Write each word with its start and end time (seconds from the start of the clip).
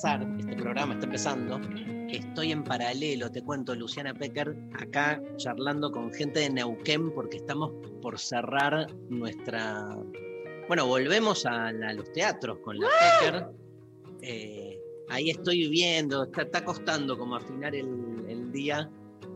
empezar, 0.00 0.26
este 0.40 0.56
programa 0.56 0.94
está 0.94 1.06
empezando, 1.06 1.60
estoy 2.08 2.52
en 2.52 2.64
paralelo, 2.64 3.30
te 3.30 3.42
cuento, 3.42 3.74
Luciana 3.74 4.14
Pecker, 4.14 4.56
acá 4.80 5.20
charlando 5.36 5.90
con 5.92 6.12
gente 6.12 6.40
de 6.40 6.50
Neuquén 6.50 7.12
porque 7.12 7.36
estamos 7.38 7.72
por 8.00 8.18
cerrar 8.18 8.86
nuestra... 9.10 9.96
Bueno, 10.68 10.86
volvemos 10.86 11.44
a, 11.46 11.70
la- 11.72 11.90
a 11.90 11.92
los 11.92 12.10
teatros 12.12 12.58
con 12.60 12.78
la 12.78 12.88
Pecker. 13.20 13.46
Eh, 14.22 14.78
ahí 15.10 15.30
estoy 15.30 15.68
viendo, 15.68 16.24
está, 16.24 16.42
está 16.42 16.64
costando 16.64 17.18
como 17.18 17.36
afinar 17.36 17.74
el, 17.74 18.24
el 18.28 18.50
día, 18.52 18.88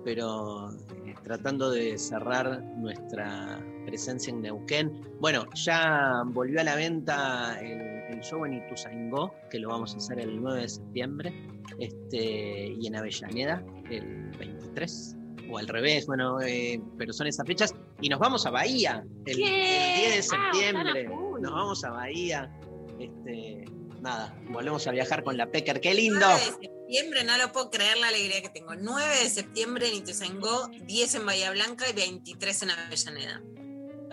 pero 0.05 0.71
eh, 1.05 1.15
tratando 1.23 1.71
de 1.71 1.99
cerrar 1.99 2.63
nuestra 2.79 3.61
presencia 3.85 4.31
en 4.33 4.43
Neuquén. 4.43 5.01
Bueno, 5.21 5.47
ya 5.55 6.23
volvió 6.27 6.61
a 6.61 6.65
la 6.65 6.75
venta 6.77 7.59
el, 7.61 7.81
el 8.15 8.21
show 8.21 8.45
en 8.45 8.55
Ituzaingó, 8.55 9.35
que 9.51 9.59
lo 9.59 9.69
vamos 9.69 9.95
a 9.95 9.99
hacer 9.99 10.19
el 10.21 10.41
9 10.41 10.63
de 10.63 10.69
septiembre, 10.69 11.33
este, 11.79 12.75
y 12.79 12.87
en 12.87 12.97
Avellaneda 12.97 13.65
el 13.91 14.31
23, 14.39 15.17
o 15.51 15.59
al 15.59 15.69
revés, 15.69 16.07
bueno, 16.07 16.41
eh, 16.41 16.81
pero 16.99 17.13
son 17.13 17.27
esas 17.27 17.47
fechas. 17.47 17.75
Y 18.01 18.09
nos 18.09 18.19
vamos 18.19 18.47
a 18.47 18.51
Bahía 18.51 19.05
el, 19.27 19.33
el 19.33 19.37
10 19.37 19.49
de 19.49 20.19
Ah, 20.19 20.51
septiembre. 20.53 21.05
nos 21.41 21.53
vamos 21.53 21.85
a 21.85 21.91
Bahía. 21.91 22.51
Este, 22.99 23.65
nada, 24.01 24.35
volvemos 24.51 24.87
a 24.87 24.91
viajar 24.93 25.23
con 25.25 25.37
la 25.37 25.47
Pecker. 25.51 25.81
¡Qué 25.81 25.95
lindo! 25.95 26.21
9 26.21 26.35
de 26.39 26.69
septiembre, 26.69 27.25
no 27.25 27.37
lo 27.39 27.53
puedo 27.53 27.71
creer 27.71 27.97
la 27.99 28.09
alegría 28.09 28.43
que 28.43 28.49
tengo. 28.51 28.75
9 28.75 29.05
de 29.23 29.29
septiembre 29.31 29.89
en 29.89 29.95
Ituzaingó, 29.97 30.69
10 30.69 31.15
en 31.15 31.27
Bahía 31.27 31.51
Blanca 31.51 31.89
y 31.89 31.93
23 31.95 32.63
en 32.63 32.71
Avellaneda. 32.71 33.43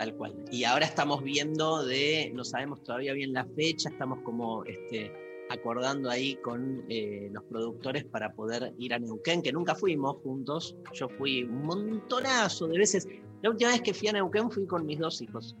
Tal 0.02 0.16
cual. 0.16 0.34
Y 0.50 0.64
ahora 0.64 0.84
estamos 0.84 1.22
viendo 1.22 1.84
de, 1.84 2.32
no 2.34 2.42
sabemos 2.42 2.82
todavía 2.82 3.12
bien 3.12 3.32
la 3.32 3.44
fecha, 3.44 3.88
estamos 3.88 4.18
como 4.24 4.64
este, 4.64 5.12
acordando 5.48 6.10
ahí 6.10 6.34
con 6.42 6.84
eh, 6.88 7.28
los 7.32 7.44
productores 7.44 8.04
para 8.06 8.32
poder 8.32 8.74
ir 8.78 8.94
a 8.94 8.98
Neuquén, 8.98 9.42
que 9.42 9.52
nunca 9.52 9.76
fuimos 9.76 10.16
juntos. 10.24 10.74
Yo 10.92 11.08
fui 11.08 11.44
un 11.44 11.62
montonazo 11.62 12.66
de 12.66 12.78
veces. 12.78 13.06
La 13.42 13.50
última 13.50 13.70
vez 13.70 13.82
que 13.82 13.94
fui 13.94 14.08
a 14.08 14.12
Neuquén 14.14 14.50
fui 14.50 14.66
con 14.66 14.84
mis 14.84 14.98
dos 14.98 15.22
hijos. 15.22 15.54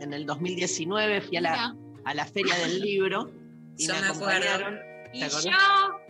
En 0.00 0.12
el 0.12 0.26
2019 0.26 1.20
fui 1.20 1.36
a 1.36 1.42
la, 1.42 1.76
a 2.04 2.12
la 2.14 2.26
feria 2.26 2.56
del 2.56 2.80
libro 2.82 3.30
y 3.78 3.86
Yo 3.86 3.94
me 3.94 4.00
me 4.00 4.06
acuerdo. 4.08 4.24
acompañaron. 4.32 4.78
y 5.14 5.20
yo, 5.20 5.50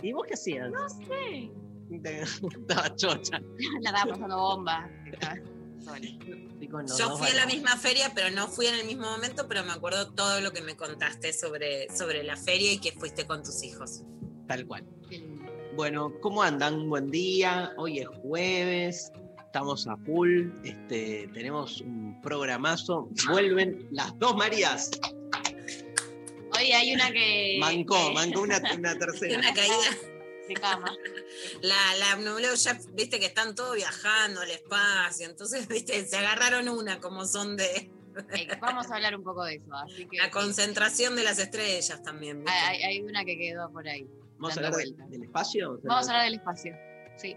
¿Y 0.02 0.12
vos 0.14 0.24
qué 0.26 0.32
hacías? 0.32 0.70
no 0.70 0.88
sé, 0.88 1.50
Estaba 1.90 2.96
chocha. 2.96 3.38
la 3.82 3.90
estaba 3.90 4.12
pasando 4.12 4.38
bomba. 4.38 4.90
Yo 6.98 7.08
dos 7.08 7.18
fui 7.18 7.28
a 7.28 7.34
la 7.34 7.46
misma 7.46 7.76
feria, 7.76 8.12
pero 8.14 8.30
no 8.30 8.48
fui 8.48 8.66
en 8.66 8.74
el 8.74 8.86
mismo 8.86 9.08
momento, 9.08 9.46
pero 9.48 9.64
me 9.64 9.72
acuerdo 9.72 10.12
todo 10.12 10.40
lo 10.40 10.52
que 10.52 10.60
me 10.60 10.76
contaste 10.76 11.32
sobre, 11.32 11.88
sobre 11.96 12.22
la 12.24 12.36
feria 12.36 12.72
y 12.72 12.78
que 12.78 12.92
fuiste 12.92 13.26
con 13.26 13.42
tus 13.42 13.62
hijos. 13.62 14.02
Tal 14.48 14.66
cual. 14.66 14.84
Bueno, 15.74 16.12
¿cómo 16.20 16.42
andan? 16.42 16.88
Buen 16.88 17.10
día. 17.10 17.72
Hoy 17.76 18.00
es 18.00 18.08
jueves. 18.22 19.12
Estamos 19.44 19.86
a 19.86 19.96
full. 19.98 20.48
Este, 20.64 21.28
tenemos 21.32 21.80
un 21.80 22.20
programazo. 22.20 23.08
Vuelven 23.28 23.86
las 23.90 24.18
dos 24.18 24.36
Marías. 24.36 24.90
Hoy 26.58 26.72
hay 26.72 26.94
una 26.94 27.10
que. 27.10 27.58
Mancó, 27.60 28.12
mancó 28.12 28.40
una, 28.42 28.60
una 28.76 28.98
tercera. 28.98 29.38
una 29.38 29.54
caída. 29.54 30.15
De 30.48 30.54
cama. 30.54 30.94
La, 31.62 31.76
la 31.98 32.16
Nubleo 32.16 32.54
ya, 32.54 32.78
viste 32.92 33.18
que 33.18 33.26
están 33.26 33.54
todos 33.54 33.74
viajando 33.76 34.40
al 34.40 34.50
espacio, 34.50 35.26
entonces, 35.26 35.66
viste, 35.68 36.06
se 36.06 36.16
agarraron 36.16 36.68
una 36.68 37.00
como 37.00 37.24
son 37.24 37.56
de 37.56 37.90
Eh, 38.32 38.48
Vamos 38.60 38.90
a 38.90 38.94
hablar 38.94 39.14
un 39.14 39.22
poco 39.22 39.44
de 39.44 39.56
eso. 39.56 39.74
Así 39.74 40.06
que 40.06 40.16
la 40.16 40.30
concentración 40.30 41.16
de 41.16 41.24
las 41.24 41.38
estrellas 41.38 42.02
también. 42.02 42.38
¿viste? 42.38 42.52
hay, 42.52 42.82
hay 42.82 43.00
una 43.02 43.24
que 43.24 43.36
quedó 43.36 43.70
por 43.70 43.86
ahí. 43.86 44.08
¿Vamos 44.38 44.56
a 44.56 44.60
hablar 44.60 44.74
del, 44.74 45.22
espacio? 45.22 45.80
Vamos 45.84 46.08
a 46.08 46.10
hablar 46.10 46.24
del 46.24 46.34
espacio. 46.34 46.74
Sí. 47.16 47.36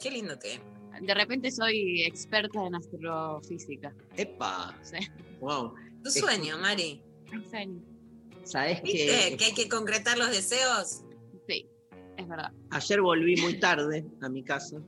Qué 0.00 0.10
lindo 0.10 0.38
que. 0.38 0.60
De 1.00 1.14
repente 1.14 1.50
soy 1.50 2.02
experta 2.02 2.66
en 2.66 2.74
astrofísica. 2.74 3.94
¡Epa! 4.16 4.76
Sí. 4.82 4.96
Wow. 5.40 5.74
Tu 6.02 6.10
sueño, 6.10 6.58
Mari. 6.58 7.02
¿Sabés 8.44 8.82
¿Viste? 8.82 9.30
que 9.30 9.36
Que 9.36 9.44
hay 9.46 9.54
que 9.54 9.68
concretar 9.68 10.18
los 10.18 10.30
deseos. 10.30 11.02
Es 12.18 12.28
verdad. 12.28 12.52
ayer 12.70 13.00
volví 13.00 13.36
muy 13.40 13.58
tarde 13.60 14.04
a 14.20 14.28
mi 14.28 14.42
casa 14.44 14.82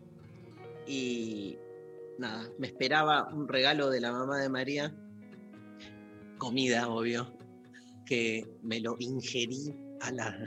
y 0.87 1.57
nada, 2.19 2.51
me 2.59 2.67
esperaba 2.67 3.33
un 3.33 3.47
regalo 3.49 3.89
de 3.89 4.01
la 4.01 4.13
mamá 4.13 4.39
de 4.39 4.49
María, 4.49 4.93
comida, 6.39 6.89
obvio, 6.89 7.33
que 8.07 8.47
me 8.63 8.81
lo 8.81 8.97
ingerí 8.99 9.75
a 10.01 10.11
la 10.11 10.45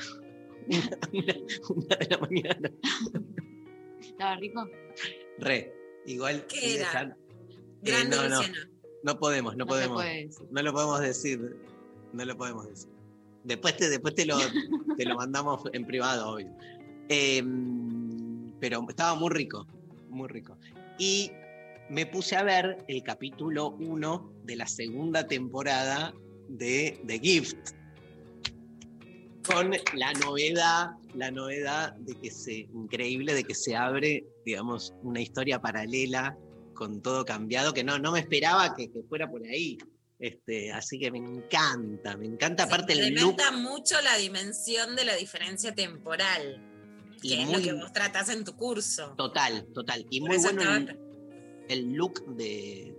una, 1.14 1.36
una 1.70 1.96
de 1.96 2.08
la 2.10 2.18
mañana. 2.18 2.72
¿Estaba 4.02 4.36
rico? 4.36 4.70
Re, 5.40 5.74
igual. 6.06 6.46
¿Qué 6.48 6.76
era? 6.76 6.86
dejar- 6.86 7.18
Grande 7.82 8.16
no, 8.16 8.30
no. 8.30 8.42
No 9.04 9.20
podemos, 9.20 9.54
no, 9.58 9.66
No, 9.66 9.68
podemos. 9.68 10.04
No 10.52 10.62
lo 10.62 10.72
podemos 10.74 11.00
decir. 11.02 11.58
No 12.14 12.24
lo 12.26 12.38
podemos 12.38 12.68
decir. 12.70 12.90
Después 13.44 13.76
te, 13.78 13.90
después 13.90 14.16
te, 14.16 14.26
lo, 14.26 14.38
te 14.98 15.06
lo 15.06 15.16
mandamos 15.16 15.62
en 15.74 15.86
privado, 15.86 16.32
obvio. 16.32 16.56
Em, 17.10 18.52
pero 18.60 18.86
estaba 18.88 19.16
muy 19.16 19.30
rico, 19.30 19.68
muy 20.10 20.28
rico. 20.30 20.58
Y 20.98 21.32
me 21.90 22.06
puse 22.06 22.36
a 22.36 22.44
ver 22.44 22.78
el 22.88 23.04
capítulo 23.04 23.72
1 23.72 24.34
de 24.44 24.56
la 24.56 24.68
segunda 24.68 25.28
temporada 25.28 26.14
de 26.48 27.00
The 27.06 27.20
Gift. 27.20 27.72
Con 29.46 29.72
la 29.96 30.14
novedad, 30.14 30.92
la 31.14 31.30
novedad 31.30 31.94
de 31.98 32.16
que 32.16 32.32
se, 32.32 32.70
increíble 32.74 33.34
de 33.34 33.44
que 33.44 33.54
se 33.54 33.76
abre, 33.76 34.26
digamos, 34.46 34.94
una 35.02 35.20
historia 35.20 35.60
paralela 35.60 36.38
con 36.74 37.02
todo 37.02 37.26
cambiado, 37.26 37.74
que 37.74 37.84
no, 37.84 38.00
no 38.00 38.14
me 38.14 38.20
esperaba 38.20 38.74
que, 38.76 38.90
que 38.90 39.04
fuera 39.04 39.30
por 39.30 39.44
ahí. 39.44 39.78
Este, 40.24 40.72
así 40.72 40.98
que 41.00 41.12
me 41.12 41.18
encanta, 41.18 42.16
me 42.16 42.26
encanta 42.28 42.64
aparte 42.64 42.94
el 42.94 43.00
look. 43.14 43.32
incrementa 43.34 43.52
mucho 43.52 44.00
la 44.02 44.16
dimensión 44.16 44.96
de 44.96 45.04
la 45.04 45.16
diferencia 45.16 45.76
temporal, 45.76 46.62
que 47.22 47.28
Y 47.28 47.34
es 47.42 47.46
muy- 47.46 47.56
lo 47.58 47.62
que 47.62 47.74
vos 47.74 47.92
tratás 47.92 48.30
en 48.30 48.46
tu 48.46 48.56
curso. 48.56 49.16
Total, 49.18 49.68
total. 49.74 50.06
Y 50.10 50.22
Por 50.22 50.30
muy 50.30 50.38
bueno 50.38 50.62
el, 50.76 50.98
el 51.68 51.92
look 51.92 52.26
de 52.38 52.96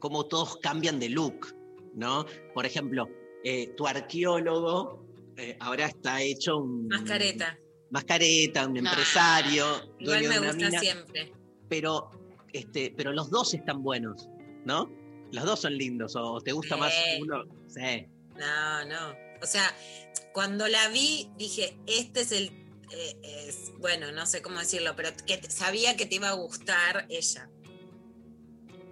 cómo 0.00 0.26
todos 0.26 0.56
cambian 0.56 0.98
de 0.98 1.10
look, 1.10 1.54
¿no? 1.94 2.26
Por 2.54 2.66
ejemplo, 2.66 3.08
eh, 3.44 3.68
tu 3.76 3.86
arqueólogo 3.86 5.06
eh, 5.36 5.56
ahora 5.60 5.86
está 5.86 6.22
hecho 6.22 6.56
un... 6.58 6.88
Mascareta. 6.88 7.56
Mascareta, 7.90 8.66
un 8.66 8.78
Ah, 8.78 8.90
empresario, 8.90 9.64
Igual 10.00 10.22
dueño 10.24 10.40
me 10.40 10.46
gusta 10.48 10.66
mina, 10.66 10.80
siempre. 10.80 11.32
pero, 11.68 12.10
este, 12.52 12.92
pero 12.96 13.12
los 13.12 13.30
dos 13.30 13.54
están 13.54 13.80
buenos, 13.84 14.28
¿no? 14.64 14.90
Los 15.34 15.44
dos 15.44 15.60
son 15.60 15.76
lindos, 15.76 16.14
o 16.16 16.40
te 16.40 16.52
gusta 16.52 16.76
más 16.76 16.92
uno. 17.20 17.44
Sí. 17.68 18.06
No, 18.38 18.84
no. 18.84 19.14
O 19.42 19.46
sea, 19.46 19.74
cuando 20.32 20.66
la 20.68 20.88
vi, 20.88 21.28
dije, 21.36 21.76
este 21.86 22.20
es 22.22 22.32
el. 22.32 22.46
eh, 22.92 23.46
es- 23.48 23.72
bueno, 23.78 24.12
no 24.12 24.24
sé 24.26 24.40
cómo 24.42 24.58
decirlo, 24.60 24.94
pero 24.96 25.10
que 25.26 25.40
sabía 25.50 25.96
que 25.96 26.06
te 26.06 26.14
iba 26.16 26.28
a 26.28 26.34
gustar 26.34 27.06
ella. 27.08 27.50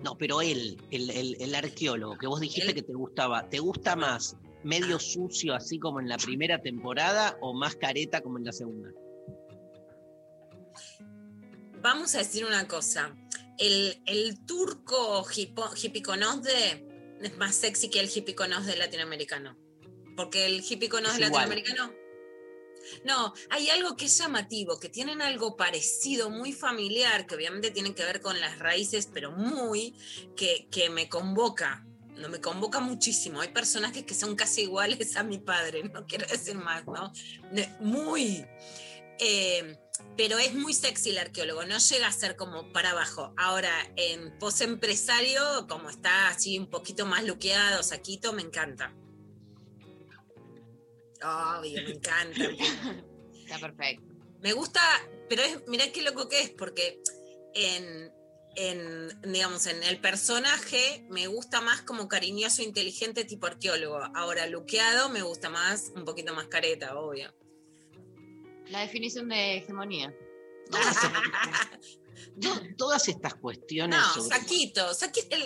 No, 0.02 0.18
pero 0.18 0.40
él, 0.42 0.82
el, 0.90 1.10
el- 1.10 1.36
el 1.40 1.54
arqueólogo, 1.54 2.18
que 2.18 2.26
vos 2.26 2.40
dijiste 2.40 2.70
Él- 2.70 2.74
que 2.74 2.82
te 2.82 2.92
gustaba, 2.94 3.48
¿te 3.48 3.60
gusta 3.60 3.94
más 3.94 4.36
medio 4.64 4.96
Ah. 4.96 5.00
sucio 5.00 5.54
así 5.54 5.78
como 5.78 6.00
en 6.00 6.08
la 6.08 6.16
primera 6.18 6.60
temporada 6.60 7.36
o 7.40 7.54
más 7.54 7.76
careta 7.76 8.20
como 8.20 8.38
en 8.38 8.44
la 8.44 8.52
segunda? 8.52 8.90
vamos 11.80 12.14
a 12.14 12.18
decir 12.18 12.44
una 12.44 12.66
cosa. 12.68 13.14
El, 13.58 14.02
el 14.06 14.44
turco 14.46 15.24
hipo- 15.24 15.72
hipiconosde 15.82 16.86
es 17.20 17.36
más 17.36 17.54
sexy 17.54 17.88
que 17.90 18.00
el 18.00 18.10
hipiconosde 18.14 18.76
latinoamericano. 18.76 19.56
Porque 20.16 20.46
el 20.46 20.64
hipiconosde 20.68 21.22
Es 21.22 21.28
igual. 21.28 21.48
latinoamericano. 21.48 21.94
No, 23.04 23.32
hay 23.50 23.70
algo 23.70 23.96
que 23.96 24.06
es 24.06 24.18
llamativo, 24.18 24.80
que 24.80 24.88
tienen 24.88 25.22
algo 25.22 25.56
parecido, 25.56 26.30
muy 26.30 26.52
familiar, 26.52 27.26
que 27.26 27.36
obviamente 27.36 27.70
tiene 27.70 27.94
que 27.94 28.04
ver 28.04 28.20
con 28.20 28.40
las 28.40 28.58
raíces, 28.58 29.08
pero 29.12 29.30
muy, 29.30 29.94
que, 30.36 30.66
que 30.70 30.90
me 30.90 31.08
convoca. 31.08 31.86
No 32.16 32.28
me 32.28 32.40
convoca 32.40 32.80
muchísimo. 32.80 33.40
Hay 33.40 33.48
personajes 33.48 34.02
que 34.04 34.14
son 34.14 34.34
casi 34.36 34.62
iguales 34.62 35.16
a 35.16 35.22
mi 35.22 35.38
padre, 35.38 35.84
no 35.94 36.06
quiero 36.06 36.26
decir 36.26 36.56
más, 36.56 36.84
¿no? 36.86 37.12
Muy. 37.80 38.44
Eh, 39.20 39.78
pero 40.16 40.38
es 40.38 40.54
muy 40.54 40.74
sexy 40.74 41.10
el 41.10 41.18
arqueólogo, 41.18 41.64
no 41.64 41.78
llega 41.78 42.06
a 42.06 42.12
ser 42.12 42.36
como 42.36 42.72
para 42.72 42.90
abajo. 42.90 43.32
Ahora, 43.36 43.72
en 43.96 44.36
posempresario, 44.38 45.66
como 45.68 45.90
está 45.90 46.28
así 46.28 46.58
un 46.58 46.68
poquito 46.68 47.06
más 47.06 47.24
luqueado, 47.24 47.82
saquito, 47.82 48.32
me 48.32 48.42
encanta. 48.42 48.94
Obvio, 51.24 51.82
me 51.82 51.90
encanta. 51.92 52.40
Está 53.34 53.58
perfecto. 53.58 54.12
Me 54.40 54.52
gusta, 54.52 54.80
pero 55.28 55.42
es, 55.42 55.66
mirá 55.68 55.90
qué 55.92 56.02
loco 56.02 56.28
que 56.28 56.40
es, 56.40 56.50
porque 56.50 57.00
en, 57.54 58.12
en, 58.56 59.32
digamos, 59.32 59.66
en 59.66 59.82
el 59.84 60.00
personaje 60.00 61.06
me 61.10 61.28
gusta 61.28 61.60
más 61.60 61.82
como 61.82 62.08
cariñoso, 62.08 62.62
inteligente, 62.62 63.24
tipo 63.24 63.46
arqueólogo. 63.46 64.00
Ahora, 64.14 64.46
luqueado 64.46 65.10
me 65.10 65.22
gusta 65.22 65.48
más, 65.48 65.92
un 65.94 66.04
poquito 66.04 66.34
más 66.34 66.48
careta, 66.48 66.98
obvio. 66.98 67.32
La 68.70 68.80
definición 68.80 69.28
de 69.28 69.58
hegemonía. 69.58 70.14
Todas, 70.70 70.96
to- 72.40 72.62
todas 72.76 73.08
estas 73.08 73.34
cuestiones 73.34 73.98
No, 73.98 74.14
sobre- 74.14 74.36
saquito, 74.36 74.94
saquito. 74.94 75.26
el- 75.36 75.42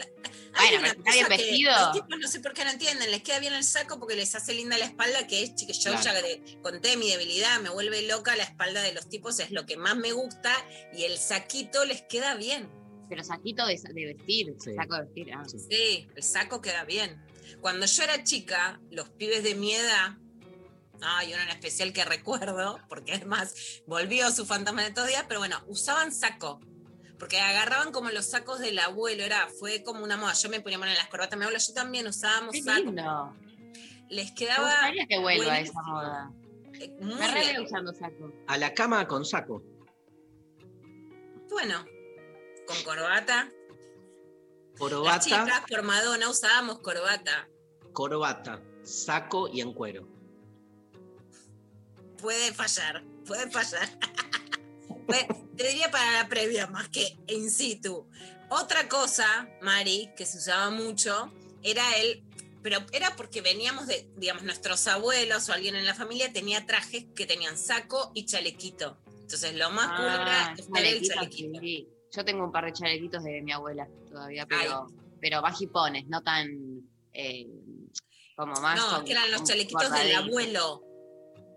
hay 0.59 0.71
Bueno, 0.71 0.79
una 0.79 0.89
pero 0.89 0.99
está 1.01 1.13
bien 1.13 1.25
cosa 1.27 1.37
que 1.37 1.43
vestido. 1.43 1.73
los 1.73 1.93
tipos 1.93 2.19
no 2.19 2.29
sé 2.29 2.41
por 2.41 2.53
qué 2.55 2.65
no 2.65 2.71
entienden, 2.71 3.11
les 3.11 3.23
queda 3.23 3.39
bien 3.41 3.55
el 3.55 3.65
saco 3.65 3.99
porque 3.99 4.15
les 4.17 4.35
hace 4.35 4.55
linda 4.55 4.79
la 4.79 4.85
espalda, 4.87 5.27
que 5.27 5.43
es 5.43 5.51
que 5.51 5.73
yo 5.73 5.91
Claro. 5.91 6.03
ya 6.03 6.15
de- 6.23 6.59
conté 6.63 6.97
mi 6.97 7.11
debilidad, 7.11 7.61
me 7.61 7.71
vuelve 7.71 8.03
loca 8.07 8.37
la 8.37 8.45
espalda 8.45 8.83
de 8.83 8.93
los 8.93 9.09
tipos, 9.09 9.39
es 9.41 9.51
lo 9.51 9.67
que 9.67 9.77
más 9.77 9.97
me 9.97 10.13
gusta, 10.13 10.55
y 10.95 11.05
el 11.05 11.19
saquito 11.19 11.85
les 11.85 12.03
queda 12.03 12.35
bien. 12.37 12.71
Pero 13.09 13.23
saquito 13.23 13.65
de, 13.67 13.77
de 13.93 14.07
vestir, 14.15 14.55
Sí. 14.59 14.75
saco 14.75 14.95
de 14.97 15.01
vestir. 15.03 15.33
ah. 15.35 15.45
Sí. 15.47 15.59
Sí, 15.71 16.09
el 16.17 16.23
saco 16.23 16.61
queda 16.61 16.85
bien. 16.85 17.23
Cuando 17.61 17.87
yo 17.87 18.03
era 18.03 18.25
chica, 18.25 18.81
los 18.91 19.11
pibes 19.11 19.43
de 19.45 19.55
mi 19.55 19.73
edad, 19.75 20.17
hay 21.02 21.32
uno 21.32 21.43
en 21.43 21.48
especial 21.50 21.93
que 21.93 22.04
recuerdo, 22.04 22.78
porque 22.88 23.14
además 23.14 23.54
volvió 23.87 24.31
su 24.31 24.46
fantasma 24.46 24.82
de 24.82 24.88
estos 24.88 25.06
días, 25.06 25.25
pero 25.28 25.40
bueno, 25.40 25.62
usaban 25.66 26.12
saco. 26.12 26.60
Porque 27.19 27.40
agarraban 27.40 27.93
como 27.93 28.10
los 28.10 28.26
sacos 28.26 28.58
del 28.58 28.78
abuelo, 28.78 29.25
era, 29.25 29.48
fue 29.58 29.82
como 29.82 30.04
una 30.04 30.16
moda. 30.19 30.34
Yo 30.34 30.50
me 30.50 30.60
ponía 30.60 30.76
en 30.76 30.94
las 30.94 31.08
corbatas, 31.08 31.38
mi 31.38 31.44
abuelo, 31.44 31.58
yo 31.66 31.72
también 31.72 32.06
usábamos 32.06 32.52
Qué 32.52 32.62
saco. 32.62 32.81
lindo. 32.82 33.34
Les 34.10 34.28
Me 34.31 34.34
quedaba 34.34 34.69
gustaría 34.70 35.06
que 35.06 35.19
vuelva 35.19 35.44
buenísimo. 35.46 35.81
esa 35.81 35.90
moda. 35.90 36.31
eh, 36.75 36.96
Me 37.00 37.60
usando 37.60 37.93
saco. 37.94 38.32
a 38.46 38.58
la 38.58 38.75
cama 38.75 39.08
con 39.08 39.25
saco. 39.25 39.62
Bueno, 41.50 41.84
con 42.66 42.82
corbata. 42.84 43.44
Las 43.48 44.78
Corbata, 44.78 45.20
chicas 45.20 45.62
por 45.70 45.82
Madonna 45.84 46.28
usábamos 46.28 46.81
corbata. 46.81 47.48
corbata, 47.94 48.62
saco 48.82 49.48
y 49.48 49.62
en 49.62 49.72
cuero. 49.72 50.06
Puede 52.21 52.53
fallar, 52.53 53.03
puede 53.25 53.51
fallar. 53.51 53.89
Puede- 55.07 55.27
Te 55.57 55.69
diría 55.69 55.91
para 55.91 56.23
la 56.23 56.29
previa 56.29 56.67
más 56.67 56.89
que 56.89 57.17
in 57.29 57.51
situ. 57.51 58.09
Otra 58.51 58.89
cosa, 58.89 59.49
Mari, 59.63 60.11
que 60.17 60.27
se 60.27 60.39
usaba 60.39 60.71
mucho, 60.71 61.33
era 61.63 61.97
el, 61.97 62.23
pero 62.63 62.79
era 62.93 63.15
porque 63.17 63.41
veníamos 63.41 63.87
de, 63.87 64.09
digamos, 64.17 64.43
nuestros 64.43 64.87
abuelos 64.89 65.49
o 65.49 65.53
alguien 65.53 65.77
en 65.77 65.85
la 65.87 65.95
familia 65.95 66.33
tenía 66.33 66.67
trajes 66.67 67.07
que 67.15 67.25
tenían 67.27 67.57
saco 67.57 68.11
y 68.15 68.27
chalequito. 68.27 68.99
Entonces 69.23 69.55
lo 69.55 69.71
más 69.71 69.89
cool 69.97 70.07
era 70.07 70.47
Ah, 70.49 70.55
estar 70.59 70.85
el 70.85 71.03
chalequito. 71.09 71.61
sí. 71.61 71.89
Yo 72.15 72.25
tengo 72.25 72.45
un 72.45 72.53
par 72.53 72.65
de 72.65 72.73
chalequitos 72.73 73.23
de 73.25 73.43
mi 73.43 73.53
abuela 73.53 73.89
todavía, 74.11 74.47
pero, 74.47 74.87
pero 75.21 75.43
bajipones, 75.43 76.07
no 76.09 76.23
tan 76.23 76.49
eh, 77.13 77.47
como 78.37 78.55
más. 78.61 78.77
No, 78.79 79.05
que 79.05 79.13
eran 79.13 79.31
los 79.31 79.45
chalequitos 79.45 79.91
del 79.93 80.15
abuelo. 80.15 80.83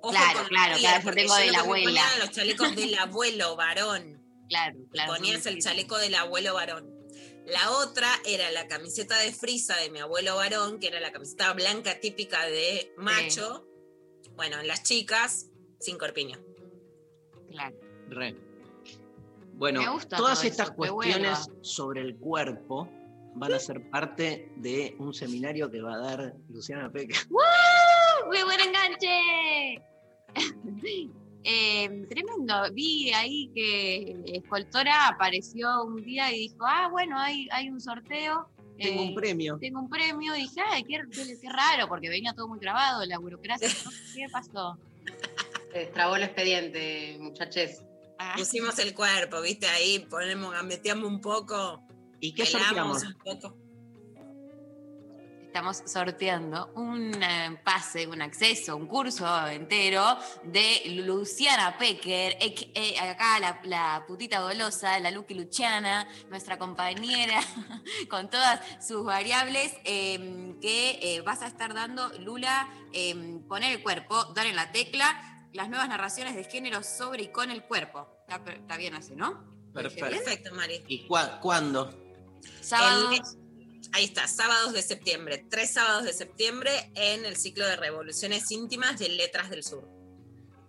Ojo 0.02 0.12
Claro, 0.12 0.48
claro, 0.48 0.78
claro, 0.78 0.98
yo 0.98 1.04
porque 1.04 1.22
tengo 1.22 1.36
de 1.36 1.46
lo 1.48 1.52
la 1.52 1.60
abuela. 1.60 2.02
los 2.20 2.32
chalecos 2.32 2.76
del 2.76 2.98
abuelo 2.98 3.56
varón. 3.56 4.18
Claro, 4.50 4.80
claro. 4.92 5.14
ponías 5.14 5.46
el 5.46 5.62
chaleco 5.62 6.00
del 6.00 6.16
abuelo 6.16 6.56
varón. 6.56 6.92
La 7.46 7.70
otra 7.70 8.08
era 8.26 8.50
la 8.50 8.68
camiseta 8.68 9.16
de 9.20 9.32
frisa 9.32 9.76
de 9.78 9.92
mi 9.92 10.00
abuelo 10.00 10.38
varón, 10.38 10.80
que 10.80 10.88
era 10.88 11.00
la 11.00 11.12
camiseta 11.12 11.54
blanca 11.54 12.00
típica 12.00 12.48
de 12.48 12.92
macho. 12.98 13.68
Bueno, 14.36 14.60
en 14.60 14.68
las 14.68 14.82
chicas, 14.82 15.52
sin 15.80 16.00
corpiño. 16.00 16.40
Claro. 17.52 17.76
Re. 18.10 18.36
Bueno, 19.54 19.82
todas 19.84 20.08
todo 20.08 20.32
estas 20.32 20.68
eso, 20.70 20.76
cuestiones 20.76 21.52
sobre 21.62 22.02
el 22.02 22.16
cuerpo 22.18 22.90
van 23.36 23.54
a 23.54 23.60
ser 23.60 23.88
parte 23.92 24.52
de 24.56 24.96
un 24.98 25.14
seminario 25.14 25.70
que 25.70 25.82
va 25.82 25.94
a 25.94 25.98
dar 26.00 26.34
Luciana 26.50 26.92
Peca. 26.92 27.18
¡Muy 27.30 28.44
buen 28.44 28.60
enganche! 28.60 29.82
Eh, 31.42 32.06
tremendo. 32.10 32.54
Vi 32.74 33.12
ahí 33.14 33.50
que 33.56 34.22
Escoltora 34.26 35.08
apareció 35.08 35.84
un 35.86 36.04
día 36.04 36.32
y 36.34 36.40
dijo, 36.50 36.58
ah, 36.68 36.90
bueno, 36.92 37.18
hay, 37.18 37.48
hay 37.52 37.70
un 37.70 37.80
sorteo. 37.80 38.50
Tengo 38.78 39.02
eh, 39.04 39.08
un 39.08 39.16
premio. 39.16 39.58
Tengo 39.60 39.80
un 39.80 39.90
premio 39.90 40.36
y 40.36 40.42
dije, 40.42 40.62
ay, 40.70 40.84
qué, 40.84 41.00
qué- 41.12 41.38
qué 41.42 41.50
raro, 41.50 41.88
porque 41.88 42.10
venía 42.10 42.34
todo 42.34 42.50
muy 42.50 42.60
grabado, 42.60 43.06
la 43.06 43.18
burocracia. 43.20 43.70
¿no? 43.86 43.92
¿Qué 44.14 44.26
pasó? 44.30 44.78
Se 45.72 45.86
trabó 45.94 46.18
el 46.18 46.24
expediente, 46.24 47.18
muchachos. 47.22 47.84
Ah, 48.20 48.34
Pusimos 48.38 48.78
el 48.80 48.94
cuerpo, 48.94 49.42
¿viste? 49.42 49.66
Ahí 49.68 50.00
ponemos, 50.10 50.54
metíamos 50.66 51.06
un 51.06 51.22
poco, 51.22 51.82
¿Y 52.20 52.34
qué 52.34 52.46
sorteamos? 52.46 53.02
un 53.04 53.14
poco. 53.14 53.56
Estamos 55.60 55.84
sorteando 55.88 56.72
un 56.76 57.22
eh, 57.22 57.60
pase, 57.66 58.08
un 58.08 58.22
acceso, 58.22 58.78
un 58.78 58.88
curso 58.88 59.28
entero 59.48 60.18
de 60.42 61.04
Luciana 61.06 61.78
Pecker, 61.78 62.38
acá 62.98 63.42
la, 63.42 63.60
la 63.66 64.06
putita 64.08 64.40
golosa, 64.40 64.98
la 65.02 65.12
Lucky 65.12 65.34
Luciana, 65.34 66.08
nuestra 66.30 66.58
compañera, 66.58 67.42
con 68.10 68.30
todas 68.30 68.62
sus 68.82 69.04
variables, 69.04 69.74
eh, 69.84 70.56
que 70.62 70.98
eh, 71.02 71.22
vas 71.26 71.42
a 71.42 71.48
estar 71.48 71.74
dando, 71.74 72.08
Lula, 72.20 72.70
eh, 72.94 73.42
poner 73.50 73.74
el 73.74 73.84
cuerpo, 73.84 74.32
dar 74.34 74.46
en 74.46 74.56
la 74.56 74.72
tecla, 74.72 75.46
las 75.52 75.68
nuevas 75.68 75.90
narraciones 75.90 76.38
de 76.38 76.46
género 76.46 76.84
sobre 76.84 77.24
y 77.24 77.32
con 77.34 77.52
el 77.52 77.64
cuerpo. 77.66 78.08
Está, 78.30 78.78
bien 78.78 78.96
así, 78.96 79.14
¿no? 79.14 79.44
Perfecto. 79.74 80.10
Perfecto, 80.10 80.56
Mari. 80.56 80.86
¿Y 80.88 81.06
cuándo? 81.42 81.94
Sábados. 82.62 83.39
Ahí 83.92 84.06
está, 84.06 84.28
sábados 84.28 84.74
de 84.74 84.82
septiembre. 84.82 85.46
Tres 85.50 85.74
sábados 85.74 86.04
de 86.04 86.14
septiembre 86.14 86.72
en 86.96 87.26
el 87.26 87.36
ciclo 87.36 87.66
de 87.66 87.76
revoluciones 87.76 88.52
íntimas 88.52 89.00
de 89.00 89.10
Letras 89.10 89.50
del 89.50 89.64
Sur. 89.64 89.88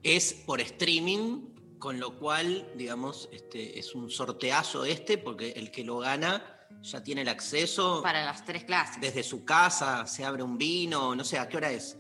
Es 0.03 0.33
por 0.33 0.61
streaming, 0.61 1.43
con 1.79 2.01
lo 2.01 2.19
cual, 2.19 2.71
digamos, 2.77 3.29
este, 3.33 3.79
es 3.79 3.95
un 3.95 4.11
sorteazo 4.11 4.85
este, 4.85 5.19
porque 5.19 5.51
el 5.51 5.71
que 5.71 5.85
lo 5.85 5.99
gana 5.99 6.57
ya 6.83 7.03
tiene 7.03 7.23
el 7.23 7.29
acceso 7.29 8.03
para 8.03 8.25
las 8.25 8.45
tres 8.45 8.65
clases. 8.65 9.01
desde 9.01 9.23
su 9.23 9.45
casa, 9.45 10.07
se 10.07 10.25
abre 10.25 10.43
un 10.43 10.57
vino, 10.57 11.15
no 11.15 11.25
sé, 11.25 11.39
¿a 11.39 11.49
qué 11.49 11.59
hora 11.59 11.71
es? 11.71 11.99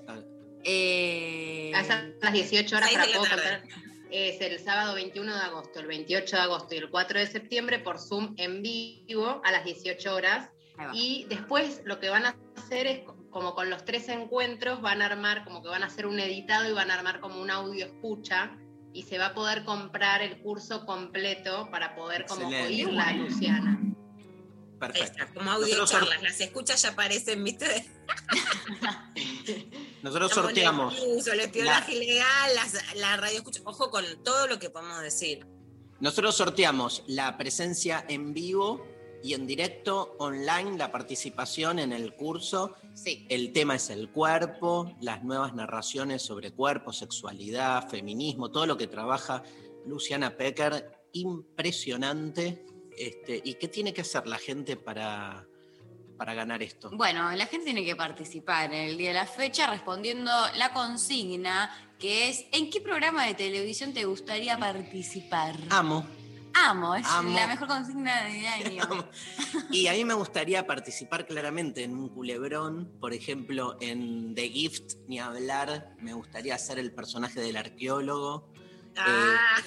Eh, 0.64 1.72
A 1.74 1.82
las 2.20 2.32
18 2.32 2.76
horas 2.76 2.90
para 2.92 3.12
contar. 3.12 3.62
Es 4.10 4.40
el 4.40 4.58
sábado 4.58 4.94
21 4.94 5.32
de 5.34 5.40
agosto, 5.40 5.80
el 5.80 5.86
28 5.86 6.36
de 6.36 6.42
agosto 6.42 6.74
y 6.74 6.78
el 6.78 6.90
4 6.90 7.20
de 7.20 7.26
septiembre 7.26 7.78
por 7.78 7.98
Zoom 7.98 8.34
en 8.38 8.62
vivo 8.62 9.40
a 9.44 9.52
las 9.52 9.64
18 9.64 10.14
horas. 10.14 10.50
Y 10.94 11.26
después 11.28 11.82
lo 11.84 11.98
que 12.00 12.08
van 12.10 12.26
a 12.26 12.36
hacer 12.56 12.86
es, 12.86 13.00
como 13.30 13.54
con 13.54 13.70
los 13.70 13.84
tres 13.84 14.08
encuentros, 14.08 14.80
van 14.82 15.02
a 15.02 15.06
armar, 15.06 15.44
como 15.44 15.62
que 15.62 15.68
van 15.68 15.82
a 15.82 15.86
hacer 15.86 16.06
un 16.06 16.18
editado 16.20 16.68
y 16.68 16.72
van 16.72 16.90
a 16.90 16.94
armar 16.94 17.20
como 17.20 17.40
un 17.40 17.50
audio 17.50 17.86
escucha 17.86 18.56
y 18.92 19.04
se 19.04 19.18
va 19.18 19.26
a 19.26 19.34
poder 19.34 19.64
comprar 19.64 20.20
el 20.22 20.40
curso 20.42 20.84
completo 20.84 21.68
para 21.70 21.94
poder 21.94 22.26
como 22.26 22.42
Excelente. 22.50 22.66
oírla 22.66 23.08
a 23.08 23.12
Luciana. 23.12 23.80
Perfecto. 24.80 25.24
como 25.34 25.50
audio 25.50 25.76
Nosotros 25.76 26.08
charlas. 26.08 26.22
Las 26.22 26.40
escuchas 26.40 26.80
ya 26.82 26.88
aparecen, 26.88 27.44
¿viste? 27.44 27.66
Nosotros 30.02 30.30
Estamos 30.30 30.50
sorteamos. 30.50 30.94
nerviosos, 30.94 31.32
el 31.34 31.40
espionaje 31.40 31.94
ilegal, 31.94 32.54
las- 32.54 32.94
la 32.96 33.16
radio 33.16 33.38
escucha. 33.38 33.60
Ojo 33.64 33.90
con 33.90 34.04
todo 34.24 34.46
lo 34.46 34.58
que 34.58 34.70
podemos 34.70 35.00
decir. 35.02 35.46
Nosotros 36.00 36.34
sorteamos 36.36 37.02
la 37.06 37.36
presencia 37.36 38.04
en 38.08 38.32
vivo 38.32 38.86
y 39.22 39.34
en 39.34 39.46
directo 39.46 40.16
online, 40.18 40.78
la 40.78 40.90
participación 40.90 41.78
en 41.78 41.92
el 41.92 42.14
curso. 42.14 42.74
Sí. 42.94 43.26
El 43.28 43.52
tema 43.52 43.76
es 43.76 43.90
el 43.90 44.10
cuerpo, 44.10 44.96
las 45.00 45.22
nuevas 45.22 45.54
narraciones 45.54 46.22
sobre 46.22 46.52
cuerpo, 46.52 46.92
sexualidad, 46.92 47.88
feminismo, 47.88 48.50
todo 48.50 48.66
lo 48.66 48.76
que 48.76 48.86
trabaja 48.86 49.42
Luciana 49.86 50.36
Pecker 50.36 50.90
impresionante. 51.12 52.64
Este, 52.96 53.40
¿Y 53.44 53.54
qué 53.54 53.68
tiene 53.68 53.92
que 53.92 54.00
hacer 54.02 54.26
la 54.26 54.38
gente 54.38 54.76
para, 54.76 55.46
para 56.16 56.34
ganar 56.34 56.62
esto? 56.62 56.90
Bueno, 56.92 57.30
la 57.32 57.46
gente 57.46 57.66
tiene 57.66 57.84
que 57.84 57.96
participar 57.96 58.72
en 58.72 58.90
el 58.90 58.98
día 58.98 59.08
de 59.08 59.14
la 59.14 59.26
fecha 59.26 59.66
respondiendo 59.70 60.30
la 60.56 60.72
consigna 60.72 61.70
que 62.00 62.30
es 62.30 62.46
¿en 62.52 62.70
qué 62.70 62.80
programa 62.80 63.26
de 63.26 63.34
televisión 63.34 63.92
te 63.92 64.06
gustaría 64.06 64.58
participar? 64.58 65.56
Amo. 65.68 66.06
Amo, 66.54 66.94
es 66.94 67.06
Amo. 67.06 67.34
la 67.38 67.46
mejor 67.46 67.68
consigna 67.68 68.24
del 68.24 68.46
año. 68.46 69.08
Y 69.70 69.86
a 69.86 69.92
mí 69.92 70.04
me 70.04 70.14
gustaría 70.14 70.66
participar 70.66 71.26
claramente 71.26 71.84
en 71.84 71.94
un 71.96 72.08
culebrón, 72.08 72.90
por 73.00 73.12
ejemplo, 73.12 73.76
en 73.80 74.34
The 74.34 74.48
Gift, 74.48 74.94
ni 75.06 75.18
hablar. 75.20 75.94
Me 76.00 76.12
gustaría 76.12 76.58
ser 76.58 76.78
el 76.78 76.92
personaje 76.92 77.40
del 77.40 77.56
arqueólogo. 77.56 78.52
Ah, 78.96 79.60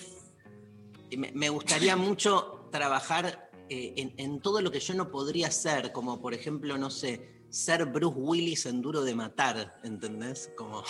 Y 1.09 1.17
Me, 1.17 1.31
me 1.33 1.49
gustaría 1.49 1.95
mucho 1.95 2.67
trabajar 2.71 3.49
eh, 3.69 3.93
en, 3.97 4.13
en 4.17 4.41
todo 4.41 4.61
lo 4.61 4.71
que 4.71 4.79
yo 4.81 4.93
no 4.93 5.09
podría 5.09 5.49
ser, 5.51 5.91
como 5.93 6.19
por 6.21 6.33
ejemplo, 6.33 6.77
no 6.77 6.89
sé, 6.89 7.43
ser 7.49 7.85
Bruce 7.85 8.17
Willis 8.17 8.65
en 8.65 8.81
Duro 8.81 9.03
de 9.03 9.15
Matar, 9.15 9.79
¿entendés? 9.83 10.51
Como 10.57 10.83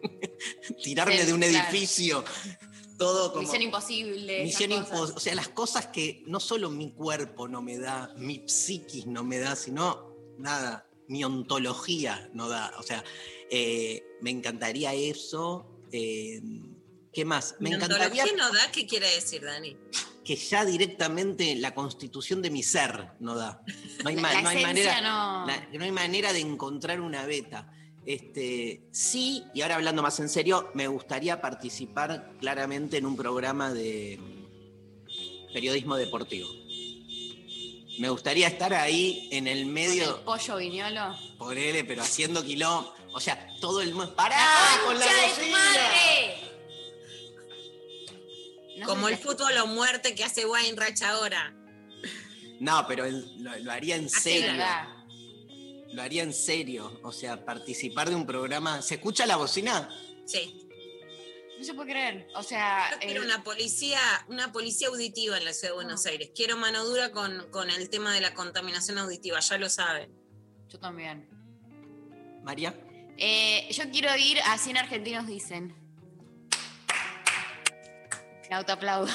tirarme 0.82 1.18
Sí, 1.18 1.26
de 1.26 1.32
un 1.34 1.40
claro. 1.40 1.68
edificio, 1.68 2.24
todo 3.00 3.30
como... 3.32 3.42
Misión 3.42 3.62
imposible. 3.62 4.44
Misión. 4.44 4.72
O 4.92 5.18
sea, 5.18 5.34
las 5.34 5.48
cosas 5.48 5.86
que 5.86 6.22
no 6.26 6.38
solo 6.38 6.68
mi 6.70 6.92
cuerpo 6.92 7.48
no 7.48 7.62
me 7.62 7.78
da, 7.78 8.12
mi 8.18 8.46
psiquis 8.46 9.06
no 9.06 9.24
me 9.24 9.38
da, 9.38 9.56
sino 9.56 10.14
nada, 10.38 10.86
mi 11.08 11.24
ontología 11.24 12.28
no 12.34 12.48
da. 12.50 12.72
O 12.78 12.82
sea, 12.82 13.02
eh, 13.50 14.04
me 14.20 14.30
encantaría 14.30 14.92
eso. 14.92 15.80
eh, 15.90 16.40
¿Qué 17.12 17.24
más? 17.24 17.56
Me 17.58 17.70
¿mi 17.70 17.74
encantaría 17.76 18.22
ontología 18.24 18.36
no 18.36 18.52
da? 18.52 18.70
¿Qué 18.70 18.86
quiere 18.86 19.10
decir, 19.12 19.42
Dani? 19.42 19.76
que 20.22 20.36
ya 20.36 20.64
directamente 20.64 21.56
la 21.56 21.74
constitución 21.74 22.40
de 22.42 22.50
mi 22.50 22.62
ser 22.62 23.12
no 23.18 23.34
da. 23.34 23.62
No 24.04 24.10
hay, 24.10 24.16
La, 24.16 24.22
ma- 24.22 24.32
la 24.34 24.42
no 24.42 24.48
hay 24.50 24.56
esencia 24.62 24.92
manera. 24.92 25.00
no. 25.00 25.46
La- 25.46 25.68
no 25.78 25.84
hay 25.84 25.90
manera 25.90 26.32
de 26.32 26.38
encontrar 26.40 27.00
una 27.00 27.24
beta. 27.26 27.72
Este, 28.06 28.80
sí, 28.92 29.44
y 29.54 29.60
ahora 29.62 29.76
hablando 29.76 30.02
más 30.02 30.18
en 30.20 30.28
serio, 30.28 30.70
me 30.74 30.88
gustaría 30.88 31.40
participar 31.40 32.32
claramente 32.40 32.96
en 32.96 33.06
un 33.06 33.16
programa 33.16 33.72
de 33.72 34.18
periodismo 35.52 35.96
deportivo. 35.96 36.48
Me 37.98 38.08
gustaría 38.08 38.48
estar 38.48 38.72
ahí 38.72 39.28
en 39.30 39.46
el 39.46 39.58
Con 39.58 39.66
el 39.68 39.72
medio, 39.72 40.24
pollo 40.24 40.56
viñolo. 40.56 41.14
ponele, 41.38 41.84
pero 41.84 42.02
haciendo 42.02 42.42
kilómetros. 42.42 42.94
O 43.12 43.20
sea, 43.20 43.46
todo 43.60 43.82
el 43.82 43.92
mundo. 43.92 44.14
¡Pará 44.14 44.36
¡La 44.36 44.82
con 44.86 44.98
la 44.98 45.04
concha 45.04 45.20
de 45.20 45.28
tu 45.28 45.36
bocina! 45.40 45.58
madre! 45.58 46.50
No 48.78 48.86
Como 48.86 49.08
el 49.08 49.18
fútbol 49.18 49.52
o 49.58 49.66
muerte 49.66 50.14
que 50.14 50.24
hace 50.24 50.46
Weinreich 50.46 51.02
ahora. 51.02 51.52
No, 52.60 52.86
pero 52.86 53.04
lo, 53.10 53.58
lo 53.58 53.72
haría 53.72 53.96
en 53.96 54.08
serio. 54.08 54.46
verdad. 54.52 54.88
Lo 55.92 56.02
haría 56.02 56.22
en 56.22 56.32
serio. 56.32 57.00
O 57.02 57.12
sea, 57.12 57.44
participar 57.44 58.08
de 58.08 58.14
un 58.14 58.26
programa. 58.26 58.82
¿Se 58.82 58.94
escucha 58.94 59.26
la 59.26 59.36
bocina? 59.36 59.88
Sí. 60.26 60.66
No 61.58 61.64
se 61.64 61.74
puede 61.74 61.90
creer. 61.90 62.28
O 62.36 62.42
sea, 62.42 62.90
Yo 62.92 62.98
quiero 63.00 63.22
eh, 63.22 63.26
una 63.26 63.44
policía, 63.44 64.00
una 64.28 64.50
policía 64.52 64.88
auditiva 64.88 65.36
en 65.36 65.44
la 65.44 65.52
ciudad 65.52 65.72
de 65.72 65.76
Buenos 65.76 66.06
Aires. 66.06 66.30
Quiero 66.34 66.56
mano 66.56 66.84
dura 66.84 67.10
con, 67.10 67.50
con 67.50 67.68
el 67.70 67.90
tema 67.90 68.14
de 68.14 68.20
la 68.20 68.32
contaminación 68.32 68.96
auditiva, 68.98 69.40
ya 69.40 69.58
lo 69.58 69.68
saben. 69.68 70.10
yo 70.68 70.78
también. 70.78 71.28
María. 72.42 72.74
Eh, 73.18 73.68
yo 73.72 73.90
quiero 73.90 74.16
ir 74.16 74.38
a 74.46 74.56
100 74.56 74.76
argentinos 74.78 75.26
dicen. 75.26 75.74
Me 78.50 78.56
autoaplaudo. 78.56 79.06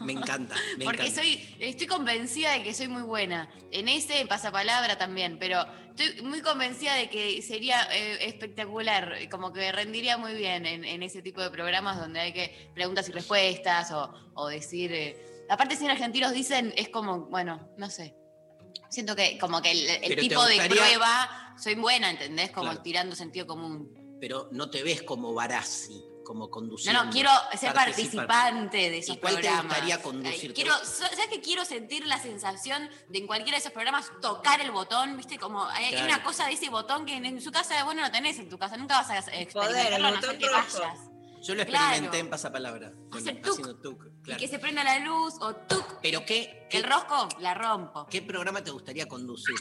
Me 0.00 0.12
encanta. 0.12 0.54
Me 0.78 0.84
Porque 0.84 1.02
encanta. 1.08 1.20
soy, 1.22 1.56
estoy 1.58 1.88
convencida 1.88 2.52
de 2.52 2.62
que 2.62 2.72
soy 2.72 2.86
muy 2.86 3.02
buena. 3.02 3.50
En 3.72 3.88
ese 3.88 4.20
en 4.20 4.28
pasapalabra 4.28 4.96
también, 4.96 5.38
pero 5.40 5.64
estoy 5.96 6.22
muy 6.22 6.40
convencida 6.40 6.94
de 6.94 7.10
que 7.10 7.42
sería 7.42 7.82
eh, 7.92 8.28
espectacular, 8.28 9.28
como 9.28 9.52
que 9.52 9.72
rendiría 9.72 10.16
muy 10.18 10.34
bien 10.34 10.66
en, 10.66 10.84
en 10.84 11.02
ese 11.02 11.20
tipo 11.20 11.42
de 11.42 11.50
programas 11.50 11.98
donde 11.98 12.20
hay 12.20 12.32
que 12.32 12.70
preguntas 12.74 13.08
y 13.08 13.12
respuestas 13.12 13.90
o, 13.90 14.12
o 14.34 14.46
decir. 14.46 14.92
eh, 14.92 15.44
aparte, 15.50 15.74
si 15.74 15.84
en 15.84 15.90
argentinos 15.90 16.32
dicen, 16.32 16.72
es 16.76 16.88
como, 16.88 17.26
bueno, 17.26 17.68
no 17.76 17.90
sé. 17.90 18.14
Siento 18.88 19.16
que 19.16 19.36
como 19.38 19.60
que 19.60 19.72
el, 19.72 20.16
tipo 20.16 20.44
de 20.44 20.60
prueba 20.68 21.54
soy 21.58 21.74
buena, 21.74 22.08
¿entendés? 22.10 22.52
Como 22.52 22.66
Claro. 22.68 22.82
tirando 22.82 23.16
sentido 23.16 23.48
común. 23.48 23.92
Pero 24.20 24.48
no 24.52 24.70
te 24.70 24.84
ves 24.84 25.02
como 25.02 25.34
Barassi, 25.34 26.04
como 26.26 26.46
No, 26.46 26.50
conduciendo. 26.50 27.04
no, 27.04 27.10
quiero 27.10 27.30
ser 27.58 27.72
participar. 27.72 28.26
participante 28.26 28.76
de 28.90 28.98
esos 28.98 29.16
¿Y 29.16 29.18
cuál 29.20 29.36
te 29.36 29.42
programas. 29.42 29.64
gustaría 29.66 30.02
conducir? 30.02 30.52
Quiero, 30.54 30.74
¿Sabes 30.84 31.28
que 31.30 31.40
quiero 31.40 31.64
sentir 31.64 32.04
la 32.06 32.18
sensación 32.18 32.90
de 33.08 33.18
en 33.18 33.26
cualquiera 33.26 33.56
de 33.56 33.60
esos 33.60 33.72
programas 33.72 34.10
tocar 34.20 34.60
el 34.60 34.72
botón? 34.72 35.16
¿Viste? 35.16 35.38
Como 35.38 35.64
hay, 35.64 35.90
Claro. 35.90 36.06
una 36.06 36.22
cosa 36.24 36.46
de 36.46 36.54
ese 36.54 36.68
botón 36.68 37.06
que 37.06 37.14
en, 37.14 37.24
en 37.24 37.40
su 37.40 37.50
casa, 37.52 37.82
bueno, 37.84 38.02
no 38.02 38.10
tenés 38.10 38.38
en 38.38 38.48
tu 38.48 38.58
casa, 38.58 38.76
nunca 38.76 38.96
vas 38.96 39.10
a 39.10 39.18
experimentarlo 39.18 40.08
a 40.08 40.10
no 40.10 40.20
ser 40.20 40.36
que 40.38 40.48
vayas. 40.50 40.98
Yo 41.42 41.54
lo 41.54 41.64
Claro. 41.64 41.84
experimenté 41.84 42.18
en 42.18 42.28
pasapalabra. 42.30 42.92
con- 43.10 43.20
Hacer 43.20 43.40
tuk. 43.40 43.52
haciendo 43.52 43.76
tuk, 43.76 44.02
claro. 44.22 44.38
Y 44.42 44.44
que 44.44 44.48
se 44.48 44.58
prenda 44.58 44.82
la 44.82 44.98
luz 44.98 45.34
o 45.40 45.54
tuk, 45.54 46.00
Pero 46.02 46.24
¿qué, 46.26 46.66
qué, 46.68 46.78
el 46.78 46.82
rosco, 46.84 47.28
la 47.38 47.54
rompo. 47.54 48.06
qué 48.10 48.20
programa 48.20 48.64
te 48.64 48.72
gustaría 48.72 49.06
conducir? 49.06 49.54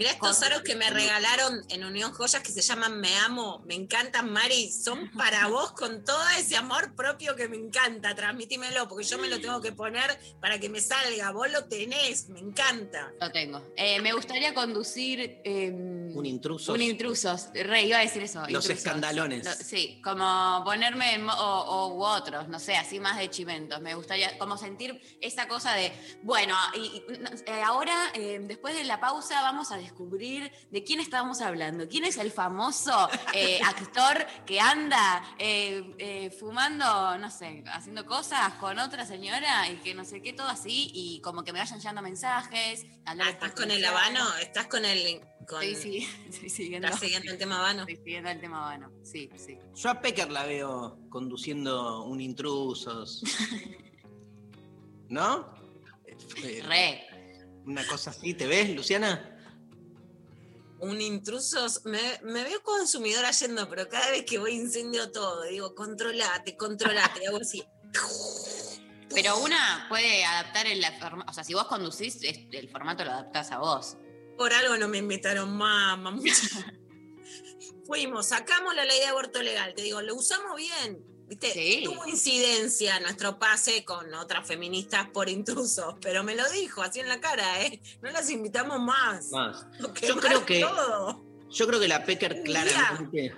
Mirá 0.00 0.12
estos 0.12 0.38
Con- 0.38 0.44
aros 0.46 0.62
que 0.62 0.74
me 0.76 0.88
regalaron 0.88 1.62
en 1.68 1.84
Unión 1.84 2.10
Joyas 2.14 2.42
que 2.42 2.50
se 2.50 2.62
llaman 2.62 3.00
Me 3.02 3.14
Amo, 3.18 3.62
me 3.66 3.74
encantan, 3.74 4.32
Mari. 4.32 4.72
Son 4.72 5.10
para 5.10 5.46
vos 5.48 5.72
con 5.72 6.02
todo 6.06 6.26
ese 6.38 6.56
amor 6.56 6.94
propio 6.96 7.36
que 7.36 7.48
me 7.50 7.58
encanta. 7.58 8.14
Transmítimelo, 8.14 8.88
porque 8.88 9.04
yo 9.04 9.18
me 9.18 9.28
lo 9.28 9.38
tengo 9.42 9.60
que 9.60 9.72
poner 9.72 10.18
para 10.40 10.58
que 10.58 10.70
me 10.70 10.80
salga. 10.80 11.32
Vos 11.32 11.52
lo 11.52 11.66
tenés, 11.66 12.30
me 12.30 12.40
encanta. 12.40 13.12
Lo 13.20 13.30
tengo. 13.30 13.62
Eh, 13.76 14.00
me 14.00 14.14
gustaría 14.14 14.54
conducir. 14.54 15.42
eh, 15.44 15.70
Un 15.70 16.24
intruso. 16.24 16.72
Un 16.72 16.80
intrusos. 16.80 17.48
Rey, 17.52 17.88
iba 17.88 17.98
a 17.98 18.00
decir 18.00 18.22
eso. 18.22 18.38
Los 18.40 18.48
intrusos. 18.64 18.70
escandalones. 18.70 19.44
Lo- 19.44 19.52
sí, 19.52 20.00
como 20.02 20.62
ponerme 20.64 21.16
en 21.16 21.28
o, 21.28 21.34
o- 21.34 21.94
u 21.94 22.04
otros, 22.04 22.48
no 22.48 22.58
sé, 22.58 22.74
así 22.74 22.98
más 23.00 23.18
de 23.18 23.28
chimentos. 23.28 23.78
Me 23.82 23.94
gustaría 23.94 24.38
como 24.38 24.56
sentir 24.56 24.98
esa 25.20 25.46
cosa 25.46 25.74
de, 25.74 25.92
bueno, 26.22 26.56
y, 26.74 27.02
eh, 27.44 27.62
ahora, 27.62 28.12
eh, 28.14 28.38
después 28.42 28.74
de 28.74 28.84
la 28.84 28.98
pausa, 28.98 29.42
vamos 29.42 29.70
a 29.72 29.76
descubrir 29.90 30.50
de 30.70 30.84
quién 30.84 31.00
estábamos 31.00 31.40
hablando. 31.40 31.88
¿Quién 31.88 32.04
es 32.04 32.16
el 32.16 32.30
famoso 32.30 33.08
eh, 33.34 33.60
actor 33.66 34.24
que 34.46 34.60
anda 34.60 35.22
eh, 35.38 35.94
eh, 35.98 36.30
fumando, 36.30 37.18
no 37.18 37.30
sé, 37.30 37.64
haciendo 37.72 38.06
cosas 38.06 38.54
con 38.54 38.78
otra 38.78 39.04
señora 39.04 39.68
y 39.68 39.76
que 39.76 39.94
no 39.94 40.04
sé 40.04 40.22
qué, 40.22 40.32
todo 40.32 40.48
así, 40.48 40.90
y 40.94 41.20
como 41.20 41.42
que 41.42 41.52
me 41.52 41.58
vayan 41.58 41.78
llegando 41.78 42.02
mensajes. 42.02 42.86
Ah, 43.04 43.14
¿Estás 43.28 43.52
con 43.52 43.70
el 43.70 43.84
habano? 43.84 44.36
¿Estás 44.40 44.66
con 44.68 44.84
el. 44.84 45.20
Con, 45.48 45.62
Estoy, 45.62 45.90
sigui- 46.00 46.08
estoy 46.28 46.48
siguiendo. 46.50 46.86
¿Estás 46.86 47.00
siguiendo 47.00 47.32
el 47.32 47.38
tema 47.38 47.58
habano? 47.58 47.80
Estoy 47.80 47.96
siguiendo 47.96 48.30
el 48.30 48.40
tema 48.40 48.58
habano. 48.60 48.92
Sí, 49.02 49.28
sí. 49.36 49.58
Yo 49.74 49.90
a 49.90 50.00
Pecker 50.00 50.30
la 50.30 50.44
veo 50.44 50.98
conduciendo 51.10 52.04
un 52.04 52.20
intrusos. 52.20 53.22
¿No? 55.08 55.52
Re. 56.68 57.06
Una 57.66 57.84
cosa 57.86 58.10
así, 58.10 58.34
¿te 58.34 58.46
ves, 58.46 58.70
Luciana? 58.70 59.36
Un 60.80 61.00
intruso, 61.00 61.66
me, 61.84 62.00
me 62.22 62.42
veo 62.44 62.62
consumidora 62.62 63.30
yendo, 63.32 63.68
pero 63.68 63.88
cada 63.88 64.10
vez 64.10 64.24
que 64.24 64.38
voy 64.38 64.52
incendio 64.52 65.10
todo. 65.12 65.42
Digo, 65.42 65.74
controlate, 65.74 66.56
controlate. 66.56 67.26
Hago 67.26 67.38
así. 67.40 67.62
Pero 69.12 69.38
una 69.40 69.86
puede 69.88 70.24
adaptar 70.24 70.66
el 70.66 70.84
formato. 70.98 71.30
O 71.30 71.34
sea, 71.34 71.44
si 71.44 71.52
vos 71.54 71.66
conducís, 71.66 72.16
es- 72.22 72.46
el 72.52 72.68
formato 72.70 73.04
lo 73.04 73.10
adaptás 73.10 73.50
a 73.50 73.58
vos. 73.58 73.96
Por 74.38 74.52
algo 74.54 74.76
no 74.78 74.88
me 74.88 74.98
invitaron 74.98 75.54
mamá. 75.56 76.16
Fuimos, 77.86 78.26
sacamos 78.28 78.74
la 78.74 78.84
ley 78.84 79.00
de 79.00 79.06
aborto 79.06 79.42
legal. 79.42 79.74
Te 79.74 79.82
digo, 79.82 80.00
lo 80.00 80.14
usamos 80.14 80.56
bien. 80.56 81.04
¿Viste? 81.30 81.52
Sí. 81.52 81.82
Tuvo 81.84 82.06
incidencia 82.08 82.98
nuestro 83.00 83.38
pase 83.38 83.84
con 83.84 84.12
otras 84.14 84.46
feministas 84.46 85.08
por 85.10 85.28
intrusos, 85.28 85.94
pero 86.02 86.24
me 86.24 86.34
lo 86.34 86.46
dijo 86.50 86.82
así 86.82 86.98
en 86.98 87.06
la 87.08 87.20
cara, 87.20 87.62
¿eh? 87.64 87.80
No 88.02 88.10
las 88.10 88.28
invitamos 88.30 88.80
más. 88.80 89.30
Yo 90.02 90.16
creo 90.16 90.44
que- 90.44 90.60
todo. 90.60 91.24
Yo 91.50 91.66
creo 91.68 91.78
que 91.80 91.86
la 91.88 92.04
Pecker 92.04 92.42
claramente. 92.42 93.32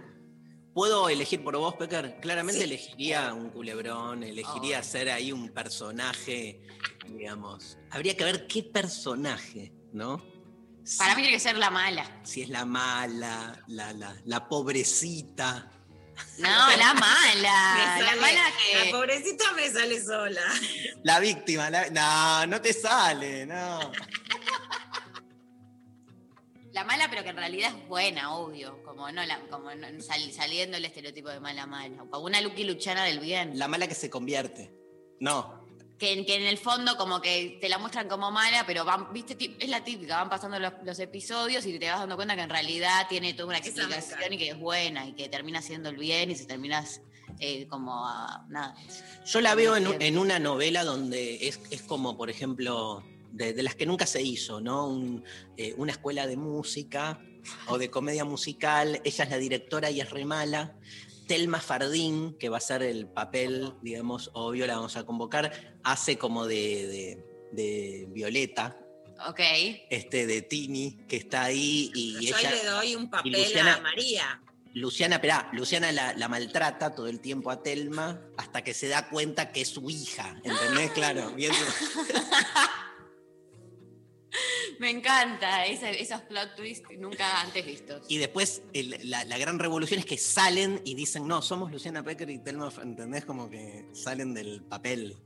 ¿Puedo 0.74 1.10
elegir 1.10 1.44
por 1.44 1.54
vos, 1.58 1.74
Pecker? 1.74 2.18
Claramente 2.20 2.60
Sí. 2.60 2.64
elegiría 2.64 3.34
un 3.34 3.50
culebrón, 3.50 4.22
elegiría 4.22 4.80
Oh. 4.80 4.82
ser 4.82 5.10
ahí 5.10 5.30
un 5.30 5.50
personaje, 5.50 6.62
digamos. 7.06 7.76
Habría 7.90 8.16
que 8.16 8.24
ver 8.24 8.46
qué 8.46 8.62
personaje, 8.62 9.70
¿no? 9.92 10.24
Para 10.96 11.14
mí 11.14 11.20
tiene 11.22 11.36
que 11.36 11.40
ser 11.40 11.58
la 11.58 11.68
mala. 11.70 12.20
Si 12.24 12.40
es 12.40 12.48
la 12.48 12.64
mala, 12.64 13.62
la, 13.68 13.92
la, 13.92 14.16
la 14.24 14.48
pobrecita. 14.48 15.70
No, 16.38 16.48
la 16.76 16.94
mala. 16.94 17.98
La 18.00 18.16
mala 18.20 18.42
La 18.44 18.84
que. 18.84 18.90
pobrecita 18.90 19.52
me 19.52 19.70
sale 19.70 20.02
sola. 20.02 20.40
La 21.04 21.20
víctima, 21.20 21.70
la- 21.70 21.90
no, 21.90 22.46
no 22.46 22.60
te 22.60 22.72
sale, 22.72 23.46
no. 23.46 23.92
La 26.72 26.84
mala, 26.84 27.08
pero 27.10 27.22
que 27.22 27.28
en 27.30 27.36
realidad 27.36 27.70
es 27.76 27.86
buena, 27.88 28.34
obvio. 28.34 28.82
Como 28.82 29.10
no 29.12 29.22
la, 29.24 29.40
como 29.50 29.74
no- 29.74 29.86
sal- 30.02 30.32
saliendo 30.32 30.78
el 30.78 30.84
estereotipo 30.86 31.28
de 31.28 31.38
mala 31.38 31.66
mala. 31.66 31.98
Como 32.10 32.24
una 32.24 32.40
Lucky 32.40 32.64
Luchana 32.64 33.04
del 33.04 33.20
bien. 33.20 33.58
La 33.58 33.68
mala 33.68 33.86
que 33.86 33.94
se 33.94 34.08
convierte. 34.08 34.72
No, 35.20 35.61
que, 36.02 36.26
que 36.26 36.34
en 36.34 36.42
el 36.42 36.58
fondo 36.58 36.96
como 36.96 37.20
que 37.20 37.58
te 37.60 37.68
la 37.68 37.78
muestran 37.78 38.08
como 38.08 38.32
mala, 38.32 38.64
pero 38.66 38.84
van, 38.84 39.12
viste, 39.12 39.36
es 39.60 39.68
la 39.68 39.84
típica, 39.84 40.16
van 40.16 40.28
pasando 40.28 40.58
los, 40.58 40.72
los 40.84 40.98
episodios 40.98 41.64
y 41.64 41.78
te 41.78 41.88
vas 41.88 42.00
dando 42.00 42.16
cuenta 42.16 42.34
que 42.34 42.42
en 42.42 42.50
realidad 42.50 43.06
tiene 43.08 43.34
toda 43.34 43.50
una 43.50 43.58
explicación 43.58 44.32
y 44.32 44.36
que 44.36 44.48
es 44.50 44.58
buena 44.58 45.06
y 45.06 45.12
que 45.12 45.28
termina 45.28 45.62
siendo 45.62 45.90
el 45.90 45.96
bien 45.96 46.32
y 46.32 46.34
se 46.34 46.44
termina 46.46 46.84
eh, 47.38 47.68
como 47.68 48.04
a- 48.04 48.44
nada. 48.48 48.74
Yo 49.24 49.40
la 49.40 49.54
veo 49.54 49.76
en, 49.76 49.84
Bien. 49.84 50.02
en 50.02 50.18
una 50.18 50.40
novela 50.40 50.82
donde 50.82 51.46
es, 51.46 51.60
es 51.70 51.82
como, 51.82 52.16
por 52.16 52.30
ejemplo, 52.30 53.04
de, 53.30 53.52
de 53.52 53.62
las 53.62 53.76
que 53.76 53.86
nunca 53.86 54.04
se 54.06 54.22
hizo, 54.22 54.60
¿no? 54.60 54.88
Un, 54.88 55.22
eh, 55.56 55.72
una 55.76 55.92
escuela 55.92 56.26
de 56.26 56.36
música 56.36 57.20
o 57.68 57.78
de 57.78 57.90
comedia 57.90 58.24
musical. 58.24 59.00
Ella 59.04 59.24
es 59.24 59.30
la 59.30 59.38
directora 59.38 59.88
y 59.88 60.00
es 60.00 60.10
re 60.10 60.24
mala. 60.24 60.74
Telma 61.32 61.60
Fardín, 61.62 62.36
que 62.38 62.50
va 62.50 62.58
a 62.58 62.60
ser 62.60 62.82
el 62.82 63.06
papel, 63.06 63.72
digamos, 63.80 64.30
obvio, 64.34 64.66
la 64.66 64.76
vamos 64.76 64.98
a 64.98 65.06
convocar, 65.06 65.78
hace 65.82 66.18
como 66.18 66.46
de, 66.46 66.86
de- 66.86 67.26
de 67.52 68.06
Violeta, 68.10 68.78
Ok. 69.28 69.40
este, 69.88 70.26
de 70.26 70.42
Tini, 70.42 70.98
que 71.08 71.16
está 71.16 71.44
ahí 71.44 71.90
y 71.94 72.26
Yo 72.26 72.36
ella... 72.36 72.50
le 72.50 72.64
doy 72.66 72.96
un 72.96 73.08
papel 73.08 73.32
Luciana- 73.32 73.76
a 73.76 73.80
María. 73.80 74.42
Luciana, 74.74 75.14
esperá, 75.16 75.48
Luciana 75.54 75.90
la, 75.90 76.12
la 76.12 76.28
maltrata 76.28 76.94
todo 76.94 77.06
el 77.06 77.20
tiempo 77.20 77.50
a 77.50 77.62
Telma 77.62 78.20
hasta 78.36 78.62
que 78.62 78.74
se 78.74 78.88
da 78.88 79.08
cuenta 79.08 79.52
que 79.52 79.62
es 79.62 79.68
su 79.68 79.88
hija, 79.88 80.38
¿entendés? 80.44 80.90
Claro, 80.92 81.30
bien. 81.30 81.52
Me 84.78 84.90
encanta 84.90 85.66
ese- 85.66 86.00
esos 86.00 86.22
plot 86.22 86.56
twists 86.56 86.88
nunca 86.98 87.40
antes 87.42 87.64
vistos. 87.66 88.06
Y 88.08 88.18
después 88.18 88.62
el- 88.72 88.98
la, 89.10 89.24
la 89.24 89.38
gran 89.38 89.58
revolución 89.58 90.00
es 90.00 90.06
que 90.06 90.18
salen 90.18 90.80
y 90.84 90.94
dicen, 90.94 91.26
no, 91.28 91.42
somos 91.42 91.70
Luciana 91.70 92.02
Pecker 92.02 92.30
y 92.30 92.38
Telma, 92.38 92.70
¿entendés? 92.82 93.24
Como 93.24 93.48
que 93.50 93.88
salen 93.92 94.34
del 94.34 94.62
papel. 94.62 95.16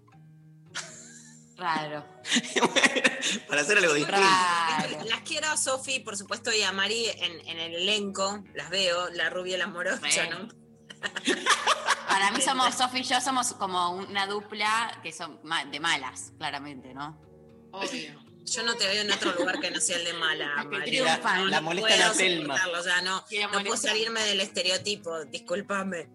Raro. 1.56 2.04
Para 3.48 3.62
hacer 3.62 3.78
algo 3.78 3.94
distinto. 3.94 4.20
Raro. 4.20 5.04
Las 5.08 5.20
quiero 5.22 5.48
a 5.48 5.56
Sofi, 5.56 6.00
por 6.00 6.16
supuesto, 6.16 6.52
y 6.52 6.60
a 6.62 6.70
Mari 6.72 7.06
en, 7.06 7.48
en 7.48 7.58
el 7.58 7.74
elenco. 7.76 8.44
Las 8.54 8.68
veo, 8.68 9.08
la 9.10 9.30
rubia 9.30 9.54
y 9.56 9.58
la 9.58 9.66
morocha. 9.66 10.28
¿no? 10.28 10.48
Para 12.08 12.30
mí 12.32 12.40
somos, 12.42 12.74
Sofi 12.74 12.98
y 12.98 13.02
yo 13.04 13.20
somos 13.22 13.54
como 13.54 13.92
una 13.92 14.26
dupla 14.26 15.00
que 15.02 15.12
son 15.12 15.40
de 15.70 15.80
malas, 15.80 16.32
claramente, 16.38 16.92
¿no? 16.92 17.18
Obvio. 17.72 18.22
Yo 18.46 18.62
no 18.62 18.76
te 18.76 18.86
veo 18.86 19.02
en 19.02 19.10
otro 19.12 19.32
lugar 19.34 19.60
que 19.60 19.70
no 19.70 19.80
sea 19.80 19.96
el 19.96 20.04
de 20.04 20.12
mala, 20.14 20.64
La. 20.70 21.36
No, 21.36 21.46
La 21.46 21.60
no 21.60 21.62
molesta 21.62 21.88
puedo 21.88 22.08
la 22.08 22.12
Telma. 22.14 22.60
O 22.78 22.82
sea, 22.82 23.02
no, 23.02 23.24
no 23.52 23.62
puedo 23.62 23.76
salirme 23.76 24.22
del 24.22 24.40
estereotipo, 24.40 25.24
discúlpame. 25.24 26.08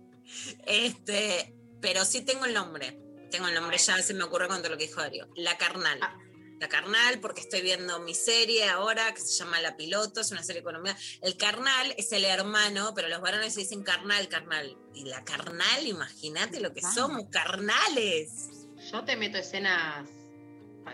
Este, 0.66 1.54
pero 1.82 2.06
sí 2.06 2.22
tengo 2.22 2.46
el 2.46 2.54
nombre. 2.54 2.98
Tengo 3.30 3.48
el 3.48 3.54
nombre 3.54 3.78
ya, 3.78 4.02
se 4.02 4.14
me 4.14 4.24
ocurre 4.24 4.48
con 4.48 4.58
todo 4.62 4.72
lo 4.72 4.78
que 4.78 4.88
dijo 4.88 5.02
Darío. 5.02 5.28
La 5.36 5.58
Carnal. 5.58 6.00
Ah. 6.02 6.18
La 6.60 6.70
Carnal, 6.70 7.20
porque 7.20 7.42
estoy 7.42 7.62
viendo 7.62 8.00
mi 8.02 8.14
serie 8.14 8.70
ahora 8.70 9.12
que 9.14 9.22
se 9.22 9.34
llama 9.40 9.60
La 9.62 9.76
Piloto, 9.78 10.22
es 10.22 10.32
una 10.32 10.44
serie 10.44 10.62
económica. 10.62 10.96
El 11.22 11.36
Carnal 11.36 11.94
es 11.98 12.12
el 12.12 12.24
hermano, 12.24 12.94
pero 12.94 13.08
los 13.08 13.20
varones 13.20 13.54
se 13.56 13.62
dicen 13.62 13.82
carnal, 13.84 14.28
carnal. 14.28 14.78
Y 14.94 15.06
la 15.06 15.24
Carnal, 15.24 15.88
imagínate 15.88 16.60
lo 16.60 16.72
que 16.74 16.82
Ah. 16.84 16.92
somos, 16.94 17.24
carnales. 17.32 18.30
Yo 18.92 19.04
te 19.04 19.16
meto 19.16 19.38
escenas 19.40 20.08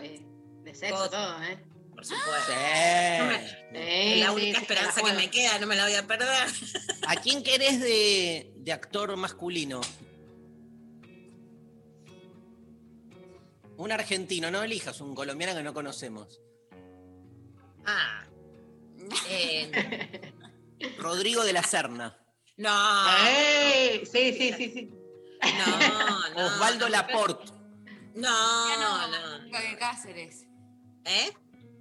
eh, 0.00 0.24
de 0.68 0.74
sexo, 0.74 0.96
Todo. 0.96 1.10
todo, 1.10 1.42
¿eh? 1.44 1.58
Por 1.94 2.04
supuesto. 2.04 2.52
Sí. 2.52 3.74
Es 3.74 4.20
la 4.20 4.26
sí, 4.26 4.32
única 4.34 4.58
sí, 4.58 4.62
esperanza 4.64 5.02
que 5.02 5.12
me 5.14 5.30
queda, 5.30 5.58
no 5.58 5.66
me 5.66 5.74
la 5.76 5.84
voy 5.84 5.94
a 5.94 6.06
perder. 6.06 6.48
¿A 7.08 7.16
quién 7.16 7.42
querés 7.42 7.80
de, 7.80 8.52
de 8.56 8.72
actor 8.72 9.16
masculino? 9.16 9.80
Un 13.76 13.92
argentino, 13.92 14.50
no 14.50 14.62
elijas 14.62 15.00
un 15.00 15.14
colombiano 15.14 15.54
que 15.56 15.62
no 15.62 15.72
conocemos. 15.74 16.40
Ah. 17.86 18.24
Eh, 19.28 20.32
Rodrigo 20.98 21.44
de 21.44 21.52
la 21.52 21.62
Serna. 21.62 22.16
no. 22.56 22.70
Sí, 23.24 24.32
sí, 24.36 24.52
sí, 24.56 24.72
sí. 24.72 24.94
No, 25.42 26.34
no. 26.34 26.46
Osvaldo 26.46 26.86
no, 26.86 26.90
Laporte. 26.90 27.52
No, 28.14 28.66
Luciano 28.66 29.38
no. 29.48 29.78
Cáceres. 29.78 30.47
¿Eh? 31.04 31.32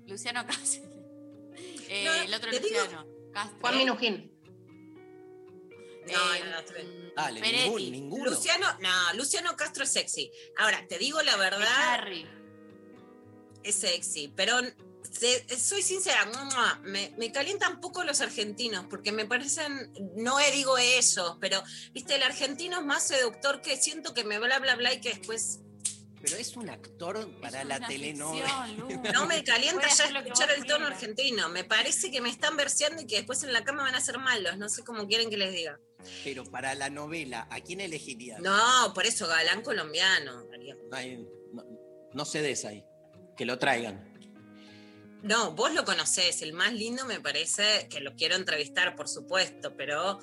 Luciano 0.07 0.45
Cáceres. 0.45 0.87
Eh, 1.89 2.03
No, 2.05 2.13
el 2.15 2.33
otro 2.33 2.51
digo- 2.51 2.63
Luciano. 2.63 3.05
Cáceres. 3.33 3.61
Juan 3.61 3.77
Minujín. 3.77 4.31
No, 6.11 6.33
Eh, 6.35 6.39
no, 6.43 6.51
no, 6.51 6.61
mm, 6.61 7.13
Dale, 7.15 7.41
ningún- 7.41 7.91
ninguno. 7.91 8.25
Luciano, 8.31 8.67
no, 8.79 9.13
Luciano 9.15 9.55
Castro 9.55 9.83
es 9.85 9.91
sexy. 9.93 10.29
Ahora, 10.57 10.85
te 10.87 10.97
digo 10.97 11.21
la 11.21 11.35
verdad, 11.37 11.65
Harry. 11.93 12.27
es 13.63 13.75
sexy, 13.75 14.27
pero 14.35 14.57
se- 15.11 15.59
soy 15.59 15.81
sincera, 15.81 16.25
¡mua! 16.25 16.79
me, 16.83 17.13
me 17.17 17.31
calientan 17.31 17.75
un 17.75 17.81
poco 17.81 18.03
los 18.03 18.19
argentinos, 18.21 18.85
porque 18.89 19.11
me 19.11 19.25
parecen, 19.25 19.93
no 20.15 20.37
digo 20.53 20.77
eso, 20.77 21.37
pero, 21.41 21.63
viste, 21.93 22.15
el 22.15 22.23
argentino 22.23 22.79
es 22.79 22.85
más 22.85 23.07
seductor 23.07 23.61
que 23.61 23.77
siento 23.77 24.13
que 24.13 24.23
me 24.25 24.39
bla, 24.39 24.59
bla, 24.59 24.75
bla 24.75 24.93
y 24.93 25.01
que 25.01 25.09
después 25.09 25.61
Pero 26.29 26.41
es 26.41 26.57
un 26.57 26.69
actor 26.69 27.39
para 27.39 27.61
Es 27.61 27.67
la 27.67 27.79
telenovela. 27.87 28.65
ficción, 28.65 29.03
no 29.13 29.25
me 29.25 29.43
calienta 29.43 29.87
ya 29.87 30.05
escuchar 30.05 30.51
el 30.51 30.65
tono 30.65 30.87
argentino. 30.87 31.47
Me 31.49 31.63
parece 31.63 32.11
que 32.11 32.19
me 32.19 32.29
están 32.29 32.57
verseando 32.57 33.01
y 33.01 33.07
que 33.07 33.15
después 33.17 33.43
en 33.43 33.53
la 33.53 33.63
cama 33.63 33.83
van 33.83 33.95
a 33.95 34.01
ser 34.01 34.17
malos. 34.17 34.57
No 34.57 34.67
sé 34.67 34.83
cómo 34.83 35.07
quieren 35.07 35.29
que 35.29 35.37
les 35.37 35.53
diga. 35.53 35.79
Pero 36.23 36.43
para 36.43 36.75
la 36.75 36.89
novela, 36.89 37.47
¿a 37.49 37.61
quién 37.61 37.79
elegirías? 37.79 38.39
No, 38.41 38.93
por 38.93 39.05
eso, 39.05 39.27
galán 39.27 39.61
colombiano. 39.61 40.45
Ay, 40.91 41.25
no, 41.53 41.63
no 42.13 42.25
se 42.25 42.41
des 42.41 42.65
ahí. 42.65 42.83
Que 43.37 43.45
lo 43.45 43.57
traigan. 43.57 44.13
No, 45.23 45.51
vos 45.51 45.73
lo 45.73 45.85
conocés. 45.85 46.41
El 46.41 46.53
más 46.53 46.73
lindo 46.73 47.05
me 47.05 47.19
parece 47.19 47.87
que 47.89 48.01
lo 48.01 48.15
quiero 48.15 48.35
entrevistar, 48.35 48.95
por 48.95 49.07
supuesto, 49.07 49.75
pero. 49.75 50.19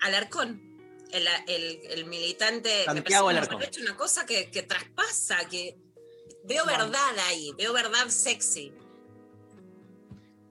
Alarcón. 0.00 0.69
El, 1.12 1.26
el- 1.48 1.80
el 1.90 2.04
militante. 2.06 2.68
me 2.80 2.84
Santiago 2.84 3.26
parece 3.26 3.40
ha 3.54 3.64
hecho 3.68 3.80
una 3.82 3.96
cosa 3.96 4.24
que, 4.26 4.50
que 4.50 4.62
traspasa, 4.62 5.38
que. 5.50 5.76
Veo 6.44 6.64
Bueno. 6.64 6.84
verdad 6.86 7.18
ahí, 7.28 7.52
veo 7.58 7.72
verdad 7.72 8.08
sexy. 8.08 8.72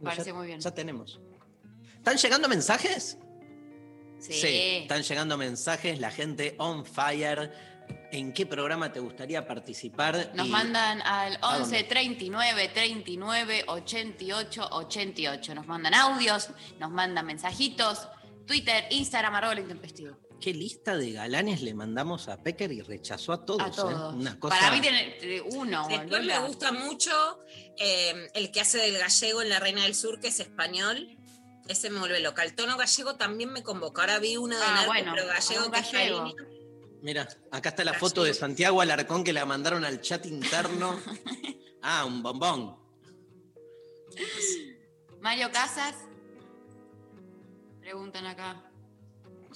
Parece 0.03 0.29
Ya- 0.29 0.33
muy 0.33 0.47
bien. 0.47 0.59
Ya 0.59 0.71
tenemos. 0.71 1.19
¿Están 1.97 2.17
llegando 2.17 2.47
mensajes? 2.47 3.17
Sí. 4.19 4.79
están 4.81 5.01
llegando 5.03 5.37
mensajes, 5.37 5.99
la 5.99 6.11
gente 6.11 6.55
on 6.57 6.85
fire. 6.85 7.51
¿En 8.11 8.33
qué 8.33 8.45
programa 8.45 8.91
te 8.91 8.99
gustaría 8.99 9.47
participar? 9.47 10.31
Nos 10.35 10.47
Y- 10.47 10.49
mandan 10.51 11.01
al 11.01 11.37
¿A 11.41 11.57
11 11.57 11.61
dónde? 11.61 11.83
39 11.85 12.69
39 12.73 13.63
88 13.67 14.67
88. 14.71 15.55
Nos 15.55 15.65
mandan 15.67 15.93
audios, 15.95 16.49
nos 16.79 16.91
mandan 16.91 17.25
mensajitos. 17.25 18.07
Twitter, 18.45 18.85
Instagram, 18.91 19.35
arroba 19.35 19.55
lo 19.55 19.61
intempestivo. 19.61 20.17
¿Qué 20.39 20.53
lista 20.53 20.95
de 20.97 21.11
galanes 21.11 21.61
le 21.61 21.73
mandamos 21.73 22.29
a 22.29 22.41
Pecker 22.41 22.71
y 22.71 22.81
rechazó 22.81 23.33
a 23.33 23.45
todos? 23.45 23.61
A 23.61 23.67
eh? 23.67 23.71
todos. 23.75 24.13
Una 24.15 24.39
cosa... 24.39 24.57
Para 24.57 24.71
mí 24.71 24.81
tiene 24.81 25.17
eh, 25.21 25.41
uno. 25.41 25.85
Después 25.87 26.09
Lola. 26.25 26.39
me 26.41 26.47
gusta 26.47 26.71
mucho 26.71 27.11
eh, 27.77 28.29
el 28.33 28.51
que 28.51 28.61
hace 28.61 28.77
del 28.77 28.97
gallego 28.97 29.41
en 29.41 29.49
La 29.49 29.59
Reina 29.59 29.83
del 29.83 29.95
Sur, 29.95 30.19
que 30.19 30.29
es 30.29 30.39
español. 30.39 31.17
Ese 31.67 31.89
me 31.89 31.99
vuelve 31.99 32.19
loca. 32.21 32.43
El 32.43 32.55
tono 32.55 32.77
gallego 32.77 33.15
también 33.15 33.51
me 33.51 33.63
convoca. 33.63 34.01
Ahora 34.01 34.19
vi 34.19 34.37
uno 34.37 34.57
de 34.57 34.63
Ah, 34.63 34.67
Narcos, 34.75 34.87
bueno, 34.87 35.11
pero 35.13 35.27
gallego 35.27 35.65
un 35.65 35.71
que 35.71 35.79
es 35.79 35.91
gallego. 35.91 36.35
Mira, 37.01 37.27
acá 37.51 37.69
está 37.69 37.83
la 37.83 37.91
Gallego. 37.91 38.07
foto 38.07 38.23
de 38.23 38.33
Santiago 38.33 38.81
Alarcón 38.81 39.23
que 39.23 39.31
la 39.33 39.45
mandaron 39.45 39.85
al 39.85 40.01
chat 40.01 40.25
interno. 40.25 40.99
ah, 41.81 42.05
un 42.05 42.23
bombón. 42.23 42.77
Mario 45.21 45.51
Casas. 45.51 45.95
Preguntan 47.81 48.25
acá. 48.25 48.68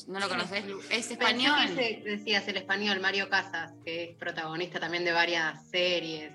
¿No 0.08 0.20
lo 0.20 0.28
conoces? 0.30 0.64
Es 0.90 1.12
español. 1.12 1.56
Pensé 1.68 1.76
que 1.76 1.92
ese 2.00 2.10
decías 2.10 2.48
el 2.48 2.58
español, 2.58 3.00
Mario 3.00 3.30
Casas, 3.30 3.72
que 3.86 4.04
es 4.12 4.16
protagonista 4.18 4.80
también 4.80 5.06
de 5.06 5.12
varias 5.12 5.70
series. 5.70 6.32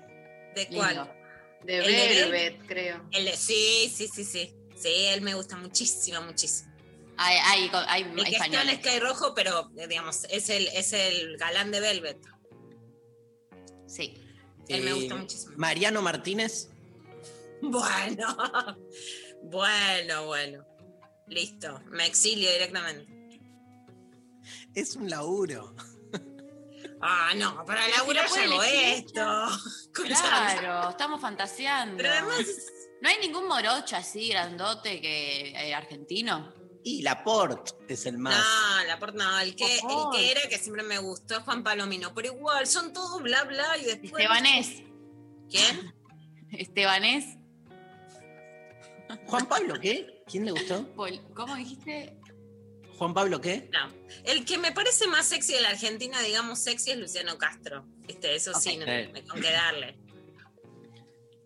¿De 0.55 0.67
cuál? 0.73 1.11
De 1.63 1.77
¿El 1.79 1.85
de 1.85 1.91
Velvet, 2.23 2.65
creo. 2.67 3.05
El 3.11 3.25
de- 3.25 3.35
sí, 3.37 3.91
sí, 3.93 4.07
sí, 4.07 4.23
sí. 4.23 4.55
Sí, 4.75 4.89
él 5.07 5.21
me 5.21 5.33
gusta 5.33 5.57
muchísimo, 5.57 6.21
muchísimo. 6.21 6.69
Hay, 7.17 7.37
hay, 7.43 7.71
hay 7.87 8.01
El 8.03 8.15
que 8.15 8.21
está 8.31 8.45
en 8.45 8.53
españoles. 8.53 8.79
Sky 8.81 8.99
Rojo, 8.99 9.33
pero 9.35 9.69
eh, 9.77 9.87
digamos, 9.87 10.23
es 10.29 10.49
el, 10.49 10.67
es 10.69 10.93
el 10.93 11.35
galán 11.37 11.69
de 11.71 11.81
Velvet. 11.81 12.17
Sí. 13.87 14.13
Él 14.69 14.83
me 14.83 14.91
Eh, 14.91 14.93
gusta 14.93 15.15
muchísimo. 15.15 15.53
Mariano 15.57 16.01
Martínez. 16.01 16.69
Bueno, 17.61 18.37
bueno, 19.43 20.25
bueno. 20.27 20.65
Listo, 21.27 21.81
me 21.91 22.05
exilio 22.05 22.49
directamente. 22.53 23.05
Es 24.75 24.95
un 24.95 25.09
laburo. 25.09 25.75
Ah, 27.01 27.31
no, 27.33 27.63
para 27.63 27.85
si 27.85 27.91
lo 27.97 28.05
puede 28.05 28.47
llegó 28.47 28.61
elegir 28.61 29.05
esto. 29.05 29.47
Claro, 29.93 30.89
estamos 30.89 31.21
fantaseando. 31.21 31.95
Pero 31.95 32.09
además, 32.09 32.45
¿No 33.01 33.07
hay 33.07 33.17
ningún 33.19 33.47
morocho 33.47 33.95
así 33.95 34.29
grandote 34.29 34.99
que 34.99 35.51
eh, 35.51 35.73
argentino? 35.73 36.53
Y 36.83 37.01
Laporte 37.01 37.93
es 37.93 38.05
el 38.05 38.17
más. 38.17 38.35
No, 38.35 38.85
Laporte 38.85 39.17
no, 39.17 39.39
el 39.39 39.55
que, 39.55 39.77
el 39.77 40.09
que 40.13 40.31
era 40.31 40.41
que 40.49 40.57
siempre 40.57 40.83
me 40.83 40.97
gustó 40.97 41.37
es 41.37 41.43
Juan 41.43 41.63
Palomino, 41.63 42.13
pero 42.13 42.33
igual, 42.33 42.67
son 42.67 42.91
todos 42.93 43.21
bla 43.21 43.43
bla 43.43 43.77
y 43.77 43.85
después. 43.85 44.11
Estebanés. 44.11 44.83
¿Quién? 45.49 45.93
Estebanés. 46.51 47.37
¿Juan 49.27 49.47
Pablo 49.47 49.75
qué? 49.79 50.23
¿Quién 50.27 50.45
le 50.45 50.51
gustó? 50.51 50.87
¿Cómo 51.33 51.55
dijiste? 51.55 52.18
¿Juan 52.99 53.13
Pablo 53.13 53.39
qué? 53.41 53.69
No. 53.71 53.89
El 54.25 54.45
que 54.45 54.57
me 54.57 54.71
parece 54.73 55.07
más 55.07 55.25
sexy 55.25 55.53
de 55.53 55.61
la 55.61 55.69
Argentina, 55.69 56.21
digamos 56.21 56.59
sexy, 56.59 56.91
es 56.91 56.97
Luciano 56.97 57.37
Castro. 57.37 57.85
Este, 58.07 58.35
eso 58.35 58.53
sí, 58.53 58.75
no, 58.77 58.85
me 58.85 59.23
con 59.27 59.41
que 59.41 59.51
darle. 59.51 59.97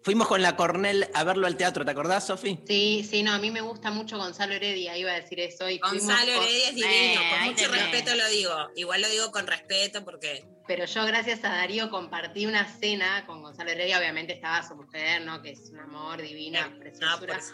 Fuimos 0.02 0.28
con 0.28 0.42
la 0.42 0.58
Cornell 0.58 1.08
a 1.14 1.24
verlo 1.24 1.48
al 1.48 1.56
teatro, 1.56 1.86
¿te 1.86 1.92
acordás, 1.92 2.28
Sofi? 2.28 2.60
Sí, 2.68 3.08
sí, 3.10 3.24
no, 3.24 3.32
a 3.32 3.38
mí 3.40 3.52
me 3.52 3.62
gusta 3.62 3.90
mucho 3.90 4.18
Gonzalo 4.18 4.54
Heredia, 4.54 4.98
iba 4.98 5.12
a 5.12 5.22
decir 5.22 5.40
eso. 5.40 5.70
Y 5.70 5.78
Gonzalo 5.78 6.34
con- 6.34 6.44
Heredia 6.44 6.70
es 6.70 6.76
divino, 6.76 7.22
Eh, 7.22 7.30
con 7.30 7.40
mucho 7.46 7.72
tenés. 7.72 7.82
respeto 7.92 8.16
lo 8.16 8.28
digo. 8.28 8.54
Igual 8.76 9.02
lo 9.02 9.10
digo 9.10 9.32
con 9.32 9.48
respeto 9.48 10.04
porque. 10.04 10.44
Pero 10.68 10.86
yo, 10.86 11.06
gracias 11.06 11.44
a 11.46 11.50
Darío, 11.50 11.90
compartí 11.90 12.46
una 12.46 12.66
cena 12.80 13.26
con 13.26 13.42
Gonzalo 13.44 13.70
Heredia. 13.72 13.98
Obviamente 13.98 14.34
estaba 14.34 14.68
su 14.68 14.76
mujer, 14.76 15.22
¿no? 15.22 15.42
Que 15.42 15.52
es 15.52 15.70
un 15.72 15.80
amor, 15.80 16.22
divina, 16.22 16.68
No, 16.68 16.80
preciosura. 16.80 17.36
pues, 17.36 17.54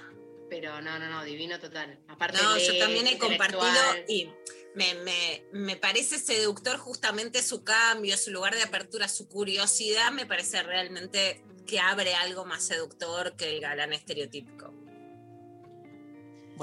Pero 0.49 0.81
no, 0.81 0.97
no, 0.97 1.07
no, 1.09 1.23
divino 1.23 1.59
total. 1.59 1.99
Aparte 2.07 2.41
no, 2.41 2.55
lee, 2.55 2.65
yo 2.65 2.79
también 2.79 3.07
he 3.07 3.17
compartido 3.17 3.61
y 4.07 4.31
me, 4.75 4.95
me- 4.95 5.43
me 5.51 5.75
parece 5.75 6.17
seductor 6.19 6.77
justamente 6.77 7.43
su 7.43 7.63
cambio, 7.63 8.17
su 8.17 8.31
lugar 8.31 8.55
de 8.55 8.63
apertura, 8.63 9.07
su 9.07 9.27
curiosidad, 9.27 10.11
me 10.11 10.25
parece 10.25 10.63
realmente 10.63 11.43
que 11.67 11.79
abre 11.79 12.15
algo 12.15 12.45
más 12.45 12.63
seductor 12.63 13.35
que 13.35 13.55
el 13.55 13.61
galán 13.61 13.93
estereotípico. 13.93 14.73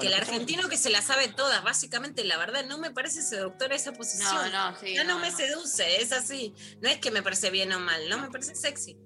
que 0.00 0.06
el 0.08 0.12
pues, 0.12 0.20
argentino 0.28 0.68
que 0.68 0.76
se 0.76 0.90
la 0.90 1.00
sabe 1.00 1.28
todas, 1.28 1.62
básicamente, 1.62 2.24
la 2.24 2.36
verdad, 2.38 2.66
no 2.66 2.76
me 2.78 2.90
parece 2.90 3.22
seductora 3.22 3.74
esa 3.76 3.92
posición. 3.92 4.50
No, 4.52 4.70
no, 4.72 4.78
sí. 4.80 4.94
ya 4.94 5.04
no, 5.04 5.18
me 5.20 5.30
seduce, 5.30 6.02
es 6.02 6.12
así. 6.12 6.54
No 6.80 6.88
es 6.88 6.98
que 6.98 7.10
me 7.12 7.22
parece 7.22 7.50
bien 7.50 7.72
o 7.72 7.78
mal, 7.78 8.08
no 8.08 8.18
me 8.18 8.30
parece 8.30 8.54
sexy. 8.56 8.98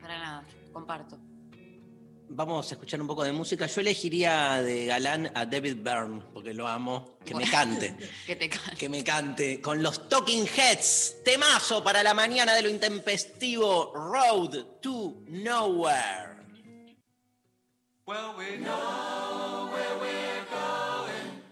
Para 0.00 0.18
nada, 0.18 0.46
comparto. 0.72 1.18
Vamos 2.28 2.70
a 2.70 2.74
escuchar 2.74 3.00
un 3.00 3.06
poco 3.06 3.22
de 3.24 3.32
música. 3.32 3.66
Yo 3.66 3.80
elegiría 3.80 4.60
de 4.62 4.86
Galán 4.86 5.30
a 5.34 5.46
David 5.46 5.76
Byrne, 5.76 6.22
porque 6.34 6.52
lo 6.52 6.66
amo. 6.66 7.18
Que 7.24 7.34
me 7.34 7.48
cante. 7.48 7.96
que 8.26 8.36
te 8.36 8.48
cante. 8.48 8.76
Que 8.76 8.88
me 8.88 9.04
cante. 9.04 9.60
Con 9.60 9.82
los 9.82 10.08
Talking 10.08 10.46
Heads. 10.46 11.16
Temazo 11.24 11.84
para 11.84 12.02
la 12.02 12.14
mañana 12.14 12.54
de 12.54 12.62
lo 12.62 12.68
intempestivo. 12.68 13.92
Road 13.94 14.80
to 14.80 15.22
Nowhere. 15.28 16.36
Well, 18.06 18.34
we 18.36 18.58
know 18.58 19.68
where 19.72 19.98
we're 20.00 20.44
going, 20.50 21.42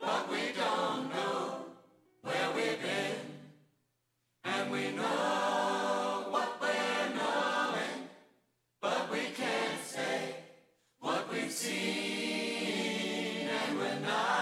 but 0.00 0.28
we 0.30 0.52
don't 0.56 1.08
know 1.10 1.66
where 2.22 2.50
we've 2.54 2.82
been. 2.82 3.34
tonight. 14.04 14.33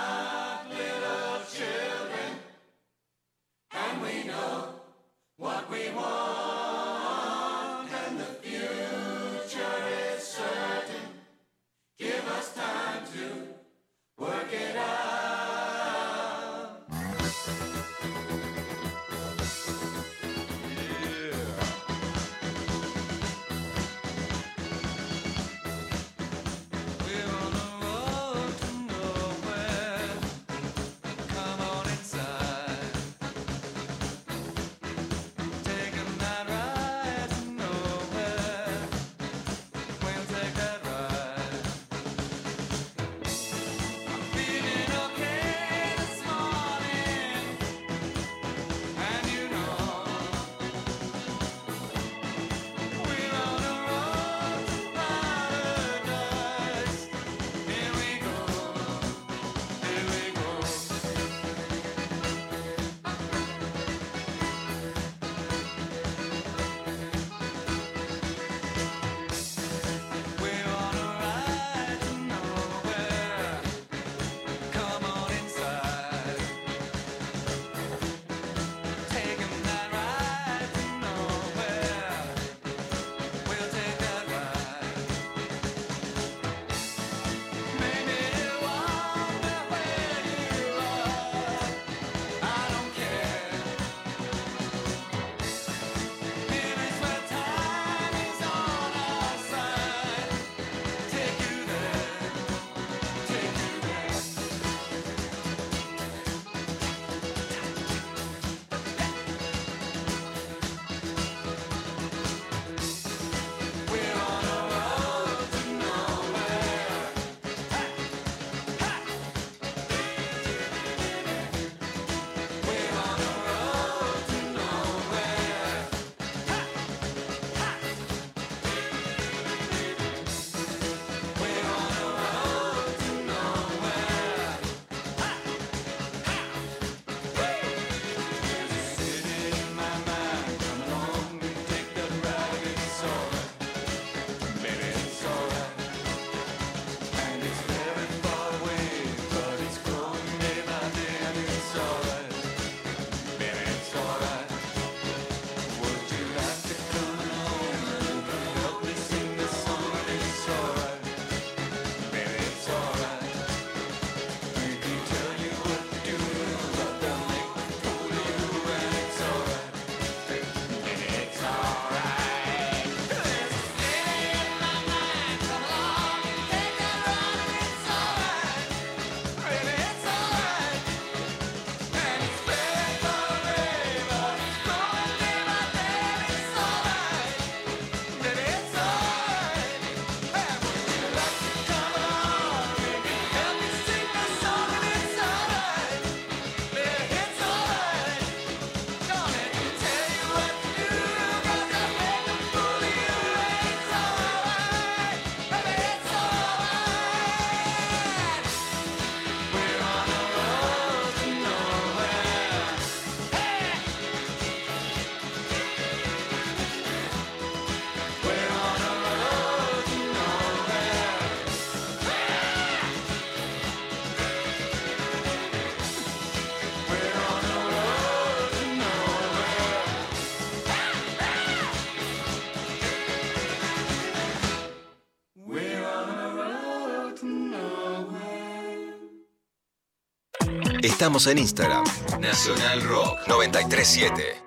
Estamos 240.83 241.29
en 241.29 241.39
Instagram. 241.39 241.85
Nacional 242.19 242.83
Rock 242.83 243.21
937. 243.29 244.43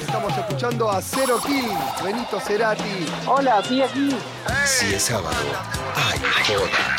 Estamos 0.00 0.36
escuchando 0.36 0.90
a 0.90 1.00
Cero 1.00 1.40
Kill, 1.46 1.70
Benito 2.02 2.40
Cerati. 2.40 3.06
Hola, 3.28 3.62
sí, 3.62 3.80
aquí. 3.80 4.08
Si 4.64 4.92
es 4.92 5.02
sábado, 5.02 5.36
ay, 5.94 6.18
joda. 6.48 6.96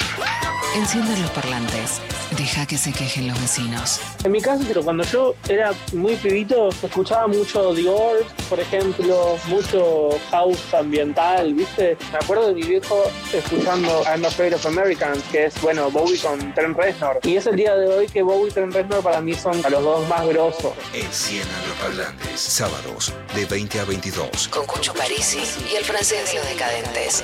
Enciendan 0.76 1.22
los 1.22 1.32
parlantes. 1.32 2.02
Deja 2.38 2.68
que 2.68 2.78
se 2.78 2.94
quejen 2.94 3.28
los 3.28 3.42
vecinos. 3.42 4.00
En 4.24 4.32
mi 4.32 4.40
caso, 4.40 4.64
pero 4.68 4.84
cuando 4.84 5.04
yo 5.06 5.34
era 5.50 5.74
muy 5.94 6.16
pibito, 6.18 6.70
escuchaba 6.70 7.28
mucho 7.28 7.74
The 7.74 7.82
Doors, 7.82 8.28
por 8.48 8.60
ejemplo, 8.60 9.40
mucho 9.48 10.10
house 10.30 10.74
ambiental, 10.74 11.56
¿viste? 11.56 11.98
Me 12.12 12.18
acuerdo 12.20 12.50
de 12.50 12.54
mi 12.54 12.62
viejo 12.62 13.10
escuchando 13.34 14.04
I'm 14.04 14.24
Afraid 14.24 14.54
of 14.54 14.66
Americans, 14.68 15.24
que 15.32 15.46
es, 15.46 15.60
bueno, 15.62 15.90
Bowie 15.90 16.20
con 16.20 16.54
Trent 16.54 16.78
Reznor. 16.78 17.20
Y 17.24 17.38
es 17.38 17.48
el 17.48 17.56
día 17.56 17.76
de 17.76 17.88
hoy 17.88 18.08
que 18.08 18.22
Bowie 18.22 18.50
y 18.50 18.54
Trent 18.54 18.74
Reznor 18.74 19.02
para 19.02 19.20
mí 19.20 19.34
son 19.34 19.66
a 19.66 19.70
los 19.70 19.84
dos 19.84 20.08
más 20.08 20.28
grosos. 20.28 20.74
Enciendan 20.94 21.68
los 21.68 21.78
parlantes. 21.78 22.40
Sábados, 22.40 23.14
de 23.34 23.46
20 23.46 23.80
a 23.80 23.86
22. 23.86 24.48
Con 24.50 24.66
Cucho 24.68 24.94
Parisi 24.94 25.40
y 25.72 25.76
el 25.76 25.84
francés 25.84 26.32
de 26.32 26.40
los 26.40 26.48
decadentes. 26.50 27.24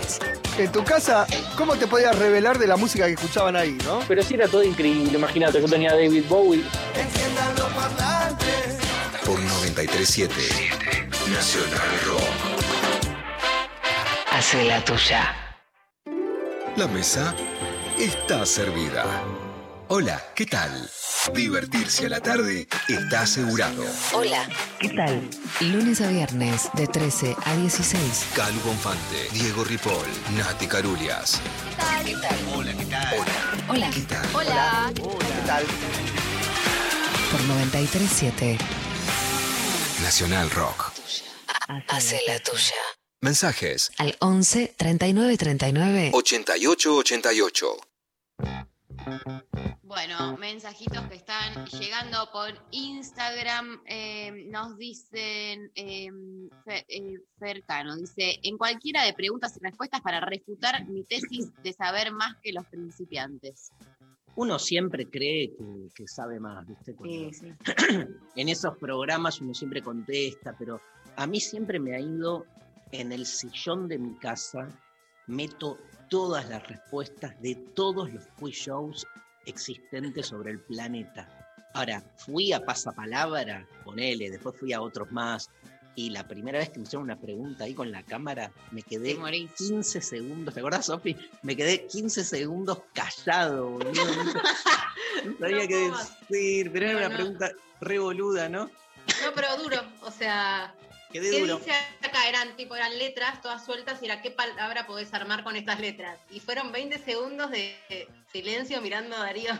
En 0.57 0.71
tu 0.71 0.83
casa, 0.83 1.25
¿cómo 1.57 1.75
te 1.75 1.87
podías 1.87 2.17
revelar 2.17 2.59
de 2.59 2.67
la 2.67 2.77
música 2.77 3.07
que 3.07 3.13
escuchaban 3.13 3.55
ahí, 3.55 3.75
no? 3.83 4.01
Pero 4.07 4.21
sí 4.21 4.35
era 4.35 4.47
todo 4.47 4.63
increíble, 4.63 5.17
imagínate, 5.17 5.59
yo 5.59 5.67
tenía 5.67 5.91
a 5.91 5.95
David 5.95 6.25
Bowie. 6.29 6.63
Por 9.25 9.39
937. 9.39 10.35
Nacional 11.31 11.99
Rock. 12.05 12.21
Hace 14.31 14.63
la 14.65 14.83
tuya. 14.85 15.35
La 16.75 16.87
mesa 16.87 17.33
está 17.97 18.45
servida. 18.45 19.05
Hola, 19.89 20.23
¿qué 20.35 20.45
tal? 20.45 20.89
Divertirse 21.33 22.05
a 22.05 22.09
la 22.09 22.19
tarde 22.19 22.67
está 22.87 23.21
asegurado. 23.21 23.83
Hola, 24.13 24.47
¿qué 24.79 24.89
tal? 24.89 25.29
Lunes 25.61 26.01
a 26.01 26.07
viernes 26.07 26.69
de 26.73 26.87
13 26.87 27.35
a 27.45 27.55
16. 27.55 28.25
Calu 28.35 28.59
Bonfante, 28.61 29.27
Diego 29.31 29.63
Ripoll, 29.63 30.07
Nati 30.37 30.67
Carulias. 30.67 31.39
¿Qué 32.05 32.15
tal? 32.15 32.37
Hola, 32.55 32.73
¿qué 32.77 32.85
tal? 32.85 33.19
Hola. 33.19 33.65
Hola. 33.69 33.89
¿Qué 33.93 34.01
tal? 34.01 34.35
Hola. 34.35 34.91
¿Qué 34.95 35.47
tal? 35.47 35.65
Por 37.31 37.41
937. 37.41 38.57
Nacional 40.01 40.49
Rock. 40.51 40.91
Hace 41.89 42.21
la 42.27 42.39
tuya. 42.39 42.75
Mensajes 43.21 43.91
Al 43.97 44.17
11 44.19 44.73
39 44.77 45.37
39. 45.37 46.11
88 46.13 46.95
88. 46.95 47.77
Bueno, 49.83 50.37
mensajitos 50.37 51.01
que 51.07 51.15
están 51.15 51.65
llegando 51.65 52.29
por 52.31 52.53
Instagram. 52.71 53.81
eh, 53.85 54.45
nos 54.49 54.77
dicen, 54.77 55.71
eh, 55.75 56.07
Fe- 56.65 56.85
eh, 56.87 57.19
Fercano, 57.37 57.95
dice, 57.95 58.39
en 58.43 58.57
cualquiera 58.57 59.03
de 59.03 59.13
preguntas 59.13 59.55
y 59.57 59.59
respuestas 59.63 60.01
para 60.01 60.19
refutar 60.21 60.87
mi 60.87 61.03
tesis 61.03 61.51
de 61.63 61.73
saber 61.73 62.11
más 62.11 62.35
que 62.41 62.53
los 62.53 62.65
principiantes. 62.65 63.71
Uno 64.35 64.57
siempre 64.57 65.07
cree 65.09 65.49
que, 65.55 65.89
que 65.93 66.07
sabe 66.07 66.39
más, 66.39 66.65
¿viste? 66.67 66.95
Sí. 67.31 67.53
en 68.35 68.49
esos 68.49 68.77
programas 68.77 69.39
uno 69.41 69.53
siempre 69.53 69.81
contesta, 69.83 70.55
pero 70.57 70.81
a 71.17 71.27
mí 71.27 71.39
siempre 71.39 71.79
me 71.79 71.95
ha 71.95 71.99
ido 71.99 72.45
en 72.91 73.11
el 73.11 73.25
sillón 73.27 73.87
de 73.87 73.99
mi 73.99 74.15
casa, 74.15 74.67
meto 75.27 75.77
todas 76.13 76.47
las 76.47 76.67
respuestas 76.67 77.33
de 77.41 77.55
todos 77.73 78.13
los 78.13 78.23
quiz 78.39 78.55
shows 78.55 79.07
existentes 79.47 80.27
sobre 80.27 80.51
el 80.51 80.59
planeta. 80.59 81.27
Ahora, 81.73 82.03
fui 82.17 82.53
a 82.53 82.63
Pasapalabra, 82.63 83.67
ponele, 83.83 84.29
después 84.29 84.55
fui 84.55 84.73
a 84.73 84.81
otros 84.81 85.11
más, 85.11 85.49
y 85.95 86.11
la 86.11 86.27
primera 86.27 86.59
vez 86.59 86.69
que 86.69 86.77
me 86.77 86.83
hicieron 86.83 87.05
una 87.05 87.19
pregunta 87.19 87.63
ahí 87.63 87.73
con 87.73 87.91
la 87.91 88.03
cámara, 88.03 88.51
me 88.69 88.83
quedé 88.83 89.15
Te 89.15 89.19
morís. 89.19 89.49
15 89.53 90.01
segundos, 90.01 90.53
¿te 90.53 90.59
acordás, 90.59 90.85
Sofi? 90.85 91.17
Me 91.41 91.55
quedé 91.55 91.87
15 91.87 92.23
segundos 92.23 92.83
callado, 92.93 93.71
boludo. 93.71 93.91
No 95.25 95.37
sabía 95.39 95.61
No 95.63 95.67
qué 95.67 95.91
decir, 96.29 96.71
pero 96.71 96.89
era 96.89 96.97
una 96.97 97.09
no. 97.09 97.15
pregunta 97.15 97.51
re 97.81 97.97
boluda, 97.97 98.49
¿no? 98.49 98.65
No, 98.65 99.31
pero 99.33 99.47
duro. 99.57 99.77
O 100.03 100.11
sea, 100.11 100.75
Quedé 101.13 101.29
¿qué 101.29 101.39
duro. 101.41 101.59
dice 101.59 101.71
acá? 102.01 102.27
Eran 102.27 102.55
tipo, 102.57 102.75
eran 102.75 102.97
letras 102.97 103.39
todas 103.39 103.63
sueltas 103.63 104.01
y 104.01 104.05
era 104.05 104.23
qué 104.23 104.31
palabra 104.31 104.87
podés 104.87 105.13
armar 105.13 105.43
con 105.43 105.55
estas 105.55 105.79
letras. 105.79 106.19
Y 106.31 106.39
fueron 106.39 106.71
20 106.71 106.97
segundos 106.97 107.51
de 107.51 107.77
silencio 108.31 108.81
mirando 108.81 109.15
a 109.15 109.19
Darío. 109.19 109.53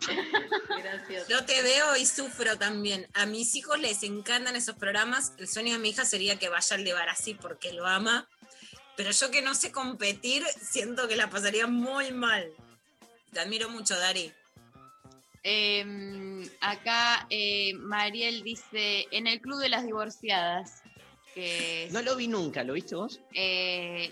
Gracioso. 0.68 1.26
Yo 1.28 1.44
te 1.46 1.62
veo 1.62 1.96
y 1.96 2.04
sufro 2.04 2.58
también. 2.58 3.08
A 3.14 3.26
mis 3.26 3.54
hijos 3.54 3.78
les 3.78 4.02
encantan 4.02 4.56
esos 4.56 4.74
programas. 4.74 5.34
El 5.38 5.46
sueño 5.46 5.74
de 5.74 5.78
mi 5.78 5.90
hija 5.90 6.04
sería 6.04 6.36
que 6.36 6.48
vaya 6.48 6.74
al 6.74 6.84
de 6.84 6.92
Barassi 6.92 7.34
porque 7.34 7.72
lo 7.72 7.86
ama. 7.86 8.28
Pero 8.96 9.12
yo 9.12 9.30
que 9.30 9.42
no 9.42 9.54
sé 9.54 9.70
competir, 9.70 10.44
siento 10.60 11.06
que 11.06 11.14
la 11.14 11.30
pasaría 11.30 11.68
muy 11.68 12.10
mal. 12.10 12.50
Te 13.32 13.38
admiro 13.38 13.68
mucho, 13.68 13.96
Dari. 13.96 14.32
Eh, 15.48 16.50
acá 16.60 17.24
eh, 17.30 17.72
Mariel 17.74 18.42
dice, 18.42 19.06
en 19.12 19.28
el 19.28 19.40
Club 19.40 19.60
de 19.60 19.68
las 19.68 19.84
Divorciadas, 19.84 20.82
que 21.36 21.88
No 21.92 22.02
lo 22.02 22.16
vi 22.16 22.26
nunca, 22.26 22.64
¿lo 22.64 22.72
viste 22.72 22.96
vos? 22.96 23.20
eh, 23.32 24.10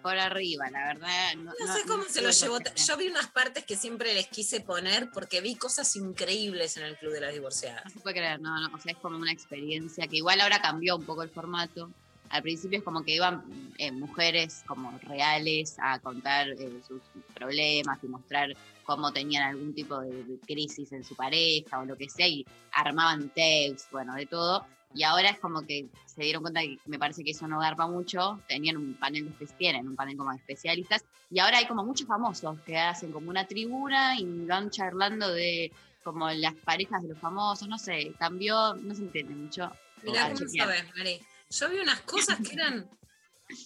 por 0.00 0.16
arriba, 0.16 0.70
la 0.70 0.86
verdad. 0.86 1.34
No, 1.38 1.52
No, 1.58 1.74
sé 1.74 1.80
cómo 1.88 2.04
se 2.04 2.22
lo 2.22 2.30
llevó. 2.30 2.58
Yo 2.86 2.96
vi 2.96 3.08
unas 3.08 3.26
partes 3.26 3.64
que 3.64 3.74
siempre 3.74 4.14
les 4.14 4.28
quise 4.28 4.60
poner 4.60 5.10
porque 5.10 5.40
vi 5.40 5.56
cosas 5.56 5.96
increíbles 5.96 6.76
en 6.76 6.84
el 6.84 6.96
Club 6.96 7.14
de 7.14 7.20
las 7.22 7.32
Divorciadas. 7.32 7.84
No 7.86 7.90
se 7.90 7.98
puede 7.98 8.14
creer, 8.14 8.40
no, 8.40 8.60
no, 8.60 8.72
o 8.72 8.78
sea, 8.78 8.92
es 8.92 8.98
como 8.98 9.16
una 9.16 9.32
experiencia 9.32 10.06
que 10.06 10.18
igual 10.18 10.40
ahora 10.40 10.62
cambió 10.62 10.94
un 10.94 11.04
poco 11.04 11.24
el 11.24 11.30
formato. 11.30 11.90
Al 12.30 12.42
principio 12.42 12.78
es 12.78 12.84
como 12.84 13.02
que 13.02 13.14
iban 13.14 13.44
eh, 13.78 13.92
mujeres 13.92 14.64
como 14.66 14.96
reales 15.02 15.76
a 15.78 15.98
contar 15.98 16.48
eh, 16.48 16.80
sus 16.86 17.00
problemas 17.34 17.98
y 18.02 18.08
mostrar 18.08 18.56
cómo 18.84 19.12
tenían 19.12 19.42
algún 19.42 19.74
tipo 19.74 20.00
de, 20.00 20.38
crisis 20.46 20.92
en 20.92 21.04
su 21.04 21.14
pareja 21.14 21.80
o 21.80 21.84
lo 21.84 21.96
que 21.96 22.08
sea 22.08 22.28
y 22.28 22.46
armaban 22.72 23.28
tapes, 23.28 23.88
bueno, 23.90 24.14
de 24.14 24.26
todo. 24.26 24.64
Y 24.94 25.02
ahora 25.02 25.30
es 25.30 25.38
como 25.38 25.66
que 25.66 25.88
se 26.06 26.22
dieron 26.22 26.42
cuenta 26.42 26.60
que 26.60 26.78
me 26.86 26.98
parece 26.98 27.22
que 27.22 27.32
eso 27.32 27.46
no 27.46 27.58
garpa 27.58 27.86
mucho. 27.86 28.40
Tenían 28.48 28.76
un 28.76 28.94
panel 28.94 29.36
de 29.38 29.46
tienen 29.46 29.88
un 29.88 29.96
panel 29.96 30.16
como 30.16 30.30
de 30.30 30.38
especialistas 30.38 31.04
y 31.30 31.40
ahora 31.40 31.58
hay 31.58 31.66
como 31.66 31.84
muchos 31.84 32.06
famosos 32.06 32.58
que 32.60 32.78
hacen 32.78 33.12
como 33.12 33.28
una 33.28 33.46
tribuna 33.46 34.18
y 34.18 34.24
van 34.46 34.70
charlando 34.70 35.32
de 35.32 35.72
como 36.02 36.30
las 36.30 36.54
parejas 36.54 37.02
de 37.02 37.08
los 37.08 37.18
famosos, 37.18 37.68
no 37.68 37.78
sé, 37.78 38.14
cambió, 38.18 38.74
no 38.74 38.94
se 38.94 39.02
entiende 39.02 39.34
mucho. 39.34 39.72
Mirá 40.04 40.32
cómo 40.32 40.48
sabes, 40.48 40.84
Mari. 40.96 41.20
Yo 41.58 41.68
vi 41.70 41.78
unas 41.78 42.00
cosas 42.02 42.38
que 42.46 42.54
eran. 42.54 42.88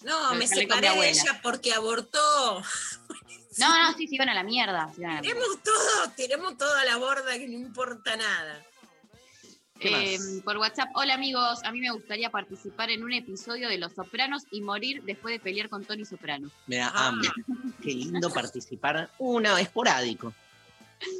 No, 0.03 0.35
Me 0.35 0.47
separé 0.47 0.89
de 0.89 1.09
ella 1.09 1.39
porque 1.41 1.73
abortó. 1.73 2.61
No, 3.57 3.83
no, 3.91 3.97
sí, 3.97 4.07
sí, 4.07 4.17
van 4.17 4.29
a 4.29 4.33
la 4.33 4.43
mierda. 4.43 4.91
Tiremos 4.95 5.63
todo, 5.63 6.11
tiremos 6.15 6.57
todo 6.57 6.73
a 6.75 6.85
la 6.85 6.97
borda 6.97 7.33
que 7.37 7.47
no 7.47 7.53
importa 7.57 8.15
nada. 8.15 8.63
Eh, 9.83 10.19
por 10.43 10.57
WhatsApp, 10.57 10.89
hola 10.93 11.15
amigos, 11.15 11.59
a 11.63 11.71
mí 11.71 11.81
me 11.81 11.89
gustaría 11.89 12.29
participar 12.29 12.91
en 12.91 13.03
un 13.03 13.13
episodio 13.13 13.67
de 13.67 13.79
Los 13.79 13.93
Sopranos 13.93 14.43
y 14.51 14.61
morir 14.61 15.01
después 15.03 15.33
de 15.33 15.39
pelear 15.39 15.69
con 15.69 15.83
Tony 15.83 16.05
Soprano. 16.05 16.51
Me 16.67 16.77
da 16.77 16.91
Ah. 16.93 17.07
hambre. 17.07 17.29
Qué 17.81 17.89
lindo 17.89 18.29
participar. 18.31 19.09
Una, 19.17 19.59
esporádico. 19.59 20.35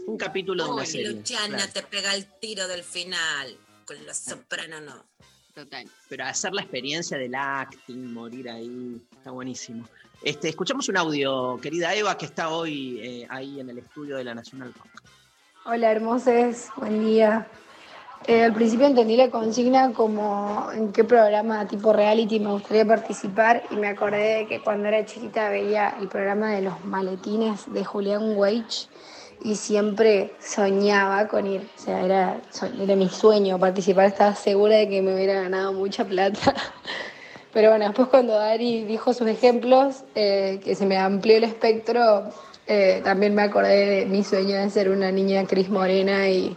Un 0.06 0.16
capítulo 0.16 0.66
de 0.66 0.70
una 0.70 0.86
serie. 0.86 1.10
Luciana 1.10 1.58
claro. 1.58 1.72
te 1.74 1.82
pega 1.82 2.14
el 2.14 2.28
tiro 2.40 2.68
del 2.68 2.84
final. 2.84 3.58
Con 3.84 4.06
los 4.06 4.16
sopranos 4.16 4.82
no. 4.84 5.06
Total. 5.54 5.86
Pero 6.08 6.26
hacer 6.26 6.54
la 6.54 6.62
experiencia 6.62 7.18
del 7.18 7.36
acting, 7.36 8.14
morir 8.14 8.50
ahí, 8.50 9.02
está 9.18 9.32
buenísimo. 9.32 9.86
Este, 10.24 10.50
escuchamos 10.50 10.88
un 10.88 10.98
audio, 10.98 11.60
querida 11.62 11.94
Eva, 11.94 12.18
que 12.18 12.26
está 12.26 12.50
hoy 12.50 13.00
eh, 13.02 13.28
ahí 13.30 13.60
en 13.60 13.70
el 13.70 13.80
estudio 13.80 14.18
de 14.18 14.24
la 14.24 14.36
National 14.36 14.74
Rock. 14.74 15.02
Hola 15.66 15.92
hermoses, 15.92 16.70
buen 16.78 17.04
día. 17.06 17.48
Eh, 18.28 18.44
al 18.44 18.54
principio 18.54 18.86
entendí 18.86 19.18
la 19.18 19.32
consigna 19.32 19.94
como 19.94 20.70
en 20.74 20.92
qué 20.94 21.04
programa 21.04 21.68
tipo 21.68 21.92
reality 21.92 22.40
me 22.40 22.52
gustaría 22.52 22.86
participar 22.86 23.64
y 23.72 23.76
me 23.76 23.88
acordé 23.88 24.38
de 24.38 24.48
que 24.48 24.62
cuando 24.62 24.88
era 24.88 25.04
chiquita 25.06 25.50
veía 25.50 25.96
el 26.00 26.08
programa 26.08 26.52
de 26.52 26.62
los 26.62 26.86
maletines 26.86 27.72
de 27.74 27.84
Julián 27.84 28.38
Weich 28.38 28.88
y 29.44 29.56
siempre 29.56 30.32
soñaba 30.40 31.28
con 31.28 31.48
ir. 31.48 31.68
O 31.78 31.82
sea, 31.82 32.04
era, 32.04 32.42
era 32.80 32.96
mi 32.96 33.10
sueño 33.10 33.60
participar, 33.60 34.06
estaba 34.06 34.36
segura 34.36 34.76
de 34.78 34.90
que 34.90 35.02
me 35.02 35.14
hubiera 35.14 35.42
ganado 35.42 35.74
mucha 35.74 36.06
plata. 36.06 36.54
Pero 37.54 37.70
bueno, 37.70 37.86
después 37.86 38.08
cuando 38.08 38.34
Dari 38.34 38.86
dijo 38.86 39.14
sus 39.14 39.28
ejemplos, 39.28 40.04
eh, 40.16 40.62
que 40.64 40.76
se 40.76 40.86
me 40.86 40.98
amplió 40.98 41.38
el 41.38 41.44
espectro, 41.44 42.30
eh, 42.68 43.02
también 43.04 43.36
me 43.36 43.42
acordé 43.42 43.86
de 43.86 44.06
mi 44.06 44.24
sueño 44.24 44.56
de 44.56 44.70
ser 44.70 44.90
una 44.90 45.12
niña 45.12 45.46
Cris 45.46 45.70
Morena 45.70 46.30
y 46.30 46.56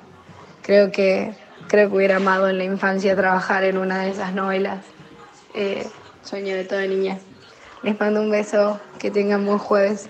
creo 0.62 0.92
que, 0.92 1.34
creo 1.66 1.88
que 1.88 1.96
hubiera 1.96 2.16
amado 2.16 2.48
en 2.48 2.58
la 2.58 2.64
infancia 2.64 3.16
trabajar 3.16 3.64
en 3.64 3.78
una 3.78 4.02
de 4.02 4.10
esas 4.10 4.34
novelas. 4.34 4.84
Eh, 5.54 5.84
sueño 6.22 6.54
de 6.54 6.64
toda 6.64 6.86
niña. 6.86 7.18
Les 7.82 7.98
mando 7.98 8.20
un 8.20 8.30
beso, 8.30 8.80
que 8.98 9.10
tengan 9.10 9.44
buen 9.44 9.58
jueves. 9.58 10.08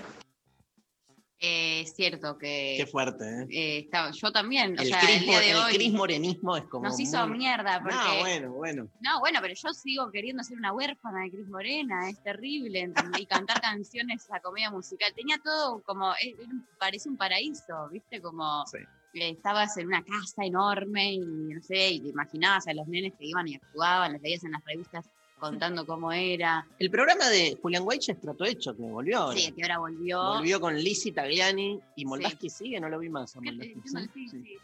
Eh, 1.47 1.81
es 1.81 1.93
cierto 1.95 2.37
que 2.39 2.75
Qué 2.77 2.87
fuerte, 2.87 3.23
¿eh? 3.23 3.45
eh, 3.51 3.77
está- 3.85 4.09
yo 4.11 4.31
también, 4.31 4.77
o 4.77 4.81
El, 4.81 4.87
sea, 4.87 4.99
Cris, 5.01 5.17
el 5.17 5.25
día 5.25 5.39
de 5.39 5.51
el 5.51 5.57
hoy 5.57 5.73
Cris 5.75 5.93
morenismo 5.93 6.57
es 6.57 6.63
como. 6.65 6.85
nos 6.85 6.99
hizo 6.99 7.27
mierda. 7.27 7.79
Porque, 7.81 7.95
No, 7.95 8.19
bueno, 8.21 8.51
bueno. 8.53 8.87
No, 8.99 9.19
bueno, 9.19 9.39
pero 9.41 9.53
yo 9.53 9.73
sigo 9.73 10.09
queriendo 10.11 10.43
ser 10.43 10.57
una 10.57 10.73
huérfana 10.73 11.23
de 11.23 11.31
Cris 11.31 11.47
Morena, 11.47 12.09
es 12.09 12.21
terrible, 12.23 12.91
y 13.19 13.25
cantar 13.27 13.61
canciones 13.61 14.27
a 14.31 14.39
comedia 14.39 14.71
musical. 14.71 15.11
Tenía 15.15 15.37
todo 15.43 15.83
como, 15.83 16.13
eh, 16.13 16.35
parece 16.79 17.09
un 17.09 17.17
paraíso, 17.17 17.89
¿viste? 17.91 18.21
Como 18.21 18.65
Sí. 18.65 18.79
estabas 19.13 19.77
en 19.77 19.87
una 19.87 20.03
casa 20.03 20.43
enorme 20.43 21.13
y 21.13 21.19
no 21.19 21.61
sé, 21.61 21.89
y 21.91 22.01
te 22.01 22.09
imaginabas 22.09 22.67
a 22.67 22.73
los 22.73 22.87
nenes 22.87 23.13
que 23.17 23.25
iban 23.25 23.47
y 23.47 23.55
actuaban, 23.55 24.13
los 24.13 24.21
veías 24.21 24.43
en 24.43 24.51
las 24.51 24.63
revistas 24.65 25.05
contando 25.49 25.85
cómo 25.85 26.11
era. 26.11 26.67
El 26.79 26.89
programa 26.89 27.29
de 27.29 27.57
Julián 27.61 27.83
Weich 27.85 28.09
es 28.09 28.19
trato 28.19 28.45
hecho, 28.45 28.75
que 28.75 28.81
volvió. 28.83 29.31
Sí, 29.33 29.51
que 29.51 29.61
ahora 29.63 29.77
volvió. 29.79 30.23
Volvió 30.35 30.59
con 30.59 30.75
Lizzie 30.75 31.11
Tagliani 31.11 31.79
y 31.95 32.05
Moldaski 32.05 32.49
sigue, 32.49 32.79
no 32.79 32.89
lo 32.89 32.99
vi 32.99 33.09
más. 33.09 33.35
a 33.35 33.39
¿Qué- 33.39 33.51
Moldaski, 33.51 33.73
¿sí? 33.73 33.81
que 33.83 34.09
sí, 34.13 34.29
Sí. 34.29 34.43
sí. 34.43 34.57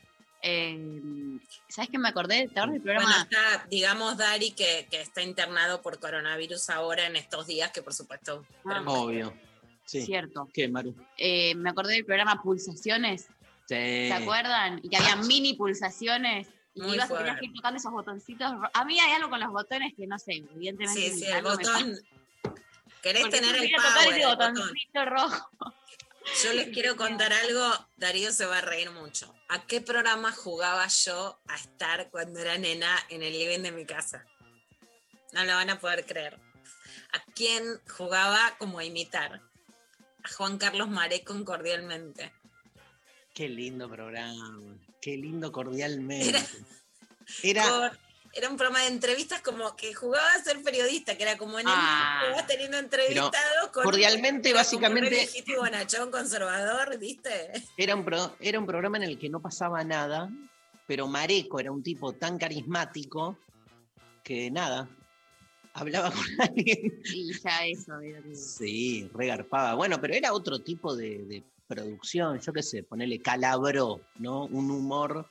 Eh, 0.44 1.38
¿Sabes 1.68 1.90
qué 1.92 2.00
me 2.00 2.10
acordé? 2.10 2.48
¿Te 2.48 2.60
del 2.62 2.82
programa? 2.82 3.06
Bueno, 3.08 3.24
está, 3.24 3.68
digamos, 3.70 4.18
Dari, 4.18 4.52
que, 4.52 4.88
que 4.90 5.02
está 5.02 5.22
internado 5.22 5.82
por 5.84 6.00
coronavirus 6.00 6.70
ahora 6.72 7.06
en 7.06 7.16
estos 7.16 7.46
días, 7.46 7.72
que 7.72 7.84
por 7.84 7.94
supuesto. 7.94 8.44
Ah. 8.66 8.82
Obvio. 8.88 9.34
Sí. 9.86 10.02
Cierto. 10.02 10.50
¿Qué, 10.54 10.68
Maru? 10.68 10.96
Eh, 11.18 11.54
me 11.56 11.70
acordé 11.70 11.94
del 11.94 12.06
programa 12.06 12.42
Pulsaciones. 12.42 13.28
Sí. 13.68 13.76
¿Se 14.08 14.14
acuerdan? 14.14 14.80
Y 14.84 14.90
que 14.90 14.98
había 14.98 15.16
mini 15.18 15.54
pulsaciones. 15.54 16.48
Y 16.74 16.82
Muy 16.82 16.96
ibas 16.96 17.08
tenías 17.08 17.24
fuerte. 17.26 17.40
que 17.42 17.46
ir 17.48 17.54
tocando 17.54 17.78
esos 17.78 17.92
botoncitos. 17.92 18.52
A 18.74 18.86
mí 18.86 19.00
hay 19.00 19.12
algo 19.14 19.30
con 19.30 19.40
los 19.40 19.50
botones 19.52 19.94
que 19.96 20.08
no 20.08 20.18
sé, 20.18 20.34
evidentemente. 20.56 21.02
Sí, 21.12 21.20
sí, 21.20 21.26
el 21.26 21.44
botón. 21.44 21.98
Querés 23.02 23.22
Porque 23.24 23.38
tener 23.40 23.56
el 23.56 23.62
quería 23.62 23.78
tocar 23.78 23.94
power. 23.94 24.08
ese 24.10 24.22
el 24.22 24.28
botón. 24.28 24.54
botoncito 24.54 25.06
rojo. 25.06 25.50
Yo 26.44 26.54
les 26.54 26.68
quiero 26.74 26.96
contar 26.96 27.34
algo, 27.34 27.88
Darío 27.98 28.32
se 28.32 28.46
va 28.46 28.60
a 28.60 28.62
reír 28.62 28.92
mucho. 28.92 29.34
¿A 29.50 29.66
qué 29.66 29.82
programa 29.82 30.32
jugaba 30.32 30.88
yo 30.88 31.40
a 31.48 31.56
estar 31.56 32.10
cuando 32.10 32.40
era 32.40 32.58
nena 32.58 32.96
en 33.10 33.24
el 33.24 33.34
living 33.34 33.60
de 33.64 33.72
mi 33.72 33.86
casa? 33.86 34.26
No 35.34 35.44
lo 35.44 35.54
van 35.56 35.70
a 35.72 35.80
poder 35.80 36.06
creer. 36.06 36.40
¿A 37.14 37.20
quién 37.34 37.64
jugaba 37.90 38.56
como 38.60 38.80
a 38.80 38.86
imitar? 38.86 39.42
A 40.24 40.30
Juan 40.38 40.58
Carlos 40.58 40.90
Marecon 40.90 41.44
cordialmente. 41.44 42.32
Qué 43.34 43.50
lindo 43.50 43.90
programa. 43.90 44.78
Qué 45.02 45.18
lindo 45.18 45.52
cordialmente. 45.52 46.30
Era- 46.30 46.46
Era. 47.44 47.64
Por- 47.90 48.00
era 48.34 48.50
un 48.50 48.56
programa 48.56 48.80
de 48.84 48.88
entrevistas 48.88 49.42
como 49.42 49.76
que 49.76 49.94
jugaba 49.94 50.26
a 50.36 50.42
ser 50.42 50.62
periodista, 50.64 51.18
que 51.18 51.24
era 51.24 51.38
como 51.38 51.60
en 51.60 51.68
el 51.68 51.74
Ah. 51.76 52.22
que 52.24 52.32
vas 52.32 52.48
teniendo 52.48 52.78
entrevistados 52.78 53.34
con 53.74 53.84
cordialmente, 53.84 54.54
básicamente- 54.54 55.28
y 55.36 55.54
bonachón 55.56 56.10
conservador, 56.12 56.98
¿viste? 56.98 57.52
Era 57.76 57.94
un, 57.94 58.06
pro- 58.06 58.34
era 58.40 58.58
un 58.58 58.66
programa 58.66 58.96
en 58.98 59.04
el 59.04 59.20
que 59.20 59.28
no 59.30 59.42
pasaba 59.42 59.84
nada, 59.84 60.30
pero 60.88 61.08
Mareco 61.08 61.60
era 61.60 61.74
un 61.74 61.84
tipo 61.84 62.14
tan 62.14 62.38
carismático 62.38 63.38
que 64.24 64.50
nada, 64.50 64.88
hablaba 65.74 66.12
con 66.12 66.22
alguien. 66.40 67.02
Y 67.14 67.34
ya 67.38 67.66
eso. 67.66 68.00
era 68.00 68.22
que- 68.22 68.34
Sí, 68.36 69.10
regarpaba. 69.14 69.74
Bueno, 69.76 70.00
pero 70.00 70.14
era 70.14 70.32
otro 70.32 70.60
tipo 70.60 70.96
de, 70.96 71.18
de 71.26 71.44
producción, 71.72 72.40
yo 72.40 72.52
qué 72.52 72.62
sé, 72.62 72.84
ponerle 72.84 73.22
calabró, 73.22 74.02
¿no? 74.20 74.46
Un 74.48 74.70
humor 74.70 75.26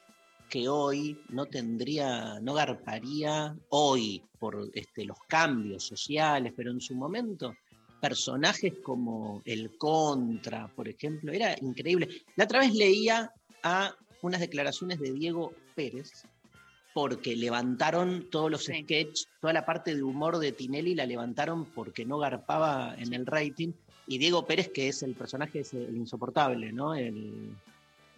que 0.48 0.68
hoy 0.68 1.20
no 1.28 1.44
tendría, 1.46 2.40
no 2.40 2.54
garparía 2.54 3.54
hoy 3.68 4.22
por 4.38 4.70
este, 4.72 5.04
los 5.04 5.18
cambios 5.28 5.84
sociales, 5.84 6.54
pero 6.56 6.70
en 6.70 6.80
su 6.80 6.94
momento 6.94 7.54
personajes 8.00 8.72
como 8.82 9.42
el 9.44 9.76
Contra, 9.76 10.66
por 10.68 10.88
ejemplo, 10.88 11.30
era 11.30 11.54
increíble. 11.60 12.08
La 12.36 12.44
otra 12.44 12.60
vez 12.60 12.74
leía 12.74 13.30
a 13.62 13.94
unas 14.22 14.40
declaraciones 14.40 14.98
de 14.98 15.12
Diego 15.12 15.52
Pérez, 15.76 16.10
porque 16.94 17.36
levantaron 17.36 18.28
todos 18.30 18.50
los 18.50 18.64
Sí. 18.64 18.82
sketches, 18.82 19.28
toda 19.40 19.52
la 19.52 19.66
parte 19.66 19.94
de 19.94 20.02
humor 20.02 20.38
de 20.38 20.52
Tinelli 20.52 20.94
la 20.94 21.06
levantaron 21.06 21.66
porque 21.72 22.04
no 22.06 22.18
garpaba 22.18 22.94
en 22.98 23.12
el 23.12 23.26
rating. 23.26 23.72
Y 24.10 24.18
Diego 24.18 24.44
Pérez, 24.44 24.70
que 24.74 24.88
es 24.88 25.04
el 25.04 25.14
personaje, 25.14 25.60
es 25.60 25.72
el 25.72 25.96
insoportable, 25.96 26.72
¿no? 26.72 26.96
El, 26.96 27.54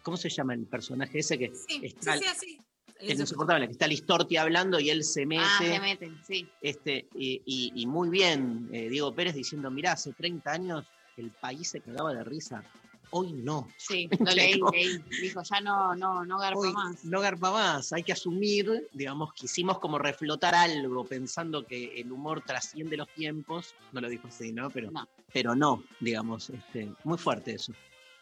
¿Cómo 0.03 0.17
se 0.17 0.31
llama 0.31 0.55
el 0.55 0.65
personaje 0.65 1.19
ese 1.19 1.39
que 1.39 1.49
Sí, 1.55 1.65
sí, 1.69 1.81
está 1.83 2.17
sí, 2.17 2.25
así. 2.25 2.59
el 3.01 3.21
insoportable, 3.21 3.67
que 3.67 3.73
está 3.73 3.87
Listorti 3.87 4.39
hablando 4.39 4.81
y 4.81 4.89
él 4.89 5.05
se 5.05 5.27
mete? 5.27 5.43
Ah, 5.45 5.59
se 5.61 5.81
meten, 5.81 6.17
sí. 6.25 6.49
este, 6.63 7.09
y, 7.15 7.43
y- 7.45 7.73
y 7.83 7.87
muy 7.87 8.09
bien, 8.09 8.71
eh, 8.73 8.89
Diego 8.89 9.15
Pérez 9.15 9.35
diciendo, 9.35 9.71
mirá, 9.71 9.93
hace 9.93 10.15
30 10.15 10.53
años 10.53 10.87
el 11.19 11.31
país 11.31 11.69
se 11.69 11.83
cagaba 11.83 12.15
de 12.15 12.25
risa, 12.25 12.65
hoy 13.13 13.33
no. 13.33 13.69
Sí, 13.77 14.09
lo 14.19 14.33
leí, 14.33 14.61
leí. 14.73 14.99
Dijo, 15.21 15.43
ya 15.43 15.61
no, 15.61 15.95
no, 15.95 16.25
no 16.25 16.39
garpa 16.39 16.59
Hoy 16.59 16.73
más. 16.73 17.05
no 17.05 17.21
garpa 17.21 17.51
más, 17.51 17.93
hay 17.93 18.03
que 18.03 18.13
asumir, 18.13 18.89
digamos, 18.93 19.33
quisimos 19.35 19.79
como 19.79 19.99
reflotar 19.99 20.55
algo 20.55 21.05
pensando 21.05 21.65
que 21.67 22.01
el 22.01 22.11
humor 22.11 22.43
trasciende 22.45 22.97
los 22.97 23.09
tiempos, 23.11 23.75
no 23.93 24.01
lo 24.01 24.09
dijo 24.09 24.29
así, 24.29 24.53
¿no? 24.53 24.69
Pero 24.71 24.91
No. 24.91 25.09
pero 25.33 25.55
no 25.55 25.83
digamos, 26.01 26.51
este, 26.51 26.93
muy 27.05 27.19
fuerte 27.19 27.55
eso. 27.55 27.73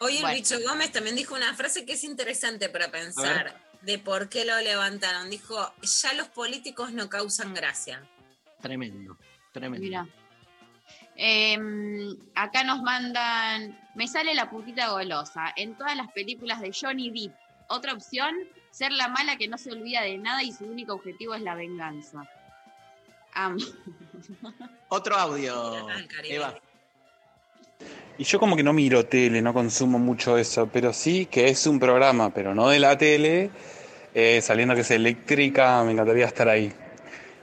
Hoy 0.00 0.16
el 0.16 0.22
Bueno. 0.22 0.36
bicho 0.36 0.56
Gómez 0.66 0.92
también 0.92 1.14
dijo 1.16 1.34
una 1.34 1.54
frase 1.54 1.84
que 1.84 1.92
es 1.94 2.04
interesante 2.04 2.68
para 2.68 2.90
pensar 2.90 3.60
de 3.82 3.98
por 3.98 4.28
qué 4.28 4.44
lo 4.44 4.58
levantaron. 4.60 5.28
Dijo, 5.30 5.72
ya 5.82 6.12
los 6.14 6.28
políticos 6.28 6.92
no 6.92 7.08
causan 7.08 7.52
gracia. 7.54 8.02
Tremendo, 8.62 9.16
tremendo. 9.52 9.84
Mira. 9.84 10.08
Em, 11.22 12.16
acá 12.34 12.64
nos 12.64 12.80
mandan, 12.80 13.78
me 13.94 14.08
sale 14.08 14.34
la 14.34 14.48
putita 14.48 14.88
golosa 14.88 15.52
en 15.54 15.74
todas 15.74 15.94
las 15.94 16.10
películas 16.12 16.62
de 16.62 16.72
Johnny 16.72 17.10
Depp. 17.10 17.34
Otra 17.68 17.92
opción, 17.92 18.34
ser 18.70 18.90
la 18.92 19.08
mala 19.08 19.36
que 19.36 19.46
no 19.46 19.58
se 19.58 19.70
olvida 19.70 20.00
de 20.00 20.16
nada 20.16 20.42
y 20.42 20.50
su 20.50 20.64
único 20.64 20.94
objetivo 20.94 21.34
es 21.34 21.42
la 21.42 21.54
venganza. 21.54 22.26
Otro 24.88 25.14
audio. 25.14 25.88
Eva. 26.24 26.58
Y 28.16 28.24
yo 28.24 28.40
como 28.40 28.56
que 28.56 28.62
no 28.62 28.72
miro 28.72 29.04
tele, 29.04 29.42
no 29.42 29.52
consumo 29.52 29.98
mucho 29.98 30.38
eso, 30.38 30.70
pero 30.72 30.94
sí 30.94 31.26
que 31.26 31.48
es 31.48 31.66
un 31.66 31.78
programa, 31.78 32.30
pero 32.30 32.54
no 32.54 32.70
de 32.70 32.78
la 32.78 32.96
tele, 32.96 33.50
eh, 34.14 34.40
saliendo 34.40 34.74
que 34.74 34.80
es 34.80 34.90
eléctrica, 34.90 35.84
me 35.84 35.92
encantaría 35.92 36.24
estar 36.24 36.48
ahí. 36.48 36.72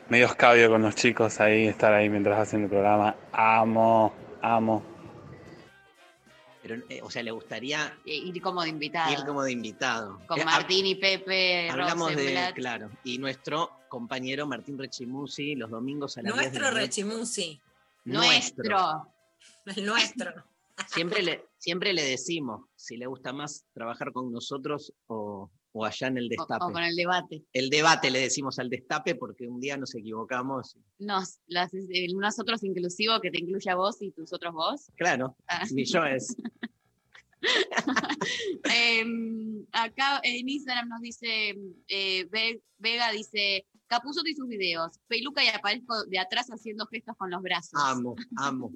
Medio 0.09 0.27
escabio 0.27 0.69
con 0.69 0.81
los 0.81 0.95
chicos 0.95 1.39
ahí, 1.41 1.67
estar 1.67 1.93
ahí 1.93 2.09
mientras 2.09 2.39
hacen 2.39 2.63
el 2.63 2.69
programa. 2.69 3.15
Amo, 3.33 4.13
amo. 4.41 4.81
Pero, 6.61 6.75
eh, 6.89 7.01
o 7.01 7.09
sea, 7.09 7.23
le 7.23 7.31
gustaría 7.31 7.97
Eh, 8.05 8.15
Ir 8.15 8.41
como 8.41 8.61
de 8.63 8.69
invitado. 8.69 9.11
ir 9.11 9.25
como 9.25 9.43
de 9.43 9.51
invitado. 9.51 10.19
Con 10.27 10.39
Eh, 10.39 10.45
Martín 10.45 10.85
y 10.85 10.95
Pepe, 10.95 11.69
Hablamos 11.69 12.15
de, 12.15 12.51
claro, 12.55 12.89
y 13.03 13.17
nuestro 13.17 13.71
compañero 13.89 14.47
Martín 14.47 14.77
Rechimusi 14.77 15.55
los 15.55 15.69
domingos 15.69 16.17
a 16.17 16.21
las 16.21 16.33
10 16.33 16.35
de 16.35 16.41
Nuestro 16.43 16.61
la 16.63 16.69
noche. 16.71 16.81
Rechimusi, 16.81 17.61
Nuestro. 18.05 19.13
el 19.65 19.85
nuestro. 19.85 20.31
Siempre 20.87 21.21
le, 21.23 21.45
siempre 21.57 21.91
le 21.91 22.03
decimos 22.03 22.61
si 22.75 22.97
le 22.97 23.07
gusta 23.07 23.33
más 23.33 23.65
trabajar 23.73 24.11
con 24.13 24.31
nosotros 24.31 24.93
o, 25.07 25.49
o 25.77 25.85
allá 25.85 26.07
en 26.07 26.17
el 26.17 26.29
destape. 26.29 26.65
o 26.65 26.71
con 26.71 26.83
el 26.83 26.95
debate. 26.95 27.43
El 27.53 27.69
debate 27.69 28.09
le 28.11 28.19
decimos 28.19 28.57
al 28.59 28.69
destape 28.69 29.15
porque 29.15 29.47
un 29.47 29.59
día 29.59 29.77
nos 29.77 29.93
equivocamos. 29.95 30.75
Nos, 30.99 31.39
las, 31.47 31.73
el 31.73 32.13
nosotros 32.17 32.63
inclusivo 32.63 33.19
que 33.21 33.31
te 33.31 33.39
incluye 33.39 33.69
a 33.69 33.75
vos 33.75 34.01
y 34.01 34.11
tus 34.11 34.33
otros 34.33 34.53
vos. 34.53 34.91
Claro, 34.95 35.35
Ah. 35.47 35.65
yo 35.69 36.03
es. 36.03 36.35
Em, 38.73 39.65
acá 39.71 40.19
en 40.23 40.49
Instagram 40.49 40.89
nos 40.89 41.01
dice, 41.01 41.55
eh, 41.87 42.25
Ve- 42.31 42.61
Vega 42.79 43.11
dice, 43.11 43.65
Capuzoto 43.87 44.27
y 44.27 44.35
sus 44.35 44.47
videos, 44.47 44.99
peluca 45.07 45.43
y 45.43 45.47
aparezco 45.47 46.03
de 46.05 46.19
atrás 46.19 46.47
haciendo 46.49 46.85
gestos 46.87 47.15
con 47.17 47.29
los 47.29 47.41
brazos. 47.41 47.79
Amo, 47.83 48.15
amo, 48.37 48.71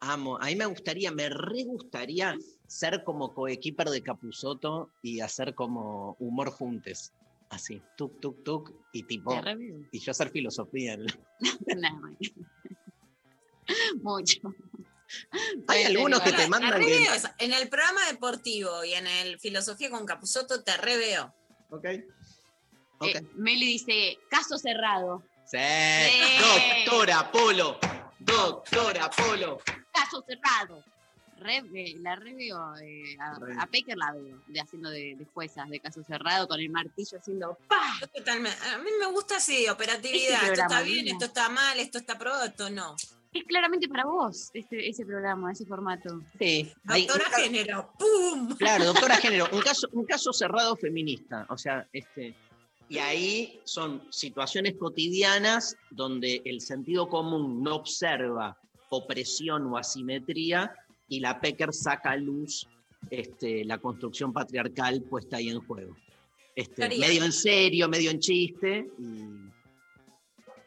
amo. 0.00 0.38
A 0.40 0.46
mí 0.46 0.56
me 0.56 0.66
gustaría, 0.66 1.12
me 1.12 1.28
re 1.28 1.64
gustaría 1.64 2.34
ser 2.70 3.02
como 3.02 3.34
coequiper 3.34 3.88
de 3.88 4.00
Capuzoto 4.00 4.92
y 5.02 5.20
hacer 5.20 5.56
como 5.56 6.16
humor 6.20 6.52
juntes. 6.52 7.12
Así, 7.48 7.82
tuk, 7.96 8.20
tuk, 8.20 8.44
tuk, 8.44 8.72
y 8.92 9.02
tipo. 9.02 9.34
Y 9.90 9.98
yo 9.98 10.12
hacer 10.12 10.30
filosofía. 10.30 10.96
Nah, 10.96 11.10
Mucho. 14.02 14.54
Hay 15.66 15.82
algunos 15.82 16.20
que 16.20 16.30
te 16.30 16.46
mandan 16.46 16.80
que. 16.80 17.08
En 17.38 17.52
el 17.52 17.68
programa 17.68 18.06
deportivo 18.06 18.84
y 18.84 18.92
en 18.92 19.08
el 19.08 19.40
Filosofía 19.40 19.90
con 19.90 20.06
Capuzoto 20.06 20.62
te 20.62 20.76
reveo. 20.76 21.34
Ok. 21.70 21.84
Eh, 21.84 22.04
Meli 23.34 23.66
dice, 23.66 24.16
caso 24.30 24.56
cerrado. 24.58 25.24
Sí. 25.44 25.58
Sí. 25.58 26.86
Doctora 26.86 27.32
Polo. 27.32 27.80
Doctora 28.20 29.10
Polo. 29.10 29.58
Caso 29.92 30.24
cerrado. 30.24 30.84
Re- 31.40 31.64
eh, 31.74 31.96
la 32.00 32.14
re 32.16 32.34
veo, 32.34 32.76
eh, 32.76 33.16
a, 33.18 33.62
a 33.62 33.66
Pecker 33.66 33.96
la 33.96 34.12
veo, 34.12 34.40
de, 34.46 34.60
haciendo 34.60 34.90
de, 34.90 35.16
de 35.16 35.24
juezas 35.34 35.68
de 35.68 35.80
caso 35.80 36.02
cerrado, 36.04 36.46
con 36.46 36.60
el 36.60 36.70
martillo 36.70 37.18
haciendo 37.18 37.58
¡pa! 37.66 37.80
Yo 38.00 38.06
totalmente- 38.08 38.58
A 38.72 38.78
mí 38.78 38.90
me 39.00 39.06
gusta 39.06 39.36
así, 39.38 39.66
operatividad. 39.68 40.42
Este 40.42 40.52
esto 40.52 40.62
está 40.62 40.82
bien, 40.82 41.08
esto 41.08 41.24
está 41.24 41.48
mal, 41.48 41.78
esto 41.80 41.98
está 41.98 42.12
aprobado, 42.12 42.44
esto 42.44 42.70
no. 42.70 42.94
Es 43.32 43.44
claramente 43.44 43.88
para 43.88 44.04
vos 44.06 44.50
este, 44.54 44.88
ese 44.88 45.06
programa, 45.06 45.52
ese 45.52 45.64
formato. 45.64 46.20
Sí. 46.38 46.72
Doctora 46.84 47.30
Género, 47.36 47.92
¡pum! 47.98 48.56
Claro, 48.56 48.84
doctora 48.86 49.16
Género, 49.22 49.48
un 49.52 49.60
caso, 49.62 49.88
un 49.92 50.04
caso 50.04 50.32
cerrado 50.32 50.76
feminista. 50.76 51.46
O 51.48 51.56
sea, 51.56 51.86
este. 51.92 52.34
Y 52.88 52.98
ahí 52.98 53.60
son 53.62 54.02
situaciones 54.10 54.74
cotidianas 54.76 55.76
donde 55.92 56.42
el 56.44 56.60
sentido 56.60 57.08
común 57.08 57.62
no 57.62 57.76
observa 57.76 58.58
opresión 58.88 59.66
o 59.72 59.78
asimetría 59.78 60.74
y 61.10 61.20
la 61.20 61.40
Pecker 61.40 61.74
saca 61.74 62.12
a 62.12 62.16
luz 62.16 62.66
este, 63.10 63.64
la 63.64 63.78
construcción 63.78 64.32
patriarcal 64.32 65.02
puesta 65.02 65.36
ahí 65.36 65.50
en 65.50 65.60
juego. 65.60 65.96
Este, 66.54 66.88
medio 66.88 67.24
en 67.24 67.32
serio, 67.32 67.88
medio 67.88 68.10
en 68.10 68.20
chiste. 68.20 68.86
Y, 68.98 69.50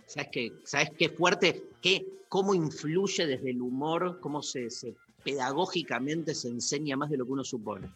¿Sabes 0.06 0.30
qué? 0.32 0.54
¿Sabes 0.66 0.92
qué 0.98 1.10
fuerte? 1.10 1.64
Qué, 1.82 2.06
¿Cómo 2.30 2.54
influye 2.54 3.26
desde 3.26 3.52
el 3.52 3.62
humor? 3.62 4.20
¿Cómo 4.20 4.42
se, 4.42 4.70
se 4.70 4.96
pedagógicamente 5.24 6.36
se 6.36 6.50
enseña 6.50 6.98
más 6.98 7.10
de 7.10 7.18
lo 7.18 7.26
que 7.26 7.32
uno 7.32 7.44
supone? 7.44 7.90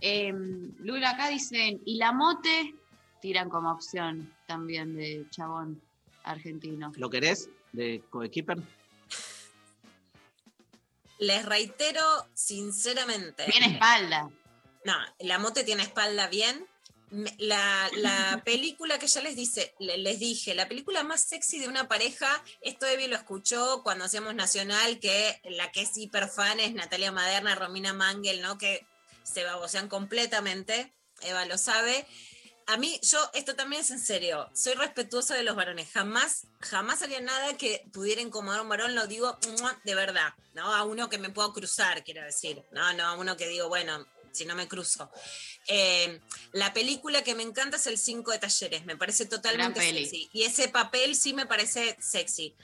Eh, 0.00 0.32
Lula, 0.78 1.10
acá 1.10 1.28
dicen, 1.28 1.80
y 1.84 1.96
la 1.96 2.12
mote 2.12 2.74
tiran 3.20 3.48
como 3.48 3.72
opción 3.72 4.32
también 4.46 4.94
de 4.94 5.26
chabón 5.30 5.80
argentino. 6.24 6.92
¿Lo 6.96 7.10
querés 7.10 7.50
de 7.72 8.02
Coequiper? 8.10 8.58
Les 11.18 11.44
reitero 11.44 12.02
sinceramente. 12.34 13.46
Bien 13.46 13.64
espalda. 13.64 14.30
No, 14.84 14.94
la 15.20 15.38
mote 15.38 15.64
tiene 15.64 15.82
espalda 15.84 16.26
bien. 16.28 16.66
La, 17.38 17.90
la 17.96 18.42
película 18.44 18.98
que 18.98 19.06
ya 19.06 19.20
les 19.20 19.36
dice, 19.36 19.74
le- 19.78 19.98
les 19.98 20.18
dije, 20.18 20.54
la 20.54 20.66
película 20.68 21.02
más 21.04 21.20
sexy 21.22 21.58
de 21.58 21.68
una 21.68 21.86
pareja, 21.86 22.42
esto 22.62 22.86
Evi 22.86 23.06
lo 23.06 23.16
escuchó 23.16 23.82
cuando 23.82 24.06
hacíamos 24.06 24.34
Nacional, 24.34 24.98
que 24.98 25.40
la 25.44 25.70
que 25.70 25.82
es 25.82 25.96
hiper 25.96 26.28
fan 26.28 26.58
es 26.58 26.72
Natalia 26.74 27.12
Maderna, 27.12 27.54
Romina 27.54 27.92
Mangel, 27.92 28.40
¿no? 28.40 28.56
Que 28.58 28.86
se 29.22 29.44
babosean 29.44 29.88
completamente, 29.88 30.92
Eva 31.20 31.44
lo 31.44 31.58
sabe. 31.58 32.06
A 32.72 32.78
mí, 32.78 32.98
yo, 33.02 33.18
esto 33.34 33.54
también 33.54 33.82
es 33.82 33.90
en 33.90 34.00
serio, 34.00 34.48
soy 34.54 34.72
respetuosa 34.72 35.34
de 35.34 35.42
los 35.42 35.54
varones, 35.54 35.90
jamás, 35.92 36.46
jamás 36.58 37.02
haría 37.02 37.20
nada 37.20 37.54
que 37.58 37.84
pudiera 37.92 38.22
incomodar 38.22 38.60
a 38.60 38.62
un 38.62 38.70
varón, 38.70 38.94
lo 38.94 39.06
digo 39.06 39.38
de 39.84 39.94
verdad, 39.94 40.32
¿no? 40.54 40.74
A 40.74 40.82
uno 40.84 41.10
que 41.10 41.18
me 41.18 41.28
puedo 41.28 41.52
cruzar, 41.52 42.02
quiero 42.02 42.22
decir, 42.24 42.64
no, 42.70 42.94
no, 42.94 43.04
a 43.04 43.14
uno 43.16 43.36
que 43.36 43.46
digo, 43.46 43.68
bueno, 43.68 44.06
si 44.30 44.46
no 44.46 44.54
me 44.54 44.68
cruzo. 44.68 45.10
Eh, 45.68 46.18
la 46.52 46.72
película 46.72 47.22
que 47.22 47.34
me 47.34 47.42
encanta 47.42 47.76
es 47.76 47.86
El 47.86 47.98
Cinco 47.98 48.30
de 48.30 48.38
Talleres, 48.38 48.86
me 48.86 48.96
parece 48.96 49.26
totalmente 49.26 49.80
sexy. 49.80 50.30
Y 50.32 50.44
ese 50.44 50.68
papel 50.68 51.14
sí 51.14 51.34
me 51.34 51.44
parece 51.44 51.98
sexy. 52.00 52.54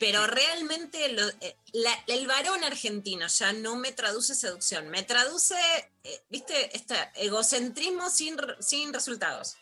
Pero 0.00 0.26
realmente 0.26 1.12
lo- 1.12 1.28
eh, 1.42 1.56
la- 1.74 2.02
el 2.08 2.26
varón 2.26 2.64
argentino 2.64 3.26
ya 3.28 3.52
no 3.52 3.76
me 3.76 3.92
traduce 3.92 4.34
seducción, 4.34 4.88
me 4.88 5.02
traduce, 5.02 5.54
eh, 6.02 6.22
viste, 6.30 6.74
este 6.74 6.96
egocentrismo 7.16 8.08
sin, 8.10 8.36
sin 8.60 8.92
resultados. 8.94 9.56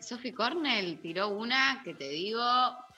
Sophie 0.00 0.34
Cornell 0.34 1.00
tiró 1.00 1.28
una 1.28 1.80
que 1.82 1.94
te 1.94 2.08
digo 2.10 2.44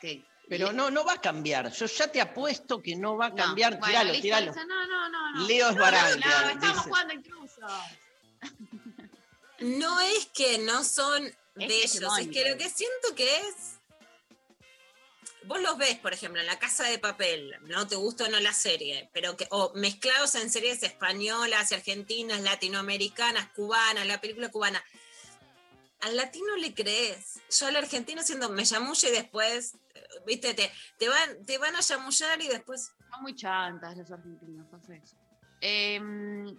que. 0.01 0.25
Pero 0.49 0.73
no, 0.73 0.91
no 0.91 1.05
va 1.05 1.15
a 1.15 1.21
cambiar. 1.21 1.71
Yo 1.73 1.87
ya 1.87 2.09
te 2.11 2.21
apuesto 2.21 2.83
que 2.83 2.97
no 2.97 3.17
va 3.17 3.27
a 3.27 3.31
No, 3.31 3.37
cambiar. 3.37 3.73
bueno, 3.79 3.87
tiralo, 3.87 4.09
listo, 4.11 4.23
tiralo. 4.23 4.47
listo. 4.47 4.67
No, 4.67 4.87
no, 4.87 5.09
no, 5.09 5.33
no. 5.33 5.47
Leo 5.47 5.69
es 5.71 5.77
No, 5.77 5.83
No, 5.85 5.91
no, 5.91 6.49
estamos 6.51 6.61
dice. 6.77 6.89
jugando 6.89 7.15
incluso. 7.15 7.61
No 9.61 10.01
es 10.01 10.27
que 10.35 10.59
no 10.59 10.83
son 10.85 11.23
de 11.55 11.65
ellos, 11.65 11.85
es 11.85 11.95
hegemónico. 11.95 12.33
que 12.33 12.51
lo 12.51 12.59
que 12.59 12.69
siento 12.69 13.15
que 13.15 13.39
es. 13.41 13.74
Vos 15.47 15.61
los 15.61 15.77
ves, 15.77 15.99
por 15.99 16.13
ejemplo, 16.13 16.41
en 16.41 16.47
la 16.47 16.59
casa 16.59 16.85
de 16.85 16.99
papel, 16.99 17.55
no 17.63 17.87
te 17.87 17.97
gusta 17.97 18.25
o 18.25 18.29
no 18.29 18.41
la 18.41 18.53
serie, 18.53 19.11
pero 19.13 19.37
que, 19.37 19.47
o 19.51 19.73
mezclados 19.75 20.35
en 20.37 20.49
series 20.49 20.83
españolas, 20.83 21.73
argentinas, 21.73 22.41
latinoamericanas, 22.41 23.49
cubanas, 23.51 24.07
la 24.07 24.21
película 24.21 24.51
cubana. 24.51 24.83
Al 26.01 26.17
latino 26.17 26.57
le 26.57 26.75
crees. 26.75 27.41
Yo 27.59 27.67
al 27.67 27.77
argentino 27.77 28.23
siendo 28.23 28.49
me 28.49 28.65
chamulla 28.65 29.09
y 29.09 29.13
después, 29.13 29.77
viste, 30.27 30.55
te, 30.55 30.71
te 30.99 31.09
van, 31.09 31.45
te 31.45 31.59
van 31.59 31.77
a 31.77 31.81
chamullar 31.81 32.41
y 32.41 32.49
después. 32.49 32.93
Son 33.11 33.23
muy 33.23 33.35
chantas 33.35 33.97
los 33.97 34.11
argentinos, 34.11 34.67
pasa. 34.71 34.95
Eh, 35.61 36.01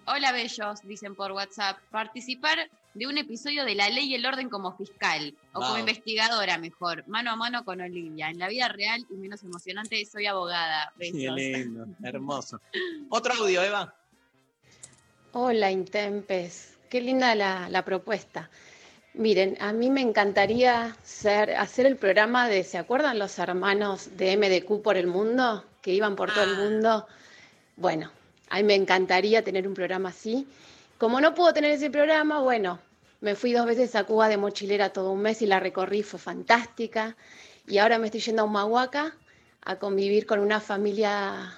hola, 0.07 0.31
bellos, 0.31 0.81
dicen 0.83 1.15
por 1.15 1.31
WhatsApp. 1.31 1.79
Participar 1.91 2.69
de 2.95 3.05
un 3.07 3.17
episodio 3.17 3.65
de 3.65 3.75
La 3.75 3.89
Ley 3.89 4.05
y 4.11 4.15
el 4.15 4.25
Orden 4.25 4.49
como 4.49 4.75
fiscal 4.75 5.35
o 5.53 5.59
como 5.59 5.77
investigadora, 5.77 6.57
mejor. 6.57 7.03
Mano 7.07 7.31
a 7.31 7.35
mano 7.35 7.63
con 7.65 7.81
Olivia. 7.81 8.29
En 8.29 8.39
la 8.39 8.47
vida 8.47 8.67
real 8.69 9.05
y 9.09 9.13
menos 9.15 9.43
emocionante, 9.43 10.03
soy 10.05 10.25
abogada. 10.25 10.91
Qué 10.99 11.11
Besos. 11.11 11.35
lindo, 11.35 11.85
hermoso. 12.03 12.59
Otro 13.09 13.33
audio, 13.33 13.61
Eva. 13.61 13.93
Hola, 15.33 15.71
Intempes. 15.71 16.77
Qué 16.89 17.01
linda 17.01 17.35
la, 17.35 17.69
la 17.69 17.83
propuesta. 17.83 18.49
Miren, 19.13 19.57
a 19.61 19.73
mí 19.73 19.89
me 19.89 20.01
encantaría 20.01 20.95
ser, 21.03 21.51
hacer 21.55 21.85
el 21.85 21.97
programa 21.97 22.47
de, 22.47 22.63
¿se 22.63 22.77
acuerdan 22.77 23.19
los 23.19 23.37
hermanos 23.39 24.17
de 24.17 24.35
MDQ 24.37 24.81
por 24.81 24.97
el 24.97 25.07
mundo? 25.07 25.65
Que 25.81 25.93
iban 25.93 26.15
por 26.15 26.33
todo 26.33 26.43
el 26.43 26.55
Ah. 26.55 26.59
mundo. 26.59 27.07
Bueno, 27.77 28.11
a 28.49 28.57
mí 28.57 28.63
me 28.63 28.75
encantaría 28.75 29.43
tener 29.43 29.67
un 29.67 29.73
programa 29.73 30.09
así. 30.09 30.47
Como 30.97 31.19
no 31.19 31.33
puedo 31.35 31.53
tener 31.53 31.71
ese 31.71 31.89
programa, 31.89 32.39
bueno, 32.39 32.79
me 33.25 33.33
fui 33.33 33.53
dos 33.53 33.65
veces 33.65 33.95
a 33.95 34.03
Cuba 34.03 34.29
de 34.29 34.37
mochilera 34.37 34.93
todo 34.93 35.09
un 35.09 35.19
mes 35.23 35.41
y 35.41 35.47
la 35.47 35.59
recorrí, 35.59 36.03
fue 36.03 36.19
fantástica. 36.19 37.17
Y 37.65 37.79
ahora 37.79 37.97
me 37.97 38.05
estoy 38.05 38.21
yendo 38.21 38.43
a 38.43 38.45
Humahuaca 38.45 39.15
a 39.63 39.77
convivir 39.77 40.27
con 40.27 40.39
una 40.39 40.59
familia 40.59 41.51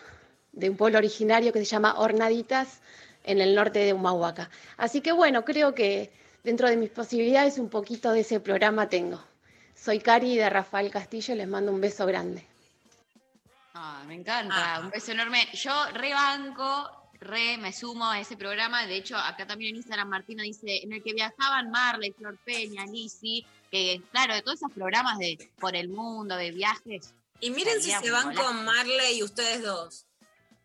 de 0.54 0.70
un 0.70 0.78
pueblo 0.78 0.98
originario 0.98 1.52
que 1.52 1.60
se 1.60 1.66
llama 1.66 1.96
Hornaditas 2.00 2.80
en 3.26 3.42
el 3.42 3.54
norte 3.54 3.80
de 3.80 3.92
Humahuaca. 3.92 4.50
Así 4.78 5.02
que 5.02 5.12
bueno, 5.12 5.44
creo 5.44 5.76
que 5.76 6.10
dentro 6.42 6.70
de 6.70 6.78
mis 6.78 6.90
posibilidades 6.90 7.58
un 7.58 7.68
poquito 7.68 8.14
de 8.14 8.22
ese 8.22 8.40
programa 8.40 8.88
tengo. 8.88 9.22
Soy 9.76 10.00
Cari 10.00 10.38
de 10.38 10.50
Rafael 10.50 10.90
Castillo, 10.90 11.36
les 11.36 11.50
mando 11.50 11.74
un 11.74 11.82
beso 11.82 12.06
grande. 12.06 12.48
Ah, 13.74 14.04
me 14.08 14.16
encanta, 14.16 14.76
Ah. 14.76 14.80
un 14.80 14.90
beso 14.90 15.12
enorme. 15.12 15.50
Yo 15.52 15.74
rebanco, 15.94 16.97
re 17.20 17.58
me 17.58 17.74
sumo 17.74 18.10
a 18.10 18.20
ese 18.20 18.38
programa. 18.38 18.86
De 18.86 18.96
hecho, 18.96 19.16
acá 19.18 19.46
también 19.46 19.72
en 19.72 19.78
Instagram 19.78 20.10
Martina 20.10 20.44
dice, 20.44 20.84
en 20.84 20.94
el 20.94 21.04
que 21.04 21.14
viajaban 21.14 21.72
Marley, 21.72 22.12
Flor 22.12 22.38
Peña, 22.44 22.86
Lizzy, 22.86 23.46
que 23.72 24.02
claro, 24.12 24.36
de 24.36 24.42
todos 24.42 24.58
esos 24.58 24.72
programas 24.72 25.18
de 25.18 25.38
por 25.60 25.76
el 25.76 25.90
mundo, 25.90 26.36
de 26.36 26.52
viajes. 26.52 27.14
Y 27.40 27.52
miren 27.52 27.82
si 27.82 27.92
se 27.92 28.12
van 28.12 28.34
con 28.34 28.66
Marley 28.66 29.20
y 29.20 29.24
ustedes 29.24 29.64
dos. 29.64 30.06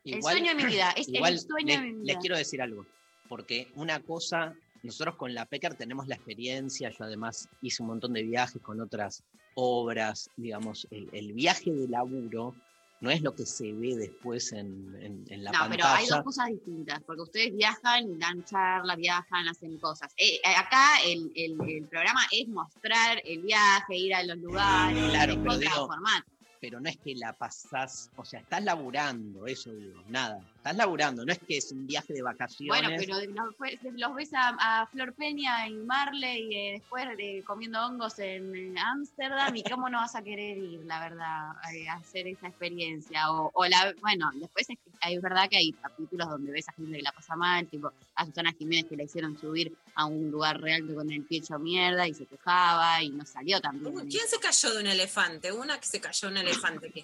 El 0.04 0.22
sueño 0.22 0.48
de 0.48 0.54
mi 0.54 0.64
vida, 0.64 0.90
es 0.96 1.08
el 1.08 1.38
sueño 1.38 1.66
les, 1.66 1.80
de 1.80 1.86
mi 1.86 1.92
vida. 1.92 2.04
les 2.04 2.16
quiero 2.16 2.36
decir 2.36 2.60
algo, 2.60 2.84
porque 3.28 3.70
una 3.76 4.00
cosa, 4.00 4.54
nosotros 4.82 5.14
con 5.16 5.32
la 5.32 5.46
Pecker 5.46 5.76
tenemos 5.76 6.08
la 6.08 6.16
experiencia, 6.16 6.90
yo 6.90 7.04
además 7.04 7.48
hice 7.60 7.82
un 7.82 7.90
montón 7.90 8.12
de 8.12 8.22
viajes 8.24 8.60
con 8.60 8.80
otras 8.80 9.22
obras, 9.54 10.28
digamos, 10.36 10.88
el, 10.90 11.08
el 11.12 11.32
viaje 11.34 11.70
de 11.70 11.86
laburo 11.86 12.56
no 13.02 13.10
es 13.10 13.20
lo 13.20 13.34
que 13.34 13.44
se 13.44 13.72
ve 13.72 13.94
después 13.96 14.52
en, 14.52 14.96
en- 15.00 15.24
en 15.28 15.44
la 15.44 15.50
No, 15.52 15.58
pero 15.68 15.82
pantalla. 15.82 15.96
hay 15.96 16.06
dos 16.06 16.22
cosas 16.22 16.46
distintas, 16.48 17.02
porque 17.04 17.22
ustedes 17.22 17.54
viajan, 17.54 18.18
dan 18.18 18.42
charlas, 18.44 18.96
viajan, 18.96 19.48
hacen 19.48 19.76
cosas. 19.78 20.12
Eh, 20.16 20.36
eh, 20.36 20.54
acá 20.56 20.86
el, 21.04 21.30
el- 21.36 21.58
el 21.68 21.84
programa 21.88 22.20
es 22.32 22.48
mostrar 22.48 23.20
el 23.24 23.42
viaje, 23.42 23.96
ir 23.96 24.14
a 24.14 24.22
los 24.22 24.38
lugares, 24.38 25.02
Claro, 25.10 25.34
pero 25.36 25.52
otro 25.54 25.58
digo, 25.68 25.86
formato. 25.88 26.24
pero 26.60 26.80
no 26.80 26.88
es 26.88 26.96
que 26.98 27.14
la 27.16 27.32
pasás, 27.32 28.08
o 28.16 28.24
sea, 28.24 28.40
estás 28.40 28.62
laburando, 28.62 29.46
eso 29.46 29.72
digo, 29.74 30.00
nada, 30.08 30.40
estás 30.62 30.76
laburando, 30.76 31.24
no 31.26 31.32
es 31.32 31.40
que 31.40 31.56
es 31.56 31.72
un 31.72 31.88
viaje 31.88 32.12
de 32.12 32.22
vacaciones. 32.22 32.68
Bueno, 32.82 32.94
pero 32.96 33.18
los, 33.34 33.54
pues, 33.56 33.78
los 33.82 34.14
ves 34.14 34.32
a, 34.32 34.82
a 34.82 34.86
Flor 34.86 35.12
Peña 35.14 35.66
y 35.66 35.74
Marley 35.74 36.54
eh, 36.54 36.72
después 36.78 37.04
de 37.16 37.42
comiendo 37.44 37.84
hongos 37.84 38.16
en 38.20 38.54
eh, 38.54 38.74
Ámsterdam 38.80 39.56
y 39.56 39.62
cómo 39.76 39.88
no 39.88 39.98
vas 39.98 40.14
a 40.14 40.22
querer 40.22 40.56
ir, 40.58 40.84
la 40.84 41.00
verdad, 41.00 41.50
eh, 41.74 41.88
a 41.88 41.94
hacer 41.94 42.28
esa 42.28 42.46
experiencia. 42.46 43.32
O, 43.32 43.50
o 43.52 43.66
la, 43.66 43.92
bueno, 44.00 44.30
después 44.34 44.70
es, 44.70 44.78
que 44.78 44.90
hay- 45.00 45.16
es 45.16 45.22
verdad 45.22 45.48
que 45.50 45.56
hay 45.56 45.72
capítulos 45.72 46.28
donde 46.28 46.52
ves 46.52 46.68
a 46.68 46.72
gente 46.74 46.96
que 46.96 47.02
la 47.02 47.10
pasa 47.12 47.34
mal, 47.34 47.66
tipo 47.66 47.92
a 48.14 48.24
Susana 48.24 48.52
Jiménez 48.52 48.86
que 48.88 48.96
la 48.96 49.02
hicieron 49.02 49.36
subir 49.36 49.74
a 49.96 50.04
un 50.06 50.30
lugar 50.30 50.60
real 50.60 50.82
con 50.94 51.10
el 51.10 51.24
pie 51.24 51.38
hecho 51.38 51.58
mierda 51.58 52.06
y 52.06 52.14
se 52.14 52.24
quejaba 52.26 53.02
y 53.02 53.10
no 53.10 53.26
salió 53.26 53.60
tan 53.60 53.80
bien. 53.80 53.96
Uy, 53.96 54.08
¿Quién 54.08 54.28
se 54.28 54.38
cayó 54.38 54.74
de 54.74 54.80
un 54.82 54.86
elefante? 54.86 55.50
Una 55.50 55.80
que 55.80 55.86
se 55.88 56.00
cayó 56.00 56.28
de 56.28 56.34
un 56.34 56.38
elefante. 56.46 56.90
Que, 56.92 57.02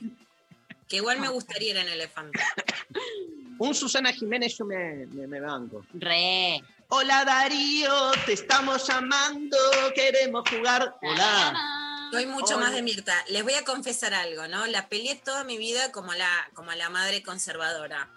que 0.88 0.96
igual 0.96 1.20
me 1.20 1.28
gustaría 1.28 1.70
ir 1.70 1.76
en 1.76 1.88
elefante. 1.88 2.40
Un 3.58 3.74
Susana 3.74 4.12
Jiménez 4.12 4.56
yo 4.56 4.64
me, 4.64 5.06
me, 5.06 5.26
me 5.26 5.40
banco. 5.40 5.84
Re. 5.94 6.62
Hola 6.88 7.24
Darío, 7.24 8.12
te 8.24 8.32
estamos 8.32 8.86
llamando, 8.86 9.58
queremos 9.94 10.48
jugar. 10.48 10.96
Hola. 11.02 12.08
Soy 12.10 12.26
mucho 12.26 12.56
Hola. 12.56 12.66
más 12.66 12.72
de 12.72 12.82
Mirta. 12.82 13.14
Les 13.28 13.42
voy 13.42 13.54
a 13.54 13.64
confesar 13.64 14.14
algo, 14.14 14.48
¿no? 14.48 14.66
La 14.66 14.88
peleé 14.88 15.16
toda 15.16 15.44
mi 15.44 15.58
vida 15.58 15.92
como 15.92 16.14
la, 16.14 16.50
como 16.54 16.72
la 16.72 16.88
madre 16.88 17.22
conservadora. 17.22 18.08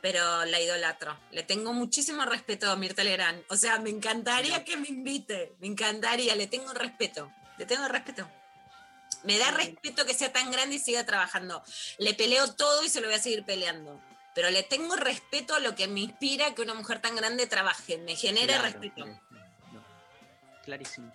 Pero 0.00 0.44
la 0.44 0.60
idolatro. 0.60 1.18
Le 1.32 1.42
tengo 1.42 1.72
muchísimo 1.72 2.24
respeto 2.24 2.70
a 2.70 2.76
Mirta 2.76 3.02
Legrand. 3.04 3.42
O 3.48 3.56
sea, 3.56 3.78
me 3.80 3.90
encantaría 3.90 4.64
que 4.64 4.76
me 4.76 4.88
invite. 4.88 5.56
Me 5.60 5.66
encantaría. 5.66 6.36
Le 6.36 6.46
tengo 6.46 6.72
respeto. 6.72 7.30
Le 7.58 7.66
tengo 7.66 7.86
respeto. 7.88 8.30
Me 9.24 9.38
da 9.38 9.50
respeto 9.50 10.04
que 10.06 10.14
sea 10.14 10.32
tan 10.32 10.50
grande 10.50 10.76
y 10.76 10.78
siga 10.78 11.04
trabajando. 11.04 11.62
Le 11.98 12.14
peleo 12.14 12.54
todo 12.54 12.84
y 12.84 12.88
se 12.88 13.00
lo 13.00 13.08
voy 13.08 13.16
a 13.16 13.20
seguir 13.20 13.44
peleando. 13.44 14.00
Pero 14.34 14.50
le 14.50 14.62
tengo 14.62 14.94
respeto 14.96 15.54
a 15.54 15.60
lo 15.60 15.74
que 15.74 15.88
me 15.88 16.00
inspira 16.00 16.54
que 16.54 16.62
una 16.62 16.74
mujer 16.74 17.00
tan 17.00 17.16
grande 17.16 17.46
trabaje. 17.46 17.98
Me 17.98 18.14
genera 18.14 18.58
Claro, 18.58 18.62
respeto. 18.64 19.06
no. 19.06 19.84
Clarísimo. 20.64 21.12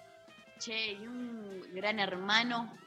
Che, 0.59 0.93
y 0.93 1.07
un 1.07 1.61
gran 1.73 1.99
hermano. 1.99 2.77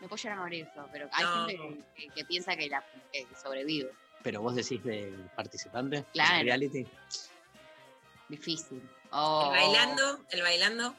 Me 0.00 0.06
puedo 0.08 0.22
llegar 0.22 0.38
a 0.38 0.42
morir 0.42 0.68
eso, 0.70 0.86
pero 0.92 1.08
hay 1.12 1.24
No. 1.24 1.46
gente 1.46 1.84
que, 2.14 2.24
piensa 2.24 2.54
que, 2.56 2.68
la, 2.68 2.84
que 3.12 3.26
sobrevive. 3.42 3.90
Pero 4.22 4.42
vos 4.42 4.54
decís 4.54 4.82
del 4.84 5.28
participante. 5.34 6.04
Claro. 6.12 6.36
del 6.36 6.46
reality. 6.46 6.86
Difícil. 8.28 8.82
Oh. 9.10 9.50
El 9.52 9.58
bailando, 9.60 10.24
el 10.30 10.42
bailando. 10.42 10.94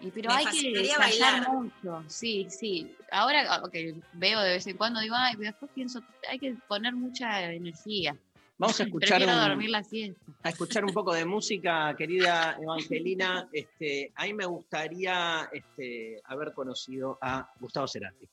Y 0.00 0.10
pero 0.10 0.30
Me 0.30 0.36
hay 0.36 0.46
que 0.46 0.96
bailar. 0.98 1.48
mucho, 1.52 2.02
sí, 2.06 2.46
sí. 2.48 2.96
Ahora 3.12 3.44
ah, 3.54 3.62
que 3.70 3.94
veo 4.14 4.40
de 4.40 4.50
vez 4.52 4.66
en 4.66 4.76
cuando, 4.76 5.00
digo, 5.00 5.14
ay, 5.16 5.34
pero 5.36 5.50
después 5.50 5.70
pienso, 5.74 6.00
hay 6.28 6.38
que 6.38 6.54
poner 6.68 6.94
mucha 6.94 7.52
energía. 7.52 8.16
Vamos 8.56 8.80
a 8.80 8.84
escuchar, 8.84 9.20
un, 9.22 9.26
dormir 9.28 9.70
la 9.70 9.82
siesta. 9.82 10.20
a 10.42 10.48
escuchar 10.50 10.84
un 10.84 10.92
poco 10.92 11.12
de 11.14 11.24
música, 11.24 11.94
querida 11.96 12.56
Evangelina. 12.60 13.48
Este, 13.52 14.12
a 14.14 14.24
mí 14.24 14.32
me 14.34 14.46
gustaría 14.46 15.48
este, 15.52 16.20
haber 16.24 16.52
conocido 16.54 17.18
a 17.20 17.50
Gustavo 17.60 17.86
Cerati. 17.88 18.26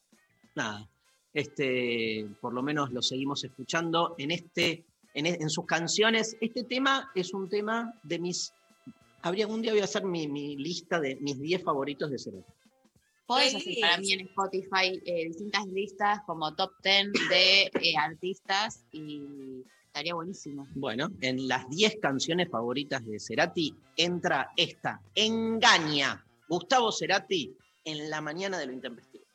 Nada. 0.55 0.87
Este, 1.33 2.27
por 2.41 2.53
lo 2.53 2.63
menos 2.63 2.91
lo 2.91 3.01
seguimos 3.01 3.43
escuchando 3.43 4.15
en 4.17 4.31
este, 4.31 4.85
en, 5.13 5.25
e- 5.27 5.37
en 5.39 5.49
sus 5.49 5.65
canciones. 5.65 6.35
Este 6.41 6.63
tema 6.63 7.11
es 7.13 7.33
un 7.33 7.47
tema 7.49 7.93
de 8.03 8.19
mis. 8.19 8.53
Habría 9.21 9.47
un 9.47 9.61
día 9.61 9.71
voy 9.71 9.81
a 9.81 9.85
hacer 9.85 10.05
mi, 10.05 10.27
mi 10.27 10.55
lista 10.55 10.99
de 10.99 11.17
mis 11.17 11.39
10 11.39 11.63
favoritos 11.63 12.09
de 12.09 12.19
Cerati. 12.19 12.53
Podés 13.25 13.51
Qué 13.51 13.57
hacer 13.57 13.73
para 13.81 13.97
mí 13.97 14.13
en 14.13 14.21
Spotify 14.21 15.01
eh, 15.05 15.27
distintas 15.27 15.65
listas 15.67 16.19
como 16.25 16.55
top 16.55 16.71
10 16.81 17.11
de 17.29 17.63
eh, 17.63 17.97
artistas 17.99 18.85
y 18.91 19.63
estaría 19.85 20.13
buenísimo. 20.13 20.65
Bueno, 20.75 21.09
en 21.21 21.47
las 21.47 21.67
10 21.69 21.97
canciones 22.01 22.49
favoritas 22.49 23.05
de 23.05 23.19
Cerati 23.19 23.75
entra 23.97 24.51
esta, 24.55 25.01
Engaña, 25.13 26.25
Gustavo 26.47 26.91
Cerati, 26.91 27.53
en 27.83 28.09
la 28.09 28.21
mañana 28.21 28.57
de 28.57 28.67
lo 28.67 28.73
intempestivo. 28.73 29.26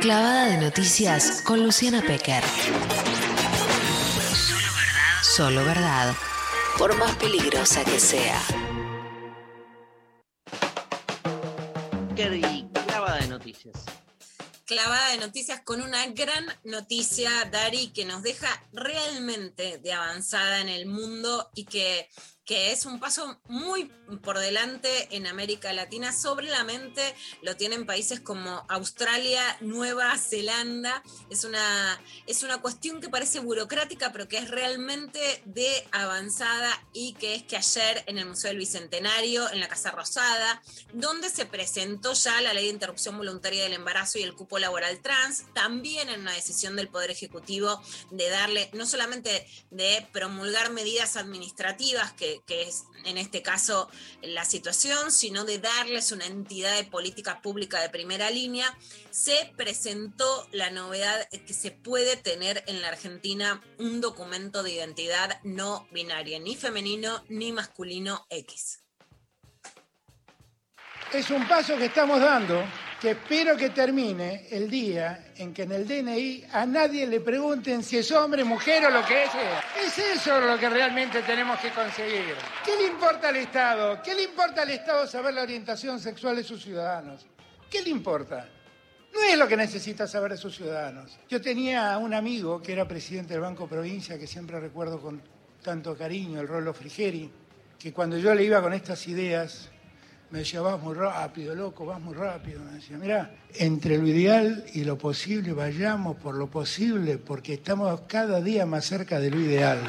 Clavada 0.00 0.46
de 0.46 0.56
noticias 0.56 1.42
con 1.42 1.62
Luciana 1.62 2.00
Pecker. 2.00 2.42
Solo 5.22 5.62
verdad. 5.62 6.14
Por 6.78 6.96
más 6.96 7.14
peligrosa 7.16 7.84
que 7.84 8.00
sea. 8.00 8.40
Pecker 12.08 12.34
y 12.34 12.66
clavada 12.86 13.18
de 13.18 13.28
noticias. 13.28 13.76
clavada 14.64 15.10
de 15.10 15.18
noticias 15.18 15.60
con 15.60 15.82
una 15.82 16.06
gran 16.06 16.46
noticia, 16.64 17.30
Dari, 17.50 17.88
que 17.88 18.06
nos 18.06 18.22
deja 18.22 18.48
realmente 18.72 19.76
de 19.78 19.92
avanzada 19.92 20.60
en 20.60 20.70
el 20.70 20.86
mundo 20.86 21.50
y 21.54 21.66
que, 21.66 22.08
que 22.46 22.72
es 22.72 22.86
un 22.86 23.00
paso 23.00 23.38
muy 23.48 23.92
por 24.30 24.38
delante 24.38 25.08
en 25.10 25.26
América 25.26 25.72
Latina. 25.72 26.12
Sobre 26.12 26.46
la 26.46 26.62
mente 26.62 27.16
lo 27.42 27.56
tienen 27.56 27.84
países 27.84 28.20
como 28.20 28.64
Australia, 28.68 29.42
Nueva 29.60 30.16
Zelanda. 30.18 31.02
Es 31.30 31.42
una, 31.42 32.00
es 32.28 32.44
una 32.44 32.62
cuestión 32.62 33.00
que 33.00 33.08
parece 33.08 33.40
burocrática, 33.40 34.12
pero 34.12 34.28
que 34.28 34.38
es 34.38 34.48
realmente 34.48 35.42
de 35.46 35.84
avanzada 35.90 36.80
y 36.92 37.14
que 37.14 37.34
es 37.34 37.42
que 37.42 37.56
ayer 37.56 38.04
en 38.06 38.18
el 38.18 38.26
Museo 38.26 38.50
del 38.50 38.58
Bicentenario, 38.58 39.50
en 39.50 39.58
la 39.58 39.66
Casa 39.66 39.90
Rosada, 39.90 40.62
donde 40.92 41.28
se 41.28 41.44
presentó 41.44 42.12
ya 42.12 42.40
la 42.40 42.54
ley 42.54 42.66
de 42.66 42.70
interrupción 42.70 43.18
voluntaria 43.18 43.64
del 43.64 43.72
embarazo 43.72 44.20
y 44.20 44.22
el 44.22 44.34
cupo 44.34 44.60
laboral 44.60 45.00
trans, 45.00 45.42
también 45.54 46.08
en 46.08 46.20
una 46.20 46.34
decisión 46.34 46.76
del 46.76 46.86
Poder 46.86 47.10
Ejecutivo 47.10 47.82
de 48.12 48.28
darle, 48.28 48.70
no 48.74 48.86
solamente 48.86 49.44
de 49.72 50.06
promulgar 50.12 50.70
medidas 50.70 51.16
administrativas, 51.16 52.12
que, 52.12 52.42
que 52.46 52.62
es 52.62 52.84
en 53.04 53.18
este 53.18 53.42
caso 53.42 53.88
la 54.22 54.44
situación, 54.44 55.10
sino 55.12 55.44
de 55.44 55.58
darles 55.58 56.12
una 56.12 56.26
entidad 56.26 56.76
de 56.76 56.84
política 56.84 57.40
pública 57.42 57.80
de 57.80 57.88
primera 57.88 58.30
línea, 58.30 58.76
se 59.10 59.52
presentó 59.56 60.48
la 60.52 60.70
novedad 60.70 61.28
que 61.30 61.54
se 61.54 61.70
puede 61.70 62.16
tener 62.16 62.62
en 62.66 62.82
la 62.82 62.88
Argentina 62.88 63.62
un 63.78 64.00
documento 64.00 64.62
de 64.62 64.72
identidad 64.72 65.40
no 65.42 65.86
binaria, 65.90 66.38
ni 66.38 66.56
femenino 66.56 67.24
ni 67.28 67.52
masculino 67.52 68.26
X. 68.30 68.84
Es 71.12 71.30
un 71.30 71.46
paso 71.48 71.76
que 71.76 71.86
estamos 71.86 72.20
dando 72.20 72.64
que 73.00 73.12
espero 73.12 73.56
que 73.56 73.70
termine 73.70 74.46
el 74.50 74.70
día 74.70 75.32
en 75.36 75.54
que 75.54 75.62
en 75.62 75.72
el 75.72 75.88
DNI 75.88 76.44
a 76.52 76.66
nadie 76.66 77.06
le 77.06 77.20
pregunten 77.20 77.82
si 77.82 77.96
es 77.96 78.12
hombre, 78.12 78.44
mujer 78.44 78.84
o 78.84 78.90
lo 78.90 79.00
que 79.00 79.26
sea. 79.26 79.64
Es 79.82 79.96
eso 79.96 80.38
lo 80.38 80.58
que 80.58 80.68
realmente 80.68 81.22
tenemos 81.22 81.58
que 81.60 81.70
conseguir. 81.70 82.34
¿Qué 82.62 82.76
le 82.76 82.88
importa 82.88 83.30
al 83.30 83.36
Estado? 83.36 84.02
¿Qué 84.02 84.14
le 84.14 84.24
importa 84.24 84.62
al 84.62 84.70
Estado 84.70 85.06
saber 85.06 85.32
la 85.32 85.42
orientación 85.42 85.98
sexual 85.98 86.36
de 86.36 86.44
sus 86.44 86.62
ciudadanos? 86.62 87.26
¿Qué 87.70 87.80
le 87.80 87.88
importa? 87.88 88.46
No 89.14 89.22
es 89.22 89.38
lo 89.38 89.48
que 89.48 89.56
necesita 89.56 90.06
saber 90.06 90.32
de 90.32 90.36
sus 90.36 90.54
ciudadanos. 90.54 91.18
Yo 91.26 91.40
tenía 91.40 91.96
un 91.96 92.12
amigo 92.12 92.60
que 92.60 92.72
era 92.72 92.86
presidente 92.86 93.32
del 93.32 93.40
Banco 93.40 93.66
Provincia, 93.66 94.18
que 94.18 94.26
siempre 94.26 94.60
recuerdo 94.60 95.00
con 95.00 95.22
tanto 95.62 95.96
cariño, 95.96 96.40
el 96.40 96.48
Rolo 96.48 96.74
Frigeri, 96.74 97.30
que 97.78 97.94
cuando 97.94 98.18
yo 98.18 98.34
le 98.34 98.44
iba 98.44 98.60
con 98.60 98.74
estas 98.74 99.08
ideas, 99.08 99.70
me 100.30 100.40
decía, 100.40 100.60
vas 100.60 100.80
muy 100.80 100.94
rápido, 100.94 101.54
loco, 101.54 101.84
vas 101.84 102.00
muy 102.00 102.14
rápido. 102.14 102.60
Me 102.62 102.72
decía, 102.72 102.96
mira, 102.98 103.34
entre 103.54 103.98
lo 103.98 104.06
ideal 104.06 104.64
y 104.72 104.84
lo 104.84 104.96
posible, 104.96 105.52
vayamos 105.52 106.16
por 106.16 106.34
lo 106.34 106.46
posible, 106.48 107.18
porque 107.18 107.54
estamos 107.54 108.02
cada 108.06 108.40
día 108.40 108.64
más 108.66 108.84
cerca 108.84 109.18
de 109.18 109.30
lo 109.30 109.40
ideal. 109.40 109.80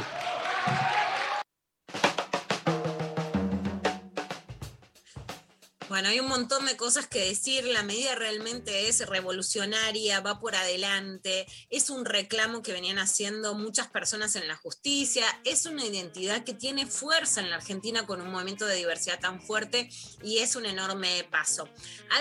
Bueno, 5.92 6.08
hay 6.08 6.22
un 6.22 6.30
montón 6.30 6.66
de 6.68 6.78
cosas 6.78 7.06
que 7.06 7.20
decir. 7.20 7.66
La 7.66 7.84
medida 7.84 8.16
realmente 8.16 8.88
es 8.88 9.06
revolucionaria, 9.06 10.22
va 10.22 10.40
por 10.40 10.56
adelante, 10.56 11.46
es 11.70 11.90
un 11.90 12.06
reclamo 12.06 12.64
que 12.64 12.72
venían 12.72 12.98
haciendo 12.98 13.56
muchas 13.56 13.90
personas 13.90 14.38
en 14.38 14.48
la 14.48 14.56
justicia, 14.56 15.26
es 15.44 15.66
una 15.66 15.86
identidad 15.86 16.46
que 16.46 16.54
tiene 16.54 16.88
fuerza 16.88 17.42
en 17.42 17.50
la 17.50 17.58
Argentina 17.58 18.06
con 18.06 18.22
un 18.22 18.32
movimiento 18.32 18.66
de 18.68 18.78
diversidad 18.78 19.20
tan 19.20 19.42
fuerte 19.42 19.90
y 20.24 20.38
es 20.38 20.56
un 20.56 20.66
enorme 20.66 21.28
paso. 21.30 21.68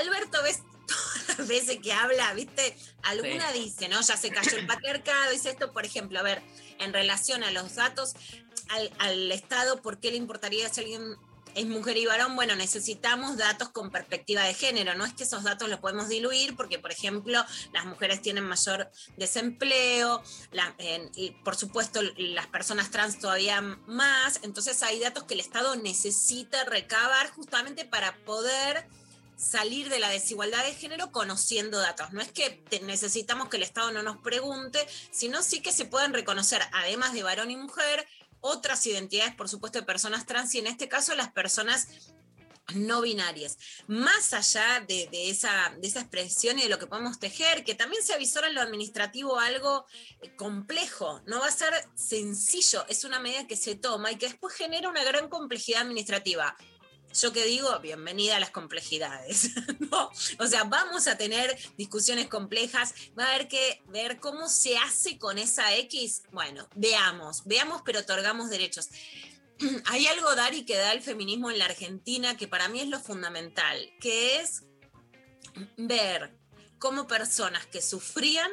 Alberto, 0.01 0.43
ves 0.43 0.59
todas 0.89 1.39
las 1.39 1.47
veces 1.47 1.79
que 1.81 1.93
habla, 1.93 2.35
¿viste? 2.35 2.77
Alguna 3.05 3.53
dice, 3.53 3.89
¿no? 3.89 4.01
Ya 4.01 4.17
se 4.17 4.31
cayó 4.31 4.57
el 4.57 4.67
patriarcado, 4.67 5.31
dice 5.31 5.51
esto, 5.51 5.73
por 5.73 5.85
ejemplo, 5.85 6.19
a 6.19 6.23
ver, 6.23 6.43
en 6.81 6.93
relación 6.93 7.45
a 7.45 7.53
los 7.53 7.77
datos, 7.77 8.15
al, 8.69 8.93
al 8.99 9.31
Estado, 9.31 9.81
¿por 9.81 10.01
qué 10.01 10.11
le 10.11 10.17
importaría 10.17 10.69
si 10.69 10.81
alguien 10.81 11.17
es 11.55 11.67
mujer 11.67 11.97
y 11.97 12.07
varón, 12.07 12.37
bueno, 12.37 12.57
necesitamos 12.57 13.37
datos 13.37 13.71
con 13.71 13.91
perspectiva 13.91 14.43
de 14.43 14.55
género. 14.55 14.95
No 14.95 15.05
es 15.05 15.15
que 15.15 15.25
esos 15.25 15.43
datos 15.43 15.69
los 15.69 15.81
podemos 15.81 16.09
diluir 16.09 16.57
porque, 16.57 16.79
por 16.79 16.93
ejemplo, 16.93 17.45
las 17.73 17.85
mujeres 17.87 18.23
tienen 18.23 18.45
mayor 18.45 18.91
desempleo, 19.17 20.23
y 21.15 21.31
por 21.45 21.57
supuesto 21.57 22.01
las 22.17 22.47
personas 22.47 22.91
trans 22.91 23.19
todavía 23.19 23.61
más. 23.61 24.41
Entonces 24.43 24.83
hay 24.83 25.01
datos 25.01 25.25
que 25.25 25.35
el 25.35 25.41
Estado 25.41 25.77
necesita 25.77 26.65
recabar 26.65 27.31
justamente 27.31 27.85
para 27.85 28.17
poder 28.25 28.87
salir 29.37 29.89
de 29.89 29.99
la 29.99 30.11
desigualdad 30.11 30.63
de 30.65 30.75
género 30.75 31.11
conociendo 31.13 31.79
datos. 31.79 32.13
No 32.13 32.21
es 32.21 32.31
que 32.31 32.63
necesitamos 32.83 33.49
que 33.49 33.57
el 33.57 33.63
Estado 33.63 33.91
no 33.91 34.03
nos 34.03 34.19
pregunte, 34.19 34.87
sino 35.11 35.43
sí 35.43 35.63
que 35.63 35.73
se 35.73 35.87
puedan 35.87 36.13
reconocer, 36.13 36.61
además 36.73 37.15
de 37.15 37.23
varón 37.23 37.51
y 37.51 37.57
mujer, 37.57 38.07
otras 38.41 38.87
identidades, 38.87 39.35
por 39.35 39.49
supuesto, 39.49 39.81
de 39.81 39.87
personas 39.87 40.27
trans 40.27 40.55
y 40.55 40.59
en 40.59 40.67
este 40.67 40.89
caso 40.89 41.15
las 41.15 41.33
personas 41.33 41.89
no 42.75 43.01
binarias. 43.01 43.59
Más 43.87 44.33
allá 44.33 44.85
de, 44.87 45.09
esa, 45.13 45.75
de 45.81 45.89
esa 45.89 46.01
expresión 46.01 46.59
y 46.59 46.63
de 46.63 46.69
lo 46.69 46.79
que 46.79 46.87
podemos 46.87 47.19
tejer, 47.19 47.65
que 47.65 47.75
también 47.75 48.03
se 48.03 48.15
avisora 48.15 48.49
en 48.49 48.55
lo 48.55 48.61
administrativo 48.61 49.39
algo 49.39 49.87
eh, 50.23 50.35
complejo, 50.37 51.21
no 51.27 51.41
va 51.41 51.47
a 51.47 51.53
ser 51.53 51.73
sencillo, 51.95 52.85
es 52.89 53.05
una 53.05 53.21
medida 53.21 53.47
que 53.47 53.57
se 53.57 53.75
toma 53.75 54.13
y 54.13 54.17
que 54.17 54.27
después 54.27 54.55
genera 54.55 54.89
una 54.89 55.05
gran 55.05 55.29
complejidad 55.29 55.83
administrativa. 55.83 56.57
Yo 57.13 57.33
que 57.33 57.45
digo, 57.45 57.77
bienvenida 57.81 58.37
a 58.37 58.41
las 58.41 58.51
complejidades. 58.51 59.51
O 60.39 60.47
sea, 60.47 60.65
vamos 60.65 61.09
a 61.09 61.19
tener 61.19 61.57
discusiones 61.77 62.29
complejas, 62.29 62.95
va 63.19 63.25
a 63.25 63.35
haber 63.35 63.49
que 63.49 63.83
ver 63.89 64.21
cómo 64.21 64.49
se 64.49 64.79
hace 64.79 65.19
con 65.19 65.37
esa 65.37 65.75
X. 65.77 66.23
Bueno, 66.31 66.69
veamos, 66.77 67.43
veamos, 67.45 67.83
pero 67.85 68.01
otorgamos 68.01 68.51
derechos. 68.51 68.89
Hay 69.87 70.07
algo, 70.07 70.35
Dari, 70.37 70.65
que 70.65 70.77
da 70.77 70.93
el 70.93 71.03
feminismo 71.03 71.51
en 71.51 71.59
la 71.59 71.67
Argentina 71.67 72.37
que 72.37 72.49
para 72.49 72.69
mí 72.69 72.81
es 72.81 72.89
lo 72.89 73.01
fundamental, 73.01 73.91
que 74.01 74.41
es 74.41 74.63
ver 75.77 76.37
cómo 76.79 77.07
personas 77.07 77.67
que 77.67 77.83
sufrían 77.83 78.51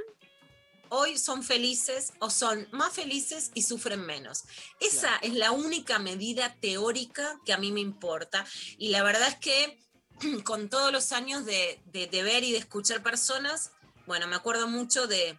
hoy 0.90 1.18
son 1.18 1.44
felices 1.44 2.14
o 2.20 2.30
son 2.30 2.68
más 2.72 2.94
felices 2.94 3.52
y 3.54 3.64
sufren 3.64 4.06
menos. 4.06 4.44
Esa 4.80 5.16
es 5.18 5.34
la 5.34 5.52
única 5.52 6.00
medida 6.00 6.56
teórica 6.62 7.40
que 7.46 7.54
a 7.54 7.58
mí 7.58 7.72
me 7.72 7.80
importa 7.82 8.46
y 8.78 8.90
la 8.90 9.04
verdad 9.04 9.28
es 9.28 9.36
que 9.36 9.80
con 10.44 10.70
todos 10.70 10.92
los 10.92 11.12
años 11.12 11.46
de, 11.46 11.82
de- 11.86 12.08
de 12.08 12.24
ver 12.24 12.44
y 12.44 12.52
de 12.52 12.58
escuchar 12.60 13.04
personas, 13.04 13.72
bueno, 14.06 14.28
me 14.28 14.36
acuerdo 14.36 14.68
mucho 14.68 15.06
de, 15.08 15.38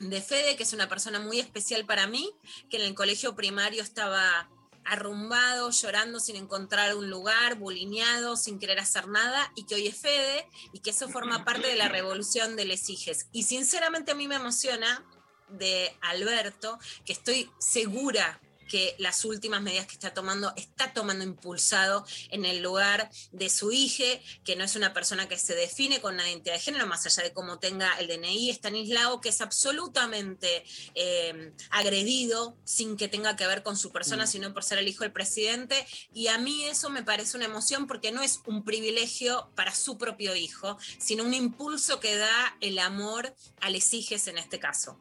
de 0.00 0.20
Fede, 0.22 0.56
que 0.56 0.62
es 0.64 0.72
una 0.72 0.88
persona 0.88 1.20
muy 1.20 1.38
especial 1.40 1.84
para 1.86 2.06
mí, 2.06 2.30
que 2.70 2.78
en 2.78 2.82
el 2.84 2.94
colegio 2.94 3.36
primario 3.36 3.82
estaba 3.82 4.48
arrumbado, 4.84 5.70
llorando 5.70 6.20
sin 6.20 6.36
encontrar 6.36 6.94
un 6.96 7.10
lugar, 7.10 7.56
bulineado, 7.56 8.36
sin 8.36 8.58
querer 8.58 8.78
hacer 8.80 9.08
nada, 9.08 9.52
y 9.54 9.64
que 9.64 9.74
hoy 9.74 9.86
es 9.86 9.96
Fede, 9.96 10.46
y 10.72 10.80
que 10.80 10.90
eso 10.90 11.08
forma 11.08 11.44
parte 11.44 11.68
de 11.68 11.76
la 11.76 11.88
revolución 11.88 12.56
de 12.56 12.64
les 12.64 12.88
hijes. 12.88 13.26
Y 13.32 13.44
sinceramente 13.44 14.12
a 14.12 14.14
mí 14.14 14.28
me 14.28 14.36
emociona 14.36 15.04
de 15.48 15.96
Alberto, 16.00 16.78
que 17.04 17.12
estoy 17.12 17.50
segura 17.58 18.40
que 18.68 18.94
las 18.98 19.24
últimas 19.24 19.62
medidas 19.62 19.86
que 19.86 19.94
está 19.94 20.14
tomando 20.14 20.52
está 20.56 20.92
tomando 20.92 21.24
impulsado 21.24 22.04
en 22.30 22.44
el 22.44 22.62
lugar 22.62 23.10
de 23.32 23.50
su 23.50 23.72
hija, 23.72 24.04
que 24.44 24.56
no 24.56 24.64
es 24.64 24.76
una 24.76 24.92
persona 24.92 25.28
que 25.28 25.38
se 25.38 25.54
define 25.54 26.00
con 26.00 26.14
una 26.14 26.28
identidad 26.28 26.54
de 26.54 26.60
género, 26.60 26.86
más 26.86 27.06
allá 27.06 27.22
de 27.22 27.32
cómo 27.32 27.58
tenga 27.58 27.92
el 27.98 28.06
DNI, 28.08 28.50
Estanislao, 28.50 29.20
que 29.20 29.28
es 29.28 29.40
absolutamente 29.40 30.64
eh, 30.94 31.52
agredido 31.70 32.56
sin 32.64 32.96
que 32.96 33.08
tenga 33.08 33.36
que 33.36 33.46
ver 33.46 33.62
con 33.62 33.76
su 33.76 33.92
persona, 33.92 34.24
Mm. 34.24 34.28
sino 34.28 34.54
por 34.54 34.64
ser 34.64 34.78
el 34.78 34.88
hijo 34.88 35.04
del 35.04 35.12
presidente. 35.12 35.86
Y 36.12 36.28
a 36.28 36.38
mí 36.38 36.64
eso 36.64 36.90
me 36.90 37.02
parece 37.02 37.36
una 37.36 37.46
emoción 37.46 37.86
porque 37.86 38.12
no 38.12 38.22
es 38.22 38.40
un 38.46 38.64
privilegio 38.64 39.50
para 39.54 39.74
su 39.74 39.98
propio 39.98 40.34
hijo, 40.36 40.78
sino 40.98 41.24
un 41.24 41.34
impulso 41.34 42.00
que 42.00 42.16
da 42.16 42.56
el 42.60 42.78
amor 42.78 43.34
a 43.60 43.70
les 43.70 43.92
hijes 43.94 44.26
en 44.28 44.38
este 44.38 44.58
caso. 44.58 44.98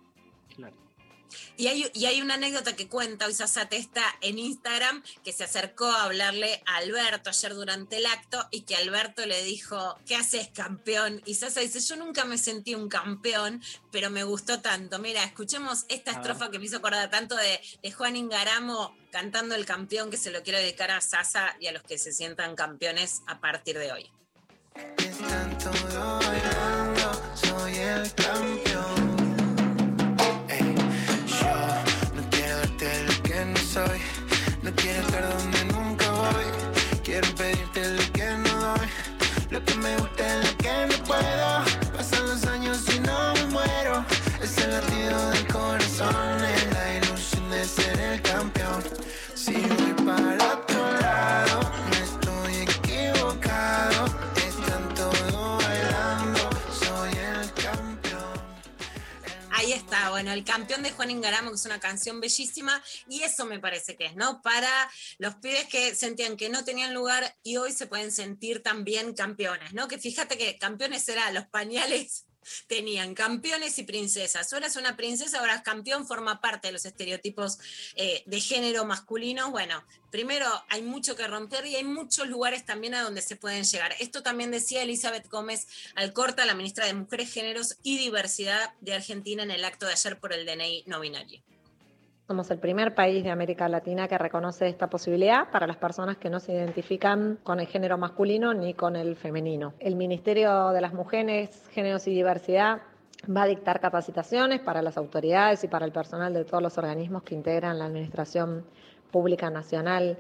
Y 1.58 1.68
hay, 1.68 1.90
y 1.94 2.06
hay 2.06 2.22
una 2.22 2.36
anécdota 2.36 2.76
que 2.76 2.88
cuenta 2.88 3.26
hoy 3.26 3.34
Sasa 3.34 3.70
Testa 3.70 4.04
en 4.22 4.40
Instagram 4.40 5.04
que 5.24 5.34
se 5.34 5.44
acercó 5.44 5.86
a 5.86 6.04
hablarle 6.04 6.62
a 6.66 6.78
Alberto 6.78 7.30
ayer 7.30 7.54
durante 7.54 7.98
el 7.98 8.06
acto 8.06 8.48
y 8.52 8.62
que 8.62 8.76
Alberto 8.76 9.26
le 9.26 9.44
dijo, 9.44 9.98
¿qué 10.06 10.16
haces 10.16 10.50
campeón? 10.50 11.22
Y 11.26 11.36
Sasa 11.36 11.60
dice, 11.62 11.80
yo 11.80 11.96
nunca 11.96 12.26
me 12.26 12.38
sentí 12.38 12.76
un 12.76 12.90
campeón, 12.90 13.62
pero 13.92 14.10
me 14.10 14.24
gustó 14.24 14.62
tanto. 14.62 15.00
Mira, 15.00 15.24
escuchemos 15.24 15.86
esta 15.90 16.12
estrofa 16.12 16.52
que 16.52 16.60
me 16.60 16.66
hizo 16.66 16.78
acordar 16.78 17.10
tanto 17.10 17.36
de, 17.36 17.62
de 17.82 17.92
Juan 17.92 18.16
Ingaramo 18.16 18.96
cantando 19.12 19.56
el 19.56 19.66
campeón 19.66 20.10
que 20.10 20.18
se 20.18 20.32
lo 20.32 20.42
quiero 20.42 20.60
dedicar 20.60 20.92
a 20.92 21.02
Sasa 21.02 21.56
y 21.60 21.68
a 21.68 21.72
los 21.72 21.84
que 21.84 21.98
se 21.98 22.12
sientan 22.12 22.56
campeones 22.56 23.22
a 23.28 23.40
partir 23.40 23.78
de 23.78 23.92
hoy. 23.92 24.12
Tanto 24.74 25.72
bailando, 25.92 27.22
soy 27.36 27.50
soy 27.50 27.76
el 27.76 28.14
campeón. 28.16 29.21
Lo 33.80 34.11
bueno, 60.22 60.34
el 60.34 60.44
campeón 60.44 60.84
de 60.84 60.92
Juan 60.92 61.10
Ingaramo, 61.10 61.50
que 61.50 61.56
es 61.56 61.66
una 61.66 61.80
canción 61.80 62.22
bellísima, 62.22 62.80
y 63.10 63.24
eso 63.24 63.44
me 63.46 63.60
parece 63.60 63.96
que 63.96 64.06
es, 64.06 64.16
¿no? 64.16 64.40
Para 64.44 64.70
los 65.18 65.34
pibes 65.36 65.66
que 65.66 65.96
sentían 65.96 66.38
que 66.38 66.48
no 66.48 66.64
tenían 66.64 66.94
lugar 66.94 67.36
y 67.42 67.58
hoy 67.58 67.72
se 67.72 67.88
pueden 67.88 68.12
sentir 68.12 68.62
también 68.62 69.16
campeones, 69.16 69.74
¿no? 69.74 69.88
Que 69.88 69.98
fíjate 69.98 70.38
que 70.38 70.60
campeones 70.60 71.10
era 71.10 71.32
los 71.32 71.48
pañales. 71.48 72.26
Tenían 72.68 73.14
campeones 73.14 73.78
y 73.80 73.84
princesas. 73.84 74.52
Ahora 74.54 74.68
es 74.68 74.76
una 74.76 74.96
princesa, 74.96 75.40
ahora 75.40 75.56
es 75.56 75.62
campeón, 75.62 76.08
forma 76.08 76.42
parte 76.42 76.68
de 76.68 76.74
los 76.74 76.86
estereotipos 76.86 77.60
eh, 77.96 78.24
de 78.26 78.42
género 78.42 78.86
masculino. 78.86 79.52
Bueno, 79.52 79.84
primero 80.10 80.48
hay 80.70 80.82
mucho 80.82 81.16
que 81.16 81.28
romper 81.28 81.66
y 81.66 81.76
hay 81.76 81.84
muchos 81.84 82.28
lugares 82.28 82.66
también 82.66 82.96
a 82.96 83.04
donde 83.04 83.22
se 83.22 83.36
pueden 83.36 83.64
llegar. 83.64 83.96
Esto 84.00 84.24
también 84.24 84.52
decía 84.52 84.84
Elizabeth 84.84 85.28
Gómez 85.30 85.68
Alcorta, 85.96 86.46
la 86.46 86.56
ministra 86.56 86.86
de 86.86 86.94
Mujeres, 86.94 87.32
Géneros 87.34 87.78
y 87.84 87.98
Diversidad 87.98 88.74
de 88.82 88.96
Argentina 88.96 89.44
en 89.44 89.52
el 89.52 89.66
acto 89.66 89.86
de 89.86 89.94
ayer 89.94 90.20
por 90.20 90.34
el 90.34 90.46
DNI 90.46 90.84
no 90.88 91.00
binario. 91.00 91.42
Somos 92.32 92.50
el 92.50 92.60
primer 92.60 92.96
país 92.96 93.26
de 93.26 93.30
América 93.30 93.68
Latina 93.68 94.08
que 94.08 94.18
reconoce 94.18 94.70
esta 94.70 94.90
posibilidad 94.90 95.52
para 95.52 95.68
las 95.68 95.76
personas 95.76 96.16
que 96.16 96.30
no 96.30 96.40
se 96.40 96.54
identifican 96.54 97.38
con 97.44 97.60
el 97.60 97.68
género 97.68 97.98
masculino 97.98 98.54
ni 98.54 98.74
con 98.74 98.96
el 98.96 99.18
femenino. 99.18 99.74
El 99.80 99.98
Ministerio 99.98 100.70
de 100.70 100.80
las 100.80 100.94
Mujeres, 100.94 101.68
Géneros 101.72 102.08
y 102.08 102.12
Diversidad 102.12 102.84
va 103.30 103.42
a 103.44 103.48
dictar 103.48 103.82
capacitaciones 103.82 104.62
para 104.62 104.82
las 104.82 104.96
autoridades 104.96 105.66
y 105.66 105.68
para 105.68 105.86
el 105.86 105.92
personal 105.92 106.34
de 106.34 106.46
todos 106.46 106.64
los 106.64 106.78
organismos 106.78 107.24
que 107.24 107.36
integran 107.36 107.78
la 107.78 107.88
Administración 107.88 108.64
Pública 109.12 109.50
Nacional, 109.50 110.18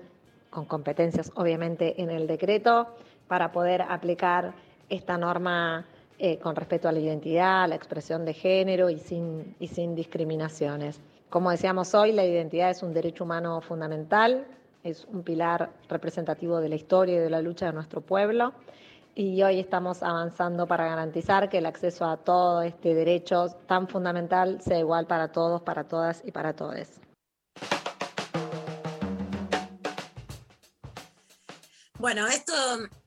con 0.49 0.65
competencias 0.65 1.31
obviamente 1.35 2.01
en 2.01 2.11
el 2.11 2.27
decreto, 2.27 2.93
para 3.29 3.53
poder 3.53 3.83
aplicar 3.83 4.53
esta 4.89 5.17
norma 5.17 5.85
eh, 6.19 6.39
con 6.39 6.57
respecto 6.57 6.89
a 6.89 6.91
la 6.91 6.99
identidad, 6.99 7.69
la 7.69 7.75
expresión 7.75 8.25
de 8.25 8.33
género 8.33 8.89
y 8.89 8.97
sin 8.97 9.95
discriminaciones. 9.95 10.99
Como 11.31 11.49
decíamos 11.49 11.93
hoy, 11.93 12.11
la 12.11 12.25
identidad 12.25 12.71
es 12.71 12.83
un 12.83 12.93
derecho 12.93 13.23
humano 13.23 13.61
fundamental, 13.61 14.45
es 14.83 15.05
un 15.05 15.23
pilar 15.23 15.71
representativo 15.87 16.59
de 16.59 16.67
la 16.67 16.75
historia 16.75 17.15
y 17.15 17.19
de 17.19 17.29
la 17.29 17.41
lucha 17.41 17.67
de 17.67 17.71
nuestro 17.71 18.01
pueblo. 18.01 18.51
Y 19.15 19.41
hoy 19.41 19.61
estamos 19.61 20.03
avanzando 20.03 20.67
para 20.67 20.87
garantizar 20.87 21.49
que 21.49 21.59
el 21.59 21.67
acceso 21.67 22.03
a 22.03 22.17
todo 22.17 22.61
este 22.63 22.93
derecho 22.93 23.47
tan 23.65 23.87
fundamental 23.87 24.59
sea 24.61 24.77
igual 24.77 25.07
para 25.07 25.31
todos, 25.31 25.61
para 25.61 25.85
todas 25.85 26.21
y 26.25 26.33
para 26.33 26.53
todos. 26.53 26.99
Bueno, 31.97 32.27
esto 32.27 32.53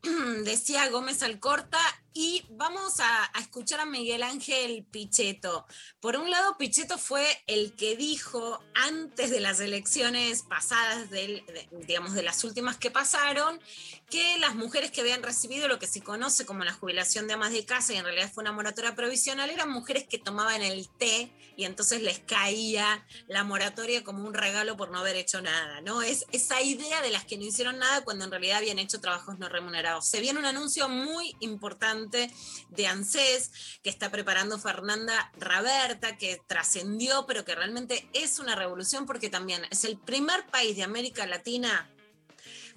decía 0.46 0.88
Gómez 0.90 1.22
Alcorta 1.22 1.78
y 2.14 2.44
vamos 2.50 3.00
a, 3.00 3.30
escuchar 3.40 3.80
a 3.80 3.86
Miguel 3.86 4.22
Ángel 4.22 4.86
Pichetto. 4.88 5.66
Por 6.00 6.16
un 6.16 6.30
lado, 6.30 6.56
Pichetto 6.56 6.96
fue 6.96 7.26
el 7.48 7.74
que 7.74 7.96
dijo 7.96 8.62
antes 8.74 9.30
de 9.30 9.40
las 9.40 9.58
elecciones 9.58 10.42
pasadas, 10.42 11.10
del, 11.10 11.44
de, 11.46 11.68
digamos 11.86 12.14
de 12.14 12.22
las 12.22 12.44
últimas 12.44 12.76
que 12.76 12.92
pasaron, 12.92 13.60
que 14.08 14.38
las 14.38 14.54
mujeres 14.54 14.92
que 14.92 15.00
habían 15.00 15.24
recibido 15.24 15.66
lo 15.66 15.80
que 15.80 15.88
se 15.88 16.02
conoce 16.02 16.46
como 16.46 16.62
la 16.62 16.72
jubilación 16.72 17.26
de 17.26 17.34
amas 17.34 17.52
de 17.52 17.66
casa 17.66 17.92
y 17.92 17.96
en 17.96 18.04
realidad 18.04 18.30
fue 18.32 18.42
una 18.42 18.52
moratoria 18.52 18.94
provisional 18.94 19.50
eran 19.50 19.70
mujeres 19.70 20.06
que 20.08 20.18
tomaban 20.18 20.62
el 20.62 20.88
té 20.88 21.32
y 21.56 21.64
entonces 21.64 22.00
les 22.02 22.20
caía 22.20 23.04
la 23.26 23.42
moratoria 23.42 24.04
como 24.04 24.24
un 24.24 24.34
regalo 24.34 24.76
por 24.76 24.90
no 24.90 25.00
haber 25.00 25.16
hecho 25.16 25.40
nada, 25.40 25.80
¿no? 25.80 26.02
Es 26.02 26.26
esa 26.30 26.62
idea 26.62 27.02
de 27.02 27.10
las 27.10 27.24
que 27.24 27.36
no 27.36 27.44
hicieron 27.44 27.78
nada 27.78 28.04
cuando 28.04 28.24
en 28.24 28.30
realidad 28.30 28.58
habían 28.58 28.78
hecho 28.78 29.00
trabajos 29.00 29.38
no 29.38 29.48
remunerados. 29.48 30.06
Se 30.06 30.20
viene 30.20 30.38
un 30.38 30.46
anuncio 30.46 30.88
muy 30.88 31.34
importante 31.40 32.03
de 32.10 32.86
ANSES 32.86 33.50
que 33.82 33.90
está 33.90 34.10
preparando 34.10 34.58
Fernanda 34.58 35.32
Raberta, 35.38 36.16
que 36.16 36.40
trascendió, 36.46 37.26
pero 37.26 37.44
que 37.44 37.54
realmente 37.54 38.08
es 38.12 38.38
una 38.38 38.54
revolución 38.54 39.06
porque 39.06 39.30
también 39.30 39.62
es 39.70 39.84
el 39.84 39.98
primer 39.98 40.46
país 40.46 40.76
de 40.76 40.82
América 40.82 41.26
Latina 41.26 41.90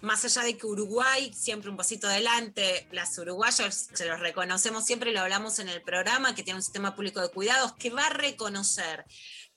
más 0.01 0.23
allá 0.25 0.43
de 0.43 0.57
que 0.57 0.67
Uruguay, 0.67 1.33
siempre 1.33 1.69
un 1.69 1.77
pasito 1.77 2.07
adelante, 2.07 2.87
las 2.91 3.17
uruguayas 3.17 3.89
se 3.93 4.05
los 4.05 4.19
reconocemos 4.19 4.85
siempre, 4.85 5.11
lo 5.11 5.21
hablamos 5.21 5.59
en 5.59 5.69
el 5.69 5.81
programa, 5.81 6.35
que 6.35 6.43
tiene 6.43 6.57
un 6.57 6.63
sistema 6.63 6.95
público 6.95 7.21
de 7.21 7.29
cuidados, 7.29 7.73
que 7.73 7.89
va 7.89 8.05
a 8.05 8.09
reconocer 8.13 9.05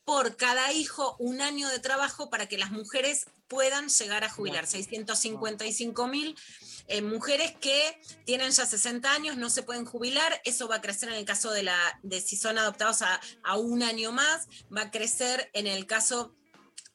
por 0.05 0.37
cada 0.37 0.73
hijo 0.73 1.15
un 1.19 1.41
año 1.41 1.69
de 1.69 1.79
trabajo 1.79 2.31
para 2.31 2.47
que 2.47 2.59
las 2.59 2.71
mujeres 2.71 3.27
puedan 3.49 3.89
llegar 3.89 4.25
a 4.25 4.31
jubilar. 4.31 4.67
655 4.67 6.07
mil 6.09 6.37
eh, 6.91 7.03
mujeres 7.03 7.55
que 7.61 8.01
tienen 8.25 8.51
ya 8.51 8.67
60 8.67 9.13
años, 9.13 9.37
no 9.37 9.49
se 9.49 9.63
pueden 9.63 9.85
jubilar, 9.85 10.41
eso 10.45 10.67
va 10.67 10.77
a 10.77 10.81
crecer 10.81 11.09
en 11.09 11.15
el 11.15 11.25
caso 11.25 11.53
de, 11.53 11.63
la, 11.63 11.77
de 12.03 12.21
si 12.21 12.37
son 12.37 12.59
adoptados 12.59 13.03
a, 13.03 13.21
a 13.45 13.57
un 13.57 13.85
año 13.85 14.11
más, 14.11 14.49
va 14.77 14.83
a 14.83 14.91
crecer 14.91 15.51
en 15.53 15.69
el 15.69 15.87
caso 15.87 16.35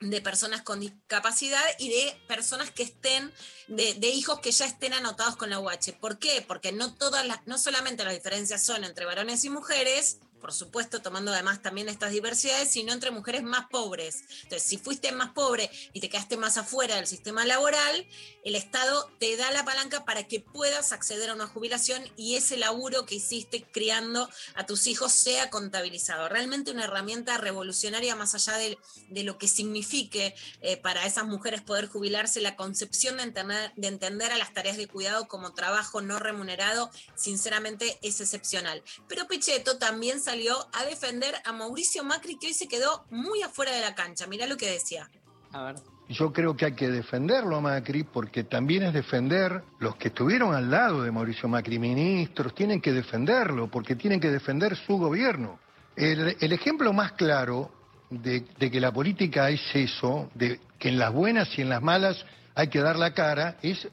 de 0.01 0.19
personas 0.19 0.63
con 0.63 0.81
discapacidad 0.81 1.63
y 1.79 1.89
de 1.89 2.21
personas 2.27 2.71
que 2.71 2.83
estén, 2.83 3.31
de, 3.69 3.93
de, 3.93 4.09
hijos 4.09 4.41
que 4.41 4.51
ya 4.51 4.65
estén 4.65 4.93
anotados 4.93 5.37
con 5.37 5.49
la 5.49 5.61
UH. 5.61 5.93
¿Por 6.01 6.19
qué? 6.19 6.43
Porque 6.45 6.73
no 6.73 6.93
todas 6.95 7.25
las, 7.25 7.47
no 7.47 7.57
solamente 7.57 8.03
las 8.03 8.13
diferencias 8.13 8.65
son 8.65 8.83
entre 8.83 9.05
varones 9.05 9.45
y 9.45 9.49
mujeres, 9.49 10.19
por 10.45 10.53
supuesto, 10.53 11.01
tomando 11.01 11.31
además 11.31 11.63
también 11.63 11.89
estas 11.89 12.11
diversidades, 12.11 12.69
sino 12.69 12.93
entre 12.93 13.09
mujeres 13.09 13.41
más 13.41 13.65
pobres. 13.71 14.25
Entonces, 14.43 14.61
si 14.61 14.77
fuiste 14.77 15.11
más 15.11 15.31
pobre 15.31 15.71
y 15.91 16.01
te 16.01 16.07
quedaste 16.07 16.37
más 16.37 16.57
afuera 16.57 16.97
del 16.97 17.07
sistema 17.07 17.47
laboral, 17.47 18.07
el 18.43 18.53
Estado 18.53 19.09
te 19.19 19.35
da 19.37 19.49
la 19.49 19.65
palanca 19.65 20.05
para 20.05 20.27
que 20.27 20.41
puedas 20.41 20.91
acceder 20.91 21.31
a 21.31 21.33
una 21.33 21.47
jubilación 21.47 22.03
y 22.15 22.35
ese 22.35 22.57
laburo 22.57 23.07
que 23.07 23.15
hiciste 23.15 23.63
criando 23.63 24.29
a 24.53 24.67
tus 24.67 24.85
hijos 24.85 25.13
sea 25.13 25.49
contabilizado. 25.49 26.29
Realmente 26.29 26.69
una 26.69 26.83
herramienta 26.83 27.39
revolucionaria 27.39 28.15
más 28.15 28.35
allá 28.35 28.55
de, 28.59 28.77
lo 29.23 29.39
que 29.39 29.47
signifique 29.47 30.35
eh, 30.61 30.77
para 30.77 31.07
esas 31.07 31.25
mujeres 31.25 31.63
poder 31.63 31.87
jubilarse, 31.87 32.39
la 32.39 32.55
concepción 32.55 33.17
de 33.17 33.23
entender, 33.23 33.71
de 33.77 33.87
entender 33.87 34.31
a 34.31 34.37
las 34.37 34.53
tareas 34.53 34.77
de 34.77 34.87
cuidado 34.87 35.27
como 35.27 35.55
trabajo 35.55 36.01
no 36.01 36.19
remunerado, 36.19 36.91
sinceramente 37.15 37.97
es 38.03 38.21
excepcional. 38.21 38.83
Pero 39.07 39.27
Pichetto 39.27 39.79
también 39.79 40.21
salió 40.21 40.34
a 40.73 40.85
defender 40.85 41.33
a 41.43 41.51
Mauricio 41.53 42.03
Macri, 42.03 42.37
que 42.37 42.47
hoy 42.47 42.53
se 42.53 42.67
quedó 42.67 43.05
muy 43.09 43.41
afuera 43.41 43.71
de 43.71 43.81
la 43.81 43.95
cancha. 43.95 44.27
Mirá 44.27 44.47
lo 44.47 44.57
que 44.57 44.69
decía. 44.69 45.09
A 45.51 45.63
ver. 45.63 45.75
Yo 46.07 46.31
creo 46.31 46.55
que 46.55 46.65
hay 46.65 46.73
que 46.73 46.89
defenderlo 46.89 47.55
a 47.55 47.61
Macri 47.61 48.03
porque 48.03 48.43
también 48.43 48.83
es 48.83 48.93
defender 48.93 49.63
los 49.79 49.95
que 49.95 50.09
estuvieron 50.09 50.53
al 50.53 50.69
lado 50.69 51.01
de 51.01 51.11
Mauricio 51.11 51.49
Macri, 51.49 51.79
ministros, 51.79 52.53
tienen 52.53 52.79
que 52.79 52.91
defenderlo 52.91 53.67
porque 53.71 53.95
tienen 53.95 54.19
que 54.19 54.29
defender 54.29 54.75
su 54.75 54.97
gobierno. 54.97 55.59
El, 55.95 56.37
el 56.39 56.53
ejemplo 56.53 56.93
más 56.93 57.13
claro 57.13 57.71
de, 58.11 58.45
de, 58.59 58.69
que 58.69 58.79
la 58.79 58.91
política 58.91 59.49
es 59.49 59.61
eso, 59.73 60.29
de 60.35 60.59
que 60.77 60.89
en 60.89 60.99
las 60.99 61.11
buenas 61.11 61.57
y 61.57 61.61
en 61.61 61.69
las 61.69 61.81
malas 61.81 62.23
hay 62.53 62.67
que 62.67 62.81
dar 62.81 62.97
la 62.97 63.13
cara, 63.13 63.57
es 63.63 63.87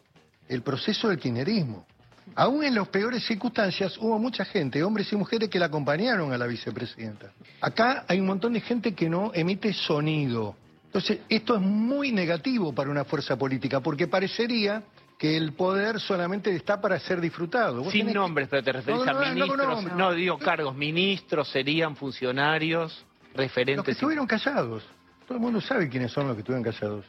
el 0.49 0.63
proceso 0.63 1.09
del 1.09 1.19
kirchnerismo. 1.19 1.87
Aún 2.35 2.65
en 2.65 2.75
las 2.75 2.89
peores 2.89 3.25
circunstancias 3.25 3.97
hubo 3.99 4.19
mucha 4.19 4.45
gente, 4.45 4.83
hombres 4.83 5.13
y 5.13 5.17
mujeres, 5.17 5.49
que 5.49 5.59
la 5.59 5.67
acompañaron 5.67 6.33
a 6.33 6.39
la 6.39 6.47
vicepresidenta. 6.47 7.33
Acá 7.61 8.05
hay 8.09 8.21
un 8.21 8.27
montón 8.27 8.53
de 8.55 8.61
gente 8.61 8.95
que 8.95 9.09
no 9.09 9.33
emite 9.35 9.73
sonido. 9.73 10.57
Entonces, 10.87 11.21
esto 11.29 11.55
es 11.55 11.61
muy 11.61 12.13
negativo 12.13 12.75
para 12.75 12.91
una 12.91 13.05
fuerza 13.05 13.37
política, 13.37 13.81
porque 13.81 14.09
parecería 14.09 14.83
que 15.19 15.37
el 15.37 15.53
poder 15.53 16.01
solamente 16.01 16.55
está 16.55 16.81
para 16.81 16.99
ser 16.99 17.21
disfrutado. 17.21 17.83
Sin 17.91 18.01
tenés... 18.01 18.15
nombres, 18.15 18.49
pero 18.51 18.63
te 18.63 18.73
referís 18.73 19.05
no, 19.05 19.13
no, 19.13 19.21
a 19.21 19.31
ministros. 19.31 19.85
No, 19.85 19.97
no, 19.97 20.13
digo 20.13 20.39
cargos, 20.39 20.75
ministros 20.75 21.49
serían 21.49 21.97
funcionarios, 21.97 23.07
referentes. 23.35 23.77
Los 23.77 23.85
que 23.85 23.93
estuvieron 23.93 24.27
callados. 24.27 24.83
Todo 25.27 25.37
el 25.37 25.41
mundo 25.41 25.61
sabe 25.61 25.89
quiénes 25.89 26.11
son 26.11 26.27
los 26.27 26.37
que 26.37 26.41
estuvieron 26.41 26.65
callados. 26.65 27.05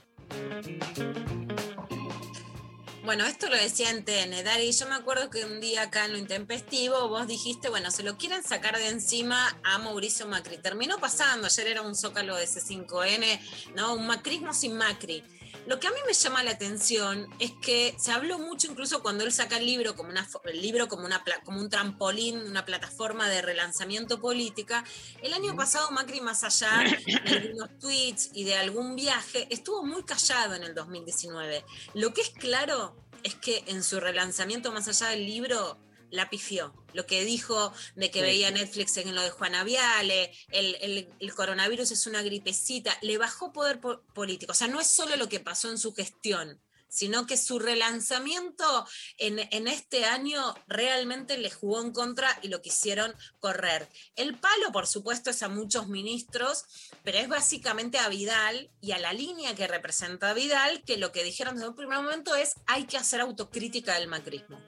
Bueno, 3.04 3.26
esto 3.26 3.49
lo 3.49 3.58
decía 3.58 3.89
en 3.89 4.06
TN, 4.06 4.45
Dari. 4.45 4.72
Yo 4.72 4.88
me 4.88 4.95
acuerdo 4.95 5.30
que 5.30 5.43
un 5.43 5.60
día 5.60 5.82
acá 5.82 6.06
en 6.06 6.14
lo 6.14 6.18
intempestivo 6.18 7.10
vos 7.10 7.28
dijiste, 7.28 7.68
bueno, 7.68 7.91
se 7.91 8.01
lo 8.01 8.18
quieren 8.18 8.43
sacar 8.43 8.78
de 8.78 8.88
encima 8.88 9.60
a 9.62 9.78
Mauricio 9.78 10.26
Macri. 10.26 10.58
Terminó 10.58 10.97
pasando, 10.99 11.47
ayer 11.47 11.68
era 11.68 11.82
un 11.82 11.95
zócalo 11.95 12.38
de 12.38 12.45
C5N, 12.45 13.41
¿no? 13.76 13.95
Un 13.95 14.08
macrismo 14.08 14.54
sin 14.54 14.78
Macri. 14.78 15.22
Lo 15.66 15.80
que 15.80 15.88
a 15.88 15.91
mí 15.91 15.97
me 16.05 16.14
llama 16.14 16.43
la 16.43 16.51
atención 16.51 17.30
es 17.39 17.51
que 17.61 17.95
se 17.97 18.11
habló 18.11 18.38
mucho 18.38 18.70
incluso 18.70 19.01
cuando 19.01 19.24
él 19.24 19.32
saca 19.32 19.57
el 19.57 19.66
libro 19.66 19.95
como, 19.95 20.09
una, 20.09 20.28
el 20.45 20.61
libro 20.61 20.89
como, 20.89 21.05
una, 21.05 21.24
como 21.45 21.59
un 21.59 21.70
trampolín, 21.70 22.38
una 22.38 22.66
plataforma 22.66 23.30
de 23.30 23.41
relanzamiento 23.41 24.20
política. 24.20 24.84
El 25.22 25.34
año 25.34 25.55
pasado 25.55 25.89
Macri, 25.91 26.20
más 26.20 26.43
allá 26.43 26.84
de 27.05 27.38
algunos 27.38 27.80
tweets 27.80 28.32
y 28.34 28.43
de 28.43 28.55
algún 28.55 28.95
viaje, 28.95 29.47
estuvo 29.49 29.86
muy 29.86 30.03
callado 30.03 30.55
en 30.55 30.64
el 30.64 30.76
2019. 30.76 31.64
Lo 31.93 32.14
que 32.14 32.22
es 32.22 32.30
claro 32.32 32.97
es 33.24 33.36
que 33.36 33.64
en 33.68 33.84
su 33.84 34.01
relanzamiento, 34.01 34.74
más 34.74 34.89
allá 34.89 35.11
del 35.11 35.26
libro, 35.26 35.78
la 36.14 36.30
pifió. 36.30 36.74
Lo 36.93 37.05
que 37.05 37.26
dijo 37.26 37.74
de 37.95 38.11
que 38.11 38.20
Sí. 38.20 38.26
veía 38.26 38.51
Netflix 38.51 38.97
en 38.97 39.14
lo 39.16 39.22
de 39.22 39.32
Juana 39.32 39.64
Viale, 39.64 40.32
el, 40.51 40.76
el- 40.82 41.09
el 41.20 41.34
coronavirus 41.34 41.89
es 41.91 42.05
una 42.07 42.22
gripecita, 42.22 42.95
le 43.01 43.18
bajó 43.18 43.51
poder 43.51 43.82
po- 43.82 44.01
político. 44.14 44.51
O 44.51 44.55
sea, 44.55 44.68
no 44.68 44.80
es 44.80 44.88
solo 44.88 45.16
lo 45.16 45.28
que 45.28 45.39
pasó 45.39 45.70
en 45.72 45.78
su 45.80 45.93
gestión, 45.93 46.61
sino 46.88 47.26
que 47.26 47.38
su 47.38 47.57
relanzamiento 47.57 48.86
en, 49.18 49.39
en 49.51 49.68
este 49.68 50.05
año 50.05 50.53
realmente 50.68 51.39
le 51.39 51.49
jugó 51.49 51.82
en 51.82 51.91
contra 51.91 52.38
y 52.43 52.49
lo 52.49 52.61
quisieron 52.61 53.16
correr. 53.39 53.89
El 54.16 54.38
palo, 54.38 54.72
por 54.72 54.86
supuesto, 54.86 55.32
es 55.32 55.41
a 55.41 55.49
muchos 55.49 55.88
ministros, 55.88 56.66
pero 57.03 57.18
es 57.18 57.28
básicamente 57.28 57.97
a 57.97 58.09
Vidal 58.09 58.70
y 58.82 58.91
a 58.91 58.99
la 58.99 59.14
línea 59.14 59.55
que 59.55 59.66
representa 59.68 60.30
a 60.30 60.34
Vidal, 60.36 60.84
que 60.86 60.97
lo 60.97 61.11
que 61.11 61.24
dijeron 61.24 61.55
desde 61.55 61.70
un 61.70 61.76
primer 61.76 61.97
momento 61.97 62.36
es 62.36 62.53
hay 62.68 62.84
que 62.86 62.97
hacer 62.97 63.22
autocrítica 63.22 63.95
del 63.95 64.07
macrismo. 64.07 64.61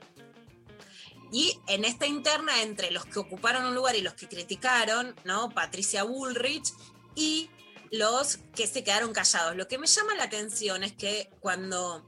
Y 1.36 1.60
en 1.66 1.84
esta 1.84 2.06
interna, 2.06 2.62
entre 2.62 2.90
los 2.90 3.04
que 3.04 3.18
ocuparon 3.18 3.66
un 3.66 3.74
lugar 3.74 3.94
y 3.94 4.00
los 4.00 4.14
que 4.14 4.26
criticaron, 4.26 5.14
¿no? 5.24 5.50
Patricia 5.50 6.02
Bullrich 6.02 6.72
y 7.14 7.50
los 7.90 8.38
que 8.54 8.66
se 8.66 8.82
quedaron 8.82 9.12
callados. 9.12 9.54
Lo 9.54 9.68
que 9.68 9.76
me 9.76 9.86
llama 9.86 10.14
la 10.14 10.24
atención 10.24 10.82
es 10.82 10.94
que 10.94 11.28
cuando, 11.40 12.06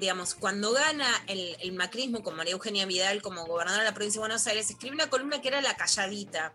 digamos, 0.00 0.34
cuando 0.34 0.72
gana 0.72 1.06
el, 1.28 1.56
el 1.60 1.74
macrismo 1.74 2.24
con 2.24 2.34
María 2.34 2.54
Eugenia 2.54 2.86
Vidal 2.86 3.22
como 3.22 3.46
gobernadora 3.46 3.84
de 3.84 3.88
la 3.88 3.94
provincia 3.94 4.18
de 4.18 4.26
Buenos 4.26 4.44
Aires, 4.48 4.68
escribe 4.68 4.96
una 4.96 5.10
columna 5.10 5.40
que 5.40 5.46
era 5.46 5.60
La 5.60 5.76
Calladita. 5.76 6.52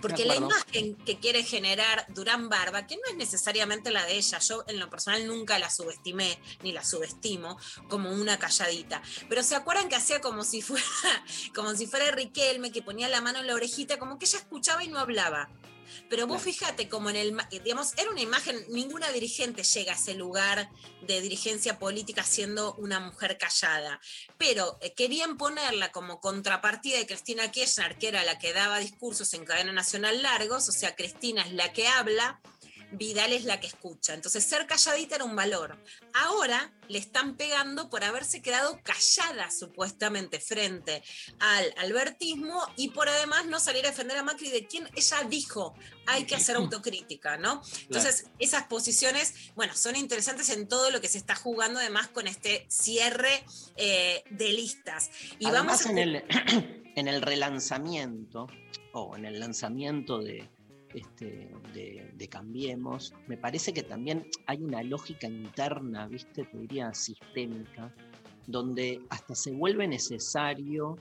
Porque 0.00 0.24
la 0.24 0.36
imagen 0.36 0.96
que 0.96 1.18
quiere 1.18 1.42
generar 1.42 2.06
Durán 2.14 2.48
Barba, 2.48 2.86
que 2.86 2.96
no 2.96 3.02
es 3.10 3.16
necesariamente 3.16 3.90
la 3.90 4.04
de 4.04 4.16
ella, 4.16 4.38
yo 4.38 4.64
en 4.68 4.78
lo 4.78 4.90
personal 4.90 5.26
nunca 5.26 5.58
la 5.58 5.70
subestimé 5.70 6.38
ni 6.62 6.72
la 6.72 6.84
subestimo 6.84 7.58
como 7.88 8.10
una 8.10 8.38
calladita, 8.38 9.02
pero 9.28 9.42
se 9.42 9.56
acuerdan 9.56 9.88
que 9.88 9.96
hacía 9.96 10.20
como 10.20 10.44
si 10.44 10.62
fuera 10.62 10.84
como 11.54 11.74
si 11.74 11.86
fuera 11.86 12.10
Riquelme 12.10 12.70
que 12.70 12.82
ponía 12.82 13.08
la 13.08 13.20
mano 13.20 13.40
en 13.40 13.46
la 13.46 13.54
orejita, 13.54 13.98
como 13.98 14.18
que 14.18 14.26
ella 14.26 14.38
escuchaba 14.38 14.84
y 14.84 14.88
no 14.88 14.98
hablaba. 14.98 15.48
Pero 16.08 16.26
vos 16.26 16.42
fíjate 16.42 16.88
como 16.88 17.10
en 17.10 17.16
el, 17.16 17.36
digamos, 17.64 17.92
era 17.96 18.10
una 18.10 18.20
imagen, 18.20 18.56
ninguna 18.70 19.10
dirigente 19.10 19.62
llega 19.62 19.92
a 19.92 19.96
ese 19.96 20.14
lugar 20.14 20.70
de 21.02 21.20
dirigencia 21.20 21.78
política 21.78 22.22
siendo 22.22 22.74
una 22.74 23.00
mujer 23.00 23.38
callada. 23.38 24.00
Pero 24.36 24.78
eh, 24.80 24.94
querían 24.94 25.36
ponerla 25.36 25.92
como 25.92 26.20
contrapartida 26.20 26.98
de 26.98 27.06
Cristina 27.06 27.50
Kirchner, 27.50 27.98
que 27.98 28.08
era 28.08 28.24
la 28.24 28.38
que 28.38 28.52
daba 28.52 28.78
discursos 28.78 29.32
en 29.34 29.44
cadena 29.44 29.72
nacional 29.72 30.22
largos, 30.22 30.68
o 30.68 30.72
sea, 30.72 30.96
Cristina 30.96 31.42
es 31.42 31.52
la 31.52 31.72
que 31.72 31.88
habla, 31.88 32.40
Vidal 32.92 33.32
es 33.32 33.44
la 33.44 33.60
que 33.60 33.66
escucha. 33.66 34.14
Entonces, 34.14 34.44
ser 34.44 34.66
calladita 34.66 35.16
era 35.16 35.24
un 35.24 35.36
valor. 35.36 35.78
Ahora 36.14 36.72
le 36.88 36.98
están 36.98 37.36
pegando 37.36 37.90
por 37.90 38.02
haberse 38.02 38.40
quedado 38.40 38.80
callada 38.82 39.50
supuestamente 39.50 40.40
frente 40.40 41.02
al 41.38 41.74
albertismo 41.76 42.60
y 42.76 42.90
por 42.90 43.08
además 43.08 43.46
no 43.46 43.60
salir 43.60 43.84
a 43.84 43.90
defender 43.90 44.16
a 44.16 44.22
Macri 44.22 44.50
de 44.50 44.66
quien 44.66 44.88
ella 44.96 45.22
dijo 45.28 45.74
hay 46.06 46.24
que 46.24 46.34
hacer 46.34 46.56
autocrítica, 46.56 47.36
¿no? 47.36 47.62
Entonces, 47.82 48.26
esas 48.38 48.64
posiciones, 48.64 49.52
bueno, 49.54 49.74
son 49.74 49.96
interesantes 49.96 50.48
en 50.48 50.66
todo 50.66 50.90
lo 50.90 51.00
que 51.00 51.08
se 51.08 51.18
está 51.18 51.34
jugando 51.34 51.80
además 51.80 52.08
con 52.08 52.26
este 52.26 52.66
cierre 52.68 53.44
eh, 53.76 54.24
de 54.30 54.52
listas. 54.52 55.10
Y 55.38 55.46
Además, 55.46 55.84
vamos 55.84 55.86
a 55.86 55.90
en 55.90 55.98
el, 55.98 56.24
en 56.96 57.08
el 57.08 57.22
relanzamiento 57.22 58.46
o 58.92 59.16
en 59.16 59.26
el 59.26 59.38
lanzamiento 59.38 60.18
de, 60.18 60.48
este, 60.94 61.50
de, 61.74 62.10
de 62.16 62.28
Cambiemos, 62.28 63.14
me 63.26 63.36
parece 63.36 63.72
que 63.72 63.82
también 63.82 64.26
hay 64.46 64.62
una 64.62 64.82
lógica 64.82 65.26
interna, 65.26 66.06
¿viste? 66.08 66.44
Te 66.44 66.58
diría 66.58 66.92
sistémica, 66.94 67.94
donde 68.46 69.02
hasta 69.10 69.34
se 69.34 69.52
vuelve 69.52 69.86
necesario 69.86 70.96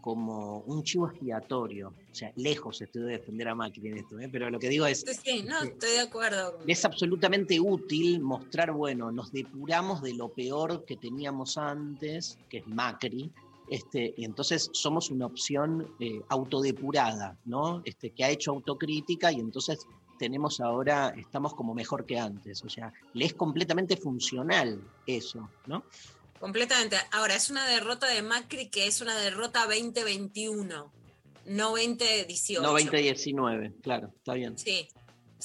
como 0.00 0.58
un 0.60 0.84
chivo 0.84 1.08
expiatorio. 1.08 1.88
O 1.88 2.14
sea, 2.14 2.32
lejos 2.36 2.80
estoy 2.80 3.02
de 3.02 3.08
defender 3.08 3.48
a 3.48 3.56
Macri 3.56 3.88
en 3.88 3.98
esto, 3.98 4.20
¿eh? 4.20 4.28
pero 4.30 4.48
lo 4.50 4.60
que 4.60 4.68
digo 4.68 4.86
es, 4.86 5.00
Sí, 5.00 5.14
sí, 5.24 5.42
no, 5.42 5.60
estoy 5.62 5.90
de 5.90 6.00
acuerdo. 6.00 6.60
es 6.64 6.84
absolutamente 6.84 7.58
útil 7.58 8.20
mostrar, 8.20 8.70
bueno, 8.70 9.10
nos 9.10 9.32
depuramos 9.32 10.02
de 10.02 10.14
lo 10.14 10.28
peor 10.28 10.84
que 10.84 10.96
teníamos 10.96 11.58
antes, 11.58 12.38
que 12.48 12.58
es 12.58 12.66
Macri, 12.68 13.32
este, 13.68 14.14
y 14.16 14.24
entonces 14.24 14.70
somos 14.72 15.10
una 15.10 15.26
opción 15.26 15.94
eh, 16.00 16.20
autodepurada, 16.28 17.36
¿no? 17.44 17.82
Este, 17.84 18.10
que 18.10 18.24
ha 18.24 18.30
hecho 18.30 18.52
autocrítica 18.52 19.32
y 19.32 19.40
entonces 19.40 19.86
tenemos 20.18 20.60
ahora, 20.60 21.14
estamos 21.16 21.54
como 21.54 21.74
mejor 21.74 22.06
que 22.06 22.18
antes. 22.18 22.64
O 22.64 22.68
sea, 22.68 22.92
le 23.12 23.24
es 23.26 23.34
completamente 23.34 23.96
funcional 23.96 24.80
eso, 25.06 25.50
¿no? 25.66 25.84
Completamente. 26.40 26.96
Ahora, 27.12 27.34
es 27.34 27.50
una 27.50 27.66
derrota 27.66 28.06
de 28.06 28.22
Macri 28.22 28.68
que 28.68 28.86
es 28.86 29.00
una 29.00 29.16
derrota 29.16 29.64
2021, 29.64 30.92
no 31.46 31.70
2018. 31.70 32.62
No 32.62 32.72
2019, 32.72 33.74
claro, 33.82 34.12
está 34.16 34.34
bien. 34.34 34.58
Sí, 34.58 34.88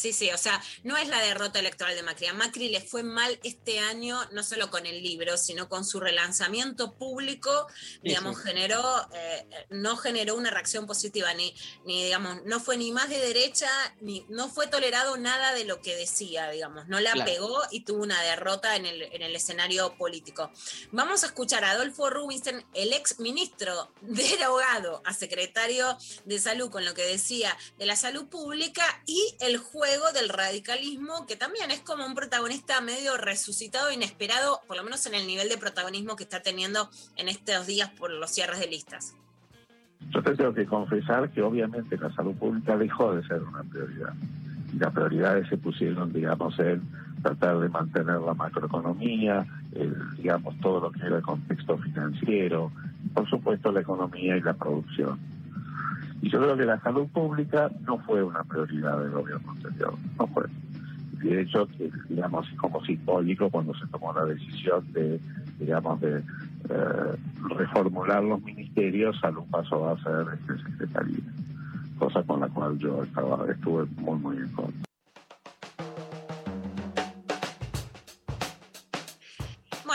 sí, 0.02 0.14
sí. 0.14 0.32
O 0.32 0.38
sea, 0.38 0.62
no 0.84 0.98
es 0.98 1.08
la 1.08 1.20
derrota 1.22 1.60
electoral 1.60 1.96
de 1.96 2.04
Macri. 2.04 2.28
A 2.28 2.34
Macri 2.34 2.70
le 2.70 2.82
fue 2.82 3.04
mal 3.04 3.40
este 3.44 3.80
año, 3.80 4.20
no 4.32 4.44
solo 4.44 4.70
con 4.72 4.86
el 4.86 5.02
libro, 5.04 5.38
sino 5.38 5.70
con 5.70 5.86
su 5.86 6.00
relanzamiento 6.00 6.94
público, 6.94 7.68
digamos, 8.02 8.38
sí. 8.38 8.44
generó, 8.46 9.08
eh, 9.14 9.46
no 9.70 9.98
generó 9.98 10.36
una 10.36 10.50
reacción 10.50 10.88
positiva, 10.88 11.34
ni, 11.34 11.54
ni, 11.86 12.04
digamos, 12.04 12.44
no 12.46 12.60
fue 12.60 12.78
ni 12.78 12.92
más 12.92 13.10
de 13.10 13.20
derecha, 13.20 13.70
ni 14.02 14.26
no 14.30 14.50
fue 14.50 14.68
tolerado 14.68 15.18
nada 15.18 15.54
de 15.54 15.66
lo 15.66 15.82
que 15.82 15.96
decía, 15.96 16.50
digamos, 16.50 16.88
no 16.88 17.00
la 17.00 17.12
Claro. 17.12 17.32
pegó 17.32 17.62
y 17.72 17.82
tuvo 17.82 18.02
una 18.04 18.22
derrota 18.24 18.76
en 18.76 18.86
el, 18.86 19.02
en 19.04 19.22
el 19.22 19.36
escenario 19.36 19.96
político. 19.98 20.52
Vamos 20.92 21.24
a 21.24 21.28
escuchar 21.28 21.64
a 21.64 21.72
Adolfo 21.72 22.10
Rubinstein, 22.10 22.66
el 22.74 22.94
ex 22.94 23.20
ministro 23.20 23.92
derogado 24.02 25.02
a 25.06 25.14
secretario 25.14 25.98
de 26.26 26.40
salud, 26.40 26.70
con 26.72 26.86
lo 26.86 26.94
que 26.94 27.04
decía 27.04 27.58
de 27.78 27.86
la 27.86 27.96
salud 27.96 28.28
pública 28.28 28.84
y 29.06 29.36
el 29.42 29.58
del 30.14 30.30
radicalismo, 30.30 31.26
que 31.28 31.36
también 31.36 31.70
es 31.70 31.82
como 31.82 32.06
un 32.06 32.16
protagonista 32.16 32.80
medio 32.80 33.18
resucitado, 33.18 33.92
inesperado, 33.92 34.62
por 34.66 34.78
lo 34.78 34.84
menos 34.84 35.06
en 35.06 35.16
el 35.16 35.28
nivel 35.28 35.50
de 35.50 35.58
protagonismo 35.58 36.16
que 36.16 36.24
está 36.24 36.42
teniendo 36.42 36.90
en 37.18 37.28
estos 37.28 37.68
días 37.68 37.90
por 37.90 38.10
los 38.10 38.32
cierres 38.32 38.60
de 38.60 38.68
listas. 38.68 39.16
Yo 40.10 40.24
te 40.24 40.34
tengo 40.36 40.54
que 40.54 40.66
confesar 40.66 41.30
que 41.32 41.42
obviamente 41.42 41.98
la 41.98 42.12
salud 42.14 42.34
pública 42.36 42.78
dejó 42.78 43.14
de 43.14 43.28
ser 43.28 43.44
una 43.44 43.64
prioridad. 43.64 44.14
Y 44.74 44.78
las 44.78 44.94
prioridades 44.94 45.50
se 45.50 45.58
pusieron, 45.58 46.14
digamos, 46.14 46.58
en 46.60 46.82
tratar 47.22 47.60
de 47.60 47.68
mantener 47.68 48.22
la 48.22 48.34
macroeconomía, 48.34 49.46
el, 49.76 49.94
digamos, 50.16 50.58
todo 50.62 50.80
lo 50.80 50.92
que 50.92 51.06
era 51.06 51.18
el 51.18 51.22
contexto 51.22 51.78
financiero, 51.78 52.72
por 53.14 53.30
supuesto 53.30 53.74
la 53.74 53.82
economía 53.82 54.38
y 54.38 54.42
la 54.42 54.54
producción. 54.54 55.20
Y 56.22 56.30
yo 56.30 56.40
creo 56.40 56.56
que 56.56 56.66
la 56.66 56.80
salud 56.82 57.08
pública 57.08 57.70
no 57.82 57.98
fue 58.00 58.24
una 58.24 58.44
prioridad 58.44 59.00
del 59.00 59.12
gobierno 59.12 59.52
anterior, 59.52 59.94
no 60.20 60.28
fue. 60.28 60.46
De 61.24 61.42
hecho, 61.42 61.68
digamos, 62.10 62.48
como 62.60 62.84
simbólico 62.84 63.50
cuando 63.50 63.74
se 63.76 63.88
tomó 63.88 64.14
la 64.14 64.26
decisión 64.26 64.84
de, 64.94 65.20
digamos, 65.60 66.00
de 66.02 66.18
eh, 66.18 67.16
reformular 67.58 68.24
los 68.24 68.42
ministerios, 68.42 69.20
salud 69.20 69.44
pasó 69.52 69.90
a 69.90 69.98
ser 70.02 70.28
este, 70.34 70.64
secretaría, 70.64 71.20
cosa 71.98 72.24
con 72.24 72.40
la 72.40 72.48
cual 72.50 72.78
yo 72.78 73.04
estaba, 73.04 73.52
estuve 73.52 73.86
muy, 73.98 74.20
muy 74.20 74.38
en 74.38 74.50
contra. 74.50 74.91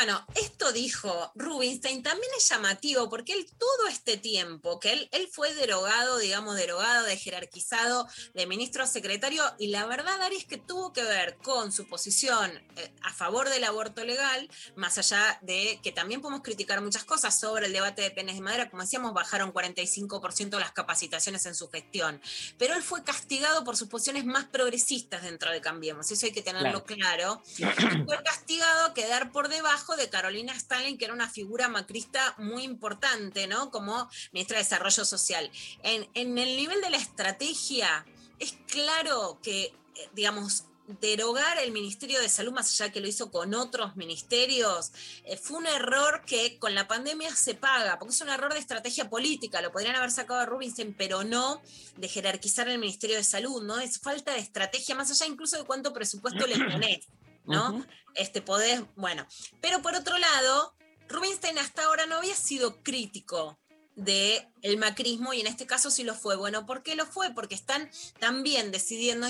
Bueno, 0.06 0.24
esto 0.36 0.70
dijo 0.70 1.32
Rubinstein 1.34 2.00
también 2.00 2.30
es 2.38 2.48
llamativo 2.48 3.10
porque 3.10 3.32
él 3.32 3.44
todo 3.58 3.88
este 3.88 4.16
tiempo 4.16 4.78
que 4.78 4.92
él, 4.92 5.08
él 5.10 5.28
fue 5.32 5.52
derogado, 5.52 6.18
digamos, 6.18 6.54
derogado, 6.54 7.04
de 7.04 7.16
jerarquizado 7.16 8.06
de 8.32 8.46
ministro 8.46 8.84
a 8.84 8.86
secretario 8.86 9.42
y 9.58 9.66
la 9.66 9.84
verdad, 9.84 10.22
Ari, 10.22 10.36
es 10.36 10.44
que 10.44 10.58
tuvo 10.58 10.92
que 10.92 11.02
ver 11.02 11.38
con 11.38 11.72
su 11.72 11.88
posición 11.88 12.52
eh, 12.76 12.92
a 13.02 13.12
favor 13.12 13.48
del 13.48 13.64
aborto 13.64 14.04
legal, 14.04 14.48
más 14.76 14.96
allá 14.96 15.40
de 15.42 15.80
que 15.82 15.90
también 15.90 16.20
podemos 16.20 16.44
criticar 16.44 16.80
muchas 16.82 17.02
cosas 17.02 17.36
sobre 17.36 17.66
el 17.66 17.72
debate 17.72 18.02
de 18.02 18.12
penes 18.12 18.36
de 18.36 18.42
madera, 18.42 18.70
como 18.70 18.84
decíamos, 18.84 19.12
bajaron 19.12 19.52
45% 19.52 20.56
las 20.60 20.70
capacitaciones 20.70 21.46
en 21.46 21.56
su 21.56 21.68
gestión, 21.68 22.20
pero 22.58 22.76
él 22.76 22.82
fue 22.84 23.02
castigado 23.02 23.64
por 23.64 23.76
sus 23.76 23.88
posiciones 23.88 24.24
más 24.24 24.44
progresistas 24.44 25.24
dentro 25.24 25.50
de 25.50 25.60
Cambiemos, 25.60 26.08
eso 26.12 26.26
hay 26.26 26.32
que 26.32 26.42
tenerlo 26.42 26.84
claro. 26.84 27.42
Fue 28.06 28.22
castigado 28.22 28.86
a 28.86 28.94
quedar 28.94 29.32
por 29.32 29.48
debajo 29.48 29.95
de 29.96 30.08
Carolina 30.08 30.52
Stalin, 30.54 30.98
que 30.98 31.04
era 31.04 31.14
una 31.14 31.28
figura 31.28 31.68
macrista 31.68 32.34
muy 32.38 32.62
importante, 32.62 33.46
¿no? 33.46 33.70
Como 33.70 34.08
ministra 34.32 34.58
de 34.58 34.64
Desarrollo 34.64 35.04
Social. 35.04 35.50
En, 35.82 36.08
en 36.14 36.38
el 36.38 36.56
nivel 36.56 36.80
de 36.80 36.90
la 36.90 36.96
estrategia, 36.96 38.04
es 38.38 38.56
claro 38.66 39.38
que, 39.42 39.64
eh, 39.64 39.74
digamos, 40.12 40.64
derogar 41.00 41.58
el 41.58 41.72
Ministerio 41.72 42.20
de 42.20 42.28
Salud, 42.28 42.52
más 42.52 42.70
allá 42.70 42.92
que 42.92 43.00
lo 43.00 43.08
hizo 43.08 43.30
con 43.30 43.54
otros 43.54 43.96
ministerios, 43.96 44.92
eh, 45.24 45.36
fue 45.36 45.58
un 45.58 45.66
error 45.66 46.22
que 46.24 46.58
con 46.58 46.74
la 46.74 46.86
pandemia 46.86 47.34
se 47.34 47.54
paga, 47.54 47.98
porque 47.98 48.14
es 48.14 48.20
un 48.20 48.28
error 48.28 48.52
de 48.52 48.60
estrategia 48.60 49.10
política, 49.10 49.60
lo 49.60 49.72
podrían 49.72 49.96
haber 49.96 50.10
sacado 50.10 50.40
a 50.40 50.46
Rubinstein, 50.46 50.94
pero 50.96 51.24
no 51.24 51.60
de 51.96 52.08
jerarquizar 52.08 52.68
el 52.68 52.78
Ministerio 52.78 53.16
de 53.16 53.24
Salud, 53.24 53.62
¿no? 53.64 53.78
Es 53.78 53.98
falta 53.98 54.32
de 54.32 54.38
estrategia, 54.38 54.94
más 54.94 55.10
allá 55.10 55.26
incluso 55.26 55.58
de 55.58 55.64
cuánto 55.64 55.92
presupuesto 55.92 56.46
le 56.46 56.56
pones, 56.70 57.08
¿no? 57.46 57.86
Este 58.14 58.42
poder, 58.42 58.84
bueno. 58.96 59.26
Pero 59.60 59.82
por 59.82 59.94
otro 59.94 60.16
lado, 60.18 60.74
Rubinstein 61.08 61.58
hasta 61.58 61.84
ahora 61.84 62.06
no 62.06 62.16
había 62.16 62.34
sido 62.34 62.82
crítico 62.82 63.58
de 63.94 64.46
el 64.62 64.76
macrismo 64.78 65.32
y 65.32 65.40
en 65.40 65.46
este 65.46 65.66
caso 65.66 65.90
sí 65.90 66.02
lo 66.04 66.14
fue. 66.14 66.36
Bueno, 66.36 66.66
¿por 66.66 66.82
qué 66.82 66.94
lo 66.96 67.06
fue? 67.06 67.32
Porque 67.34 67.54
están 67.54 67.90
también 68.18 68.70
decidiendo 68.70 69.26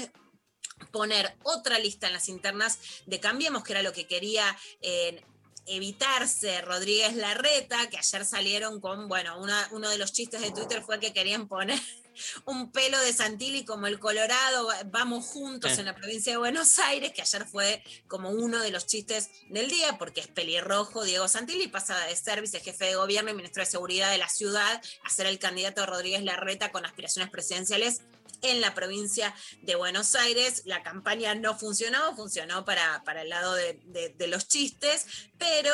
poner 0.91 1.37
otra 1.43 1.79
lista 1.79 2.07
en 2.07 2.13
las 2.13 2.29
internas 2.29 2.79
de 3.07 3.21
Cambiemos, 3.21 3.63
que 3.65 3.73
era 3.73 3.83
lo 3.83 3.93
que 3.93 4.07
quería 4.07 4.57
eh, 4.81 5.23
evitarse 5.67 6.61
Rodríguez 6.63 7.15
Larreta, 7.17 7.89
que 7.89 7.99
ayer 7.99 8.25
salieron 8.25 8.81
con, 8.81 9.09
bueno, 9.09 9.39
una- 9.41 9.69
uno 9.73 9.89
de 9.89 9.99
los 9.99 10.13
chistes 10.13 10.41
de 10.41 10.53
Twitter 10.53 10.83
fue 10.83 11.01
que 11.01 11.13
querían 11.13 11.49
poner 11.49 11.81
un 12.45 12.71
pelo 12.73 12.99
de 13.01 13.13
Santilli 13.13 13.65
como 13.65 13.87
el 13.87 13.99
Colorado, 13.99 14.69
vamos 14.87 15.25
juntos 15.27 15.79
en 15.79 15.85
la 15.87 15.95
provincia 15.95 16.33
de 16.33 16.39
Buenos 16.39 16.79
Aires, 16.79 17.13
que 17.13 17.23
ayer 17.23 17.47
fue 17.47 17.83
como 18.09 18.31
uno 18.31 18.59
de 18.61 18.71
los 18.71 18.87
chistes 18.87 19.31
del 19.49 19.69
día, 19.69 19.99
porque 19.99 20.21
es 20.21 20.29
pelirrojo 20.29 21.05
Diego 21.05 21.29
Santilli, 21.29 21.69
pasa 21.69 21.99
de 22.07 22.17
ser 22.17 22.41
vicejefe 22.41 22.87
de 22.87 22.95
gobierno 22.97 23.31
y 23.31 23.35
ministro 23.35 23.63
de 23.63 23.71
Seguridad 23.71 24.11
de 24.11 24.19
la 24.19 24.29
ciudad 24.29 24.83
a 25.05 25.11
ser 25.11 25.27
el 25.27 25.39
candidato 25.39 25.81
de 25.83 25.87
Rodríguez 25.87 26.23
Larreta 26.25 26.73
con 26.73 26.85
aspiraciones 26.87 27.31
presidenciales 27.31 28.03
en 28.43 28.61
la 28.61 28.75
provincia 28.75 29.35
de 29.63 29.77
Buenos 29.77 30.15
Aires. 30.15 30.63
La 30.67 30.83
campaña 30.83 31.35
no 31.35 31.57
funcionó, 31.59 32.15
funcionó 32.15 32.65
para, 32.65 33.03
para 33.05 33.23
el 33.23 33.31
lado 33.31 33.55
de, 33.55 33.81
de- 33.85 34.11
de 34.11 34.27
los 34.27 34.47
chistes, 34.47 35.07
pero 35.39 35.73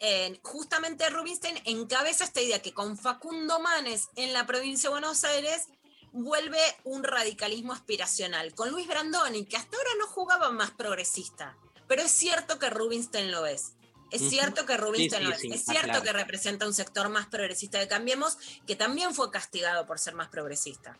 eh, 0.00 0.38
justamente 0.42 1.08
Rubinstein 1.10 1.60
encabeza 1.64 2.24
esta 2.24 2.40
idea 2.40 2.62
que 2.62 2.72
con 2.72 2.96
Facundo 2.96 3.58
Manes 3.58 4.08
en 4.16 4.32
la 4.32 4.46
provincia 4.46 4.88
de 4.88 4.92
Buenos 4.94 5.24
Aires 5.24 5.62
vuelve 6.14 6.60
un 6.84 7.02
radicalismo 7.02 7.72
aspiracional. 7.72 8.54
Con 8.54 8.70
Luis 8.70 8.86
Brandoni, 8.86 9.44
que 9.44 9.56
hasta 9.56 9.76
ahora 9.76 9.90
no 9.98 10.06
jugaba 10.06 10.50
más 10.52 10.70
progresista, 10.70 11.58
pero 11.88 12.02
es 12.02 12.10
cierto 12.10 12.58
que 12.58 12.70
Rubinstein 12.70 13.30
lo 13.32 13.44
es. 13.46 13.74
Es 14.10 14.28
cierto 14.30 14.64
que 14.64 14.76
Rubinstein 14.76 15.22
Sí, 15.22 15.28
lo 15.28 15.34
es. 15.34 15.40
sí, 15.40 15.50
es 15.52 15.64
cierto 15.64 15.88
claro. 15.88 16.02
que 16.04 16.12
representa 16.12 16.66
un 16.66 16.72
sector 16.72 17.08
más 17.08 17.26
progresista 17.26 17.80
de 17.80 17.88
Cambiemos, 17.88 18.38
que 18.64 18.76
también 18.76 19.12
fue 19.12 19.30
castigado 19.32 19.86
por 19.86 19.98
ser 19.98 20.14
más 20.14 20.28
progresista. 20.28 20.98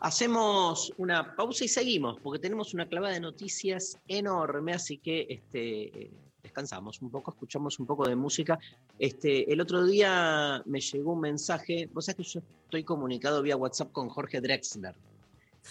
Hacemos 0.00 0.92
una 0.96 1.36
pausa 1.36 1.64
y 1.64 1.68
seguimos, 1.68 2.18
porque 2.22 2.38
tenemos 2.38 2.72
una 2.72 2.88
clavada 2.88 3.12
de 3.12 3.20
noticias 3.20 3.98
enorme, 4.08 4.72
así 4.72 4.96
que 4.96 5.26
este, 5.28 6.10
descansamos 6.56 7.02
un 7.02 7.10
poco, 7.10 7.32
escuchamos 7.32 7.78
un 7.78 7.86
poco 7.86 8.08
de 8.08 8.16
música. 8.16 8.58
Este, 8.98 9.52
el 9.52 9.60
otro 9.60 9.84
día 9.84 10.62
me 10.64 10.80
llegó 10.80 11.12
un 11.12 11.20
mensaje, 11.20 11.88
vos 11.92 12.06
sabés 12.06 12.16
que 12.16 12.32
yo 12.32 12.40
estoy 12.64 12.82
comunicado 12.82 13.42
vía 13.42 13.56
WhatsApp 13.56 13.92
con 13.92 14.08
Jorge 14.08 14.40
Drexler, 14.40 14.94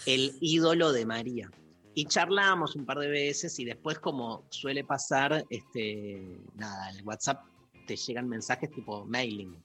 el 0.06 0.36
ídolo 0.40 0.92
de 0.92 1.04
María. 1.04 1.50
Y 1.94 2.04
charlamos 2.04 2.76
un 2.76 2.84
par 2.84 2.98
de 2.98 3.08
veces 3.08 3.58
y 3.58 3.64
después, 3.64 3.98
como 3.98 4.44
suele 4.50 4.84
pasar, 4.84 5.44
este, 5.50 6.38
nada, 6.54 6.90
el 6.90 7.02
WhatsApp 7.02 7.44
te 7.86 7.96
llegan 7.96 8.28
mensajes 8.28 8.70
tipo 8.70 9.04
mailing. 9.06 9.56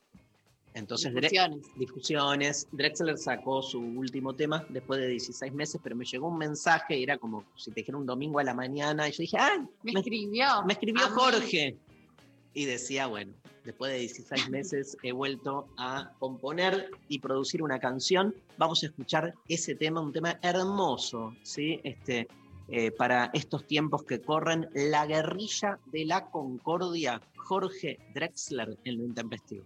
Entonces, 0.74 1.14
difusiones. 1.76 2.68
Drexler 2.72 3.18
sacó 3.18 3.62
su 3.62 3.80
último 3.80 4.34
tema 4.34 4.66
después 4.70 5.02
de 5.02 5.08
16 5.08 5.54
meses, 5.54 5.82
pero 5.84 5.96
me 5.96 6.06
llegó 6.06 6.30
un 6.30 6.38
mensaje 6.38 6.98
y 6.98 7.04
era 7.04 7.18
como 7.18 7.44
si 7.56 7.72
te 7.72 7.82
dijera 7.82 7.98
un 7.98 8.06
domingo 8.06 8.40
a 8.40 8.44
la 8.44 8.54
mañana. 8.54 9.08
Y 9.08 9.12
yo 9.12 9.18
dije, 9.20 9.38
¡ay! 9.38 9.60
Me 9.84 10.00
escribió. 10.00 10.64
Me 10.66 10.74
escribió 10.74 11.10
mí. 11.10 11.14
Jorge. 11.14 11.78
Y 12.54 12.66
decía, 12.66 13.08
bueno, 13.08 13.34
después 13.66 13.92
de 13.92 14.00
16 14.00 14.50
meses 14.50 14.98
he 15.04 15.12
vuelto 15.12 15.68
a 15.78 16.12
componer 16.20 16.90
y 17.10 17.20
producir 17.20 17.62
una 17.62 17.80
canción. 17.80 18.34
Vamos 18.58 18.84
a 18.84 18.88
escuchar 18.88 19.34
ese 19.50 19.76
tema, 19.76 20.00
un 20.00 20.14
tema 20.14 20.40
hermoso, 20.42 21.36
¿sí? 21.44 21.82
Este, 21.84 22.28
eh, 22.70 22.92
para 22.92 23.30
estos 23.34 23.68
tiempos 23.68 24.04
que 24.04 24.22
corren, 24.22 24.70
La 24.74 25.06
guerrilla 25.06 25.80
de 25.92 26.06
la 26.06 26.30
concordia, 26.30 27.22
Jorge 27.36 28.00
Drexler 28.14 28.78
en 28.86 28.98
lo 28.98 29.04
intempestivo. 29.04 29.66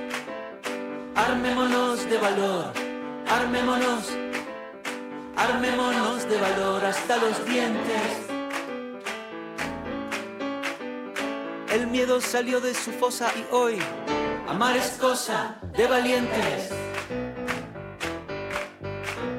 armémonos 1.27 2.09
de 2.09 2.17
valor, 2.17 2.73
armémonos, 3.29 4.09
armémonos 5.35 6.27
de 6.27 6.37
valor 6.37 6.83
hasta 6.83 7.17
los 7.17 7.45
dientes. 7.45 8.09
El 11.71 11.87
miedo 11.87 12.19
salió 12.19 12.59
de 12.59 12.73
su 12.73 12.91
fosa 12.91 13.31
y 13.35 13.45
hoy 13.53 13.77
amar 14.47 14.75
es 14.75 14.97
cosa 14.99 15.57
de 15.77 15.87
valientes. 15.87 16.69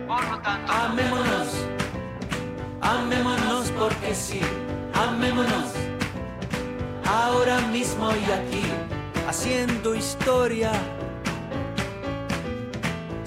Por 0.07 0.24
lo 0.30 0.41
tanto, 0.41 0.72
amémonos, 0.72 1.49
amémonos 2.80 3.70
porque 3.72 4.14
sí, 4.14 4.41
amémonos. 4.95 5.72
Ahora 7.05 7.61
mismo 7.72 8.11
y 8.12 8.30
aquí, 8.30 8.64
haciendo 9.28 9.95
historia. 9.95 10.72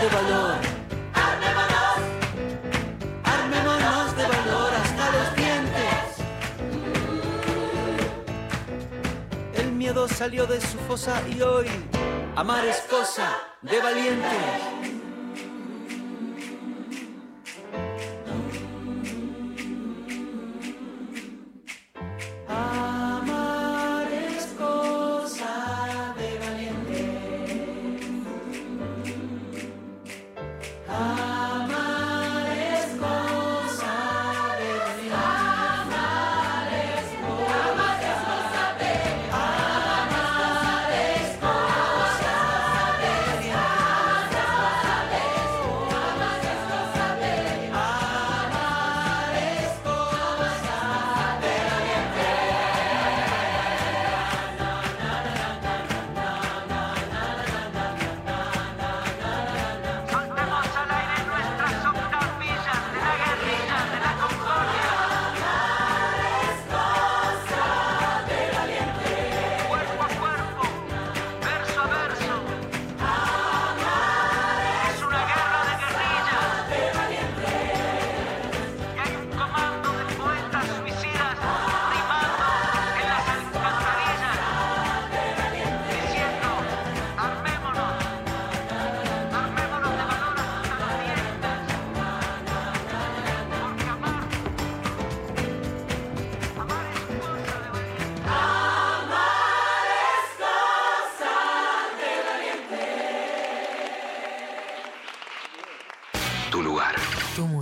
De 0.00 0.08
valor, 0.08 0.56
Armémonos, 1.12 2.00
armémonos 3.22 4.16
de 4.16 4.22
valor 4.22 4.72
hasta 4.82 5.10
los 5.10 5.36
dientes. 5.36 6.06
El 9.54 9.72
miedo 9.72 10.08
salió 10.08 10.46
de 10.46 10.58
su 10.62 10.78
fosa 10.88 11.20
y 11.28 11.42
hoy 11.42 11.66
amar 12.34 12.64
es 12.64 12.80
cosa 12.88 13.28
de 13.60 13.78
valientes. 13.78 14.79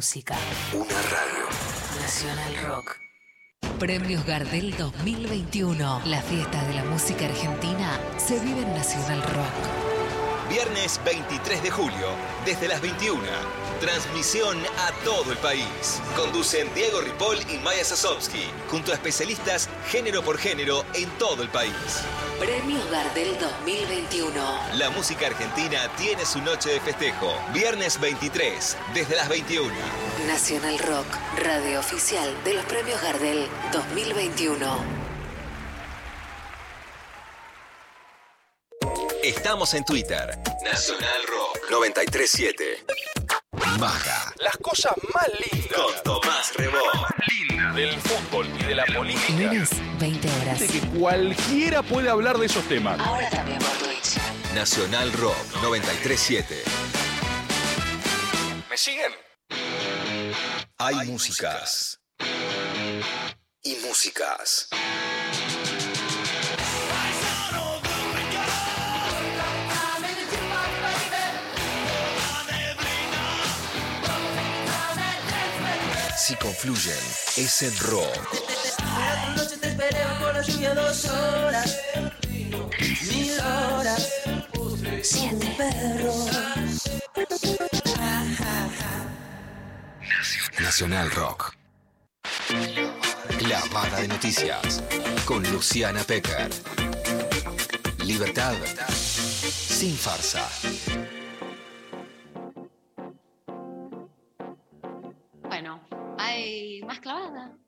Música. 0.09 0.35
Una 0.73 1.03
radio. 1.11 1.45
Nacional 2.01 2.57
Rock. 2.67 2.97
Premios 3.79 4.25
Gardel 4.25 4.75
2021. 4.79 6.01
La 6.07 6.23
fiesta 6.23 6.65
de 6.65 6.75
la 6.77 6.85
música 6.85 7.27
argentina 7.27 8.01
se 8.17 8.41
vive 8.41 8.63
en 8.63 8.73
Nacional 8.73 9.23
Rock. 9.23 10.49
Viernes 10.49 10.99
23 11.05 11.63
de 11.63 11.71
julio, 11.71 12.09
desde 12.47 12.69
las 12.69 12.81
21. 12.81 13.21
Transmisión 13.83 14.57
a 14.79 14.93
todo 15.05 15.31
el 15.31 15.39
país. 15.39 16.01
Conducen 16.17 16.73
Diego 16.75 17.03
Ripoll 17.03 17.41
y 17.51 17.59
Maya 17.59 17.85
Sasovsky, 17.85 18.45
junto 18.71 18.93
a 18.93 18.95
especialistas 18.95 19.69
género 19.89 20.23
por 20.23 20.39
género 20.39 20.87
en 20.95 21.11
todo 21.19 21.43
el 21.43 21.51
país. 21.51 21.75
Premios 22.39 22.89
Gardel 22.89 23.37
2021. 23.39 24.61
La 24.75 24.91
música 24.91 25.27
argentina 25.27 25.91
tiene 25.97 26.25
su 26.25 26.41
noche 26.41 26.71
de 26.71 26.81
festejo. 26.81 27.35
Viernes 27.53 28.01
23, 28.01 28.77
desde 28.95 29.17
las 29.17 29.29
21. 29.29 29.75
Nacional 30.29 30.79
Rock, 30.79 31.07
radio 31.43 31.81
oficial 31.81 32.33
de 32.45 32.55
los 32.55 32.65
Premios 32.67 33.03
Gardel 33.03 33.49
2021. 33.73 34.85
Estamos 39.25 39.75
en 39.75 39.85
Twitter. 39.85 40.39
Nacional 40.65 41.23
Rock 41.27 41.71
937. 41.71 42.85
Maga. 43.81 44.33
Las 44.37 44.57
cosas 44.59 44.93
más 45.13 45.29
lindas. 45.51 45.73
Con 45.75 46.03
Tomás 46.05 46.55
Rebó. 46.55 46.79
Del 47.79 47.95
fútbol 48.01 48.49
y 48.59 48.65
de 48.65 48.75
la 48.75 48.85
política. 48.87 49.41
Lunes, 49.41 49.71
20 50.01 50.29
horas. 50.41 50.59
De 50.59 50.67
que 50.67 50.81
cualquiera 50.99 51.81
puede 51.85 52.11
hablar 52.11 52.37
de 52.37 52.47
esos 52.47 52.65
temas. 52.65 52.99
Ahora 52.99 53.31
también 53.31 53.61
por 53.61 53.71
Twitch. 53.79 54.19
Nacional 54.53 55.13
Rock 55.13 55.37
937. 55.63 56.57
¿Me 58.69 58.77
siguen? 58.77 59.13
Hay 60.79 61.07
músicas. 61.07 62.01
Y 63.63 63.77
músicas. 63.87 64.69
Si 76.29 76.37
confluyen, 76.37 76.99
es 77.39 77.63
el 77.63 77.75
rock. 77.79 78.15
noche 79.35 79.57
te 79.57 79.69
esperé 79.69 80.05
por 80.21 80.35
la 80.35 80.43
lluvia 80.43 80.75
dos 80.75 81.07
horas. 81.07 81.79
Mil 83.09 83.41
horas. 83.41 84.13
Siete 85.03 85.55
perros. 85.57 86.29
Nacional 90.61 91.11
Rock. 91.13 91.55
Clavada 93.39 94.03
de 94.03 94.09
noticias 94.09 94.83
con 95.25 95.43
Luciana 95.51 96.05
Pecker. 96.05 96.51
Libertad 98.05 98.55
sin 99.51 99.97
farsa. 99.97 100.47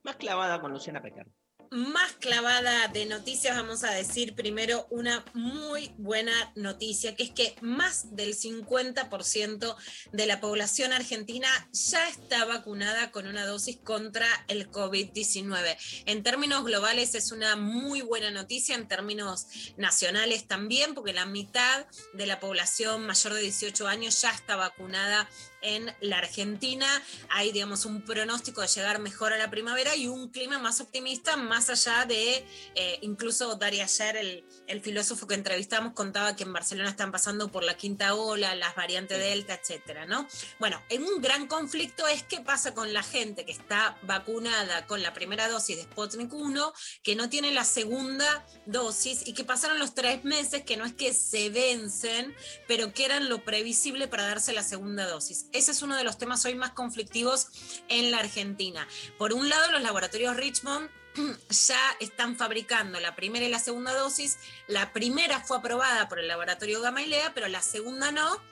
Más 0.03 0.15
clavada. 0.15 0.61
Con 0.61 0.71
Luciana 0.71 1.01
Pecker. 1.01 1.27
Más 1.73 2.11
clavada 2.19 2.89
de 2.89 3.05
noticias, 3.05 3.55
vamos 3.55 3.85
a 3.85 3.91
decir 3.91 4.35
primero 4.35 4.87
una 4.89 5.23
muy 5.33 5.93
buena 5.97 6.33
noticia, 6.55 7.15
que 7.15 7.23
es 7.23 7.31
que 7.31 7.55
más 7.61 8.13
del 8.13 8.35
50% 8.35 9.75
de 10.11 10.25
la 10.25 10.41
población 10.41 10.91
argentina 10.91 11.47
ya 11.71 12.09
está 12.09 12.43
vacunada 12.43 13.11
con 13.11 13.25
una 13.25 13.45
dosis 13.45 13.77
contra 13.77 14.27
el 14.49 14.69
COVID-19. 14.69 16.03
En 16.07 16.23
términos 16.23 16.65
globales 16.65 17.15
es 17.15 17.31
una 17.31 17.55
muy 17.55 18.01
buena 18.01 18.31
noticia, 18.31 18.75
en 18.75 18.89
términos 18.89 19.47
nacionales 19.77 20.49
también, 20.49 20.93
porque 20.93 21.13
la 21.13 21.25
mitad 21.25 21.85
de 22.11 22.25
la 22.25 22.41
población 22.41 23.05
mayor 23.07 23.33
de 23.33 23.43
18 23.43 23.87
años 23.87 24.21
ya 24.21 24.31
está 24.31 24.57
vacunada 24.57 25.29
en 25.61 25.93
la 26.01 26.17
Argentina. 26.19 26.87
Hay, 27.29 27.51
digamos, 27.51 27.85
un 27.85 28.01
pronóstico 28.03 28.61
de 28.61 28.67
llegar 28.67 28.99
mejor 28.99 29.33
a 29.33 29.37
la 29.37 29.49
primavera 29.49 29.95
y 29.95 30.07
un 30.07 30.29
clima 30.29 30.59
más 30.59 30.81
optimista, 30.81 31.37
más 31.37 31.69
allá 31.69 32.05
de, 32.05 32.45
eh, 32.75 32.99
incluso 33.01 33.55
Daria 33.55 33.83
ayer, 33.85 34.17
el, 34.17 34.45
el, 34.67 34.81
filósofo 34.81 35.27
que 35.27 35.35
entrevistamos, 35.35 35.93
contaba 35.93 36.35
que 36.35 36.43
en 36.43 36.53
Barcelona 36.53 36.89
están 36.89 37.11
pasando 37.11 37.51
por 37.51 37.63
la 37.63 37.77
quinta 37.77 38.15
ola, 38.15 38.55
las 38.55 38.75
variantes 38.75 39.17
Delta, 39.17 39.53
etcétera, 39.53 40.05
¿no? 40.05 40.27
Bueno, 40.59 40.81
en 40.89 41.03
un 41.03 41.21
gran 41.21 41.47
conflicto 41.47 42.07
es 42.07 42.23
qué 42.23 42.41
pasa 42.41 42.73
con 42.73 42.93
la 42.93 43.03
gente 43.03 43.45
que 43.45 43.51
está 43.51 43.97
vacunada 44.03 44.85
con 44.87 45.01
la 45.01 45.13
primera 45.13 45.47
dosis 45.47 45.77
de 45.77 45.83
Sputnik 45.83 46.33
1, 46.33 46.73
que 47.03 47.15
no 47.15 47.29
tiene 47.29 47.51
la 47.51 47.63
segunda 47.63 48.45
dosis 48.65 49.27
y 49.27 49.33
que 49.33 49.43
pasaron 49.43 49.79
los 49.79 49.93
tres 49.93 50.23
meses, 50.23 50.63
que 50.63 50.77
no 50.77 50.85
es 50.85 50.93
que 50.93 51.13
se 51.13 51.49
vencen, 51.49 52.35
pero 52.67 52.93
que 52.93 53.05
eran 53.05 53.29
lo 53.29 53.43
previsible 53.43 54.07
para 54.07 54.27
darse 54.27 54.53
la 54.53 54.63
segunda 54.63 55.07
dosis. 55.07 55.45
Ese 55.53 55.71
es 55.71 55.81
uno 55.81 55.97
de 55.97 56.03
los 56.03 56.17
temas 56.17 56.45
hoy 56.45 56.55
más 56.55 56.71
conflictivos 56.71 57.47
en 57.89 58.11
la 58.11 58.19
Argentina. 58.19 58.87
Por 59.17 59.33
un 59.33 59.49
lado, 59.49 59.71
los 59.71 59.81
laboratorios 59.81 60.37
Richmond 60.37 60.89
ya 61.49 61.79
están 61.99 62.37
fabricando 62.37 62.99
la 62.99 63.15
primera 63.15 63.45
y 63.45 63.49
la 63.49 63.59
segunda 63.59 63.93
dosis. 63.93 64.37
La 64.67 64.93
primera 64.93 65.41
fue 65.41 65.57
aprobada 65.57 66.07
por 66.07 66.19
el 66.19 66.27
laboratorio 66.27 66.81
Gamaleya, 66.81 67.33
pero 67.33 67.47
la 67.47 67.61
segunda 67.61 68.11
no. 68.11 68.50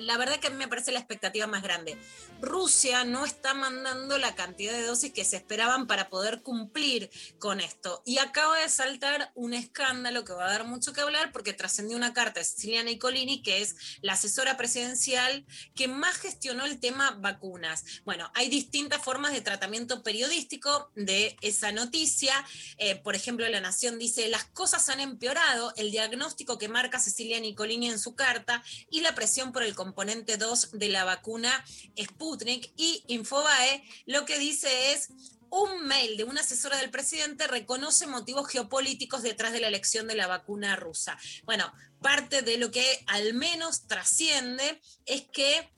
La 0.00 0.16
verdad 0.16 0.38
que 0.40 0.48
a 0.48 0.50
mí 0.50 0.56
me 0.56 0.68
parece 0.68 0.92
la 0.92 0.98
expectativa 0.98 1.46
más 1.46 1.62
grande. 1.62 1.96
Rusia 2.40 3.04
no 3.04 3.24
está 3.24 3.54
mandando 3.54 4.18
la 4.18 4.34
cantidad 4.34 4.72
de 4.72 4.82
dosis 4.82 5.12
que 5.12 5.24
se 5.24 5.36
esperaban 5.36 5.86
para 5.86 6.08
poder 6.08 6.42
cumplir 6.42 7.10
con 7.38 7.60
esto. 7.60 8.02
Y 8.06 8.18
acaba 8.18 8.58
de 8.58 8.68
saltar 8.68 9.30
un 9.34 9.54
escándalo 9.54 10.24
que 10.24 10.32
va 10.32 10.46
a 10.46 10.50
dar 10.50 10.64
mucho 10.64 10.92
que 10.92 11.00
hablar 11.00 11.32
porque 11.32 11.52
trascendió 11.52 11.96
una 11.96 12.14
carta 12.14 12.40
de 12.40 12.46
Cecilia 12.46 12.82
Nicolini, 12.82 13.42
que 13.42 13.60
es 13.60 13.76
la 14.00 14.14
asesora 14.14 14.56
presidencial 14.56 15.44
que 15.74 15.88
más 15.88 16.16
gestionó 16.16 16.64
el 16.64 16.80
tema 16.80 17.12
vacunas. 17.12 17.84
Bueno, 18.04 18.30
hay 18.34 18.48
distintas 18.48 19.02
formas 19.02 19.32
de 19.32 19.40
tratamiento 19.40 20.02
periodístico 20.02 20.90
de 20.94 21.36
esa 21.42 21.72
noticia. 21.72 22.32
Eh, 22.78 22.96
por 22.96 23.14
ejemplo, 23.14 23.48
La 23.48 23.60
Nación 23.60 23.98
dice, 23.98 24.28
las 24.28 24.44
cosas 24.44 24.88
han 24.88 25.00
empeorado, 25.00 25.72
el 25.76 25.90
diagnóstico 25.90 26.58
que 26.58 26.68
marca 26.68 26.98
Cecilia 26.98 27.40
Nicolini 27.40 27.90
en 27.90 27.98
su 27.98 28.14
carta 28.14 28.62
y 28.90 29.00
la 29.00 29.14
presión 29.14 29.52
por 29.52 29.62
el 29.62 29.74
componente 29.90 30.36
2 30.36 30.70
de 30.74 30.88
la 30.88 31.02
vacuna 31.02 31.64
Sputnik 32.00 32.72
y 32.76 33.02
Infobae 33.08 33.82
lo 34.06 34.24
que 34.24 34.38
dice 34.38 34.92
es 34.92 35.08
un 35.50 35.84
mail 35.84 36.16
de 36.16 36.22
una 36.22 36.42
asesora 36.42 36.76
del 36.76 36.90
presidente 36.90 37.48
reconoce 37.48 38.06
motivos 38.06 38.48
geopolíticos 38.48 39.22
detrás 39.22 39.52
de 39.52 39.58
la 39.58 39.66
elección 39.66 40.06
de 40.06 40.14
la 40.14 40.28
vacuna 40.28 40.76
rusa. 40.76 41.18
Bueno, 41.42 41.72
parte 42.00 42.42
de 42.42 42.56
lo 42.56 42.70
que 42.70 43.02
al 43.08 43.34
menos 43.34 43.88
trasciende 43.88 44.80
es 45.06 45.22
que 45.32 45.68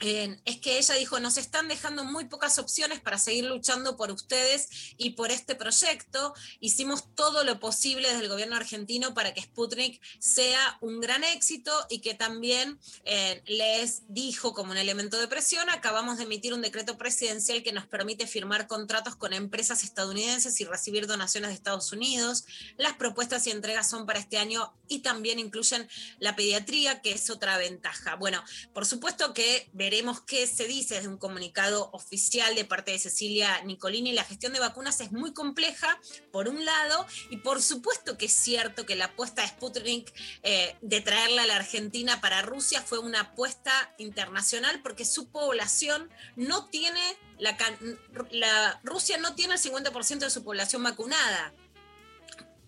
es 0.00 0.58
que 0.60 0.78
ella 0.78 0.94
dijo, 0.94 1.20
nos 1.20 1.36
están 1.36 1.68
dejando 1.68 2.04
muy 2.04 2.24
pocas 2.24 2.58
opciones 2.58 3.00
para 3.00 3.18
seguir 3.18 3.44
luchando 3.44 3.96
por 3.96 4.10
ustedes 4.10 4.94
y 4.96 5.10
por 5.10 5.30
este 5.30 5.54
proyecto. 5.54 6.32
Hicimos 6.60 7.14
todo 7.14 7.44
lo 7.44 7.60
posible 7.60 8.08
desde 8.08 8.22
el 8.22 8.28
gobierno 8.28 8.56
argentino 8.56 9.12
para 9.12 9.34
que 9.34 9.42
Sputnik 9.42 10.00
sea 10.18 10.78
un 10.80 11.00
gran 11.00 11.22
éxito 11.24 11.72
y 11.90 12.00
que 12.00 12.14
también 12.14 12.78
eh, 13.04 13.42
les 13.46 14.02
dijo 14.08 14.54
como 14.54 14.72
un 14.72 14.78
elemento 14.78 15.18
de 15.20 15.28
presión, 15.28 15.68
acabamos 15.68 16.16
de 16.16 16.24
emitir 16.24 16.54
un 16.54 16.62
decreto 16.62 16.96
presidencial 16.96 17.62
que 17.62 17.72
nos 17.72 17.86
permite 17.86 18.26
firmar 18.26 18.66
contratos 18.66 19.16
con 19.16 19.32
empresas 19.32 19.84
estadounidenses 19.84 20.60
y 20.60 20.64
recibir 20.64 21.06
donaciones 21.06 21.50
de 21.50 21.54
Estados 21.54 21.92
Unidos. 21.92 22.44
Las 22.78 22.94
propuestas 22.94 23.46
y 23.46 23.50
entregas 23.50 23.90
son 23.90 24.06
para 24.06 24.18
este 24.18 24.38
año 24.38 24.72
y 24.88 25.00
también 25.00 25.38
incluyen 25.38 25.88
la 26.18 26.36
pediatría, 26.36 27.02
que 27.02 27.12
es 27.12 27.30
otra 27.30 27.58
ventaja. 27.58 28.16
Bueno, 28.16 28.42
por 28.72 28.86
supuesto 28.86 29.34
que 29.34 29.68
veremos 29.80 30.20
qué 30.20 30.46
se 30.46 30.66
dice 30.66 30.96
desde 30.96 31.08
un 31.08 31.16
comunicado 31.16 31.88
oficial 31.94 32.54
de 32.54 32.66
parte 32.66 32.92
de 32.92 32.98
Cecilia 32.98 33.62
Nicolini. 33.62 34.12
La 34.12 34.24
gestión 34.24 34.52
de 34.52 34.60
vacunas 34.60 35.00
es 35.00 35.10
muy 35.10 35.32
compleja, 35.32 35.98
por 36.30 36.48
un 36.48 36.66
lado, 36.66 37.06
y 37.30 37.38
por 37.38 37.62
supuesto 37.62 38.18
que 38.18 38.26
es 38.26 38.32
cierto 38.34 38.84
que 38.84 38.94
la 38.94 39.06
apuesta 39.06 39.40
de 39.40 39.48
Sputnik 39.48 40.12
eh, 40.42 40.76
de 40.82 41.00
traerla 41.00 41.44
a 41.44 41.46
la 41.46 41.56
Argentina 41.56 42.20
para 42.20 42.42
Rusia 42.42 42.82
fue 42.82 42.98
una 42.98 43.20
apuesta 43.20 43.72
internacional 43.96 44.82
porque 44.82 45.06
su 45.06 45.30
población 45.30 46.10
no 46.36 46.66
tiene, 46.66 47.00
la, 47.38 47.56
la 48.32 48.80
Rusia 48.84 49.16
no 49.16 49.34
tiene 49.34 49.54
el 49.54 49.60
50% 49.60 50.18
de 50.18 50.28
su 50.28 50.44
población 50.44 50.82
vacunada 50.82 51.54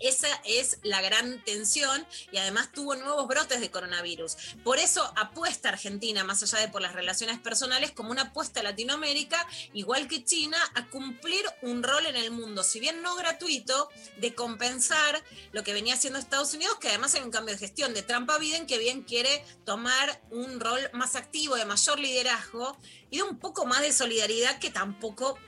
Esa 0.02 0.28
es 0.44 0.78
la 0.82 1.00
gran 1.00 1.42
tensión 1.44 2.04
y 2.32 2.38
además 2.38 2.72
tuvo 2.72 2.96
nuevos 2.96 3.28
brotes 3.28 3.60
de 3.60 3.70
coronavirus. 3.70 4.36
Por 4.64 4.78
eso 4.78 5.12
apuesta 5.16 5.68
Argentina, 5.68 6.24
más 6.24 6.42
allá 6.42 6.58
de 6.58 6.68
por 6.68 6.82
las 6.82 6.92
relaciones 6.92 7.38
personales, 7.38 7.92
como 7.92 8.10
una 8.10 8.22
apuesta 8.22 8.60
a 8.60 8.64
Latinoamérica, 8.64 9.46
igual 9.72 10.08
que 10.08 10.24
China, 10.24 10.58
a 10.74 10.88
cumplir 10.90 11.44
un 11.62 11.84
rol 11.84 12.04
en 12.06 12.16
el 12.16 12.32
mundo, 12.32 12.64
si 12.64 12.80
bien 12.80 13.00
no 13.00 13.14
gratuito, 13.14 13.88
de 14.18 14.34
compensar 14.34 15.22
lo 15.52 15.62
que 15.62 15.72
venía 15.72 15.94
haciendo 15.94 16.18
Estados 16.18 16.52
Unidos, 16.54 16.78
que 16.80 16.88
además 16.88 17.14
hay 17.14 17.22
un 17.22 17.30
cambio 17.30 17.54
de 17.54 17.60
gestión 17.60 17.94
de 17.94 18.02
Trump 18.02 18.28
a 18.30 18.38
Biden, 18.38 18.66
que 18.66 18.78
bien 18.78 19.02
quiere 19.02 19.44
tomar 19.64 20.20
un 20.30 20.58
rol 20.58 20.80
más 20.92 21.14
activo, 21.14 21.54
de 21.54 21.64
mayor 21.64 22.00
liderazgo 22.00 22.76
y 23.08 23.18
de 23.18 23.22
un 23.22 23.38
poco 23.38 23.66
más 23.66 23.82
de 23.82 23.92
solidaridad 23.92 24.58
que 24.58 24.70
tampoco 24.70 25.38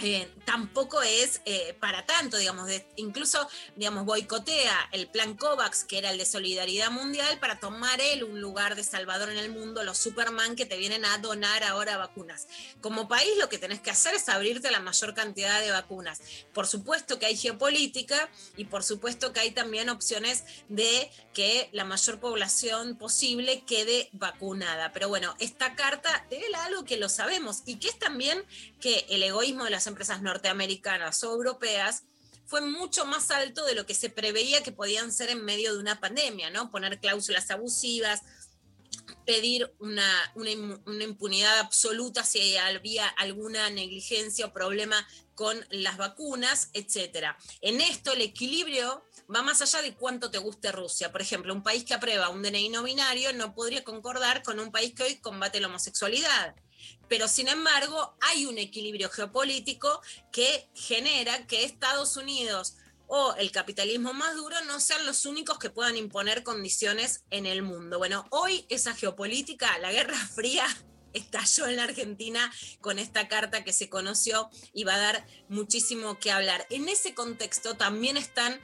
eh, 0.00 0.28
tampoco 0.44 1.02
es 1.02 1.40
eh, 1.44 1.76
para 1.78 2.04
tanto, 2.04 2.36
digamos, 2.36 2.68
incluso, 2.96 3.48
digamos, 3.76 4.04
boicotea 4.04 4.88
el 4.90 5.06
plan 5.06 5.36
COVAX, 5.36 5.84
que 5.84 5.98
era 5.98 6.10
el 6.10 6.18
de 6.18 6.26
solidaridad 6.26 6.90
mundial, 6.90 7.38
para 7.38 7.60
tomar 7.60 8.00
él 8.00 8.24
un 8.24 8.40
lugar 8.40 8.74
de 8.74 8.82
salvador 8.82 9.30
en 9.30 9.38
el 9.38 9.50
mundo, 9.50 9.84
los 9.84 9.98
Superman 9.98 10.56
que 10.56 10.66
te 10.66 10.76
vienen 10.76 11.04
a 11.04 11.18
donar 11.18 11.62
ahora 11.62 11.96
vacunas. 11.96 12.48
Como 12.80 13.06
país 13.06 13.30
lo 13.38 13.48
que 13.48 13.58
tenés 13.58 13.80
que 13.80 13.90
hacer 13.90 14.14
es 14.14 14.28
abrirte 14.28 14.70
la 14.72 14.80
mayor 14.80 15.14
cantidad 15.14 15.60
de 15.60 15.70
vacunas. 15.70 16.20
Por 16.52 16.66
supuesto 16.66 17.20
que 17.20 17.26
hay 17.26 17.36
geopolítica 17.36 18.28
y 18.56 18.64
por 18.64 18.82
supuesto 18.82 19.32
que 19.32 19.40
hay 19.40 19.52
también 19.52 19.88
opciones 19.90 20.44
de 20.68 21.10
que 21.32 21.68
la 21.72 21.84
mayor 21.84 22.18
población 22.18 22.96
posible 22.96 23.62
quede 23.64 24.08
vacunada. 24.12 24.92
Pero 24.92 25.08
bueno, 25.08 25.36
esta 25.38 25.76
carta 25.76 26.26
revela 26.30 26.64
algo 26.64 26.84
que 26.84 26.96
lo 26.96 27.08
sabemos 27.08 27.62
y 27.64 27.76
que 27.76 27.88
es 27.88 27.98
también 27.98 28.44
que 28.80 29.06
el 29.08 29.22
egoísmo 29.22 29.64
de 29.64 29.70
las 29.70 29.83
empresas 29.86 30.22
norteamericanas 30.22 31.22
o 31.24 31.32
europeas 31.32 32.04
fue 32.46 32.60
mucho 32.60 33.06
más 33.06 33.30
alto 33.30 33.64
de 33.64 33.74
lo 33.74 33.86
que 33.86 33.94
se 33.94 34.10
preveía 34.10 34.62
que 34.62 34.72
podían 34.72 35.12
ser 35.12 35.30
en 35.30 35.44
medio 35.44 35.72
de 35.72 35.80
una 35.80 36.00
pandemia, 36.00 36.50
¿no? 36.50 36.70
Poner 36.70 37.00
cláusulas 37.00 37.50
abusivas, 37.50 38.20
pedir 39.24 39.72
una, 39.78 40.32
una, 40.34 41.04
impunidad 41.04 41.58
absoluta 41.58 42.22
si 42.22 42.56
había 42.56 43.08
alguna 43.08 43.70
negligencia 43.70 44.46
o 44.46 44.52
problema 44.52 45.06
con 45.34 45.64
las 45.70 45.96
vacunas, 45.96 46.70
etc. 46.74 47.28
En 47.60 47.80
esto 47.80 48.12
el 48.12 48.20
equilibrio 48.20 49.04
va 49.34 49.42
más 49.42 49.62
allá 49.62 49.82
de 49.82 49.94
cuánto 49.94 50.30
te 50.30 50.38
guste 50.38 50.70
Rusia. 50.70 51.10
Por 51.10 51.22
ejemplo, 51.22 51.54
un 51.54 51.62
país 51.62 51.84
que 51.84 51.94
aprueba 51.94 52.28
un 52.28 52.42
DNI 52.42 52.68
no 52.68 52.82
binario 52.82 53.32
no 53.32 53.54
podría 53.54 53.82
concordar 53.82 54.42
con 54.42 54.60
un 54.60 54.70
país 54.70 54.94
que 54.94 55.02
hoy 55.02 55.16
combate 55.16 55.60
la 55.60 55.68
homosexualidad 55.68 56.54
pero 57.08 57.28
sin 57.28 57.48
embargo 57.48 58.16
hay 58.20 58.46
un 58.46 58.58
equilibrio 58.58 59.10
geopolítico 59.10 60.00
que 60.32 60.68
genera 60.74 61.46
que 61.46 61.64
Estados 61.64 62.16
Unidos 62.16 62.76
o 63.06 63.34
el 63.36 63.50
capitalismo 63.52 64.12
más 64.12 64.34
duro 64.36 64.56
no 64.66 64.80
sean 64.80 65.04
los 65.06 65.26
únicos 65.26 65.58
que 65.58 65.70
puedan 65.70 65.96
imponer 65.96 66.42
condiciones 66.42 67.24
en 67.30 67.46
el 67.46 67.62
mundo. 67.62 67.98
Bueno, 67.98 68.26
hoy 68.30 68.66
esa 68.68 68.94
geopolítica, 68.94 69.78
la 69.78 69.92
Guerra 69.92 70.16
Fría, 70.34 70.66
estalló 71.12 71.66
en 71.66 71.76
la 71.76 71.84
Argentina 71.84 72.52
con 72.80 72.98
esta 72.98 73.28
carta 73.28 73.64
que 73.64 73.72
se 73.72 73.88
conoció 73.88 74.50
y 74.72 74.84
va 74.84 74.94
a 74.96 74.98
dar 74.98 75.26
muchísimo 75.48 76.18
que 76.18 76.32
hablar. 76.32 76.66
En 76.70 76.88
ese 76.88 77.14
contexto 77.14 77.76
también 77.76 78.16
están 78.16 78.60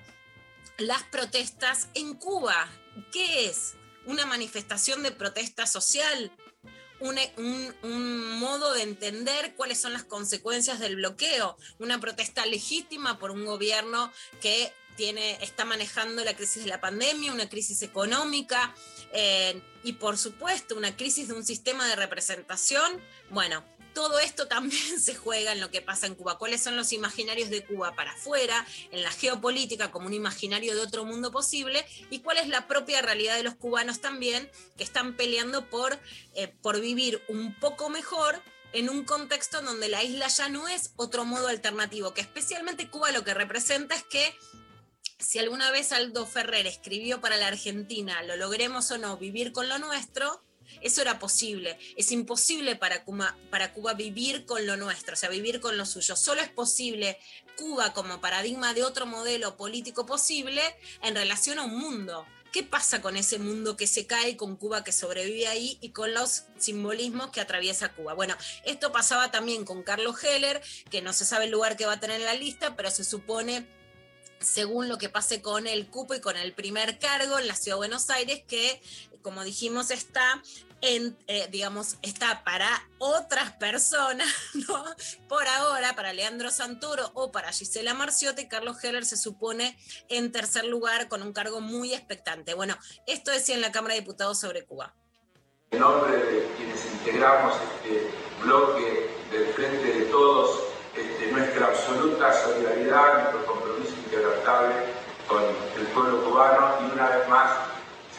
las 0.79 1.03
protestas 1.05 1.89
en 1.95 2.15
Cuba. 2.15 2.69
¿Qué 3.13 3.47
es? 3.47 3.75
¿Una 4.07 4.27
manifestación 4.27 5.03
de 5.03 5.13
protesta 5.13 5.67
social? 5.67 6.33
Un, 7.01 8.39
modo 8.39 8.73
de 8.75 8.83
entender 8.83 9.55
cuáles 9.55 9.81
son 9.81 9.93
las 9.93 10.05
consecuencias 10.05 10.81
del 10.81 10.97
bloqueo, 10.97 11.57
una 11.79 12.01
protesta 12.01 12.47
legítima 12.47 13.19
por 13.19 13.31
un 13.31 13.45
gobierno 13.45 14.13
que 14.41 14.73
tiene, 14.97 15.43
está 15.43 15.65
manejando 15.65 16.25
la 16.25 16.35
crisis 16.35 16.65
de 16.65 16.71
la 16.71 16.81
pandemia, 16.81 17.33
una 17.33 17.49
crisis 17.49 17.83
económica 17.83 18.75
eh, 19.13 19.63
y 19.83 19.95
por 19.95 20.19
supuesto 20.19 20.77
una 20.77 20.97
crisis 20.97 21.29
de 21.29 21.35
un 21.35 21.45
sistema 21.45 21.87
de 21.87 21.97
representación. 21.97 23.01
Bueno, 23.31 23.65
todo 24.01 24.19
esto 24.19 24.49
también 24.49 24.99
se 24.99 25.15
juega 25.15 25.53
en 25.53 25.61
lo 25.61 25.71
que 25.71 25.83
pasa 25.83 26.07
en 26.07 26.15
Cuba. 26.15 26.39
¿Cuáles 26.39 26.63
son 26.63 26.75
los 26.75 26.91
imaginarios 26.95 27.51
de 27.51 27.63
Cuba 27.63 27.95
para 27.95 28.13
afuera, 28.13 28.67
en 28.93 29.03
la 29.03 29.11
geopolítica 29.11 29.91
como 29.91 30.07
un 30.07 30.15
imaginario 30.15 30.75
de 30.75 30.81
otro 30.81 31.05
mundo 31.05 31.31
posible? 31.31 31.85
¿Y 32.09 32.21
cuál 32.21 32.39
es 32.39 32.49
la 32.49 32.67
propia 32.67 33.03
realidad 33.03 33.37
de 33.37 33.43
los 33.43 33.57
cubanos 33.57 34.01
también 34.01 34.51
que 34.79 34.85
están 34.85 35.19
peleando 35.19 35.69
por, 35.69 36.01
eh, 36.35 36.49
por 36.63 36.81
vivir 36.81 37.23
un 37.29 37.55
poco 37.55 37.91
mejor? 37.91 38.43
en 38.73 38.89
un 38.89 39.03
contexto 39.03 39.63
donde 39.63 39.89
la 39.89 40.05
isla 40.05 40.29
ya 40.29 40.49
no 40.49 40.69
es 40.69 40.93
otro 40.95 41.25
modo 41.25 41.49
alternativo, 41.49 42.15
que 42.15 42.21
especialmente 42.21 42.89
Cuba 42.89 43.11
lo 43.11 43.25
que 43.25 43.35
representa 43.35 43.97
es 43.97 44.05
que 44.05 44.33
si 45.19 45.41
alguna 45.41 45.73
vez 45.73 45.91
Aldo 45.91 46.25
Ferrer 46.25 46.69
escribió 46.69 47.21
para 47.21 47.37
la 47.37 47.49
Argentina, 47.49 48.23
lo 48.23 48.37
logremos 48.37 48.89
o 48.93 48.99
no, 48.99 49.17
vivir 49.17 49.51
con 49.51 49.69
lo 49.69 49.81
nuestro, 49.81 50.41
eso 50.81 51.03
era 51.03 51.19
posible. 51.19 51.79
Es 51.97 52.13
imposible 52.13 52.77
para 52.77 53.05
Cuba, 53.05 53.37
para 53.51 53.73
Cuba 53.73 53.95
vivir 53.95 54.47
con 54.47 54.67
lo 54.67 54.77
nuestro, 54.77 55.15
o 55.15 55.17
sea, 55.17 55.29
vivir 55.29 55.61
con 55.61 55.77
lo 55.77 55.87
suyo. 55.87 56.17
Solo 56.17 56.41
es 56.41 56.49
posible 56.49 57.19
Cuba 57.57 57.93
como 57.93 58.21
paradigma 58.21 58.75
de 58.75 58.85
otro 58.85 59.07
modelo 59.07 59.57
político 59.57 60.07
posible 60.07 60.63
en 61.03 61.15
relación 61.15 61.59
a 61.59 61.65
un 61.65 61.79
mundo. 61.79 62.27
¿Qué 62.53 62.65
pasa 62.65 63.01
con 63.01 63.17
ese 63.17 63.39
mundo 63.39 63.77
que 63.77 63.87
se 63.87 64.07
cae, 64.07 64.37
con 64.37 64.57
Cuba 64.57 64.83
que 64.83 64.91
sobrevive 64.91 65.47
ahí 65.47 65.79
y 65.81 65.91
con 65.91 66.13
los 66.13 66.45
simbolismos 66.59 67.31
que 67.31 67.41
atraviesa 67.41 67.93
Cuba? 67.93 68.15
Bueno, 68.15 68.37
esto 68.65 68.91
pasaba 68.91 69.31
también 69.31 69.65
con 69.65 69.85
Carlos 69.85 70.23
Heller, 70.25 70.61
que 70.91 71.01
no 71.01 71.13
se 71.13 71.25
sabe 71.25 71.45
el 71.45 71.53
lugar 71.53 71.77
que 71.77 71.87
va 71.87 71.93
a 71.95 72.01
tener 72.01 72.21
en 72.21 72.27
la 72.27 72.35
lista, 72.35 72.75
pero 72.75 72.91
se 72.91 73.05
supone 73.05 73.69
según 74.41 74.89
lo 74.89 74.99
que 74.99 75.09
pase 75.09 75.43
con 75.43 75.67
el 75.67 75.89
cupo 75.89 76.15
y 76.15 76.21
con 76.21 76.37
el 76.37 76.53
primer 76.53 76.99
cargo 76.99 77.39
en 77.39 77.47
la 77.47 77.55
Ciudad 77.55 77.77
de 77.77 77.81
Buenos 77.81 78.11
Aires, 78.11 78.43
que 78.49 78.81
como 79.23 79.45
dijimos 79.45 79.91
está 79.91 80.43
eh, 80.83 81.49
digamos, 81.51 81.99
está 82.01 82.43
para 82.43 82.69
otras 82.99 83.53
personas, 83.53 84.27
¿no? 84.55 84.85
Por 85.29 85.47
ahora, 85.47 85.95
para 85.95 86.13
Leandro 86.13 86.51
Santoro 86.51 87.11
o 87.15 87.31
para 87.31 87.53
Gisela 87.53 87.93
Marciotti, 87.93 88.49
Carlos 88.49 88.83
Heller 88.83 89.05
se 89.05 89.19
supone 89.19 89.79
en 90.09 90.33
tercer 90.33 90.65
lugar 90.65 91.09
con 91.09 91.23
un 91.23 91.33
cargo 91.33 91.61
muy 91.61 91.93
expectante. 91.93 92.55
Bueno, 92.55 92.77
esto 93.07 93.31
decía 93.31 93.55
en 93.55 93.61
la 93.61 93.73
Cámara 93.73 93.95
de 93.95 94.01
Diputados 94.01 94.41
sobre 94.41 94.65
Cuba. 94.65 94.95
En 95.71 95.81
nombre 95.81 96.17
de 96.17 96.49
quienes 96.57 96.85
integramos 96.87 97.55
este 97.85 98.11
bloque 98.43 99.11
del 99.31 99.53
Frente 99.53 99.85
de 99.85 100.07
Todos, 100.07 100.61
este, 100.97 101.31
nuestra 101.31 101.67
absoluta 101.67 102.33
solidaridad, 102.43 103.31
nuestro 103.31 103.47
compromiso 103.47 103.95
inquebrantable 104.07 104.75
con 105.29 105.45
el 105.45 105.87
pueblo 105.95 106.25
cubano 106.25 106.89
y 106.89 106.93
una 106.93 107.09
vez 107.11 107.29
más, 107.29 107.51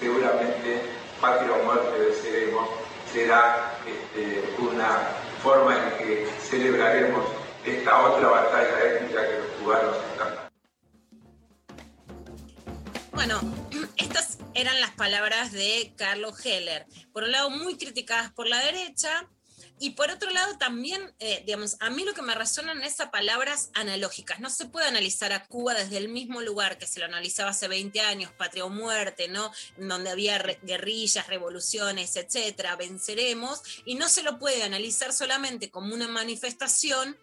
seguramente 0.02 0.82
patria 1.22 1.54
o 1.54 1.64
muerte 1.64 2.00
deseemos, 2.00 2.68
será 3.14 3.78
este, 3.86 4.44
una 4.58 5.08
forma 5.44 5.78
en 5.78 5.98
que 6.00 6.28
celebraremos 6.50 7.24
esta 7.64 8.02
otra 8.10 8.28
batalla 8.28 8.84
étnica 8.84 9.28
que 9.28 9.38
los 9.38 9.48
cubanos 9.62 9.98
están. 10.12 10.52
Bueno, 13.12 13.40
estas 13.98 14.40
eran 14.56 14.82
las 14.82 14.92
palabras 14.92 15.52
de 15.52 15.94
Carlos 15.96 16.44
Heller. 16.44 16.88
Por 17.14 17.24
un 17.24 17.32
lado, 17.32 17.52
muy 17.52 17.78
criticadas 17.78 18.32
por 18.32 18.48
la 18.48 18.58
derecha, 18.60 19.30
y 19.82 19.90
por 19.92 20.12
otro 20.12 20.30
lado, 20.30 20.60
también, 20.60 21.12
eh, 21.18 21.42
digamos, 21.44 21.76
a 21.80 21.90
mí 21.90 22.06
lo 22.06 22.14
que 22.14 22.22
me 22.22 22.36
resuenan 22.36 22.84
esas 22.84 23.10
palabras 23.10 23.72
analógicas. 23.74 24.40
No 24.40 24.52
se 24.52 24.68
puede 24.68 24.86
analizar 24.86 25.34
a 25.34 25.48
Cuba 25.48 25.74
desde 25.74 25.98
el 25.98 26.08
mismo 26.08 26.40
lugar 26.40 26.78
que 26.78 26.86
se 26.86 27.00
lo 27.00 27.08
analizaba 27.08 27.50
hace 27.50 27.68
20 27.68 28.00
años, 28.00 28.32
patria 28.32 28.64
o 28.64 28.70
muerte, 28.70 29.28
¿no? 29.28 29.52
Donde 29.78 30.12
había 30.12 30.38
guerrillas, 30.62 31.26
revoluciones, 31.26 32.16
etcétera, 32.16 32.76
venceremos, 32.76 33.64
y 33.84 33.96
no 33.96 34.08
se 34.08 34.22
lo 34.22 34.38
puede 34.38 34.62
analizar 34.62 35.14
solamente 35.14 35.72
como 35.72 35.96
una 35.96 36.08
manifestación 36.08 37.18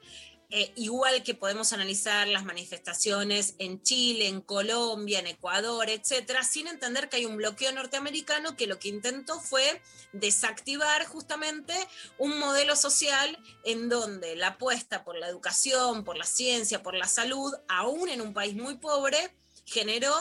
eh, 0.51 0.73
igual 0.77 1.23
que 1.25 1.35
podemos 1.35 1.75
analizar 1.75 2.27
las 2.27 2.47
manifestaciones 2.47 3.55
en 3.59 3.83
Chile, 3.83 4.29
en 4.29 4.41
Colombia, 4.41 5.19
en 5.19 5.27
Ecuador, 5.27 5.91
etcétera, 5.91 6.43
sin 6.43 6.69
entender 6.69 7.11
que 7.11 7.17
hay 7.17 7.27
un 7.27 7.37
bloqueo 7.37 7.71
norteamericano 7.73 8.57
que 8.57 8.67
lo 8.67 8.79
que 8.79 8.89
intentó 8.89 9.41
fue 9.41 9.83
desactivar 10.13 11.05
justamente 11.05 11.75
un 12.17 12.39
modelo 12.39 12.77
social 12.77 13.39
en 13.65 13.91
donde 13.91 14.37
la 14.37 14.49
apuesta 14.49 15.05
por 15.05 15.19
la 15.19 15.29
educación, 15.29 16.03
por 16.03 16.17
la 16.17 16.25
ciencia, 16.25 16.83
por 16.83 16.95
la 16.95 17.09
salud, 17.09 17.53
aún 17.69 18.09
en 18.09 18.23
un 18.23 18.33
país 18.33 18.55
muy 18.55 18.77
pobre, 18.79 19.19
generó 19.67 20.15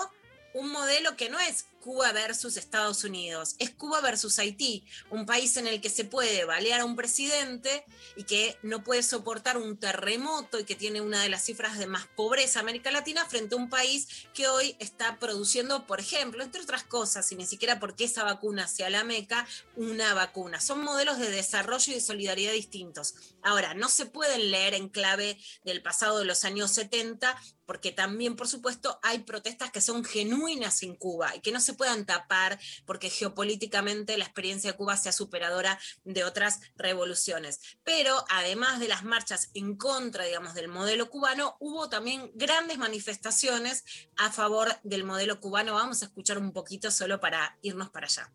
un 0.53 0.69
modelo 0.69 1.15
que 1.15 1.29
no 1.29 1.39
es 1.39 1.67
Cuba 1.79 2.11
versus 2.11 2.57
Estados 2.57 3.03
Unidos, 3.03 3.55
es 3.59 3.71
Cuba 3.71 4.01
versus 4.01 4.39
Haití, 4.39 4.83
un 5.09 5.25
país 5.25 5.57
en 5.57 5.67
el 5.67 5.81
que 5.81 5.89
se 5.89 6.03
puede 6.03 6.45
balear 6.45 6.81
a 6.81 6.85
un 6.85 6.95
presidente 6.95 7.85
y 8.15 8.23
que 8.23 8.57
no 8.63 8.83
puede 8.83 9.03
soportar 9.03 9.57
un 9.57 9.77
terremoto 9.77 10.59
y 10.59 10.63
que 10.63 10.75
tiene 10.75 11.01
una 11.01 11.21
de 11.21 11.29
las 11.29 11.45
cifras 11.45 11.77
de 11.77 11.87
más 11.87 12.07
pobreza 12.15 12.59
América 12.59 12.91
Latina 12.91 13.25
frente 13.25 13.55
a 13.55 13.57
un 13.57 13.69
país 13.69 14.27
que 14.33 14.47
hoy 14.47 14.75
está 14.79 15.17
produciendo, 15.19 15.87
por 15.87 15.99
ejemplo, 15.99 16.43
entre 16.43 16.61
otras 16.61 16.83
cosas, 16.83 17.31
y 17.31 17.35
ni 17.35 17.45
siquiera 17.45 17.79
porque 17.79 18.05
esa 18.05 18.23
vacuna 18.23 18.67
sea 18.67 18.89
la 18.89 19.03
meca, 19.03 19.47
una 19.75 20.13
vacuna. 20.13 20.59
Son 20.59 20.83
modelos 20.83 21.19
de 21.19 21.29
desarrollo 21.29 21.91
y 21.91 21.95
de 21.95 22.01
solidaridad 22.01 22.51
distintos. 22.51 23.15
Ahora, 23.41 23.73
no 23.73 23.89
se 23.89 24.05
pueden 24.05 24.51
leer 24.51 24.73
en 24.73 24.89
clave 24.89 25.37
del 25.63 25.81
pasado 25.81 26.19
de 26.19 26.25
los 26.25 26.43
años 26.43 26.71
70 26.71 27.37
porque 27.67 27.91
también, 27.91 28.37
por 28.37 28.47
supuesto, 28.47 28.97
hay 29.03 29.19
protestas 29.19 29.71
que 29.71 29.81
son 29.81 30.05
genuinas 30.05 30.81
en 30.83 30.95
Cuba 30.95 31.35
y 31.35 31.41
que 31.41 31.51
no 31.51 31.59
se 31.67 31.73
puedan 31.73 32.05
tapar 32.05 32.59
porque 32.85 33.09
geopolíticamente 33.09 34.17
la 34.17 34.25
experiencia 34.25 34.71
de 34.71 34.77
Cuba 34.77 34.97
sea 34.97 35.11
superadora 35.11 35.79
de 36.03 36.23
otras 36.23 36.61
revoluciones. 36.75 37.59
Pero 37.83 38.25
además 38.29 38.79
de 38.79 38.87
las 38.87 39.03
marchas 39.03 39.51
en 39.53 39.75
contra, 39.75 40.23
digamos, 40.23 40.53
del 40.55 40.67
modelo 40.67 41.09
cubano, 41.09 41.57
hubo 41.59 41.89
también 41.89 42.31
grandes 42.33 42.77
manifestaciones 42.77 43.83
a 44.17 44.31
favor 44.31 44.75
del 44.83 45.03
modelo 45.03 45.39
cubano. 45.39 45.73
Vamos 45.73 46.01
a 46.01 46.05
escuchar 46.05 46.37
un 46.39 46.53
poquito 46.53 46.89
solo 46.89 47.19
para 47.19 47.57
irnos 47.61 47.89
para 47.89 48.07
allá. 48.07 48.31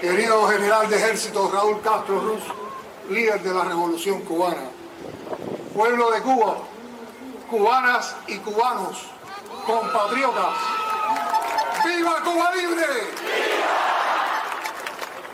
Querido 0.00 0.48
general 0.48 0.88
de 0.88 0.96
ejército 0.96 1.50
Raúl 1.52 1.82
Castro 1.82 2.20
Ruz, 2.20 2.42
líder 3.10 3.42
de 3.42 3.52
la 3.52 3.64
revolución 3.64 4.22
cubana, 4.22 4.70
pueblo 5.74 6.10
de 6.10 6.22
Cuba, 6.22 6.56
cubanas 7.50 8.16
y 8.26 8.38
cubanos, 8.38 9.02
compatriotas, 9.66 10.54
¡viva 11.84 12.14
Cuba 12.24 12.50
libre! 12.54 12.86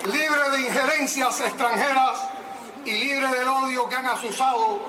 Libre 0.07 0.51
de 0.51 0.61
injerencias 0.61 1.41
extranjeras 1.41 2.29
y 2.85 2.93
libre 2.93 3.29
del 3.29 3.49
odio 3.49 3.89
que 3.89 3.95
han 3.95 4.07
asusado 4.07 4.81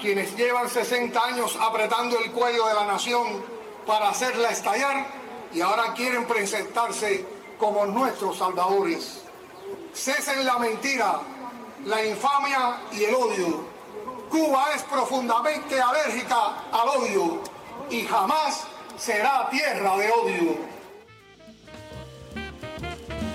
quienes 0.00 0.34
llevan 0.36 0.70
60 0.70 1.22
años 1.22 1.58
apretando 1.60 2.18
el 2.18 2.30
cuello 2.32 2.66
de 2.66 2.74
la 2.74 2.84
nación 2.86 3.44
para 3.86 4.08
hacerla 4.08 4.50
estallar 4.50 5.06
y 5.52 5.60
ahora 5.60 5.92
quieren 5.94 6.26
presentarse 6.26 7.37
como 7.58 7.86
nuestros 7.86 8.38
salvadores. 8.38 9.22
Cesen 9.92 10.44
la 10.44 10.58
mentira, 10.58 11.20
la 11.84 12.04
infamia 12.04 12.80
y 12.92 13.04
el 13.04 13.14
odio. 13.14 13.64
Cuba 14.30 14.72
es 14.74 14.82
profundamente 14.84 15.80
alérgica 15.80 16.68
al 16.70 16.88
odio 16.88 17.42
y 17.90 18.02
jamás 18.04 18.64
será 18.96 19.48
tierra 19.50 19.96
de 19.96 20.10
odio. 20.10 20.56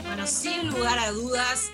Bueno, 0.06 0.28
sin 0.28 0.70
lugar 0.70 1.00
a 1.00 1.12
dudas, 1.12 1.70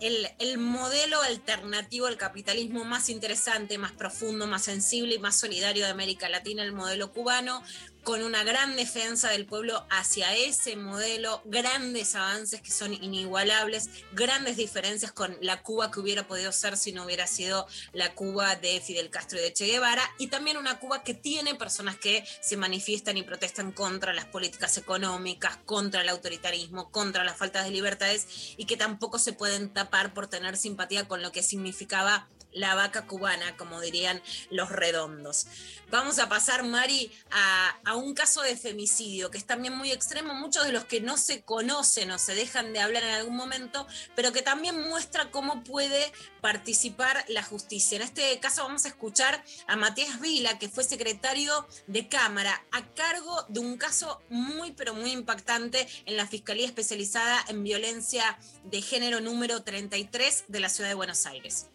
el, 0.00 0.28
el, 0.38 0.58
modelo 0.58 1.20
alternativo 1.22 2.06
al 2.06 2.16
capitalismo 2.16 2.84
más 2.84 3.08
interesante, 3.08 3.78
más 3.78 3.92
profundo, 3.92 4.46
más 4.46 4.62
sensible 4.64 5.14
y 5.14 5.18
más 5.18 5.38
solidario 5.38 5.84
de 5.84 5.90
América 5.90 6.28
Latina, 6.28 6.64
el 6.64 6.72
modelo 6.72 7.12
cubano, 7.12 7.62
con 8.02 8.22
una 8.22 8.42
gran 8.42 8.76
defensa 8.76 9.30
del 9.30 9.46
pueblo 9.46 9.86
hacia 9.88 10.34
ese 10.34 10.76
modelo, 10.76 11.40
grandes 11.44 12.14
avances 12.14 12.60
que 12.60 12.70
son 12.70 12.92
inigualables, 12.92 13.90
grandes 14.12 14.56
diferencias 14.56 15.12
con 15.12 15.36
la 15.40 15.62
Cuba 15.62 15.90
que 15.90 16.00
hubiera 16.00 16.26
podido 16.26 16.50
ser 16.50 16.76
si 16.76 16.92
no 16.92 17.04
hubiera 17.04 17.26
sido 17.26 17.66
la 17.92 18.14
Cuba 18.14 18.56
de 18.56 18.80
Fidel 18.80 19.10
Castro 19.10 19.38
y 19.38 19.42
de 19.42 19.52
Che 19.52 19.66
Guevara, 19.66 20.02
y 20.18 20.26
también 20.26 20.56
una 20.56 20.78
Cuba 20.78 21.04
que 21.04 21.14
tiene 21.14 21.54
personas 21.54 21.96
que 21.96 22.24
se 22.40 22.56
manifiestan 22.56 23.16
y 23.16 23.22
protestan 23.22 23.72
contra 23.72 24.12
las 24.12 24.24
políticas 24.24 24.76
económicas, 24.78 25.58
contra 25.64 26.02
el 26.02 26.08
autoritarismo, 26.08 26.90
contra 26.90 27.24
las 27.24 27.36
faltas 27.36 27.64
de 27.64 27.70
libertades, 27.70 28.54
y 28.56 28.64
que 28.64 28.76
tampoco 28.76 29.18
se 29.18 29.32
pueden 29.32 29.72
tapar 29.72 30.12
por 30.12 30.26
tener 30.26 30.56
simpatía 30.56 31.06
con 31.06 31.22
lo 31.22 31.30
que 31.30 31.42
significaba 31.42 32.28
la 32.52 32.74
vaca 32.74 33.06
cubana, 33.06 33.56
como 33.56 33.80
dirían 33.80 34.22
los 34.50 34.70
redondos. 34.70 35.46
Vamos 35.90 36.18
a 36.18 36.28
pasar, 36.28 36.64
Mari, 36.64 37.12
a, 37.30 37.96
un 37.96 38.14
caso 38.14 38.40
de 38.40 38.56
femicidio, 38.56 39.30
que 39.30 39.36
es 39.36 39.44
también 39.44 39.76
muy 39.76 39.92
extremo, 39.92 40.32
muchos 40.32 40.64
de 40.64 40.72
los 40.72 40.86
que 40.86 41.02
no 41.02 41.18
se 41.18 41.42
conocen 41.42 42.10
o 42.10 42.18
se 42.18 42.34
dejan 42.34 42.72
de 42.72 42.80
hablar 42.80 43.02
en 43.02 43.10
algún 43.10 43.36
momento, 43.36 43.86
pero 44.16 44.32
que 44.32 44.40
también 44.40 44.80
muestra 44.88 45.30
cómo 45.30 45.62
puede 45.62 46.10
participar 46.40 47.24
la 47.28 47.42
justicia. 47.42 47.96
En 47.96 48.02
este 48.02 48.40
caso 48.40 48.62
vamos 48.62 48.86
a 48.86 48.88
escuchar 48.88 49.44
a 49.66 49.76
Matías 49.76 50.18
Vila, 50.20 50.58
que 50.58 50.70
fue 50.70 50.82
secretario 50.82 51.66
de 51.86 52.08
Cámara, 52.08 52.64
a 52.72 52.86
cargo 52.94 53.44
de 53.48 53.60
un 53.60 53.76
caso 53.76 54.22
muy, 54.30 54.72
pero 54.72 54.94
muy 54.94 55.12
impactante 55.12 55.86
en 56.06 56.16
la 56.16 56.26
Fiscalía 56.26 56.66
Especializada 56.66 57.44
en 57.48 57.62
Violencia 57.64 58.38
de 58.64 58.80
Género 58.80 59.20
número 59.20 59.62
33 59.62 60.44
de 60.48 60.60
la 60.60 60.70
Ciudad 60.70 60.88
de 60.88 60.94
Buenos 60.94 61.26
Aires 61.26 61.66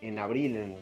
en 0.00 0.18
abril 0.18 0.76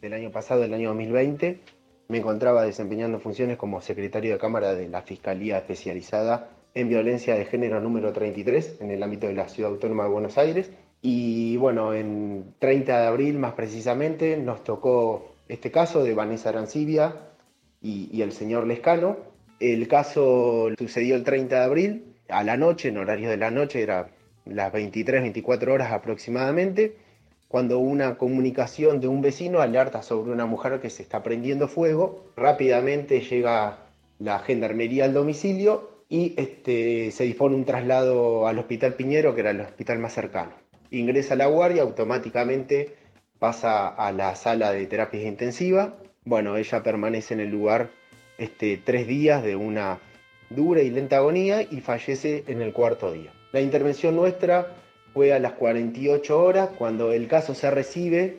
del 0.00 0.12
año 0.12 0.30
pasado, 0.30 0.60
del 0.60 0.74
año 0.74 0.88
2020, 0.88 1.60
me 2.08 2.18
encontraba 2.18 2.64
desempeñando 2.64 3.20
funciones 3.20 3.56
como 3.56 3.80
secretario 3.80 4.32
de 4.32 4.38
Cámara 4.38 4.74
de 4.74 4.88
la 4.88 5.02
Fiscalía 5.02 5.58
Especializada 5.58 6.50
en 6.74 6.88
Violencia 6.88 7.34
de 7.34 7.44
Género 7.44 7.80
número 7.80 8.12
33 8.12 8.78
en 8.80 8.90
el 8.90 9.02
ámbito 9.02 9.26
de 9.26 9.34
la 9.34 9.48
Ciudad 9.48 9.72
Autónoma 9.72 10.04
de 10.04 10.10
Buenos 10.10 10.38
Aires. 10.38 10.70
Y 11.02 11.56
bueno, 11.58 11.94
en 11.94 12.54
30 12.58 13.00
de 13.00 13.06
abril 13.06 13.38
más 13.38 13.52
precisamente 13.52 14.36
nos 14.36 14.64
tocó 14.64 15.34
este 15.48 15.70
caso 15.70 16.02
de 16.02 16.14
Vanessa 16.14 16.48
Arancibia 16.48 17.14
y, 17.82 18.08
y 18.12 18.22
el 18.22 18.32
señor 18.32 18.66
Lescano. 18.66 19.16
El 19.60 19.88
caso 19.88 20.68
sucedió 20.78 21.16
el 21.16 21.24
30 21.24 21.56
de 21.56 21.64
abril, 21.64 22.14
a 22.28 22.44
la 22.44 22.56
noche, 22.56 22.88
en 22.88 22.98
horario 22.98 23.30
de 23.30 23.38
la 23.38 23.50
noche, 23.50 23.82
era 23.82 24.10
las 24.44 24.72
23, 24.72 25.22
24 25.22 25.72
horas 25.72 25.92
aproximadamente 25.92 26.96
cuando 27.48 27.78
una 27.78 28.18
comunicación 28.18 29.00
de 29.00 29.08
un 29.08 29.22
vecino 29.22 29.60
alerta 29.60 30.02
sobre 30.02 30.32
una 30.32 30.44
mujer 30.44 30.80
que 30.80 30.90
se 30.90 31.02
está 31.02 31.22
prendiendo 31.22 31.66
fuego, 31.66 32.26
rápidamente 32.36 33.22
llega 33.22 33.78
la 34.18 34.38
gendarmería 34.40 35.06
al 35.06 35.14
domicilio 35.14 35.98
y 36.10 36.34
este, 36.36 37.10
se 37.10 37.24
dispone 37.24 37.54
un 37.54 37.64
traslado 37.64 38.46
al 38.46 38.58
Hospital 38.58 38.94
Piñero, 38.94 39.34
que 39.34 39.40
era 39.40 39.50
el 39.50 39.60
hospital 39.62 39.98
más 39.98 40.12
cercano. 40.12 40.52
Ingresa 40.90 41.36
la 41.36 41.46
guardia, 41.46 41.82
automáticamente 41.82 42.96
pasa 43.38 43.88
a 43.88 44.12
la 44.12 44.34
sala 44.34 44.70
de 44.72 44.86
terapias 44.86 45.24
intensiva. 45.24 45.96
Bueno, 46.24 46.56
ella 46.56 46.82
permanece 46.82 47.34
en 47.34 47.40
el 47.40 47.50
lugar 47.50 47.90
este, 48.36 48.76
tres 48.76 49.06
días 49.06 49.42
de 49.42 49.56
una 49.56 50.00
dura 50.50 50.82
y 50.82 50.90
lenta 50.90 51.18
agonía 51.18 51.62
y 51.62 51.80
fallece 51.80 52.44
en 52.46 52.62
el 52.62 52.72
cuarto 52.72 53.12
día. 53.12 53.32
La 53.52 53.60
intervención 53.60 54.16
nuestra 54.16 54.74
fue 55.18 55.32
a 55.32 55.40
las 55.40 55.54
48 55.54 56.40
horas, 56.40 56.68
cuando 56.78 57.12
el 57.12 57.26
caso 57.26 57.52
se 57.52 57.68
recibe, 57.72 58.36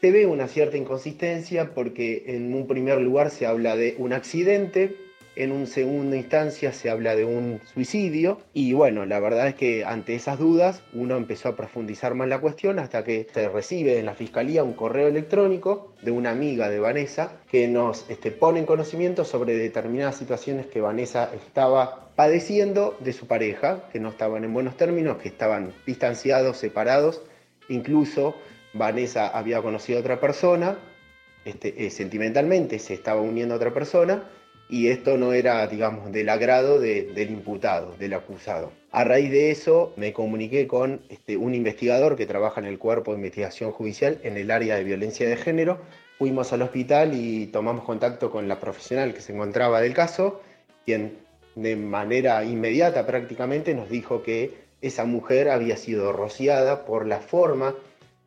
se 0.00 0.10
ve 0.10 0.24
una 0.24 0.48
cierta 0.48 0.78
inconsistencia 0.78 1.74
porque 1.74 2.24
en 2.28 2.54
un 2.54 2.66
primer 2.66 3.02
lugar 3.02 3.28
se 3.28 3.44
habla 3.44 3.76
de 3.76 3.96
un 3.98 4.14
accidente, 4.14 4.96
en 5.36 5.52
un 5.52 5.66
segundo 5.66 6.16
instancia 6.16 6.72
se 6.72 6.88
habla 6.88 7.14
de 7.16 7.26
un 7.26 7.60
suicidio 7.74 8.38
y 8.54 8.72
bueno, 8.72 9.04
la 9.04 9.20
verdad 9.20 9.48
es 9.48 9.56
que 9.56 9.84
ante 9.84 10.14
esas 10.14 10.38
dudas 10.38 10.82
uno 10.94 11.18
empezó 11.18 11.50
a 11.50 11.56
profundizar 11.56 12.14
más 12.14 12.28
la 12.28 12.40
cuestión 12.40 12.78
hasta 12.78 13.04
que 13.04 13.26
se 13.34 13.50
recibe 13.50 13.98
en 13.98 14.06
la 14.06 14.14
fiscalía 14.14 14.64
un 14.64 14.72
correo 14.72 15.08
electrónico 15.08 15.92
de 16.00 16.12
una 16.12 16.30
amiga 16.30 16.70
de 16.70 16.80
Vanessa 16.80 17.42
que 17.50 17.68
nos 17.68 18.08
este, 18.08 18.30
pone 18.30 18.60
en 18.60 18.64
conocimiento 18.64 19.26
sobre 19.26 19.54
determinadas 19.54 20.16
situaciones 20.16 20.64
que 20.64 20.80
Vanessa 20.80 21.30
estaba 21.34 22.09
padeciendo 22.20 22.98
de 23.00 23.14
su 23.14 23.26
pareja, 23.26 23.88
que 23.90 23.98
no 23.98 24.10
estaban 24.10 24.44
en 24.44 24.52
buenos 24.52 24.76
términos, 24.76 25.16
que 25.16 25.28
estaban 25.28 25.72
distanciados, 25.86 26.58
separados, 26.58 27.22
incluso 27.70 28.34
Vanessa 28.74 29.28
había 29.28 29.62
conocido 29.62 29.96
a 29.96 30.02
otra 30.02 30.20
persona, 30.20 30.76
este, 31.46 31.86
eh, 31.86 31.88
sentimentalmente 31.88 32.78
se 32.78 32.92
estaba 32.92 33.22
uniendo 33.22 33.54
a 33.54 33.56
otra 33.56 33.72
persona 33.72 34.28
y 34.68 34.88
esto 34.88 35.16
no 35.16 35.32
era, 35.32 35.66
digamos, 35.66 36.12
del 36.12 36.28
agrado 36.28 36.78
del 36.78 37.30
imputado, 37.30 37.96
del 37.98 38.12
acusado. 38.12 38.70
A 38.92 39.02
raíz 39.02 39.30
de 39.30 39.50
eso 39.50 39.94
me 39.96 40.12
comuniqué 40.12 40.66
con 40.66 41.00
este, 41.08 41.38
un 41.38 41.54
investigador 41.54 42.16
que 42.16 42.26
trabaja 42.26 42.60
en 42.60 42.66
el 42.66 42.78
cuerpo 42.78 43.12
de 43.12 43.16
investigación 43.16 43.72
judicial 43.72 44.18
en 44.24 44.36
el 44.36 44.50
área 44.50 44.76
de 44.76 44.84
violencia 44.84 45.26
de 45.26 45.38
género. 45.38 45.78
Fuimos 46.18 46.52
al 46.52 46.60
hospital 46.60 47.14
y 47.14 47.46
tomamos 47.46 47.82
contacto 47.82 48.30
con 48.30 48.46
la 48.46 48.60
profesional 48.60 49.14
que 49.14 49.22
se 49.22 49.32
encontraba 49.32 49.80
del 49.80 49.94
caso, 49.94 50.42
quien 50.84 51.29
de 51.54 51.76
manera 51.76 52.44
inmediata 52.44 53.06
prácticamente 53.06 53.74
nos 53.74 53.88
dijo 53.88 54.22
que 54.22 54.54
esa 54.80 55.04
mujer 55.04 55.50
había 55.50 55.76
sido 55.76 56.12
rociada 56.12 56.84
por 56.84 57.06
la 57.06 57.20
forma 57.20 57.74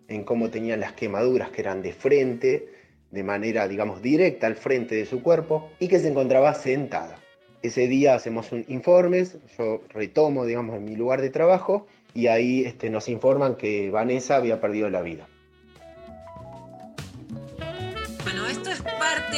en 0.07 0.23
cómo 0.23 0.49
tenía 0.49 0.77
las 0.77 0.93
quemaduras 0.93 1.49
que 1.49 1.61
eran 1.61 1.81
de 1.81 1.93
frente, 1.93 2.67
de 3.11 3.23
manera, 3.23 3.67
digamos, 3.67 4.01
directa 4.01 4.47
al 4.47 4.55
frente 4.55 4.95
de 4.95 5.05
su 5.05 5.21
cuerpo 5.23 5.69
y 5.79 5.87
que 5.87 5.99
se 5.99 6.09
encontraba 6.09 6.53
sentada. 6.53 7.19
Ese 7.61 7.87
día 7.87 8.15
hacemos 8.15 8.51
un 8.51 8.65
informes, 8.67 9.37
yo 9.57 9.81
retomo, 9.89 10.45
digamos, 10.45 10.75
en 10.75 10.85
mi 10.85 10.95
lugar 10.95 11.21
de 11.21 11.29
trabajo 11.29 11.87
y 12.13 12.27
ahí 12.27 12.65
este, 12.65 12.89
nos 12.89 13.07
informan 13.07 13.55
que 13.55 13.89
Vanessa 13.89 14.35
había 14.35 14.59
perdido 14.59 14.89
la 14.89 15.01
vida. 15.01 15.27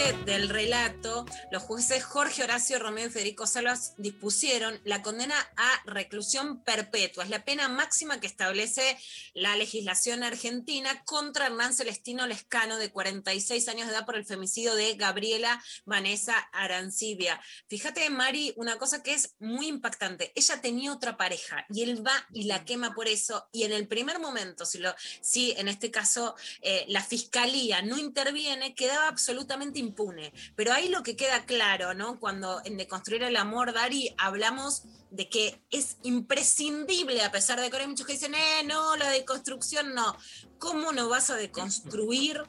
Parte 0.05 0.31
del 0.31 0.49
relato. 0.49 1.25
Los 1.51 1.63
jueces 1.63 2.03
Jorge 2.03 2.43
Horacio 2.43 2.77
Romeo 2.77 3.07
y 3.07 3.09
Federico 3.09 3.47
Salas 3.47 3.95
dispusieron 3.97 4.79
la 4.83 5.01
condena 5.01 5.35
a 5.57 5.81
reclusión 5.85 6.63
perpetua. 6.63 7.23
Es 7.23 7.29
la 7.29 7.43
pena 7.43 7.69
máxima 7.69 8.19
que 8.19 8.27
establece 8.27 8.97
la 9.33 9.55
legislación 9.55 10.23
argentina 10.23 11.03
contra 11.05 11.47
Hernán 11.47 11.73
Celestino 11.73 12.27
Lescano, 12.27 12.77
de 12.77 12.91
46 12.91 13.67
años 13.67 13.87
de 13.87 13.93
edad, 13.93 14.05
por 14.05 14.15
el 14.15 14.25
femicidio 14.25 14.75
de 14.75 14.93
Gabriela 14.95 15.63
Vanessa 15.85 16.37
Arancibia. 16.53 17.41
Fíjate, 17.67 18.07
Mari, 18.09 18.53
una 18.57 18.77
cosa 18.77 19.01
que 19.01 19.13
es 19.13 19.35
muy 19.39 19.67
impactante. 19.67 20.33
Ella 20.35 20.61
tenía 20.61 20.93
otra 20.93 21.17
pareja 21.17 21.65
y 21.69 21.81
él 21.81 22.05
va 22.05 22.13
y 22.31 22.43
la 22.43 22.63
quema 22.63 22.93
por 22.93 23.07
eso. 23.07 23.47
Y 23.51 23.63
en 23.63 23.71
el 23.71 23.87
primer 23.87 24.19
momento, 24.19 24.65
si, 24.65 24.77
lo, 24.77 24.93
si 25.21 25.53
en 25.53 25.67
este 25.67 25.89
caso 25.89 26.35
eh, 26.61 26.85
la 26.89 27.03
fiscalía 27.03 27.81
no 27.81 27.97
interviene, 27.97 28.75
quedaba 28.75 29.07
absolutamente 29.07 29.79
impune. 29.95 30.33
Pero 30.55 30.73
ahí 30.73 30.89
lo 30.89 31.03
que 31.03 31.15
queda 31.15 31.45
claro, 31.45 31.93
¿no? 31.93 32.19
Cuando 32.19 32.61
en 32.65 32.77
Deconstruir 32.77 33.23
el 33.23 33.37
Amor, 33.37 33.73
Dari, 33.73 34.13
hablamos 34.17 34.83
de 35.11 35.29
que 35.29 35.61
es 35.71 35.97
imprescindible, 36.03 37.23
a 37.23 37.31
pesar 37.31 37.59
de 37.59 37.69
que 37.69 37.77
hay 37.77 37.87
muchos 37.87 38.05
que 38.05 38.13
dicen, 38.13 38.35
eh, 38.35 38.63
no, 38.65 38.95
la 38.97 39.09
deconstrucción 39.09 39.93
no. 39.93 40.17
¿Cómo 40.59 40.91
no 40.91 41.07
vas 41.07 41.29
a 41.29 41.35
deconstruir 41.35 42.43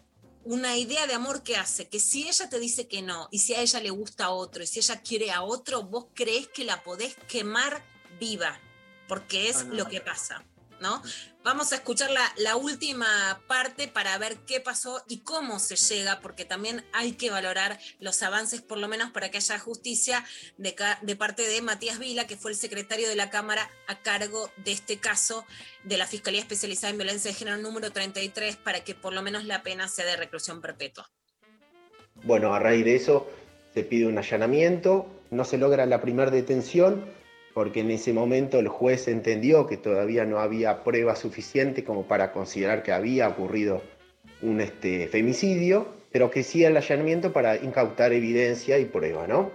una 0.44 0.76
idea 0.76 1.06
de 1.06 1.14
amor 1.14 1.42
que 1.42 1.56
hace? 1.56 1.88
Que 1.88 2.00
si 2.00 2.28
ella 2.28 2.48
te 2.48 2.58
dice 2.58 2.88
que 2.88 3.02
no, 3.02 3.28
y 3.30 3.38
si 3.38 3.54
a 3.54 3.60
ella 3.60 3.80
le 3.80 3.90
gusta 3.90 4.26
a 4.26 4.30
otro, 4.30 4.62
y 4.62 4.66
si 4.66 4.80
ella 4.80 5.00
quiere 5.00 5.30
a 5.30 5.42
otro, 5.42 5.84
vos 5.84 6.06
crees 6.14 6.48
que 6.48 6.64
la 6.64 6.82
podés 6.82 7.14
quemar 7.28 7.84
viva, 8.18 8.60
porque 9.06 9.48
es 9.48 9.64
lo 9.66 9.86
que 9.86 10.00
pasa. 10.00 10.44
¿no? 10.80 11.02
Vamos 11.46 11.70
a 11.70 11.76
escuchar 11.76 12.10
la, 12.10 12.56
última 12.56 13.06
parte 13.46 13.86
para 13.86 14.18
ver 14.18 14.34
qué 14.48 14.58
pasó 14.58 15.04
y 15.08 15.18
cómo 15.18 15.60
se 15.60 15.76
llega, 15.76 16.18
porque 16.20 16.44
también 16.44 16.82
hay 16.92 17.12
que 17.12 17.30
valorar 17.30 17.78
los 18.00 18.20
avances, 18.24 18.62
por 18.62 18.78
lo 18.78 18.88
menos 18.88 19.12
para 19.12 19.30
que 19.30 19.36
haya 19.36 19.56
justicia 19.60 20.24
de, 20.58 20.74
de 21.02 21.14
parte 21.14 21.46
de 21.46 21.62
Matías 21.62 22.00
Vila, 22.00 22.26
que 22.26 22.36
fue 22.36 22.50
el 22.50 22.56
secretario 22.56 23.08
de 23.08 23.14
la 23.14 23.30
Cámara 23.30 23.70
a 23.86 24.02
cargo 24.02 24.50
de 24.64 24.72
este 24.72 24.98
caso 24.98 25.44
de 25.84 25.96
la 25.96 26.08
Fiscalía 26.08 26.40
Especializada 26.40 26.90
en 26.90 26.98
Violencia 26.98 27.30
de 27.30 27.36
Género 27.36 27.58
número 27.58 27.92
33, 27.92 28.56
para 28.56 28.82
que 28.82 28.96
por 28.96 29.12
lo 29.12 29.22
menos 29.22 29.44
la 29.44 29.62
pena 29.62 29.86
sea 29.86 30.04
de 30.04 30.16
reclusión 30.16 30.60
perpetua. 30.60 31.08
Bueno, 32.24 32.54
a 32.54 32.58
raíz 32.58 32.84
de 32.84 32.96
eso 32.96 33.30
se 33.72 33.84
pide 33.84 34.08
un 34.08 34.18
allanamiento, 34.18 35.06
no 35.30 35.44
se 35.44 35.58
logra 35.58 35.86
la 35.86 36.00
primera 36.00 36.32
detención, 36.32 37.08
porque 37.56 37.80
en 37.80 37.90
ese 37.90 38.12
momento 38.12 38.58
el 38.58 38.68
juez 38.68 39.08
entendió 39.08 39.66
que 39.66 39.78
todavía 39.78 40.26
no 40.26 40.40
había 40.40 40.84
prueba 40.84 41.16
suficiente 41.16 41.84
como 41.84 42.02
para 42.02 42.30
considerar 42.30 42.82
que 42.82 42.92
había 42.92 43.26
ocurrido 43.30 43.80
un 44.42 44.60
este, 44.60 45.08
femicidio, 45.08 45.86
pero 46.12 46.30
que 46.30 46.42
sí 46.42 46.64
el 46.64 46.76
allanamiento 46.76 47.32
para 47.32 47.56
incautar 47.56 48.12
evidencia 48.12 48.78
y 48.78 48.84
prueba, 48.84 49.26
¿no? 49.26 49.52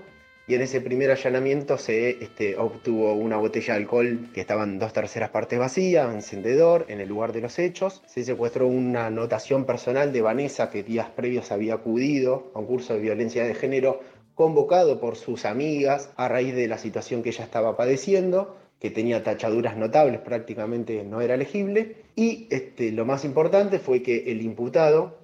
Y 0.47 0.55
en 0.55 0.63
ese 0.63 0.81
primer 0.81 1.11
allanamiento 1.11 1.77
se 1.77 2.23
este, 2.23 2.57
obtuvo 2.57 3.13
una 3.13 3.37
botella 3.37 3.75
de 3.75 3.81
alcohol 3.81 4.29
que 4.33 4.41
estaban 4.41 4.79
dos 4.79 4.93
terceras 4.93 5.29
partes 5.29 5.59
vacías, 5.59 6.11
encendedor, 6.11 6.87
en 6.87 7.01
el 7.01 7.07
lugar 7.07 7.33
de 7.33 7.41
los 7.41 7.59
hechos. 7.59 8.01
Se 8.07 8.23
secuestró 8.23 8.65
una 8.65 9.05
anotación 9.05 9.65
personal 9.65 10.11
de 10.11 10.23
Vanessa 10.23 10.71
que 10.71 10.81
días 10.81 11.07
previos 11.09 11.51
había 11.51 11.75
acudido 11.75 12.51
a 12.55 12.59
un 12.59 12.65
curso 12.65 12.95
de 12.95 12.99
violencia 12.99 13.43
de 13.43 13.53
género 13.53 14.01
convocado 14.35 14.99
por 14.99 15.15
sus 15.15 15.45
amigas 15.45 16.11
a 16.15 16.27
raíz 16.27 16.55
de 16.55 16.67
la 16.67 16.77
situación 16.77 17.23
que 17.23 17.29
ella 17.29 17.43
estaba 17.43 17.75
padeciendo, 17.77 18.57
que 18.79 18.89
tenía 18.89 19.23
tachaduras 19.23 19.77
notables, 19.77 20.19
prácticamente 20.21 21.03
no 21.03 21.21
era 21.21 21.35
elegible. 21.35 21.97
Y 22.15 22.47
este, 22.49 22.91
lo 22.91 23.05
más 23.05 23.25
importante 23.25 23.79
fue 23.79 24.01
que 24.01 24.31
el 24.31 24.41
imputado 24.41 25.21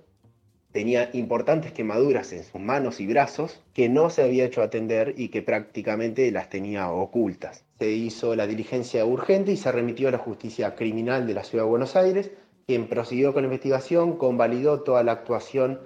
tenía 0.72 1.10
importantes 1.14 1.72
quemaduras 1.72 2.32
en 2.34 2.44
sus 2.44 2.62
manos 2.62 3.00
y 3.00 3.08
brazos 3.08 3.64
que 3.74 3.90
no 3.90 4.12
se 4.12 4.22
había 4.22 4.46
hecho 4.46 4.62
atender 4.62 5.16
y 5.18 5.30
que 5.30 5.42
prácticamente 5.42 6.30
las 6.32 6.50
tenía 6.50 6.92
ocultas. 6.92 7.64
Se 7.80 7.90
hizo 7.90 8.36
la 8.36 8.46
diligencia 8.46 9.04
urgente 9.04 9.52
y 9.52 9.58
se 9.58 9.72
remitió 9.72 10.08
a 10.08 10.12
la 10.12 10.20
justicia 10.20 10.76
criminal 10.76 11.26
de 11.26 11.34
la 11.34 11.44
Ciudad 11.44 11.64
de 11.64 11.70
Buenos 11.72 11.96
Aires, 11.96 12.30
quien 12.68 12.88
prosiguió 12.88 13.34
con 13.34 13.42
la 13.42 13.48
investigación, 13.48 14.18
convalidó 14.18 14.82
toda 14.82 15.02
la 15.02 15.14
actuación 15.14 15.80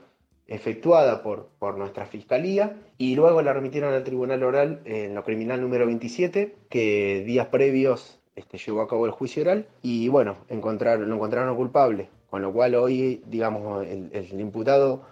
efectuada 0.51 1.23
por, 1.23 1.47
por 1.59 1.77
nuestra 1.77 2.05
fiscalía 2.05 2.75
y 2.97 3.15
luego 3.15 3.41
la 3.41 3.53
remitieron 3.53 3.93
al 3.93 4.03
tribunal 4.03 4.43
oral 4.43 4.81
en 4.83 5.15
lo 5.15 5.23
criminal 5.23 5.61
número 5.61 5.85
27, 5.85 6.53
que 6.69 7.23
días 7.25 7.47
previos 7.47 8.19
este, 8.35 8.57
llevó 8.57 8.81
a 8.81 8.87
cabo 8.89 9.05
el 9.05 9.13
juicio 9.13 9.43
oral 9.43 9.65
y 9.81 10.09
bueno, 10.09 10.35
encontraron, 10.49 11.07
lo 11.07 11.15
encontraron 11.15 11.55
culpable, 11.55 12.09
con 12.29 12.41
lo 12.41 12.51
cual 12.51 12.75
hoy, 12.75 13.23
digamos, 13.27 13.87
el, 13.87 14.39
imputado 14.41 15.03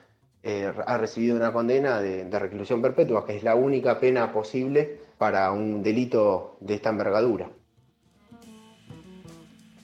eh, 0.44 0.74
ha 0.86 0.98
recibido 0.98 1.38
una 1.38 1.54
condena 1.54 2.02
de, 2.02 2.26
de 2.26 2.40
reclusión 2.40 2.82
perpetua, 2.82 3.26
que 3.26 3.38
es 3.38 3.44
la 3.44 3.56
única 3.56 3.98
pena 4.02 4.34
posible 4.34 5.00
para 5.18 5.52
un 5.54 5.82
delito 5.82 6.58
de 6.60 6.74
esta 6.76 6.90
envergadura. 6.90 7.50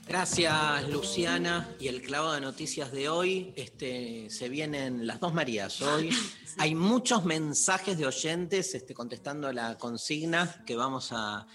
Gracias, 0.06 0.88
Luciana. 0.88 1.68
Y 1.80 1.88
el 1.88 2.00
clavo 2.00 2.32
de 2.32 2.40
noticias 2.40 2.92
de 2.92 3.08
hoy, 3.08 3.52
este, 3.56 4.30
se 4.30 4.48
vienen 4.48 5.04
las 5.04 5.18
dos 5.18 5.34
Marías 5.34 5.82
hoy. 5.82 6.10
Hay 6.58 6.76
muchos 6.76 7.24
mensajes 7.24 7.98
de 7.98 8.06
oyentes 8.06 8.72
este, 8.76 8.94
contestando 8.94 9.52
la 9.52 9.76
consigna 9.76 10.62
que 10.64 10.76
vamos 10.76 11.10
a, 11.10 11.46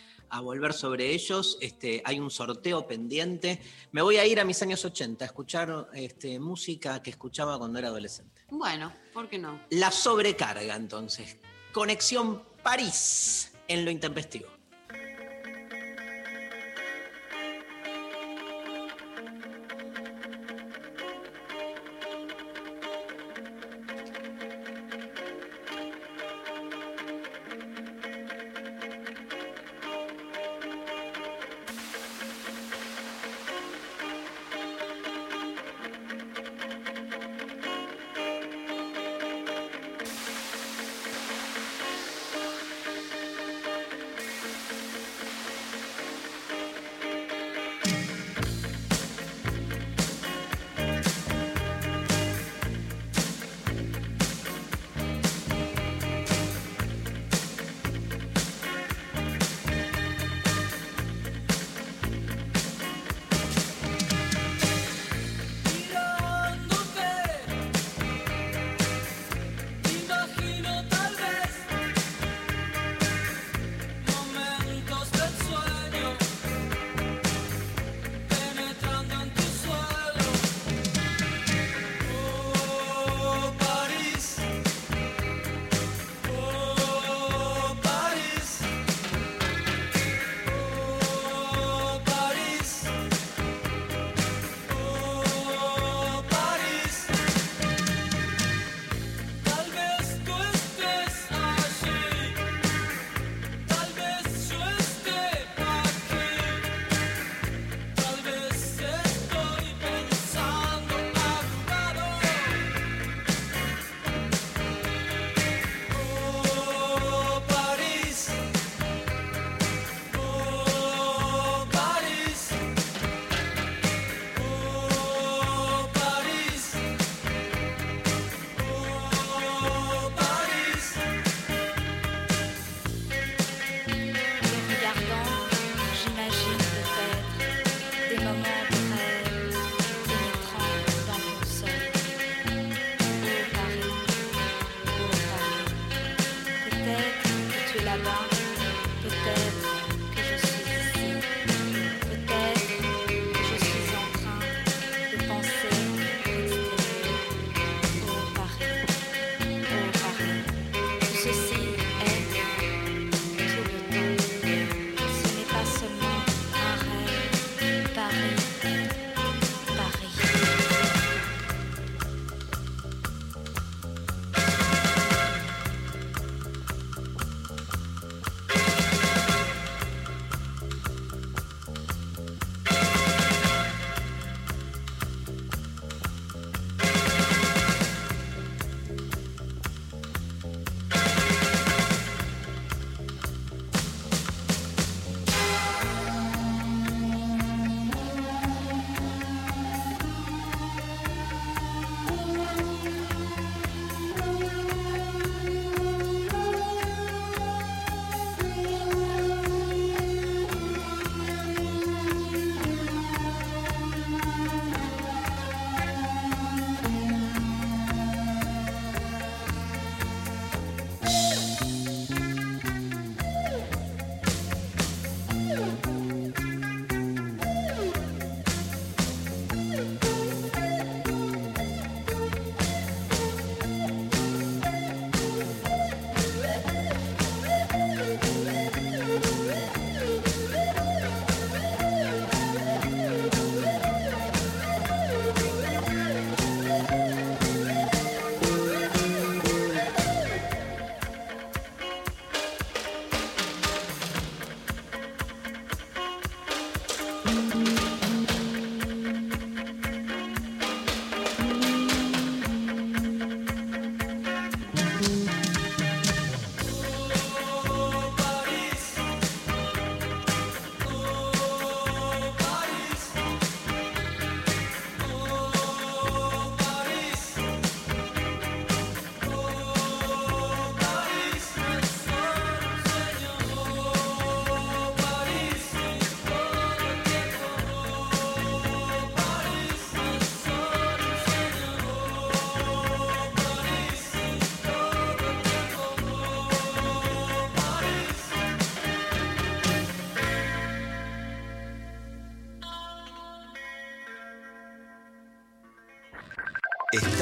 volver 0.44 0.74
sobre 0.74 1.12
ellos. 1.12 1.58
Este, 1.60 2.02
hay 2.06 2.18
un 2.18 2.32
sorteo 2.32 2.88
pendiente. 2.88 3.62
Me 3.92 4.02
voy 4.02 4.16
a 4.16 4.26
ir 4.26 4.40
a 4.40 4.46
mis 4.46 4.62
años 4.62 4.86
80 4.86 5.26
a 5.26 5.28
escuchar 5.28 5.90
este, 5.94 6.40
música 6.40 7.04
que 7.04 7.10
escuchaba 7.10 7.58
cuando 7.58 7.80
era 7.80 7.90
adolescente. 7.90 8.42
Bueno, 8.50 8.94
¿por 9.14 9.28
qué 9.28 9.38
no? 9.38 9.60
La 9.72 9.92
sobrecarga, 9.92 10.76
entonces. 10.78 11.36
Conexión 11.74 12.44
París 12.64 13.52
en 13.68 13.84
lo 13.84 13.92
intempestivo. 13.92 14.61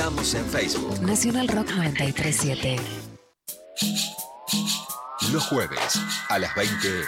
Estamos 0.10 0.34
en 0.34 0.46
Facebook. 0.50 1.02
Nacional 1.02 1.48
Rock 1.50 1.70
937. 1.70 2.78
Los 5.32 5.44
jueves 5.46 6.02
a 6.30 6.40
las 6.40 6.56
20, 6.56 7.04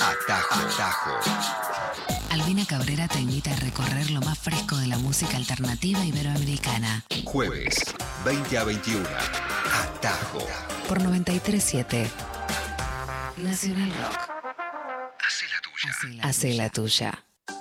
Atajo. 0.00 0.54
Atajo. 0.54 1.20
Albina 2.30 2.64
Cabrera 2.64 3.08
te 3.08 3.20
invita 3.20 3.52
a 3.52 3.56
recorrer 3.56 4.10
lo 4.10 4.22
más 4.22 4.38
fresco 4.38 4.74
de 4.78 4.86
la 4.86 4.96
música 4.96 5.36
alternativa 5.36 6.02
iberoamericana. 6.02 7.04
Jueves, 7.26 7.74
20 8.24 8.56
a 8.56 8.64
21, 8.64 9.06
Atajo. 9.74 10.38
Por 10.88 11.02
937. 11.02 12.10
Nacional 13.36 13.92
Rock. 14.00 14.30
Hace 16.22 16.54
la 16.54 16.70
tuya. 16.70 17.25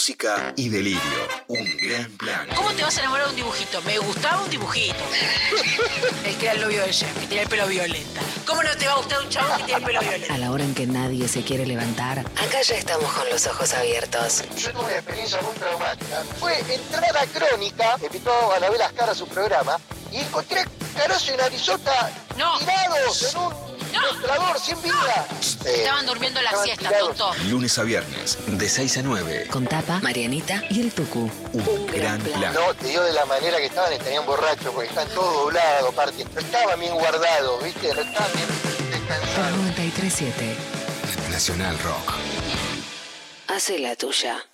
música 0.00 0.54
y 0.56 0.70
delirio. 0.70 1.28
Un 1.48 1.76
gran 1.76 2.10
plan. 2.12 2.48
¿Cómo 2.56 2.72
te 2.72 2.82
vas 2.82 2.96
a 2.96 3.00
enamorar 3.00 3.26
de 3.26 3.30
un 3.32 3.36
dibujito? 3.36 3.82
Me 3.82 3.98
gustaba 3.98 4.42
un 4.42 4.48
dibujito. 4.48 4.96
el 6.24 6.36
que 6.36 6.46
era 6.46 6.54
el 6.54 6.60
novio 6.62 6.80
de 6.86 6.90
Jeff, 6.90 7.12
que 7.18 7.26
tiene 7.26 7.42
el 7.42 7.48
pelo 7.50 7.66
violeta. 7.66 8.20
¿Cómo 8.46 8.62
no 8.62 8.70
te 8.78 8.86
va 8.86 8.92
a 8.92 8.96
gustar 8.96 9.20
un 9.20 9.28
chabón 9.28 9.58
que 9.58 9.64
tiene 9.64 9.80
el 9.80 9.84
pelo 9.84 10.00
violeta? 10.00 10.34
A 10.34 10.38
la 10.38 10.50
hora 10.52 10.64
en 10.64 10.74
que 10.74 10.86
nadie 10.86 11.28
se 11.28 11.42
quiere 11.42 11.66
levantar, 11.66 12.20
Acá 12.20 12.62
ya 12.62 12.76
estamos 12.76 13.12
con 13.12 13.28
los 13.28 13.46
ojos 13.46 13.74
abiertos. 13.74 14.42
Yo 14.56 14.72
tuve 14.72 14.84
una 14.84 14.94
experiencia 14.94 15.38
muy 15.42 15.54
traumática. 15.56 16.24
Fue 16.38 16.58
entrar 16.60 17.16
a 17.18 17.26
Crónica, 17.26 17.98
me 17.98 18.06
invitó 18.06 18.52
a 18.52 18.58
la 18.58 18.70
Velas 18.70 18.92
Cara 18.92 19.12
a 19.12 19.14
su 19.14 19.28
programa, 19.28 19.76
y 20.10 20.16
encontré 20.16 20.60
a 20.60 20.66
Carazo 20.96 21.34
y 21.34 21.36
Narizota 21.36 22.10
tirados 22.58 23.34
en 23.34 23.40
un 23.40 23.69
mostrador 24.00 24.58
sin 24.58 24.80
vida. 24.82 25.26
Eh, 25.64 25.74
Estaban 25.78 26.06
durmiendo 26.06 26.40
la 26.42 26.50
siesta, 26.62 26.90
tonto. 26.98 27.32
Lunes 27.48 27.78
a 27.78 27.82
viernes, 27.82 28.38
de 28.46 28.68
6 28.68 28.98
a 28.98 29.02
9. 29.02 29.46
con 29.50 29.66
Tapa, 29.66 30.00
Marianita 30.00 30.62
y 30.70 30.80
el 30.80 30.92
Tucu. 30.92 31.30
Un 31.52 31.86
gran 31.86 32.20
plan. 32.20 32.54
No, 32.54 32.74
te 32.74 32.86
digo 32.86 33.02
de 33.04 33.12
la 33.12 33.24
manera 33.26 33.58
que 33.58 33.66
estaban, 33.66 33.92
estarían 33.92 34.24
borrachos, 34.26 34.72
porque 34.72 34.88
están 34.88 35.08
todos 35.08 35.32
doblados, 35.44 35.92
aparte. 35.92 36.24
No 36.34 36.40
estaban 36.40 36.80
bien 36.80 36.94
guardados, 36.94 37.62
¿viste? 37.64 37.94
No 37.94 38.00
estaban 38.00 38.32
bien 38.32 38.46
Por 38.46 38.90
descansados. 38.90 39.56
937. 39.58 40.56
Nacional 41.30 41.78
Rock. 41.80 42.14
Hace 43.48 43.78
la 43.78 43.96
tuya. 43.96 44.44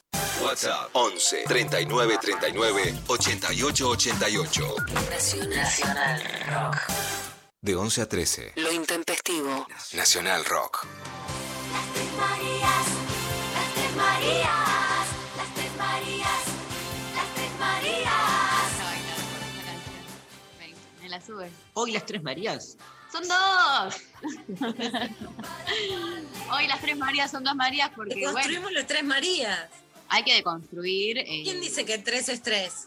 WhatsApp 0.43 0.89
11 0.93 1.45
39 1.47 2.19
39 2.21 2.95
88 3.07 3.89
88. 3.89 4.77
Nacional 5.55 6.23
Rock. 6.49 6.77
De 7.67 7.75
11 7.75 8.03
a 8.03 8.09
13. 8.09 8.53
Lo 8.57 8.71
intempestivo. 8.73 9.67
Nacional 9.95 10.45
Rock. 10.45 10.87
Marías, 12.17 12.87
las 13.55 13.75
tres 13.75 13.97
Marías, 13.97 15.07
las 15.37 15.55
tres 15.55 15.77
Marías, 15.77 16.45
las 17.17 17.35
tres 17.35 17.51
Marías. 17.59 18.71
Me 21.03 21.09
la 21.09 21.21
sube. 21.21 21.51
Hoy 21.75 21.91
las 21.91 22.07
tres 22.07 22.23
Marías. 22.23 22.77
¡Son 23.11 23.27
dos! 23.27 23.95
Hoy 26.53 26.69
las 26.69 26.81
tres 26.81 26.97
Marías 26.97 27.31
son 27.33 27.43
dos 27.43 27.57
Marías 27.57 27.91
porque, 27.97 28.15
Deconstruimos 28.15 28.63
bueno, 28.63 28.79
los 28.79 28.87
tres 28.87 29.03
Marías. 29.03 29.69
hay 30.09 30.23
que 30.23 30.35
deconstruir. 30.35 31.19
eh, 31.19 31.41
¿Quién 31.43 31.61
dice 31.61 31.85
que 31.85 31.99
tres 31.99 32.29
es 32.29 32.43
tres? 32.43 32.87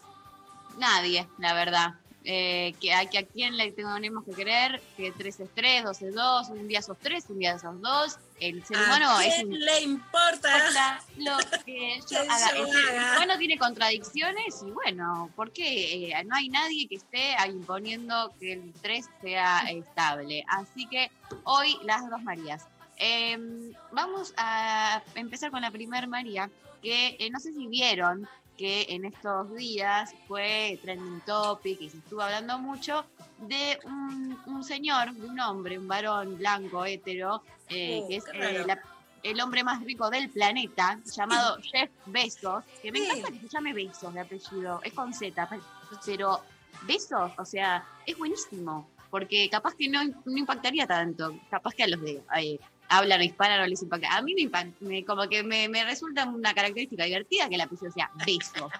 Nadie, 0.78 1.28
la 1.38 1.52
verdad. 1.52 1.94
Eh, 2.22 2.74
que, 2.82 2.92
a, 2.92 3.06
que 3.06 3.16
a 3.16 3.22
quién 3.24 3.56
le 3.56 3.72
tenemos 3.72 4.24
que 4.24 4.32
creer, 4.32 4.82
que 4.94 5.10
tres 5.10 5.40
es 5.40 5.48
tres, 5.54 5.84
dos 5.84 6.02
es 6.02 6.14
dos, 6.14 6.50
un 6.50 6.68
día 6.68 6.82
sos 6.82 6.98
tres, 7.00 7.24
un 7.30 7.38
día 7.38 7.58
sos 7.58 7.80
dos. 7.80 8.18
El 8.38 8.62
ser 8.64 8.76
humano 8.76 9.10
¿A 9.16 9.24
es 9.24 9.34
quién 9.36 9.48
un 9.48 9.58
le 9.60 9.80
importa? 9.82 11.00
lo 11.16 11.36
que 11.64 11.98
yo 12.10 12.22
Que 12.22 12.28
haga. 12.28 12.56
yo 12.56 12.64
El 12.66 12.72
ser 12.72 12.92
humano 12.92 13.38
tiene 13.38 13.58
contradicciones 13.58 14.62
y 14.66 14.70
bueno, 14.70 15.30
¿por 15.34 15.50
qué 15.50 16.10
eh, 16.10 16.24
no 16.24 16.36
hay 16.36 16.48
nadie 16.50 16.86
que 16.88 16.96
esté 16.96 17.36
imponiendo 17.48 18.34
que 18.38 18.52
el 18.52 18.72
3 18.82 19.06
sea 19.22 19.70
estable? 19.70 20.44
Así 20.48 20.86
que 20.86 21.10
hoy 21.44 21.78
las 21.84 22.08
dos 22.10 22.22
Marías. 22.22 22.66
Eh, 22.98 23.72
vamos 23.92 24.34
a 24.36 25.02
empezar 25.14 25.50
con 25.50 25.62
la 25.62 25.70
primer 25.70 26.06
María, 26.06 26.50
que 26.82 27.16
eh, 27.18 27.30
no 27.30 27.40
sé 27.40 27.52
si 27.54 27.66
vieron 27.66 28.28
que 28.60 28.84
en 28.90 29.06
estos 29.06 29.54
días 29.54 30.14
fue 30.28 30.78
trending 30.82 31.20
topic 31.24 31.80
y 31.80 31.88
se 31.88 31.96
estuvo 31.96 32.20
hablando 32.20 32.58
mucho 32.58 33.06
de 33.38 33.78
un, 33.86 34.38
un 34.46 34.62
señor, 34.62 35.14
de 35.14 35.26
un 35.26 35.40
hombre, 35.40 35.78
un 35.78 35.88
varón 35.88 36.36
blanco, 36.36 36.84
hetero, 36.84 37.42
eh, 37.70 38.04
que 38.06 38.16
es 38.16 38.24
eh, 38.34 38.62
la- 38.66 38.78
el 39.22 39.40
hombre 39.40 39.64
más 39.64 39.82
rico 39.82 40.10
del 40.10 40.28
planeta, 40.28 41.00
llamado 41.16 41.56
Jeff 41.72 41.90
Bezos, 42.04 42.62
que 42.82 42.92
me 42.92 42.98
Sí. 42.98 43.04
encanta 43.06 43.30
que 43.30 43.38
se 43.40 43.48
llame 43.48 43.72
Bezos 43.72 44.12
de 44.12 44.20
apellido, 44.20 44.80
es 44.84 44.92
con 44.92 45.14
Z, 45.14 45.48
pe- 45.48 45.60
pero 46.04 46.40
Bezos, 46.82 47.32
o 47.38 47.44
sea, 47.46 47.82
es 48.04 48.18
buenísimo, 48.18 48.90
porque 49.10 49.48
capaz 49.48 49.74
que 49.74 49.88
no, 49.88 50.04
no 50.04 50.36
impactaría 50.36 50.86
tanto, 50.86 51.34
capaz 51.50 51.72
que 51.72 51.84
a 51.84 51.88
los 51.88 52.00
de 52.02 52.22
eh, 52.36 52.60
hablan 52.90 53.22
hispana 53.22 53.58
no 53.58 53.66
les 53.66 53.82
impacta. 53.82 54.14
A 54.16 54.20
mí 54.22 54.34
me, 54.34 54.42
impa- 54.42 54.72
me- 54.80 55.04
como 55.04 55.28
que 55.28 55.42
me, 55.42 55.68
me 55.68 55.84
resulta 55.84 56.26
una 56.26 56.52
característica 56.52 57.04
divertida 57.04 57.48
que 57.48 57.54
el 57.54 57.60
apellido 57.62 57.90
sea 57.90 58.10
Bezos. 58.26 58.70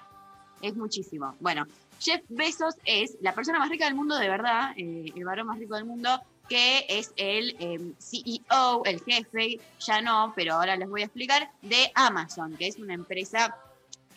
Es 0.60 0.76
muchísimo. 0.76 1.34
Bueno, 1.40 1.66
Jeff 2.00 2.20
Bezos 2.28 2.74
es 2.84 3.16
la 3.22 3.34
persona 3.34 3.58
más 3.58 3.70
rica 3.70 3.86
del 3.86 3.94
mundo, 3.94 4.16
de 4.18 4.28
verdad, 4.28 4.72
eh, 4.76 5.06
el 5.14 5.24
varón 5.24 5.46
más 5.46 5.58
rico 5.58 5.74
del 5.76 5.84
mundo, 5.86 6.20
que 6.48 6.84
es 6.88 7.12
el 7.16 7.56
eh, 7.60 7.78
CEO, 7.98 8.82
el 8.84 9.00
jefe, 9.02 9.60
ya 9.78 10.02
no, 10.02 10.32
pero 10.34 10.54
ahora 10.54 10.76
les 10.76 10.88
voy 10.88 11.02
a 11.02 11.04
explicar, 11.04 11.50
de 11.62 11.90
Amazon, 11.94 12.56
que 12.56 12.66
es 12.66 12.76
una 12.78 12.94
empresa 12.94 13.56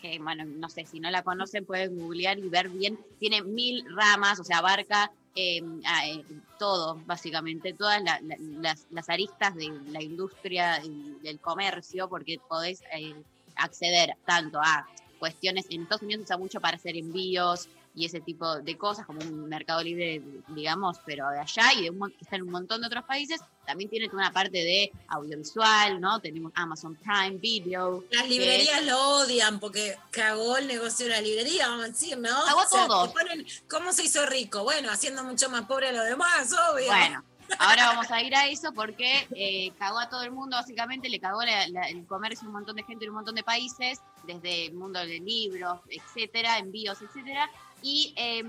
que, 0.02 0.18
bueno, 0.18 0.44
no 0.44 0.68
sé, 0.68 0.84
si 0.84 0.98
no 1.00 1.10
la 1.10 1.22
conocen 1.22 1.64
pueden 1.64 1.96
googlear 1.98 2.38
y 2.38 2.48
ver 2.48 2.68
bien, 2.68 2.98
tiene 3.20 3.42
mil 3.42 3.84
ramas, 3.94 4.38
o 4.40 4.44
sea, 4.44 4.58
abarca 4.58 5.10
eh, 5.34 5.60
a, 5.84 6.06
eh, 6.08 6.24
todo, 6.58 7.00
básicamente, 7.06 7.72
todas 7.72 8.02
la- 8.02 8.20
la- 8.22 8.76
las, 8.90 9.08
aristas 9.08 9.54
de 9.54 9.68
la 9.88 10.02
industria 10.02 10.80
y 10.84 11.18
del 11.22 11.40
comercio, 11.40 12.08
porque 12.08 12.38
podés 12.48 12.82
eh, 12.92 13.14
acceder 13.56 14.16
tanto 14.24 14.60
a 14.60 14.86
cuestiones, 15.18 15.66
en 15.70 15.82
Estados 15.82 16.02
Unidos 16.02 16.20
se 16.20 16.24
usa 16.34 16.38
mucho 16.38 16.60
para 16.60 16.76
hacer 16.76 16.96
envíos 16.96 17.68
y 17.96 18.04
ese 18.06 18.20
tipo 18.20 18.56
de 18.60 18.76
cosas, 18.76 19.06
como 19.06 19.20
un 19.20 19.48
mercado 19.48 19.82
libre, 19.82 20.20
digamos, 20.48 20.98
pero 21.06 21.30
de 21.30 21.38
allá 21.38 21.72
y 21.74 21.82
de 21.84 21.90
un, 21.90 22.10
que 22.10 22.18
está 22.22 22.36
en 22.36 22.42
un 22.42 22.50
montón 22.50 22.80
de 22.80 22.88
otros 22.88 23.04
países, 23.04 23.40
también 23.64 23.88
tiene 23.88 24.06
toda 24.08 24.22
una 24.24 24.32
parte 24.32 24.58
de 24.58 24.90
audiovisual, 25.08 26.00
¿no? 26.00 26.20
Tenemos 26.20 26.52
Amazon 26.54 26.96
Prime 26.96 27.38
Video. 27.38 28.04
Las 28.10 28.28
librerías 28.28 28.80
es- 28.80 28.86
lo 28.86 28.98
odian 29.18 29.60
porque 29.60 29.96
cagó 30.10 30.56
el 30.56 30.66
negocio 30.66 31.06
de 31.06 31.12
la 31.12 31.20
librería, 31.20 31.68
vamos 31.68 31.84
a 31.84 31.88
decir, 31.88 32.18
¿no? 32.18 32.30
Cagó 32.46 32.62
todo. 32.70 33.06
te 33.08 33.12
ponen, 33.12 33.46
¿Cómo 33.68 33.92
se 33.92 34.04
hizo 34.04 34.26
rico? 34.26 34.62
Bueno, 34.64 34.90
haciendo 34.90 35.22
mucho 35.24 35.48
más 35.50 35.62
pobre 35.66 35.88
a 35.88 35.92
los 35.92 36.04
demás, 36.04 36.52
obvio. 36.72 36.86
Bueno, 36.86 37.24
ahora 37.58 37.86
vamos 37.88 38.10
a 38.10 38.22
ir 38.22 38.34
a 38.34 38.48
eso 38.48 38.72
porque 38.72 39.28
eh, 39.36 39.70
cagó 39.78 39.98
a 40.00 40.08
todo 40.08 40.22
el 40.22 40.30
mundo, 40.32 40.56
básicamente 40.56 41.08
le 41.08 41.20
cagó 41.20 41.42
la- 41.44 41.68
la- 41.68 41.88
el 41.88 42.04
comercio 42.06 42.44
a 42.46 42.48
un 42.48 42.54
montón 42.54 42.76
de 42.76 42.82
gente 42.82 43.04
en 43.04 43.10
un 43.10 43.16
montón 43.16 43.34
de 43.34 43.44
países, 43.44 44.00
desde 44.24 44.66
el 44.66 44.74
mundo 44.74 44.98
de 45.00 45.20
libros, 45.20 45.78
etcétera, 45.88 46.58
envíos, 46.58 47.00
etcétera. 47.02 47.48
Y 47.86 48.14
eh, 48.16 48.42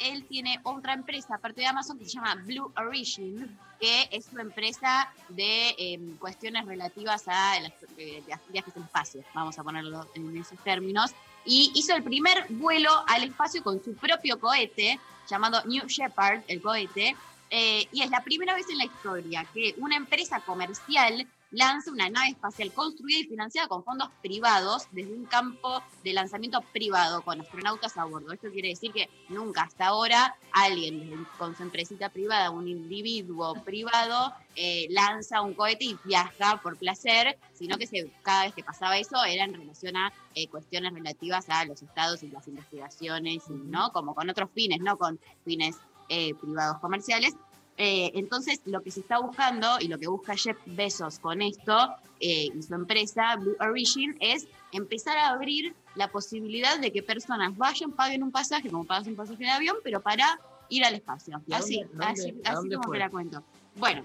él 0.00 0.26
tiene 0.28 0.60
otra 0.64 0.92
empresa, 0.92 1.36
aparte 1.36 1.62
de 1.62 1.66
Amazon, 1.66 1.98
que 1.98 2.04
se 2.04 2.10
llama 2.10 2.34
Blue 2.44 2.70
Origin, 2.76 3.58
que 3.80 4.06
es 4.12 4.26
una 4.32 4.42
empresa 4.42 5.10
de 5.30 5.70
eh, 5.78 5.98
cuestiones 6.18 6.66
relativas 6.66 7.26
a 7.26 7.54
via- 7.96 8.38
viajes 8.50 8.76
al 8.76 8.82
espacio, 8.82 9.24
vamos 9.32 9.58
a 9.58 9.64
ponerlo 9.64 10.06
en 10.14 10.36
esos 10.36 10.58
términos. 10.58 11.12
Y 11.46 11.72
hizo 11.74 11.96
el 11.96 12.02
primer 12.02 12.44
vuelo 12.50 12.90
al 13.08 13.24
espacio 13.24 13.62
con 13.62 13.82
su 13.82 13.94
propio 13.94 14.38
cohete, 14.38 15.00
llamado 15.26 15.64
New 15.64 15.86
Shepard, 15.86 16.42
el 16.46 16.60
cohete, 16.60 17.16
eh, 17.48 17.88
y 17.92 18.02
es 18.02 18.10
la 18.10 18.22
primera 18.22 18.54
vez 18.54 18.68
en 18.68 18.76
la 18.76 18.84
historia 18.84 19.46
que 19.54 19.74
una 19.78 19.96
empresa 19.96 20.40
comercial 20.40 21.26
lanza 21.52 21.90
una 21.92 22.08
nave 22.10 22.30
espacial 22.30 22.72
construida 22.72 23.20
y 23.20 23.24
financiada 23.24 23.68
con 23.68 23.84
fondos 23.84 24.08
privados 24.22 24.88
desde 24.90 25.12
un 25.14 25.26
campo 25.26 25.82
de 26.02 26.12
lanzamiento 26.12 26.60
privado 26.72 27.22
con 27.22 27.40
astronautas 27.40 27.96
a 27.96 28.04
bordo. 28.04 28.32
Esto 28.32 28.50
quiere 28.50 28.68
decir 28.70 28.92
que 28.92 29.08
nunca 29.28 29.62
hasta 29.62 29.86
ahora 29.86 30.34
alguien 30.52 31.26
con 31.38 31.56
su 31.56 31.62
empresita 31.62 32.08
privada, 32.08 32.50
un 32.50 32.68
individuo 32.68 33.54
privado, 33.64 34.32
eh, 34.56 34.86
lanza 34.90 35.40
un 35.42 35.54
cohete 35.54 35.84
y 35.84 35.98
viaja 36.04 36.60
por 36.62 36.76
placer, 36.76 37.38
sino 37.54 37.78
que 37.78 37.86
se- 37.86 38.10
cada 38.22 38.44
vez 38.44 38.54
que 38.54 38.64
pasaba 38.64 38.98
eso 38.98 39.22
era 39.24 39.44
en 39.44 39.54
relación 39.54 39.96
a 39.96 40.12
eh, 40.34 40.48
cuestiones 40.48 40.92
relativas 40.92 41.48
a 41.50 41.64
los 41.66 41.82
estados 41.82 42.22
y 42.22 42.28
las 42.28 42.48
investigaciones, 42.48 43.42
y, 43.48 43.52
¿no? 43.52 43.92
Como 43.92 44.14
con 44.14 44.28
otros 44.30 44.50
fines, 44.54 44.80
no 44.80 44.96
con 44.96 45.18
fines 45.44 45.76
eh, 46.08 46.34
privados 46.34 46.78
comerciales. 46.80 47.34
Eh, 47.78 48.12
entonces, 48.14 48.60
lo 48.66 48.82
que 48.82 48.90
se 48.90 49.00
está 49.00 49.18
buscando 49.18 49.78
y 49.80 49.88
lo 49.88 49.98
que 49.98 50.06
busca 50.06 50.36
Jeff 50.36 50.58
Bezos 50.66 51.18
con 51.18 51.40
esto 51.42 51.74
eh, 52.20 52.48
y 52.54 52.62
su 52.62 52.74
empresa 52.74 53.36
Blue 53.36 53.56
Origin 53.60 54.16
es 54.20 54.46
empezar 54.72 55.16
a 55.16 55.30
abrir 55.30 55.74
la 55.94 56.08
posibilidad 56.08 56.78
de 56.78 56.92
que 56.92 57.02
personas 57.02 57.56
vayan, 57.56 57.92
paguen 57.92 58.22
un 58.22 58.30
pasaje, 58.30 58.68
como 58.70 58.84
pagas 58.84 59.06
un 59.08 59.16
pasaje 59.16 59.42
de 59.44 59.50
avión, 59.50 59.76
pero 59.82 60.00
para 60.02 60.38
ir 60.68 60.84
al 60.84 60.94
espacio. 60.94 61.40
¿Y 61.46 61.52
a 61.54 61.56
Así, 61.58 61.82
dónde- 61.82 62.04
así, 62.06 62.30
dónde- 62.30 62.48
a 62.48 62.52
así 62.52 62.56
dónde 62.56 62.76
como 62.76 62.88
fue? 62.88 62.96
te 62.96 63.04
la 63.04 63.10
cuento. 63.10 63.42
Bueno, 63.76 64.04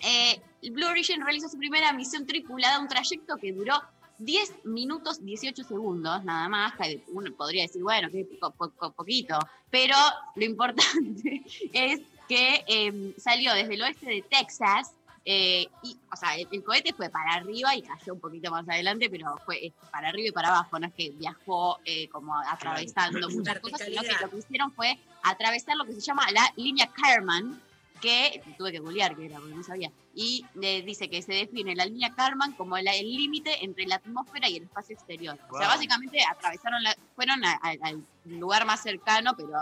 eh, 0.00 0.40
Blue 0.70 0.86
Origin 0.88 1.20
realizó 1.22 1.48
su 1.48 1.58
primera 1.58 1.92
misión 1.92 2.24
tripulada, 2.26 2.80
un 2.80 2.88
trayecto 2.88 3.36
que 3.36 3.52
duró 3.52 3.74
10 4.18 4.64
minutos 4.64 5.24
18 5.24 5.64
segundos, 5.64 6.22
nada 6.24 6.48
más. 6.48 6.72
Uno 7.08 7.32
podría 7.34 7.62
decir, 7.62 7.82
bueno, 7.82 8.08
que 8.10 8.24
po- 8.40 8.52
po- 8.52 8.92
poquito, 8.92 9.36
pero 9.70 9.96
lo 10.36 10.44
importante 10.44 11.42
es 11.72 12.00
que 12.32 12.64
eh, 12.66 13.14
salió 13.18 13.52
desde 13.52 13.74
el 13.74 13.82
oeste 13.82 14.06
de 14.06 14.22
Texas. 14.22 14.92
eh, 15.24 15.66
y, 15.82 15.96
o 16.12 16.16
sea, 16.16 16.34
el, 16.34 16.48
el 16.50 16.64
cohete 16.64 16.92
fue 16.94 17.08
para 17.10 17.34
arriba 17.34 17.76
y 17.76 17.82
cayó 17.82 18.14
un 18.14 18.20
poquito 18.20 18.50
más 18.50 18.66
adelante, 18.68 19.08
pero 19.10 19.36
fue 19.44 19.66
eh, 19.66 19.72
para 19.92 20.08
arriba 20.08 20.28
y 20.30 20.32
para 20.32 20.48
abajo, 20.48 20.78
no 20.80 20.86
es 20.88 20.94
que 20.94 21.10
viajó 21.10 21.78
eh, 21.84 22.08
como 22.08 22.36
atravesando 22.38 23.28
muchas 23.30 23.60
cosas, 23.60 23.82
sino 23.86 24.02
que 24.02 24.14
lo 24.20 24.30
que 24.30 24.38
hicieron 24.38 24.72
fue 24.72 24.98
atravesar 25.22 25.76
lo 25.76 25.84
que 25.84 25.92
se 25.92 26.00
llama 26.00 26.24
la 26.32 26.52
línea 26.56 26.88
Karman, 26.90 27.60
que 28.00 28.42
tuve 28.58 28.72
que 28.72 28.80
googlear, 28.80 29.14
que 29.14 29.26
era 29.26 29.38
porque 29.38 29.54
no 29.54 29.62
sabía, 29.62 29.92
y 30.12 30.44
eh, 30.60 30.82
dice 30.82 31.08
que 31.08 31.22
se 31.22 31.34
define 31.34 31.76
la 31.76 31.84
línea 31.86 32.12
Karman 32.16 32.52
como 32.54 32.76
la- 32.78 32.96
el 32.96 33.06
límite 33.14 33.62
entre 33.64 33.86
la 33.86 33.96
atmósfera 33.96 34.48
y 34.48 34.56
el 34.56 34.64
espacio 34.64 34.94
exterior. 34.96 35.38
O 35.50 35.56
sea, 35.58 35.68
Wow. 35.68 35.76
básicamente 35.76 36.18
atravesaron, 36.28 36.82
la- 36.82 36.96
fueron 37.14 37.44
a- 37.44 37.60
a- 37.62 37.76
al 37.88 38.04
lugar 38.24 38.64
más 38.66 38.82
cercano, 38.82 39.34
pero 39.36 39.52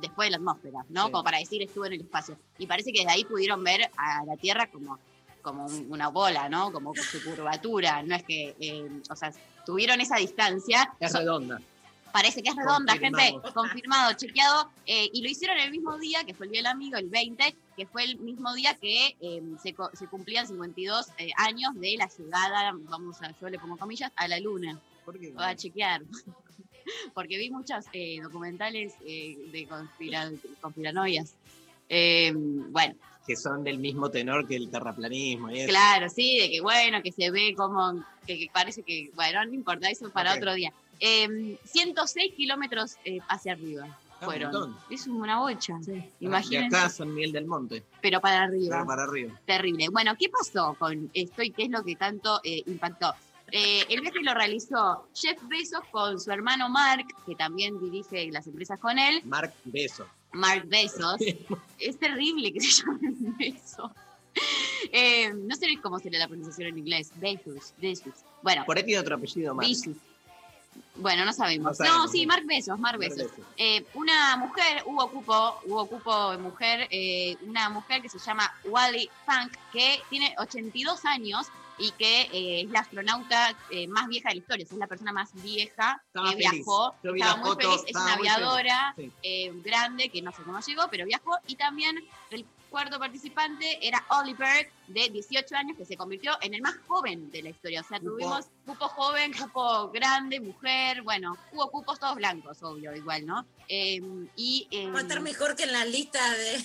después 0.00 0.26
de 0.26 0.30
la 0.32 0.36
atmósfera, 0.38 0.84
¿no? 0.88 1.06
Sí. 1.06 1.10
Como 1.12 1.24
para 1.24 1.38
decir 1.38 1.62
estuvo 1.62 1.86
en 1.86 1.94
el 1.94 2.00
espacio. 2.02 2.36
Y 2.58 2.66
parece 2.66 2.92
que 2.92 3.00
desde 3.00 3.12
ahí 3.12 3.24
pudieron 3.24 3.62
ver 3.64 3.90
a 3.96 4.24
la 4.24 4.36
Tierra 4.36 4.70
como, 4.70 4.98
como 5.42 5.66
un- 5.66 5.86
una 5.90 6.08
bola, 6.08 6.48
¿no? 6.48 6.72
Como 6.72 6.92
con 6.94 7.02
su 7.04 7.22
curvatura. 7.22 8.02
No 8.02 8.14
es 8.14 8.22
que, 8.24 8.54
eh, 8.60 8.88
o 9.10 9.16
sea, 9.16 9.32
tuvieron 9.64 10.00
esa 10.00 10.16
distancia. 10.16 10.92
Es 11.00 11.12
So- 11.12 11.18
redonda. 11.18 11.60
Parece 12.12 12.42
que 12.42 12.48
es 12.48 12.56
redonda, 12.56 12.94
gente, 12.96 13.34
confirmado, 13.52 14.14
chequeado, 14.14 14.70
eh, 14.86 15.10
y 15.12 15.20
lo 15.20 15.28
hicieron 15.28 15.58
el 15.58 15.70
mismo 15.70 15.98
día, 15.98 16.24
que 16.24 16.32
fue 16.32 16.46
el 16.46 16.52
Día 16.52 16.60
del 16.60 16.68
Amigo, 16.68 16.96
el 16.96 17.10
20, 17.10 17.54
que 17.76 17.84
fue 17.86 18.04
el 18.04 18.16
mismo 18.20 18.54
día 18.54 18.74
que 18.74 19.14
eh, 19.20 19.42
se, 19.62 19.74
se 19.92 20.06
cumplían 20.06 20.46
52 20.46 21.08
eh, 21.18 21.28
años 21.36 21.74
de 21.74 21.94
la 21.98 22.08
llegada, 22.08 22.72
vamos 22.88 23.20
a, 23.20 23.38
yo 23.38 23.50
le 23.50 23.58
pongo 23.58 23.76
comillas, 23.76 24.10
a 24.16 24.28
la 24.28 24.40
luna. 24.40 24.80
¿Por 25.04 25.18
qué? 25.20 25.30
Voy 25.32 25.44
a 25.44 25.54
chequear. 25.56 26.02
Porque 27.14 27.38
vi 27.38 27.50
muchos 27.50 27.84
eh, 27.92 28.20
documentales 28.22 28.94
eh, 29.04 29.36
de 29.52 29.66
conspira- 29.68 30.32
conspiranoias. 30.60 31.34
Eh, 31.88 32.32
bueno, 32.34 32.94
Que 33.26 33.36
son 33.36 33.62
del 33.64 33.78
mismo 33.78 34.10
tenor 34.10 34.46
que 34.46 34.56
el 34.56 34.70
terraplanismo 34.70 35.50
y 35.50 35.60
eso. 35.60 35.68
Claro, 35.68 36.08
sí, 36.08 36.38
de 36.38 36.50
que 36.50 36.60
bueno, 36.60 37.02
que 37.02 37.12
se 37.12 37.30
ve 37.30 37.54
como, 37.56 38.04
que, 38.26 38.38
que 38.38 38.48
parece 38.52 38.82
que, 38.82 39.10
bueno, 39.14 39.44
no 39.44 39.52
importa, 39.54 39.88
eso 39.90 40.10
para 40.10 40.34
otro 40.34 40.54
día. 40.54 40.72
Eh, 41.00 41.58
106 41.64 42.34
kilómetros 42.34 42.96
eh, 43.04 43.18
hacia 43.28 43.52
arriba 43.52 43.86
Ah, 44.18 44.24
fueron. 44.24 44.74
es 44.88 45.06
una 45.08 45.40
bocha, 45.40 45.74
De 45.82 46.02
imagínense, 46.20 46.74
acá 46.74 46.86
a 46.86 46.88
San 46.88 47.12
Miguel 47.14 47.32
del 47.32 47.44
Monte. 47.44 47.82
pero 48.00 48.18
para 48.18 48.44
arriba. 48.44 48.76
Pero 48.76 48.86
para 48.86 49.02
arriba. 49.04 49.38
Terrible. 49.44 49.88
Bueno, 49.90 50.14
¿qué 50.18 50.30
pasó 50.30 50.74
con 50.78 51.10
esto 51.12 51.42
y 51.42 51.50
qué 51.50 51.64
es 51.64 51.70
lo 51.70 51.84
que 51.84 51.96
tanto 51.96 52.40
eh, 52.42 52.62
impactó? 52.64 53.12
Eh, 53.52 53.84
el 53.88 54.00
viaje 54.00 54.20
lo 54.22 54.34
realizó 54.34 55.08
Jeff 55.14 55.38
Bezos 55.44 55.84
con 55.90 56.20
su 56.20 56.30
hermano 56.30 56.68
Mark, 56.68 57.06
que 57.24 57.34
también 57.36 57.78
dirige 57.78 58.30
las 58.32 58.46
empresas 58.46 58.78
con 58.80 58.98
él. 58.98 59.22
Mark 59.24 59.54
Beso. 59.64 60.06
Mark 60.32 60.64
Bezos. 60.66 61.20
es 61.78 61.98
terrible 61.98 62.52
que 62.52 62.60
se 62.60 62.82
llame 62.82 63.08
Bezos. 63.38 63.90
Eh, 64.92 65.32
no 65.32 65.54
sé 65.56 65.66
cómo 65.82 65.98
sería 65.98 66.18
la 66.18 66.28
pronunciación 66.28 66.68
en 66.68 66.78
inglés. 66.78 67.10
Bezos, 67.16 67.72
Bezos. 67.78 68.14
Bueno, 68.42 68.64
Por 68.66 68.76
ahí 68.76 68.84
tiene 68.84 69.00
otro 69.00 69.16
apellido 69.16 69.54
más. 69.54 69.66
Bezos. 69.66 69.96
Bueno, 70.96 71.24
no 71.24 71.32
sabemos. 71.32 71.78
No 71.78 72.08
sí. 72.08 72.26
Mark 72.26 72.44
Bezos, 72.46 72.78
Mark 72.78 72.98
Mark 72.98 72.98
Bezos. 72.98 73.30
Bezos. 73.30 73.44
Eh, 73.56 73.84
una 73.94 74.36
mujer, 74.36 74.82
hubo 74.86 75.08
cupo, 75.10 75.60
hubo 75.66 75.86
cupo 75.86 76.32
de 76.32 76.38
mujer, 76.38 76.88
eh, 76.90 77.36
una 77.42 77.70
mujer 77.70 78.02
que 78.02 78.08
se 78.08 78.18
llama 78.18 78.52
Wally 78.64 79.08
Funk, 79.24 79.56
que 79.72 80.00
tiene 80.10 80.34
82 80.38 81.04
años 81.04 81.46
y 81.78 81.90
que 81.92 82.22
eh, 82.32 82.62
es 82.62 82.70
la 82.70 82.80
astronauta 82.80 83.56
eh, 83.70 83.86
más 83.88 84.06
vieja 84.08 84.28
de 84.30 84.36
la 84.36 84.40
historia, 84.40 84.64
o 84.64 84.68
sea, 84.68 84.76
es 84.76 84.80
la 84.80 84.86
persona 84.86 85.12
más 85.12 85.30
vieja 85.42 86.02
Estaba 86.06 86.30
que 86.30 86.36
viajó, 86.36 86.94
Yo 87.02 87.14
estaba 87.14 87.36
muy 87.36 87.48
foto, 87.50 87.60
feliz, 87.60 87.82
es 87.86 87.96
una 87.96 88.12
aviadora 88.14 88.94
Sí. 88.96 89.12
eh, 89.22 89.52
grande, 89.64 90.08
que 90.08 90.22
no 90.22 90.32
sé 90.32 90.42
cómo 90.42 90.58
llegó, 90.60 90.82
pero 90.90 91.04
viajó, 91.04 91.32
y 91.46 91.56
también 91.56 91.96
el 92.30 92.46
cuarto 92.70 92.98
participante 92.98 93.78
era 93.86 94.04
Oliver, 94.08 94.70
de 94.88 95.08
18 95.08 95.54
años, 95.56 95.76
que 95.76 95.84
se 95.84 95.96
convirtió 95.96 96.32
en 96.42 96.54
el 96.54 96.62
más 96.62 96.74
joven 96.86 97.30
de 97.30 97.42
la 97.42 97.50
historia, 97.50 97.80
o 97.80 97.84
sea, 97.84 97.98
Cupo. 97.98 98.10
tuvimos 98.12 98.46
cupo 98.64 98.88
joven, 98.88 99.32
cupo 99.32 99.90
grande, 99.90 100.40
mujer, 100.40 101.02
bueno, 101.02 101.36
hubo 101.52 101.70
cupos 101.70 101.98
todos 102.00 102.16
blancos, 102.16 102.62
obvio, 102.62 102.94
igual, 102.94 103.24
¿no? 103.26 103.46
Eh, 103.68 104.00
y, 104.34 104.66
eh, 104.70 104.90
Va 104.90 104.98
a 104.98 105.02
estar 105.02 105.20
mejor 105.20 105.56
que 105.56 105.64
en 105.64 105.72
la 105.72 105.84
lista 105.84 106.18
de. 106.34 106.64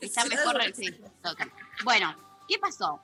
Está 0.00 0.24
mejor, 0.26 0.62
sí, 0.74 0.90
total. 1.22 1.50
Bueno, 1.84 2.14
¿qué 2.48 2.58
pasó? 2.58 3.00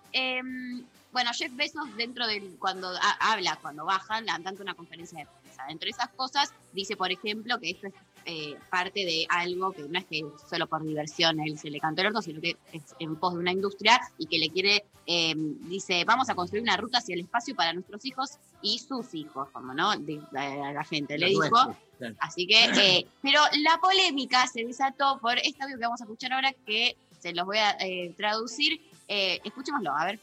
Bueno, 1.16 1.30
Jeff 1.32 1.50
Bezos 1.56 1.96
dentro 1.96 2.26
del, 2.26 2.58
cuando 2.58 2.88
ha- 2.90 3.32
habla, 3.32 3.58
cuando 3.62 3.86
bajan, 3.86 4.26
tanto 4.44 4.62
una 4.62 4.74
conferencia 4.74 5.20
de 5.20 5.26
prensa. 5.40 5.64
Entre 5.70 5.88
esas 5.88 6.10
cosas, 6.10 6.52
dice, 6.74 6.94
por 6.94 7.10
ejemplo, 7.10 7.58
que 7.58 7.70
esto 7.70 7.86
es 7.86 7.94
eh, 8.26 8.54
parte 8.70 9.06
de 9.06 9.24
algo 9.30 9.72
que 9.72 9.80
no 9.88 9.98
es 9.98 10.04
que 10.04 10.20
solo 10.50 10.66
por 10.66 10.82
diversión 10.84 11.40
él 11.40 11.58
se 11.58 11.70
le 11.70 11.80
cantó 11.80 12.02
el 12.02 12.08
orto, 12.08 12.20
sino 12.20 12.38
que 12.42 12.58
es 12.70 12.82
en 12.98 13.16
pos 13.16 13.32
de 13.32 13.38
una 13.40 13.50
industria 13.50 13.98
y 14.18 14.26
que 14.26 14.38
le 14.38 14.50
quiere, 14.50 14.84
eh, 15.06 15.32
dice, 15.34 16.04
vamos 16.04 16.28
a 16.28 16.34
construir 16.34 16.62
una 16.62 16.76
ruta 16.76 16.98
hacia 16.98 17.14
el 17.14 17.20
espacio 17.22 17.54
para 17.56 17.72
nuestros 17.72 18.04
hijos 18.04 18.32
y 18.60 18.78
sus 18.78 19.14
hijos, 19.14 19.48
como 19.52 19.72
no, 19.72 19.96
De- 19.96 20.20
a 20.36 20.72
la 20.74 20.84
gente 20.84 21.16
le 21.16 21.28
dijo. 21.28 21.76
claro. 21.96 22.14
Así 22.20 22.46
que, 22.46 22.62
eh, 22.98 23.06
pero 23.22 23.40
la 23.62 23.78
polémica 23.80 24.46
se 24.48 24.64
desató 24.66 25.18
por 25.18 25.38
este 25.38 25.62
audio 25.62 25.78
que 25.78 25.84
vamos 25.84 26.00
a 26.02 26.04
escuchar 26.04 26.34
ahora, 26.34 26.52
que 26.66 26.94
se 27.20 27.32
los 27.32 27.46
voy 27.46 27.56
a 27.56 27.70
eh, 27.80 28.12
traducir. 28.18 28.82
Escuchémoslo, 29.08 29.96
a 29.96 30.04
ver. 30.04 30.20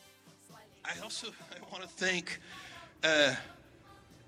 I 0.86 1.02
also 1.04 1.28
I 1.52 1.72
want 1.72 1.84
to 1.84 1.90
thank 1.90 2.40
uh, 3.04 3.36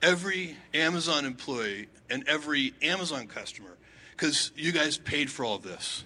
every 0.01 0.55
Amazon 0.73 1.25
employee 1.25 1.87
and 2.09 2.27
every 2.27 2.73
Amazon 2.81 3.27
customer 3.27 3.77
because 4.11 4.51
you 4.55 4.71
guys 4.71 4.97
paid 4.97 5.29
for 5.29 5.43
all 5.43 5.55
of 5.55 5.63
this. 5.63 6.05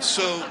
So, 0.00 0.44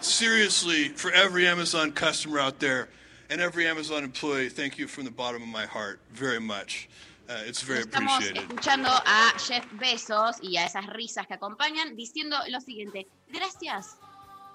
seriously, 0.00 0.88
for 0.88 1.10
every 1.10 1.46
Amazon 1.46 1.92
customer 1.92 2.38
out 2.38 2.60
there 2.60 2.88
and 3.30 3.40
every 3.40 3.66
Amazon 3.66 4.04
employee, 4.04 4.50
thank 4.50 4.76
you 4.76 4.86
from 4.86 5.04
the 5.04 5.10
bottom 5.10 5.42
of 5.42 5.48
my 5.48 5.64
heart 5.64 6.00
very 6.12 6.40
much. 6.40 6.88
Uh, 7.28 7.38
it's 7.46 7.62
very 7.62 7.80
Estamos 7.84 8.16
appreciated. 8.16 8.42
escuchando 8.42 8.88
a 8.90 9.32
Jeff 9.38 9.64
Bezos 9.80 10.36
y 10.42 10.58
a 10.58 10.66
esas 10.66 10.86
risas 10.88 11.26
que 11.26 11.34
acompañan 11.34 11.96
diciendo 11.96 12.36
lo 12.50 12.60
siguiente. 12.60 13.06
Gracias. 13.32 13.96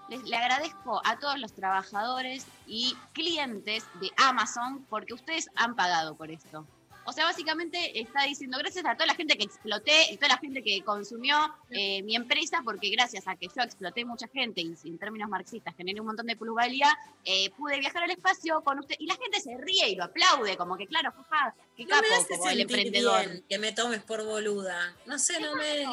Les- 0.09 0.23
le 0.23 0.35
agradezco 0.35 1.01
a 1.05 1.19
todos 1.19 1.39
los 1.39 1.53
trabajadores 1.53 2.45
y 2.67 2.95
clientes 3.13 3.83
de 4.01 4.09
Amazon 4.17 4.85
porque 4.89 5.13
ustedes 5.13 5.49
han 5.55 5.75
pagado 5.75 6.15
por 6.15 6.31
esto. 6.31 6.65
O 7.05 7.11
sea, 7.11 7.25
básicamente 7.25 7.99
está 7.99 8.23
diciendo 8.25 8.57
gracias 8.59 8.85
a 8.85 8.93
toda 8.93 9.07
la 9.07 9.15
gente 9.15 9.35
que 9.35 9.43
exploté 9.43 10.11
y 10.11 10.17
toda 10.17 10.27
la 10.27 10.37
gente 10.37 10.61
que 10.61 10.83
consumió 10.83 11.37
eh, 11.71 12.03
mi 12.03 12.15
empresa, 12.15 12.61
porque 12.63 12.89
gracias 12.91 13.27
a 13.27 13.35
que 13.35 13.47
yo 13.47 13.63
exploté 13.63 14.05
mucha 14.05 14.27
gente 14.27 14.61
y 14.61 14.75
en 14.83 14.99
términos 14.99 15.27
marxistas 15.27 15.73
generé 15.75 15.99
un 16.01 16.05
montón 16.07 16.27
de 16.27 16.35
plusvalía, 16.35 16.95
eh, 17.25 17.49
pude 17.57 17.79
viajar 17.79 18.03
al 18.03 18.11
espacio 18.11 18.61
con 18.61 18.77
usted. 18.77 18.95
Y 18.99 19.07
la 19.07 19.15
gente 19.15 19.39
se 19.41 19.57
ríe 19.57 19.89
y 19.89 19.95
lo 19.95 20.03
aplaude, 20.03 20.55
como 20.55 20.77
que 20.77 20.85
claro, 20.85 21.11
jaja, 21.29 21.55
qué 21.75 21.85
No 21.85 21.89
capo, 21.95 22.03
me 22.09 22.15
hace 22.15 22.37
como 22.37 22.49
el 22.51 22.59
emprendedor. 22.61 23.25
bien 23.27 23.43
que 23.49 23.57
me 23.57 23.71
tomes 23.71 24.03
por 24.03 24.23
boluda. 24.23 24.95
No 25.07 25.17
sé, 25.17 25.39
no 25.39 25.55
me. 25.55 25.85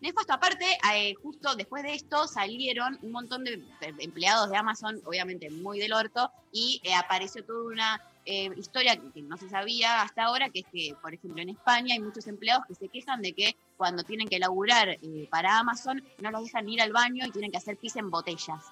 Nefasto. 0.00 0.32
Aparte, 0.32 0.64
eh, 0.94 1.14
justo 1.22 1.54
después 1.56 1.82
de 1.82 1.94
esto 1.94 2.26
salieron 2.26 2.98
un 3.02 3.12
montón 3.12 3.44
de 3.44 3.62
empleados 3.98 4.50
de 4.50 4.56
Amazon, 4.56 5.00
obviamente 5.04 5.50
muy 5.50 5.78
del 5.78 5.92
orto, 5.92 6.30
y 6.52 6.80
eh, 6.84 6.94
apareció 6.94 7.44
toda 7.44 7.64
una 7.70 8.00
eh, 8.24 8.50
historia 8.56 8.96
que, 8.96 9.10
que 9.10 9.22
no 9.22 9.36
se 9.36 9.48
sabía 9.48 10.02
hasta 10.02 10.24
ahora, 10.24 10.48
que 10.48 10.60
es 10.60 10.66
que, 10.72 10.94
por 11.02 11.12
ejemplo, 11.12 11.42
en 11.42 11.50
España 11.50 11.94
hay 11.94 12.00
muchos 12.00 12.26
empleados 12.26 12.66
que 12.66 12.74
se 12.74 12.88
quejan 12.88 13.20
de 13.20 13.32
que 13.32 13.56
cuando 13.76 14.02
tienen 14.02 14.28
que 14.28 14.38
laburar 14.38 14.88
eh, 14.90 15.28
para 15.30 15.58
Amazon 15.58 16.02
no 16.18 16.30
los 16.30 16.44
dejan 16.44 16.68
ir 16.68 16.80
al 16.80 16.92
baño 16.92 17.26
y 17.26 17.30
tienen 17.30 17.50
que 17.50 17.58
hacer 17.58 17.76
pis 17.76 17.96
en 17.96 18.10
botellas. 18.10 18.64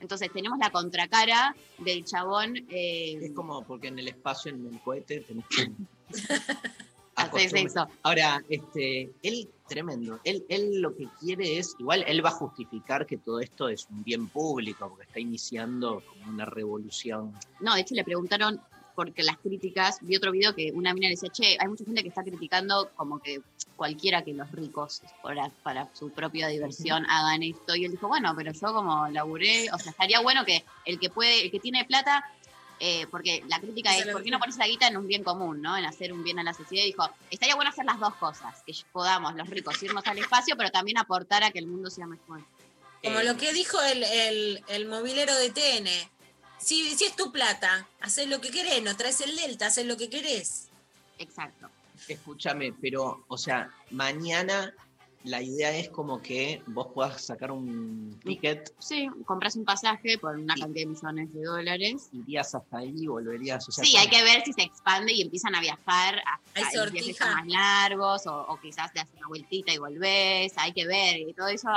Entonces 0.00 0.30
tenemos 0.32 0.58
la 0.58 0.70
contracara 0.70 1.54
del 1.78 2.04
chabón. 2.04 2.56
eh, 2.68 3.18
Es 3.22 3.32
como 3.32 3.62
porque 3.64 3.88
en 3.88 3.98
el 4.00 4.08
espacio, 4.08 4.50
en 4.50 4.66
el 4.66 4.80
cohete, 4.80 5.20
tenés 5.20 5.44
que. 5.48 5.70
Haces 7.16 7.54
eso. 7.54 7.88
Ahora, 8.02 8.42
este, 8.48 9.12
él, 9.22 9.48
tremendo. 9.68 10.20
Él, 10.24 10.44
él 10.48 10.80
lo 10.80 10.94
que 10.94 11.08
quiere 11.20 11.58
es, 11.58 11.74
igual 11.78 12.04
él 12.06 12.24
va 12.24 12.30
a 12.30 12.32
justificar 12.32 13.06
que 13.06 13.18
todo 13.18 13.40
esto 13.40 13.68
es 13.68 13.86
un 13.90 14.02
bien 14.02 14.28
público, 14.28 14.88
porque 14.88 15.04
está 15.04 15.20
iniciando 15.20 16.02
como 16.06 16.30
una 16.30 16.44
revolución. 16.44 17.32
No, 17.60 17.74
de 17.74 17.80
hecho 17.80 17.94
le 17.94 18.04
preguntaron 18.04 18.60
porque 18.94 19.22
las 19.22 19.38
críticas, 19.38 19.98
vi 20.02 20.16
otro 20.16 20.30
video 20.32 20.54
que 20.54 20.70
una 20.72 20.94
mina 20.94 21.08
le 21.08 21.14
decía, 21.14 21.30
che, 21.30 21.56
hay 21.58 21.68
mucha 21.68 21.84
gente 21.84 22.02
que 22.02 22.08
está 22.08 22.22
criticando 22.22 22.90
como 22.94 23.18
que 23.18 23.40
cualquiera 23.76 24.22
que 24.22 24.32
los 24.32 24.50
ricos 24.52 25.02
para, 25.22 25.50
para 25.62 25.92
su 25.94 26.10
propia 26.10 26.48
diversión 26.48 27.04
hagan 27.06 27.42
esto. 27.42 27.74
Y 27.74 27.84
él 27.84 27.92
dijo, 27.92 28.08
bueno, 28.08 28.32
pero 28.36 28.52
yo 28.52 28.72
como 28.72 29.08
laburé, 29.08 29.68
o 29.72 29.78
sea, 29.78 29.90
estaría 29.90 30.20
bueno 30.20 30.44
que 30.44 30.64
el 30.84 30.98
que 30.98 31.10
puede, 31.10 31.44
el 31.44 31.50
que 31.50 31.60
tiene 31.60 31.84
plata, 31.84 32.24
eh, 32.80 33.06
porque 33.10 33.42
la 33.48 33.60
crítica 33.60 33.96
es, 33.96 34.06
¿por 34.08 34.22
qué 34.22 34.30
no 34.30 34.38
pones 34.38 34.56
la 34.56 34.66
guita 34.66 34.88
en 34.88 34.96
un 34.96 35.06
bien 35.06 35.22
común, 35.22 35.62
¿no? 35.62 35.76
En 35.76 35.84
hacer 35.84 36.12
un 36.12 36.22
bien 36.24 36.38
a 36.38 36.42
la 36.42 36.54
sociedad. 36.54 36.84
Y 36.84 36.88
dijo, 36.88 37.08
estaría 37.30 37.54
bueno 37.54 37.70
hacer 37.70 37.84
las 37.84 37.98
dos 38.00 38.14
cosas, 38.16 38.62
que 38.66 38.74
podamos 38.92 39.34
los 39.34 39.48
ricos 39.48 39.82
irnos 39.82 40.06
al 40.06 40.18
espacio, 40.18 40.56
pero 40.56 40.70
también 40.70 40.98
aportar 40.98 41.44
a 41.44 41.50
que 41.50 41.58
el 41.58 41.66
mundo 41.66 41.90
sea 41.90 42.06
mejor. 42.06 42.42
Como 43.02 43.20
Eh, 43.20 43.24
lo 43.24 43.36
que 43.36 43.52
dijo 43.52 43.80
el, 43.82 44.02
el, 44.02 44.64
el 44.68 44.86
movilero 44.86 45.34
de 45.36 45.50
TN. 45.50 46.10
Si, 46.58 46.96
si 46.96 47.04
es 47.04 47.16
tu 47.16 47.30
plata, 47.30 47.86
haces 48.00 48.28
lo 48.28 48.40
que 48.40 48.50
querés, 48.50 48.82
no 48.82 48.96
traes 48.96 49.20
el 49.20 49.36
Delta, 49.36 49.66
haces 49.66 49.84
lo 49.86 49.96
que 49.96 50.08
querés. 50.08 50.68
Exacto. 51.18 51.68
Escúchame, 52.08 52.72
pero, 52.80 53.24
o 53.28 53.38
sea, 53.38 53.70
mañana 53.90 54.72
la 55.24 55.42
idea 55.42 55.76
es 55.76 55.88
como 55.88 56.20
que 56.20 56.62
vos 56.66 56.88
puedas 56.94 57.22
sacar 57.22 57.50
un 57.50 58.18
ticket, 58.22 58.72
Sí, 58.78 59.08
compras 59.24 59.56
un 59.56 59.64
pasaje 59.64 60.18
por 60.18 60.36
una 60.36 60.54
cantidad 60.54 60.84
de 60.84 60.86
millones 60.86 61.32
de 61.34 61.42
dólares. 61.42 62.08
irías 62.12 62.54
hasta 62.54 62.78
ahí 62.78 62.94
y 62.96 63.06
volverías. 63.06 63.66
O 63.68 63.72
sea, 63.72 63.84
Sí, 63.84 63.96
hay 63.96 64.08
que 64.08 64.22
ver 64.22 64.42
si 64.44 64.52
se 64.52 64.62
expande 64.62 65.12
y 65.12 65.22
empiezan 65.22 65.54
a 65.54 65.60
viajar 65.60 66.22
en 66.54 66.92
viajes 66.92 67.20
más 67.20 67.46
largos 67.46 68.26
o, 68.26 68.46
o 68.48 68.60
quizás 68.60 68.92
te 68.92 69.00
haces 69.00 69.14
una 69.16 69.28
vueltita 69.28 69.72
y 69.72 69.78
volvés. 69.78 70.52
Hay 70.58 70.72
que 70.72 70.86
ver 70.86 71.18
y 71.20 71.32
todo 71.32 71.48
eso 71.48 71.68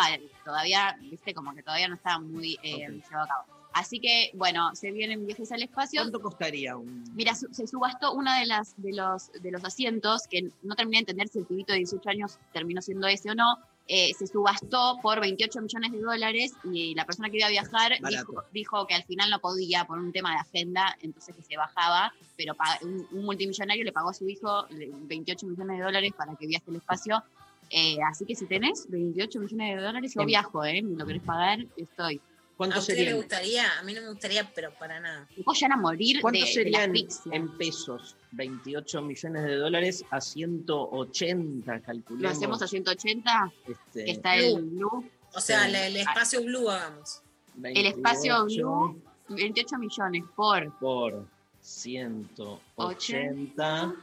todavía, 0.44 0.98
viste, 1.02 1.34
como 1.34 1.53
que 1.56 1.64
todavía 1.64 1.88
no 1.88 1.95
está 1.95 2.19
muy 2.19 2.60
eh, 2.61 2.88
llevado 2.90 3.24
a 3.24 3.28
cabo. 3.28 3.56
Así 3.79 3.99
que, 3.99 4.31
bueno, 4.33 4.73
se 4.75 4.91
vienen 4.91 5.25
viajes 5.25 5.51
al 5.51 5.61
espacio. 5.61 6.01
¿Cuánto 6.01 6.19
costaría 6.19 6.75
un...? 6.77 7.03
Mira, 7.15 7.35
su- 7.35 7.53
se 7.53 7.67
subastó 7.67 8.13
una 8.13 8.39
de 8.39 8.45
las 8.47 8.73
de 8.81 8.91
los 8.93 9.31
de 9.41 9.51
los 9.51 9.63
asientos 9.63 10.23
que 10.29 10.49
no 10.63 10.75
terminé 10.75 10.97
de 10.97 11.01
entender 11.01 11.27
si 11.27 11.39
el 11.39 11.45
pibito 11.45 11.73
de 11.73 11.79
18 11.79 12.09
años 12.09 12.39
terminó 12.53 12.81
siendo 12.81 13.07
ese 13.07 13.29
o 13.31 13.35
no. 13.35 13.57
eh, 13.89 14.11
se 14.19 14.27
subastó 14.27 14.97
por 15.01 15.21
28 15.21 15.61
millones 15.61 15.91
de 15.93 15.99
dólares 16.01 16.51
y 16.73 16.93
la 16.95 17.05
persona 17.05 17.29
que 17.29 17.37
iba 17.37 17.47
a 17.47 17.49
viajar 17.49 17.93
dijo, 18.19 18.33
dijo 18.51 18.85
que 18.87 18.93
al 18.95 19.03
final 19.05 19.29
no 19.29 19.39
podía 19.39 19.85
por 19.85 19.97
un 19.99 20.11
tema 20.11 20.31
de 20.31 20.39
agenda, 20.39 20.97
entonces 21.01 21.33
que 21.35 21.41
se 21.43 21.55
bajaba, 21.55 22.11
pero 22.35 22.53
un, 22.81 23.07
un 23.11 23.23
multimillonario 23.25 23.85
le 23.85 23.93
pagó 23.93 24.09
a 24.09 24.13
su 24.13 24.27
hijo 24.27 24.65
le- 24.71 24.89
28 24.91 25.45
millones 25.45 25.77
de 25.77 25.83
dólares 25.85 26.11
para 26.17 26.35
que 26.35 26.47
viaje 26.47 26.65
al 26.67 26.75
espacio. 26.75 27.23
Eh, 27.69 27.97
así 28.09 28.25
que 28.25 28.35
si 28.35 28.45
tenés 28.45 28.87
28 28.89 29.39
millones 29.39 29.75
de 29.77 29.81
dólares, 29.81 30.13
yo 30.13 30.21
viajo, 30.27 30.65
¿eh? 30.65 30.81
Si 30.85 30.95
lo 30.95 31.05
querés 31.05 31.23
pagar, 31.23 31.59
estoy. 31.77 32.19
¿Cuánto 32.57 32.77
¿A 32.77 32.79
usted 32.79 32.93
le 32.93 32.97
serían? 32.99 33.17
gustaría? 33.17 33.79
A 33.79 33.84
mí 33.84 33.93
no 33.93 34.01
me 34.01 34.09
gustaría, 34.09 34.51
pero 34.53 34.71
para 34.73 34.99
nada. 34.99 35.27
Ya 35.38 35.71
a 35.71 35.77
morir 35.77 36.19
¿Cuánto 36.21 36.39
de, 36.39 36.45
de 36.45 36.51
la 36.71 36.79
serían 36.81 36.91
en 37.31 37.55
pesos? 37.57 38.15
28 38.31 39.01
millones 39.03 39.43
de 39.43 39.55
dólares 39.55 40.03
a 40.09 40.19
180, 40.19 41.79
calculemos. 41.81 42.21
Lo 42.23 42.29
hacemos 42.29 42.61
a 42.63 42.67
180, 42.67 43.51
Este, 43.67 44.05
que 44.05 44.11
está 44.11 44.35
el 44.35 44.61
Blue. 44.63 45.07
O 45.35 45.39
sea, 45.39 45.63
Sí. 45.65 45.69
el, 45.69 45.75
el 45.75 45.97
espacio 45.97 46.43
blue 46.43 46.67
hagamos. 46.69 47.21
El 47.63 47.85
espacio 47.85 48.45
28 48.45 48.67
Blue, 48.67 49.01
28 49.29 49.77
millones 49.77 50.23
por. 50.35 50.77
por 50.79 51.27
180 51.61 53.93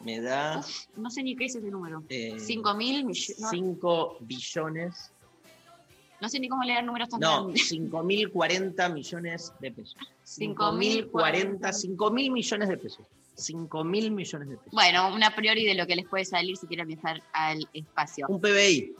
me 0.00 0.20
da 0.20 0.64
No 0.96 1.10
sé 1.10 1.22
ni 1.22 1.36
qué 1.36 1.44
es 1.46 1.54
ese 1.56 1.70
número. 1.70 2.02
eh, 2.08 2.36
5 2.38 2.74
mil 2.74 3.04
millones. 3.04 3.38
No, 3.40 3.50
5 3.50 4.16
billones. 4.20 5.10
No 6.20 6.28
sé 6.28 6.38
ni 6.40 6.48
cómo 6.48 6.62
leer 6.62 6.84
números 6.84 7.08
tan 7.08 7.20
No, 7.20 7.44
grandes. 7.44 7.72
5.040 7.72 8.92
millones 8.92 9.52
de 9.60 9.72
pesos. 9.72 9.96
5.040. 10.26 11.10
5.040, 11.10 11.60
5.000 11.60 12.30
millones 12.32 12.68
de 12.68 12.76
pesos. 12.76 13.06
5.000 13.36 14.10
millones 14.10 14.48
de 14.48 14.56
pesos. 14.56 14.72
Bueno, 14.72 15.14
una 15.14 15.34
priori 15.34 15.64
de 15.64 15.74
lo 15.74 15.86
que 15.86 15.96
les 15.96 16.06
puede 16.06 16.24
salir 16.24 16.56
si 16.56 16.66
quieren 16.66 16.86
viajar 16.88 17.22
al 17.32 17.66
espacio. 17.72 18.26
Un 18.28 18.40
PBI. 18.40 18.94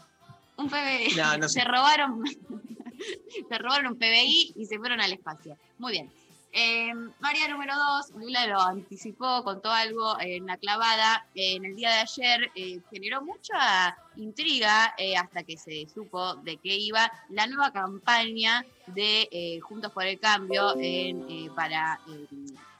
Un 0.57 0.69
PBI. 0.69 1.15
No, 1.17 1.37
no 1.39 1.49
sé. 1.49 1.61
Se 1.61 1.67
robaron. 1.67 2.23
se 3.49 3.59
robaron 3.59 3.93
un 3.93 3.99
PBI 3.99 4.55
y 4.57 4.67
se 4.67 4.79
fueron 4.79 5.01
al 5.01 5.13
espacio. 5.13 5.57
Muy 5.79 5.93
bien. 5.93 6.11
Eh, 6.53 6.93
María 7.21 7.47
número 7.49 7.75
dos, 7.77 8.11
Lula 8.17 8.47
lo 8.49 8.61
anticipó, 8.61 9.45
contó 9.45 9.71
algo 9.71 10.19
en 10.21 10.47
la 10.47 10.57
clavada. 10.57 11.25
Eh, 11.35 11.55
en 11.57 11.65
el 11.65 11.77
día 11.77 11.91
de 11.91 12.01
ayer 12.01 12.51
eh, 12.57 12.81
generó 12.91 13.23
mucha 13.23 13.97
intriga 14.17 14.93
eh, 14.99 15.17
hasta 15.17 15.45
que 15.45 15.57
se 15.57 15.87
supo 15.93 16.35
de 16.37 16.57
qué 16.57 16.77
iba 16.77 17.11
la 17.29 17.47
nueva 17.47 17.73
campaña 17.73 18.65
de 18.89 19.29
eh, 19.31 19.61
Juntos 19.61 19.93
por 19.93 20.05
el 20.05 20.19
Cambio 20.19 20.75
en, 20.77 21.25
eh, 21.31 21.51
para 21.55 22.01
eh, 22.09 22.27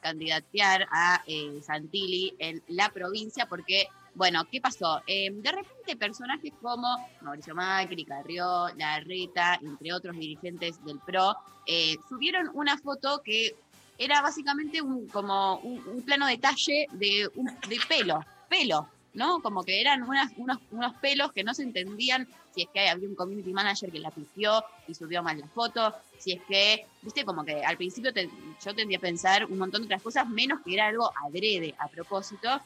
candidatear 0.01 0.89
a 0.91 1.23
eh, 1.27 1.61
Santilli 1.63 2.35
en 2.39 2.63
la 2.69 2.89
provincia, 2.89 3.47
porque, 3.47 3.89
bueno, 4.15 4.45
¿qué 4.51 4.61
pasó? 4.61 5.01
Eh, 5.07 5.31
de 5.33 5.53
repente 5.53 5.97
personajes 5.97 6.53
como 6.61 6.89
Mauricio 7.21 7.55
Macri, 7.55 8.05
Carrió, 8.05 8.69
Larreta, 8.77 9.59
entre 9.63 9.93
otros 9.93 10.17
dirigentes 10.17 10.83
del 10.85 10.99
PRO, 10.99 11.37
eh, 11.67 11.97
subieron 12.09 12.51
una 12.55 12.77
foto 12.79 13.23
que 13.25 13.55
era 13.99 14.23
básicamente 14.23 14.81
un, 14.81 15.09
como 15.09 15.59
un, 15.59 16.03
plano 16.03 16.27
detalle 16.27 16.87
de, 16.93 17.29
un, 17.35 17.47
de 17.69 17.79
pelo, 17.87 18.25
pelo, 18.49 18.89
¿no? 19.15 19.41
Como 19.41 19.63
que 19.63 19.81
eran 19.81 20.03
unas, 20.03 20.33
unos, 20.37 20.59
unos 20.71 20.95
pelos 20.97 21.33
que 21.33 21.45
no 21.45 21.53
se 21.55 21.63
entendían 21.63 22.27
si 22.55 22.63
es 22.63 22.69
que 22.73 22.89
había 22.89 23.09
un 23.09 23.15
community 23.15 23.53
manager 23.53 23.91
que 23.93 24.01
la 24.01 24.11
pifió 24.11 24.65
y 24.89 24.95
subió 24.95 25.23
mal 25.23 25.39
la 25.39 25.47
foto, 25.49 25.95
si 26.19 26.33
es 26.33 26.43
que, 26.43 26.87
viste, 27.03 27.25
como 27.25 27.45
que 27.45 27.63
al 27.65 27.77
principio 27.77 28.13
te- 28.13 28.29
yo 28.65 28.75
tendría 28.75 28.99
a 28.99 29.01
pensar 29.01 29.47
un 29.47 29.59
montón 29.59 29.83
de 29.83 29.87
otras 29.87 30.03
cosas, 30.03 30.29
menos 30.29 30.61
que 30.65 30.75
era 30.75 30.89
algo 30.89 31.13
adrede 31.27 31.75
a 31.79 31.89
propósito. 31.89 32.61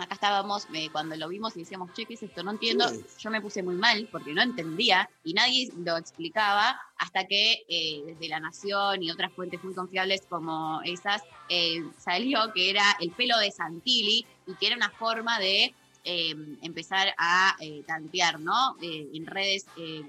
Acá 0.00 0.14
estábamos 0.14 0.66
eh, 0.72 0.88
cuando 0.90 1.14
lo 1.16 1.28
vimos 1.28 1.54
y 1.56 1.60
decíamos, 1.60 1.92
che, 1.92 2.06
¿qué 2.06 2.14
es 2.14 2.22
esto? 2.22 2.42
No 2.42 2.52
entiendo. 2.52 2.88
Sí. 2.88 3.04
Yo 3.18 3.30
me 3.30 3.40
puse 3.40 3.62
muy 3.62 3.74
mal 3.76 4.08
porque 4.10 4.32
no 4.32 4.40
entendía 4.42 5.08
y 5.24 5.34
nadie 5.34 5.70
lo 5.76 5.96
explicaba 5.96 6.80
hasta 6.96 7.26
que 7.26 7.64
eh, 7.68 8.02
desde 8.06 8.28
La 8.28 8.40
Nación 8.40 9.02
y 9.02 9.10
otras 9.10 9.32
fuentes 9.32 9.62
muy 9.62 9.74
confiables 9.74 10.22
como 10.28 10.80
esas 10.84 11.22
eh, 11.48 11.82
salió 11.98 12.52
que 12.54 12.70
era 12.70 12.96
el 13.00 13.10
pelo 13.10 13.38
de 13.38 13.50
Santilli 13.50 14.24
y 14.46 14.54
que 14.54 14.66
era 14.68 14.76
una 14.76 14.90
forma 14.90 15.38
de 15.38 15.74
eh, 16.04 16.34
empezar 16.62 17.14
a 17.18 17.56
eh, 17.60 17.82
tantear, 17.86 18.40
¿no? 18.40 18.76
Eh, 18.80 19.08
en 19.12 19.26
redes 19.26 19.66
el 19.76 20.08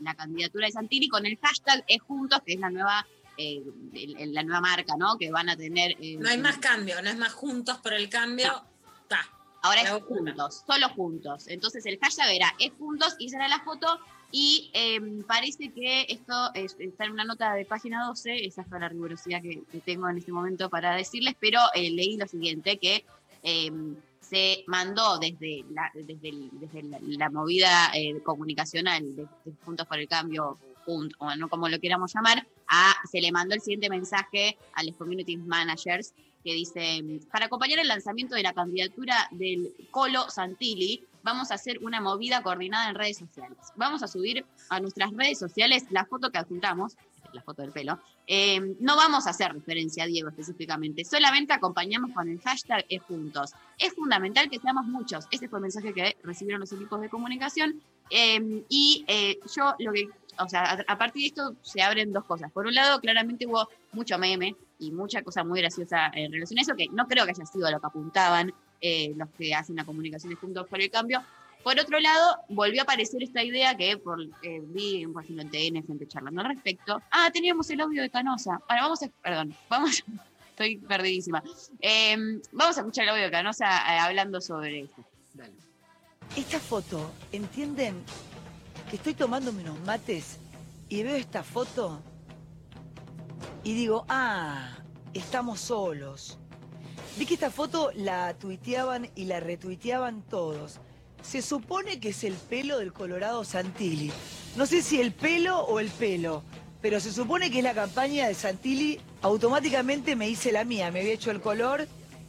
la 0.00 0.14
candidatura 0.14 0.66
de 0.66 0.72
Santilli 0.72 1.08
con 1.08 1.26
el 1.26 1.36
hashtag 1.38 1.82
es 1.88 2.00
juntos, 2.02 2.40
que 2.46 2.52
es 2.54 2.60
la 2.60 2.70
nueva 2.70 3.04
el- 3.36 4.14
el- 4.16 4.32
la 4.32 4.44
nueva 4.44 4.60
marca, 4.60 4.94
¿no? 4.96 5.18
Que 5.18 5.32
van 5.32 5.48
a 5.48 5.56
tener. 5.56 5.96
No 6.20 6.28
hay 6.28 6.38
más 6.38 6.58
cambio, 6.58 7.02
no 7.02 7.10
es 7.10 7.16
más 7.16 7.32
juntos 7.32 7.78
por 7.78 7.92
el 7.92 8.08
cambio. 8.08 8.62
Ahora 9.62 9.80
es 9.82 9.90
juntos, 10.02 10.62
solo 10.66 10.88
juntos. 10.90 11.48
Entonces 11.48 11.86
el 11.86 11.98
hashtag 11.98 12.28
era 12.34 12.54
es 12.58 12.72
juntos 12.78 13.14
y 13.18 13.28
será 13.30 13.48
la 13.48 13.60
foto. 13.60 13.98
Y 14.30 14.70
eh, 14.74 15.00
parece 15.26 15.72
que 15.72 16.06
esto 16.08 16.32
es- 16.54 16.76
está 16.80 17.04
en 17.04 17.12
una 17.12 17.24
nota 17.24 17.54
de 17.54 17.64
página 17.64 18.04
12, 18.06 18.44
esa 18.46 18.64
fue 18.64 18.80
la 18.80 18.88
rigurosidad 18.88 19.40
que, 19.40 19.62
que 19.70 19.80
tengo 19.80 20.08
en 20.08 20.18
este 20.18 20.32
momento 20.32 20.68
para 20.68 20.96
decirles, 20.96 21.34
pero 21.38 21.60
eh, 21.74 21.90
leí 21.90 22.16
lo 22.16 22.26
siguiente, 22.26 22.78
que 22.78 23.06
eh, 23.44 23.70
se 24.20 24.64
mandó 24.66 25.18
desde 25.18 25.64
la, 25.70 25.90
desde 25.94 26.28
el- 26.30 26.50
desde 26.54 26.82
la, 26.82 26.98
la 27.00 27.30
movida 27.30 27.90
eh, 27.94 28.20
comunicacional 28.22 29.14
de, 29.14 29.22
de 29.44 29.52
Juntos 29.64 29.86
por 29.86 29.98
el 29.98 30.08
Cambio, 30.08 30.58
Junt- 30.84 31.14
o 31.18 31.34
no 31.36 31.48
como 31.48 31.68
lo 31.68 31.78
queramos 31.78 32.12
llamar, 32.12 32.46
a, 32.66 32.92
se 33.10 33.20
le 33.20 33.30
mandó 33.32 33.54
el 33.54 33.60
siguiente 33.60 33.88
mensaje 33.88 34.58
a 34.74 34.82
los 34.82 34.96
community 34.96 35.36
managers 35.36 36.12
que 36.44 36.52
dice, 36.52 37.02
para 37.32 37.46
acompañar 37.46 37.78
el 37.78 37.88
lanzamiento 37.88 38.34
de 38.34 38.42
la 38.42 38.52
candidatura 38.52 39.28
del 39.30 39.74
Colo 39.90 40.28
Santilli, 40.28 41.02
vamos 41.22 41.50
a 41.50 41.54
hacer 41.54 41.78
una 41.82 42.00
movida 42.02 42.42
coordinada 42.42 42.90
en 42.90 42.94
redes 42.94 43.16
sociales. 43.16 43.58
Vamos 43.76 44.02
a 44.02 44.08
subir 44.08 44.44
a 44.68 44.78
nuestras 44.78 45.10
redes 45.12 45.38
sociales 45.38 45.86
la 45.90 46.04
foto 46.04 46.30
que 46.30 46.38
adjuntamos, 46.38 46.96
la 47.32 47.42
foto 47.42 47.62
del 47.62 47.72
pelo. 47.72 47.98
Eh, 48.26 48.76
no 48.78 48.94
vamos 48.94 49.26
a 49.26 49.30
hacer 49.30 49.52
referencia 49.52 50.04
a 50.04 50.06
Diego 50.06 50.28
específicamente, 50.28 51.04
solamente 51.04 51.52
acompañamos 51.52 52.12
con 52.12 52.28
el 52.28 52.40
hashtag 52.40 52.84
es 52.88 53.02
juntos. 53.02 53.52
Es 53.78 53.94
fundamental 53.94 54.48
que 54.50 54.58
seamos 54.58 54.86
muchos. 54.86 55.26
Ese 55.30 55.48
fue 55.48 55.58
el 55.58 55.62
mensaje 55.62 55.94
que 55.94 56.16
recibieron 56.22 56.60
los 56.60 56.72
equipos 56.72 57.00
de 57.00 57.08
comunicación. 57.08 57.80
Eh, 58.10 58.64
y 58.68 59.04
eh, 59.08 59.38
yo 59.56 59.74
lo 59.78 59.92
que, 59.92 60.08
o 60.38 60.48
sea, 60.48 60.64
a, 60.64 60.92
a 60.92 60.98
partir 60.98 61.22
de 61.22 61.26
esto 61.28 61.56
se 61.62 61.82
abren 61.82 62.12
dos 62.12 62.24
cosas. 62.24 62.50
Por 62.52 62.66
un 62.66 62.74
lado, 62.74 63.00
claramente 63.00 63.46
hubo 63.46 63.68
mucho 63.92 64.18
meme 64.18 64.56
y 64.78 64.90
mucha 64.90 65.22
cosa 65.22 65.44
muy 65.44 65.60
graciosa 65.60 66.10
en 66.14 66.32
relación 66.32 66.58
a 66.58 66.62
eso, 66.62 66.76
que 66.76 66.88
no 66.88 67.06
creo 67.06 67.24
que 67.24 67.32
haya 67.32 67.46
sido 67.46 67.70
lo 67.70 67.80
que 67.80 67.86
apuntaban 67.86 68.52
eh, 68.80 69.14
los 69.16 69.30
que 69.30 69.54
hacen 69.54 69.76
la 69.76 69.84
comunicación 69.84 70.30
de 70.30 70.36
Juntos 70.36 70.66
por 70.68 70.80
el 70.80 70.90
Cambio. 70.90 71.22
Por 71.62 71.80
otro 71.80 71.98
lado, 71.98 72.36
volvió 72.50 72.82
a 72.82 72.84
aparecer 72.84 73.22
esta 73.22 73.42
idea 73.42 73.74
que 73.74 73.96
por, 73.96 74.20
eh, 74.42 74.60
vi, 74.62 75.06
por 75.06 75.24
ejemplo, 75.24 75.42
en 75.42 75.50
TN, 75.50 75.86
gente 75.86 76.06
charlando 76.06 76.42
al 76.42 76.48
respecto. 76.48 77.00
Ah, 77.10 77.30
teníamos 77.32 77.70
el 77.70 77.80
audio 77.80 78.02
de 78.02 78.10
Canosa. 78.10 78.60
Ahora 78.68 78.82
vamos 78.82 79.02
a, 79.02 79.08
perdón, 79.22 79.56
vamos, 79.70 80.04
estoy 80.50 80.76
perdidísima. 80.76 81.42
Eh, 81.80 82.42
vamos 82.52 82.76
a 82.76 82.80
escuchar 82.80 83.04
el 83.04 83.10
audio 83.10 83.24
de 83.24 83.30
Canosa 83.30 83.64
eh, 83.64 83.98
hablando 83.98 84.42
sobre 84.42 84.82
esto. 84.82 85.02
Esta 86.36 86.60
foto, 86.60 87.10
¿entienden? 87.32 88.04
Que 88.90 88.96
estoy 88.96 89.14
tomándome 89.14 89.62
unos 89.62 89.80
mates 89.80 90.38
y 90.88 91.02
veo 91.02 91.16
esta 91.16 91.42
foto 91.42 92.00
y 93.64 93.72
digo, 93.72 94.04
ah, 94.08 94.76
estamos 95.14 95.60
solos. 95.60 96.38
Vi 97.16 97.26
que 97.26 97.34
esta 97.34 97.50
foto 97.50 97.90
la 97.94 98.34
tuiteaban 98.34 99.08
y 99.14 99.24
la 99.24 99.40
retuiteaban 99.40 100.22
todos. 100.22 100.80
Se 101.22 101.40
supone 101.40 102.00
que 102.00 102.10
es 102.10 102.24
el 102.24 102.34
pelo 102.34 102.78
del 102.78 102.92
Colorado 102.92 103.44
Santilli. 103.44 104.12
No 104.56 104.66
sé 104.66 104.82
si 104.82 105.00
el 105.00 105.12
pelo 105.12 105.60
o 105.60 105.80
el 105.80 105.88
pelo, 105.88 106.42
pero 106.82 107.00
se 107.00 107.12
supone 107.12 107.50
que 107.50 107.58
es 107.58 107.64
la 107.64 107.72
campaña 107.72 108.28
de 108.28 108.34
Santilli. 108.34 109.00
Automáticamente 109.22 110.16
me 110.16 110.28
hice 110.28 110.52
la 110.52 110.64
mía, 110.64 110.90
me 110.90 111.00
había 111.00 111.14
hecho 111.14 111.30
el 111.30 111.40
color 111.40 111.88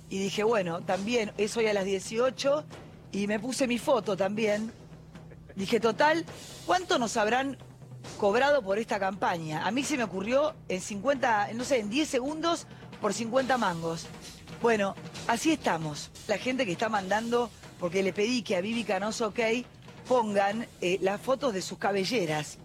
y 0.09 0.19
dije, 0.19 0.43
bueno, 0.43 0.81
también 0.81 1.33
es 1.37 1.57
hoy 1.57 1.67
a 1.67 1.73
las 1.73 1.83
18 1.83 2.63
y 3.11 3.27
me 3.27 3.39
puse 3.39 3.67
mi 3.67 3.77
foto 3.77 4.15
también. 4.15 4.71
Dije, 5.55 5.79
total, 5.79 6.25
¿cuánto 6.65 6.99
nos 6.99 7.15
habrán 7.17 7.57
cobrado 8.17 8.61
por 8.61 8.77
esta 8.77 8.99
campaña? 8.99 9.65
A 9.65 9.71
mí 9.71 9.83
se 9.83 9.97
me 9.97 10.03
ocurrió 10.03 10.53
en 10.67 10.81
50, 10.81 11.49
no 11.53 11.63
sé, 11.63 11.79
en 11.79 11.89
10 11.89 12.09
segundos 12.09 12.67
por 13.01 13.13
50 13.13 13.57
mangos. 13.57 14.07
Bueno, 14.61 14.95
así 15.27 15.51
estamos. 15.51 16.11
La 16.27 16.37
gente 16.37 16.65
que 16.65 16.73
está 16.73 16.89
mandando, 16.89 17.49
porque 17.79 18.03
le 18.03 18.13
pedí 18.13 18.41
que 18.41 18.55
a 18.55 18.61
Vivi 18.61 18.83
Canoso 18.83 19.27
OK 19.27 19.39
pongan 20.07 20.67
eh, 20.81 20.97
las 21.01 21.21
fotos 21.21 21.53
de 21.53 21.61
sus 21.61 21.77
cabelleras. 21.77 22.57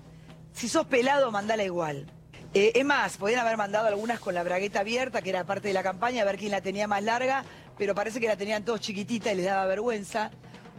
Si 0.53 0.69
sos 0.69 0.87
pelado, 0.87 1.31
mandala 1.31 1.65
igual. 1.65 2.07
Eh, 2.53 2.73
es 2.75 2.85
más, 2.85 3.17
podrían 3.17 3.47
haber 3.47 3.57
mandado 3.57 3.87
algunas 3.87 4.19
con 4.19 4.35
la 4.35 4.43
bragueta 4.43 4.81
abierta, 4.81 5.23
que 5.23 5.31
era 5.31 5.45
parte 5.45 5.69
de 5.69 5.75
la 5.75 5.85
campaña, 5.85 6.23
a 6.23 6.25
ver 6.25 6.37
quién 6.37 6.51
la 6.51 6.61
tenía 6.61 6.89
más 6.89 7.03
larga, 7.03 7.45
pero 7.79 7.95
parece 7.95 8.19
que 8.19 8.27
la 8.27 8.37
tenían 8.37 8.65
todos 8.65 8.81
chiquitita 8.81 9.33
y 9.33 9.37
les 9.37 9.47
daba 9.47 9.67
vergüenza. 9.67 10.33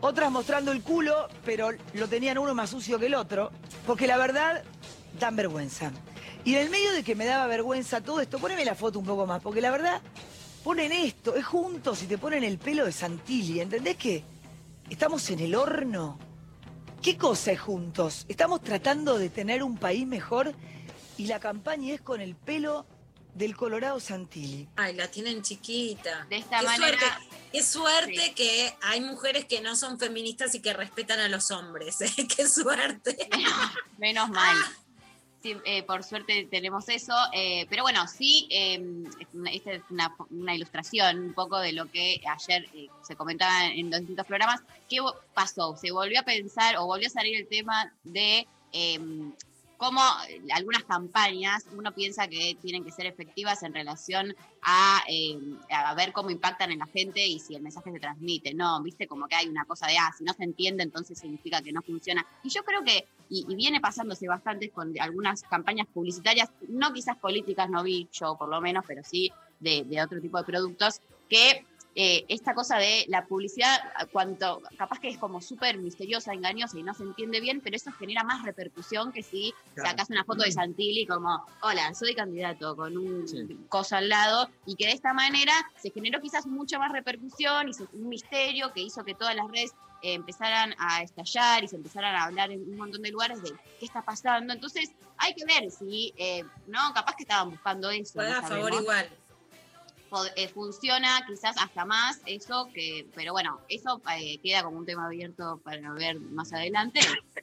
Otras 0.04 0.32
mostrando 0.32 0.72
el 0.72 0.82
culo, 0.82 1.28
pero 1.46 1.70
lo 1.94 2.08
tenían 2.08 2.40
uno 2.40 2.56
más 2.56 2.72
sucio 2.72 2.98
que 2.98 3.06
el 3.06 3.14
otro, 3.14 3.52
porque 3.86 4.08
la 4.08 4.18
verdad 4.18 4.64
dan 5.20 5.36
vergüenza. 5.36 5.92
Y 6.44 6.56
en 6.56 6.62
el 6.62 6.70
medio 6.72 6.92
de 6.92 7.04
que 7.04 7.14
me 7.14 7.26
daba 7.26 7.46
vergüenza 7.46 8.02
todo 8.02 8.20
esto, 8.20 8.40
poneme 8.40 8.66
la 8.66 8.74
foto 8.74 8.98
un 8.98 9.06
poco 9.06 9.28
más, 9.28 9.44
porque 9.44 9.62
la 9.62 9.70
verdad 9.70 10.02
ponen 10.64 10.92
esto, 10.92 11.36
es 11.36 11.46
juntos 11.46 12.02
y 12.02 12.08
te 12.08 12.18
ponen 12.18 12.44
el 12.44 12.58
pelo 12.58 12.86
de 12.86 12.92
Santilli, 12.92 13.62
¿entendés 13.62 13.96
que 13.98 14.24
estamos 14.90 15.30
en 15.30 15.40
el 15.40 15.54
horno? 15.54 16.18
¿Qué 17.04 17.16
cosa 17.16 17.52
es 17.52 17.60
juntos? 17.60 18.26
Estamos 18.28 18.62
tratando 18.62 19.20
de 19.20 19.30
tener 19.30 19.62
un 19.62 19.78
país 19.78 20.08
mejor 20.08 20.54
y 21.16 21.28
la 21.28 21.40
campaña 21.40 21.94
es 21.94 22.02
con 22.02 22.22
el 22.22 22.34
pelo 22.34 22.88
del 23.34 23.56
Colorado 23.56 24.00
Santilli. 24.00 24.68
Ay, 24.76 24.96
la 24.96 25.10
tienen 25.10 25.42
chiquita. 25.42 26.26
De 26.30 26.38
esta 26.38 26.60
Qué 26.60 26.66
manera- 26.66 26.98
Suerte, 27.00 27.38
qué 27.52 27.64
suerte 27.64 28.34
que 28.36 28.74
hay 28.82 29.02
mujeres 29.02 29.46
que 29.46 29.62
no 29.62 29.76
son 29.76 30.00
feministas 30.00 30.54
y 30.56 30.62
que 30.62 30.74
respetan 30.74 31.20
a 31.20 31.28
los 31.30 31.52
hombres. 31.52 32.02
¿eh? 32.02 32.12
Qué 32.38 32.48
suerte. 32.48 33.30
Menos 33.98 34.30
mal. 34.30 34.58
Sí, 35.44 35.58
eh, 35.66 35.82
por 35.82 36.04
suerte 36.04 36.48
tenemos 36.52 36.88
eso. 36.90 37.16
eh, 37.34 37.66
pero 37.68 37.82
bueno, 37.82 38.08
sí, 38.08 38.48
eh, 38.52 38.80
esta 39.52 39.72
es 39.74 39.82
una, 39.90 40.16
una 40.30 40.54
ilustración 40.54 41.20
un 41.20 41.34
poco 41.34 41.58
de 41.58 41.72
lo 41.74 41.90
que 41.90 42.22
ayer 42.30 42.70
eh, 42.76 42.90
se 43.02 43.16
comentaba 43.16 43.66
en 43.66 43.90
los 43.90 44.02
distintos 44.02 44.28
programas. 44.28 44.62
¿Qué 44.88 44.98
pasó? 45.34 45.76
Se 45.78 45.90
volvió 45.90 46.20
a 46.20 46.24
pensar 46.24 46.78
o 46.78 46.86
volvió 46.86 47.08
a 47.08 47.12
salir 47.12 47.36
el 47.38 47.48
tema 47.48 47.92
de 48.04 48.48
cómo 49.82 50.00
algunas 50.54 50.84
campañas 50.84 51.66
uno 51.76 51.92
piensa 51.92 52.28
que 52.28 52.56
tienen 52.62 52.84
que 52.84 52.92
ser 52.92 53.08
efectivas 53.08 53.64
en 53.64 53.74
relación 53.74 54.36
a, 54.62 55.02
eh, 55.10 55.40
a 55.72 55.96
ver 55.96 56.14
cómo 56.14 56.30
impactan 56.30 56.72
en 56.72 56.78
la 56.78 56.86
gente 56.86 57.26
y 57.26 57.40
si 57.40 57.56
el 57.56 57.64
mensaje 57.64 57.92
se 57.92 58.00
transmite. 58.00 58.54
No, 58.54 58.80
viste 58.84 59.08
como 59.08 59.28
que 59.28 59.34
hay 59.34 59.48
una 59.48 59.66
cosa 59.66 59.88
de, 59.88 59.98
ah, 59.98 60.14
si 60.16 60.24
no 60.24 60.34
se 60.34 60.44
entiende, 60.44 60.84
entonces 60.84 61.18
significa 61.18 61.64
que 61.64 61.72
no 61.72 61.82
funciona. 61.82 62.24
Y 62.44 62.50
yo 62.50 62.64
creo 62.64 62.84
que, 62.84 63.08
y, 63.28 63.44
viene 63.56 63.82
pasándose 63.82 64.28
bastante 64.28 64.70
con 64.70 64.94
algunas 65.00 65.42
campañas 65.42 65.88
publicitarias, 65.92 66.52
no 66.68 66.94
quizás 66.94 67.18
políticas, 67.18 67.68
no 67.68 67.82
vi 67.82 68.08
yo 68.14 68.38
por 68.38 68.50
lo 68.50 68.62
menos, 68.62 68.86
pero 68.88 69.04
sí 69.04 69.32
de 69.62 70.04
otro 70.04 70.22
tipo 70.22 70.38
de 70.38 70.44
productos, 70.44 71.02
que 71.28 71.66
eh, 71.96 72.24
esta 72.30 72.54
cosa 72.54 72.78
de 72.78 73.06
la 73.10 73.26
publicidad, 73.26 73.78
cuanto 74.12 74.62
capaz 74.78 75.00
que 75.00 75.10
es 75.10 75.18
como 75.18 75.42
súper 75.42 75.78
misteriosa, 75.78 76.34
engañosa 76.34 76.80
y 76.80 76.84
no 76.84 76.94
se 76.94 77.04
entiende 77.04 77.42
bien, 77.42 77.60
pero 77.62 77.76
eso 77.76 77.92
genera 77.92 78.24
más 78.24 78.44
repercusión 78.44 79.12
que 79.12 79.24
si 79.24 79.54
Claro. 79.74 79.90
sacas 79.90 80.10
una 80.10 80.24
foto 80.24 80.44
de 80.44 80.52
Santilli 80.52 81.06
como, 81.06 81.46
hola, 81.62 81.94
soy 81.94 82.16
candidato 82.16 82.76
con 82.76 82.98
un 82.98 83.26
cosa 83.70 83.98
al 83.98 84.10
lado, 84.10 84.50
y 84.66 84.76
que 84.76 84.86
de 84.86 84.94
esta 84.94 85.14
manera 85.14 85.54
se 85.82 85.92
generó 85.92 86.22
quizás 86.22 86.46
mucha 86.48 86.80
más 86.80 86.92
repercusión 86.92 87.70
y 87.70 87.72
un 87.98 88.10
misterio 88.10 88.72
que 88.74 88.82
hizo 88.82 89.04
que 89.04 89.14
todas 89.14 89.36
las 89.36 89.48
redes 89.50 89.72
eh, 90.02 90.14
empezaran 90.14 90.74
a 90.80 91.04
estallar 91.04 91.64
y 91.64 91.68
se 91.68 91.76
empezaran 91.76 92.16
a 92.16 92.24
hablar 92.24 92.52
en 92.52 92.62
un 92.62 92.78
montón 92.78 93.02
de 93.02 93.12
lugares 93.12 93.42
de 93.44 93.52
qué 93.80 93.86
está 93.86 94.02
pasando. 94.02 94.54
Entonces, 94.54 94.92
hay 95.18 95.36
que 95.36 95.46
ver 95.46 95.70
si, 95.70 96.14
eh, 96.18 96.44
no, 96.68 96.80
capaz 96.94 97.16
que 97.16 97.24
estaban 97.24 97.52
buscando 97.52 97.90
eso. 97.92 98.14
Juega 98.16 98.40
no 98.42 98.46
a 98.46 98.50
favor 98.50 98.74
igual. 98.74 99.10
Eh, 100.36 100.50
funciona 100.50 101.24
quizás 101.26 101.56
hasta 101.58 101.86
más 101.86 102.20
eso 102.26 102.70
que, 102.74 103.08
pero 103.16 103.32
bueno, 103.32 103.62
eso 103.70 104.02
eh, 104.18 104.40
queda 104.44 104.64
como 104.64 104.78
un 104.78 104.86
tema 104.86 105.06
abierto 105.06 105.62
para 105.64 105.92
ver 105.94 106.20
más 106.20 106.52
adelante. 106.52 107.00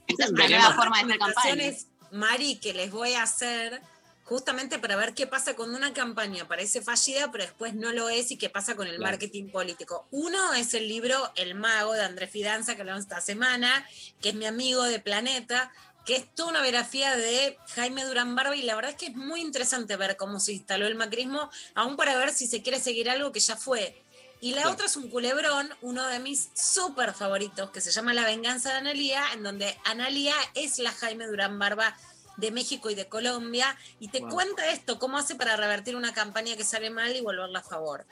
Quizás 0.07 0.31
una 0.31 0.49
nueva 0.49 0.75
forma 0.75 0.99
de 0.99 1.05
hacer 1.05 1.19
campaña. 1.19 1.73
Mari, 2.13 2.57
que 2.57 2.75
les 2.75 2.91
voy 2.91 3.15
a 3.15 3.23
hacer 3.23 3.81
justamente 4.25 4.79
para 4.79 4.97
ver 4.97 5.15
qué 5.15 5.27
pasa 5.27 5.57
cuando 5.57 5.79
una 5.79 5.95
campaña 5.95 6.47
parece 6.47 6.83
fallida, 6.83 7.33
pero 7.33 7.45
después 7.45 7.73
no 7.75 7.93
lo 7.93 8.11
es 8.11 8.31
y 8.31 8.37
qué 8.37 8.51
pasa 8.51 8.77
con 8.77 8.87
el 8.87 8.97
Claro. 8.97 9.13
marketing 9.13 9.49
político. 9.49 10.07
Uno 10.11 10.53
es 10.53 10.75
el 10.75 10.87
libro 10.87 11.33
El 11.37 11.55
Mago 11.55 11.95
de 11.95 12.03
Andrés 12.03 12.31
Fidanza, 12.31 12.75
que 12.75 12.83
hablamos 12.83 13.05
esta 13.05 13.23
semana, 13.23 13.87
que 14.21 14.29
es 14.31 14.35
mi 14.35 14.45
amigo 14.45 14.83
de 14.85 15.01
Planeta, 15.01 15.73
que 16.09 16.17
es 16.17 16.35
toda 16.35 16.49
una 16.49 16.63
biografía 16.63 17.15
de 17.15 17.59
Jaime 17.75 18.03
Durán 18.03 18.35
Barba 18.35 18.57
y 18.57 18.63
la 18.63 18.75
verdad 18.75 18.93
es 18.93 18.97
que 18.97 19.09
es 19.09 19.15
muy 19.15 19.43
interesante 19.43 19.95
ver 19.97 20.17
cómo 20.17 20.41
se 20.41 20.55
instaló 20.55 20.87
el 20.87 20.95
macrismo, 20.95 21.51
aún 21.75 21.99
para 21.99 22.17
ver 22.17 22.31
si 22.33 22.47
se 22.47 22.63
quiere 22.63 22.81
seguir 22.81 23.11
algo 23.11 23.31
que 23.31 23.41
ya 23.41 23.57
fue. 23.57 24.03
Y 24.41 24.55
la 24.55 24.63
Sí. 24.63 24.69
otra 24.69 24.87
es 24.87 24.97
un 24.97 25.11
culebrón, 25.11 25.69
uno 25.83 26.07
de 26.07 26.19
mis 26.19 26.49
súper 26.55 27.13
favoritos, 27.13 27.69
que 27.73 27.83
se 27.83 27.91
llama 27.91 28.15
La 28.15 28.25
venganza 28.25 28.71
de 28.71 28.77
Analía, 28.79 29.23
en 29.35 29.43
donde 29.43 29.79
Analía 29.85 30.33
es 30.55 30.79
la 30.79 30.93
Jaime 30.93 31.27
Durán 31.27 31.59
Barba 31.59 31.95
de 32.39 32.53
México 32.53 32.89
y 32.89 32.95
de 32.95 33.07
Colombia, 33.07 33.77
y 34.01 34.09
te 34.09 34.21
Wow. 34.21 34.31
cuenta 34.31 34.67
esto, 34.71 34.99
cómo 34.99 35.19
hace 35.19 35.35
para 35.35 35.57
revertir 35.57 35.95
una 35.95 36.15
campaña 36.15 36.57
que 36.57 36.65
sale 36.65 36.89
mal 36.89 37.15
y 37.15 37.21
volverla 37.21 37.59
a 37.59 37.63
favor. 37.63 38.07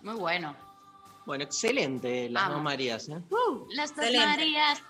Muy 0.00 0.14
bueno. 0.14 0.56
Bueno, 1.24 1.44
excelente 1.44 2.28
las 2.30 2.46
Amo. 2.46 2.54
dos 2.54 2.62
Marías. 2.64 3.08
¿eh? 3.10 3.20
Las 3.76 3.94
dos 3.94 4.04
Excelente. 4.06 4.26
Marías. 4.26 4.82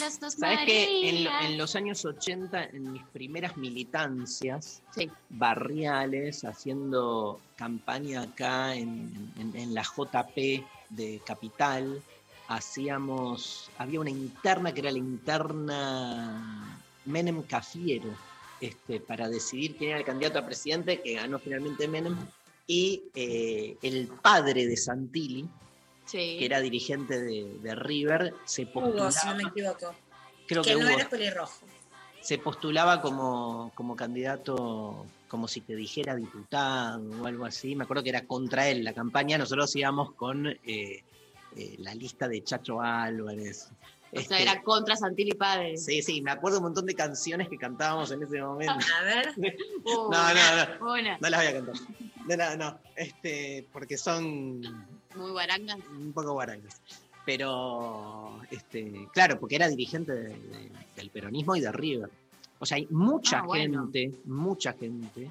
Las 0.00 0.20
dos 0.20 0.34
Sabes 0.34 0.60
que 0.66 1.08
en, 1.08 1.24
lo- 1.24 1.30
Marías. 1.30 1.50
en 1.50 1.58
los 1.58 1.76
años 1.76 2.04
80, 2.04 2.64
en 2.66 2.92
mis 2.92 3.02
primeras 3.06 3.56
militancias 3.56 4.82
Sí. 4.94 5.10
barriales, 5.30 6.44
haciendo 6.44 7.40
campaña 7.56 8.22
acá 8.22 8.74
en, 8.74 9.10
en- 9.38 9.56
en 9.56 9.74
la 9.74 9.82
JP 9.82 10.64
de 10.90 11.20
Capital, 11.26 12.00
hacíamos, 12.46 13.70
había 13.78 14.00
una 14.00 14.10
interna 14.10 14.72
que 14.72 14.80
era 14.80 14.92
la 14.92 14.98
interna 14.98 16.80
Menem 17.04 17.42
Cafiero, 17.42 18.10
este, 18.60 19.00
para 19.00 19.28
decidir 19.28 19.76
quién 19.76 19.90
era 19.90 19.98
el 20.00 20.04
candidato 20.04 20.38
a 20.38 20.46
presidente, 20.46 21.00
que 21.02 21.14
ganó 21.14 21.38
finalmente 21.38 21.88
Menem, 21.88 22.16
y 22.66 23.02
eh, 23.14 23.76
el 23.82 24.06
padre 24.08 24.66
de 24.66 24.76
Santilli, 24.76 25.48
Sí. 26.08 26.36
que 26.38 26.46
era 26.46 26.60
dirigente 26.60 27.20
de, 27.20 27.58
de 27.60 27.74
River, 27.74 28.34
se 28.46 28.62
Hugo, 28.62 28.72
postulaba, 28.72 29.12
si 29.12 29.26
no 29.26 29.34
me 29.36 29.42
equivoco. 29.42 29.94
creo 30.46 30.62
que 30.62 30.70
que 30.70 30.76
no 30.76 30.86
Hugo, 30.86 30.98
era 30.98 31.08
pelirrojo. 31.08 31.66
se 32.22 32.38
postulaba 32.38 33.02
como, 33.02 33.70
como 33.74 33.94
candidato, 33.94 35.06
como 35.28 35.46
si 35.46 35.60
te 35.60 35.76
dijera 35.76 36.16
diputado 36.16 37.02
o 37.22 37.26
algo 37.26 37.44
así. 37.44 37.76
Me 37.76 37.84
acuerdo 37.84 38.02
que 38.02 38.08
era 38.08 38.26
contra 38.26 38.66
él 38.68 38.82
la 38.84 38.94
campaña. 38.94 39.36
Nosotros 39.36 39.76
íbamos 39.76 40.14
con 40.14 40.46
eh, 40.46 40.58
eh, 40.64 41.76
la 41.78 41.94
lista 41.94 42.26
de 42.26 42.42
Chacho 42.42 42.80
Álvarez. 42.80 43.68
O 44.10 44.20
sea, 44.20 44.20
Este, 44.22 44.42
era 44.42 44.62
contra 44.62 44.96
Santilli 44.96 45.32
padre. 45.32 45.76
Sí, 45.76 46.00
sí, 46.00 46.22
me 46.22 46.30
acuerdo 46.30 46.56
un 46.58 46.64
montón 46.64 46.86
de 46.86 46.94
canciones 46.94 47.46
que 47.50 47.58
cantábamos 47.58 48.10
en 48.10 48.22
ese 48.22 48.40
momento. 48.40 48.72
A 48.98 49.02
ver. 49.04 49.34
No, 49.84 50.08
no, 50.10 50.14
no. 50.80 50.92
Una. 50.94 51.18
No 51.20 51.28
las 51.28 51.40
voy 51.40 51.48
a 51.48 51.52
cantar. 51.52 51.74
No, 52.26 52.36
no, 52.36 52.56
no. 52.56 52.78
Este, 52.96 53.66
porque 53.70 53.98
son 53.98 54.62
Muy 55.18 55.30
guarangas. 55.32 55.78
un 55.90 56.12
poco 56.12 56.32
guarangas. 56.32 56.80
Pero, 57.42 58.40
este, 58.50 59.06
claro, 59.12 59.38
porque 59.38 59.56
era 59.56 59.68
dirigente 59.68 60.12
de- 60.12 60.28
de- 60.30 60.70
del 60.96 61.10
peronismo 61.10 61.54
y 61.56 61.60
de 61.60 61.70
River. 61.70 62.10
O 62.58 62.66
sea, 62.66 62.76
hay 62.76 62.86
mucha 62.90 63.40
Ah, 63.40 63.42
bueno. 63.46 63.82
gente, 63.92 64.12
mucha 64.24 64.72
gente, 64.72 65.30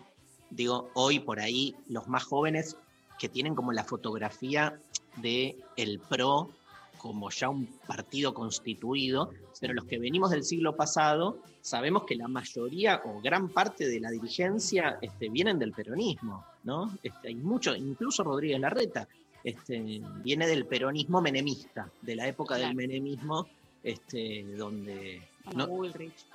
digo, 0.49 0.89
hoy 0.93 1.19
por 1.19 1.39
ahí, 1.39 1.75
los 1.89 2.07
más 2.07 2.23
jóvenes 2.23 2.77
que 3.19 3.27
tienen 3.29 3.55
como 3.55 3.71
la 3.73 3.83
fotografía 3.83 4.79
de 5.17 5.57
el 5.75 5.99
PRO 5.99 6.51
como 6.99 7.29
ya 7.29 7.49
un 7.49 7.65
partido 7.87 8.33
constituido, 8.33 9.31
pero 9.59 9.73
los 9.73 9.85
que 9.85 9.99
venimos 9.99 10.29
del 10.31 10.43
siglo 10.43 10.75
pasado 10.75 11.37
sabemos 11.61 12.03
que 12.05 12.15
la 12.15 12.27
mayoría 12.27 13.01
o 13.05 13.21
gran 13.21 13.49
parte 13.49 13.87
de 13.87 13.99
la 13.99 14.09
dirigencia 14.09 14.97
este, 15.01 15.29
vienen 15.29 15.59
del 15.59 15.73
peronismo, 15.73 16.43
¿no? 16.63 16.97
Este, 17.03 17.27
hay 17.29 17.35
mucho, 17.35 17.75
incluso 17.75 18.23
Rodríguez 18.23 18.59
Larreta, 18.59 19.07
este, 19.49 20.01
viene 20.23 20.45
del 20.47 20.65
peronismo 20.65 21.21
menemista, 21.21 21.89
de 22.01 22.15
la 22.15 22.27
época 22.27 22.55
del 22.55 22.75
menemismo, 22.75 23.47
este, 23.83 24.43
donde... 24.57 25.21
Bueno, 25.45 25.59
no- 25.65 25.67
Bullrich. 25.67 26.25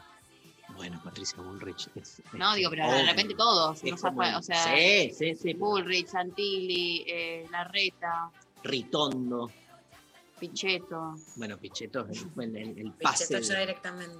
Bueno, 0.76 0.98
Patricia 1.05 1.43
Bullrich. 1.43 1.89
es- 1.94 2.22
No, 2.32 2.55
digo, 2.55 2.70
pero 2.70 2.90
de 2.90 3.02
repente 3.05 3.34
todos. 3.34 3.84
No 3.84 3.97
como- 3.98 4.22
o 4.39 4.43
sea, 4.43 4.64
sí, 4.74 5.10
sí, 5.12 5.34
sí. 5.34 5.52
Bullrich, 5.52 6.06
Santilli, 6.06 7.05
eh, 7.06 7.47
Larreta, 7.51 8.30
Ritondo. 8.62 9.51
Pichetto. 10.48 11.14
Bueno, 11.36 11.56
Pichetto 11.56 12.05
es 12.09 12.27
el, 12.36 12.56
el- 12.56 12.78
el 12.78 12.93
pase. 12.94 13.27
Pichetto 13.28 13.40
ya 13.47 13.55
de- 13.55 13.60
directamente. 13.60 14.19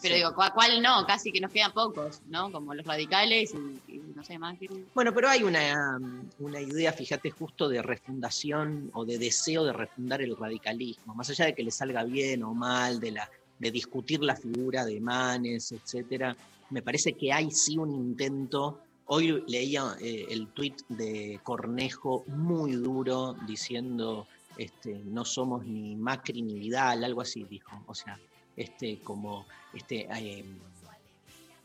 Pero 0.00 0.14
digo, 0.14 0.34
¿cuál, 0.34 0.52
cuál 0.54 0.80
no? 0.82 1.04
Casi 1.06 1.30
que 1.30 1.40
nos 1.42 1.52
quedan 1.52 1.72
pocos, 1.72 2.22
¿no? 2.26 2.50
Como 2.50 2.72
los 2.72 2.86
radicales 2.86 3.52
y, 3.86 3.92
y 3.92 3.98
no 4.14 4.24
sé 4.24 4.38
más. 4.38 4.58
que- 4.58 4.68
Bueno, 4.94 5.12
pero 5.12 5.28
hay 5.28 5.42
una, 5.42 5.98
una 6.38 6.60
idea, 6.62 6.90
fíjate, 6.94 7.30
justo 7.30 7.68
de 7.68 7.82
refundación 7.82 8.90
o 8.94 9.04
de 9.04 9.18
deseo 9.18 9.62
de 9.64 9.74
refundar 9.74 10.22
el 10.22 10.34
radicalismo, 10.36 11.14
más 11.14 11.28
allá 11.28 11.44
de 11.44 11.54
que 11.54 11.62
le 11.62 11.70
salga 11.70 12.02
bien 12.04 12.42
o 12.44 12.54
mal, 12.54 12.98
de, 12.98 13.10
la, 13.12 13.28
de 13.58 13.70
discutir 13.70 14.22
la 14.22 14.36
figura 14.36 14.86
de 14.86 15.00
Manes, 15.00 15.70
etcétera. 15.72 16.34
Me 16.70 16.80
parece 16.80 17.12
que 17.12 17.30
hay 17.30 17.50
sí 17.50 17.76
un 17.76 17.90
intento. 17.92 18.80
Hoy 19.10 19.42
leía 19.46 19.96
eh, 20.00 20.26
el 20.30 20.48
tuit 20.48 20.80
de 20.88 21.40
Cornejo 21.42 22.24
muy 22.26 22.72
duro 22.72 23.34
diciendo 23.46 24.26
este, 24.58 25.00
no 25.04 25.24
somos 25.24 25.64
ni 25.64 25.96
Macri 25.96 26.42
ni 26.42 26.58
Vidal, 26.58 27.02
algo 27.04 27.22
así 27.22 27.44
dijo. 27.44 27.82
O 27.86 27.94
sea, 27.94 28.18
este, 28.56 28.98
como 29.00 29.46
este, 29.72 30.06
eh, 30.12 30.44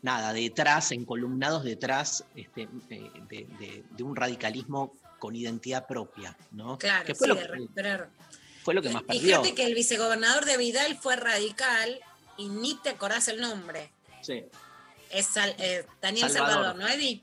nada, 0.02 0.32
detrás, 0.34 0.92
encolumnados 0.92 1.64
detrás 1.64 2.24
este, 2.36 2.70
eh, 2.90 3.12
de, 3.30 3.48
de- 3.60 3.84
de 3.90 4.04
un 4.04 4.16
radicalismo 4.16 4.94
con 5.20 5.36
identidad 5.36 5.88
propia, 5.88 6.38
¿no? 6.52 6.78
Claro, 6.78 7.06
que 7.06 7.16
fue, 7.16 7.28
sí, 7.30 7.34
lo, 7.34 7.40
recuperar. 7.42 8.10
fue 8.64 8.74
lo 8.74 8.82
que 8.82 8.90
más 8.90 9.04
perdió. 9.04 9.22
fíjate 9.42 9.56
que 9.56 9.66
el 9.66 9.74
vicegobernador 9.74 10.46
de 10.46 10.58
Vidal 10.58 10.98
fue 10.98 11.16
radical 11.16 12.00
y 12.38 12.50
ni 12.50 12.76
te 12.76 12.90
acordás 12.90 13.28
el 13.30 13.40
nombre. 13.40 13.92
Sí. 14.22 14.44
Es 15.10 15.28
Sal- 15.28 15.56
eh, 15.60 15.86
Daniel 16.02 16.30
Salvador. 16.30 16.64
Salvador, 16.66 16.76
¿no, 16.82 16.88
Eddie? 16.88 17.22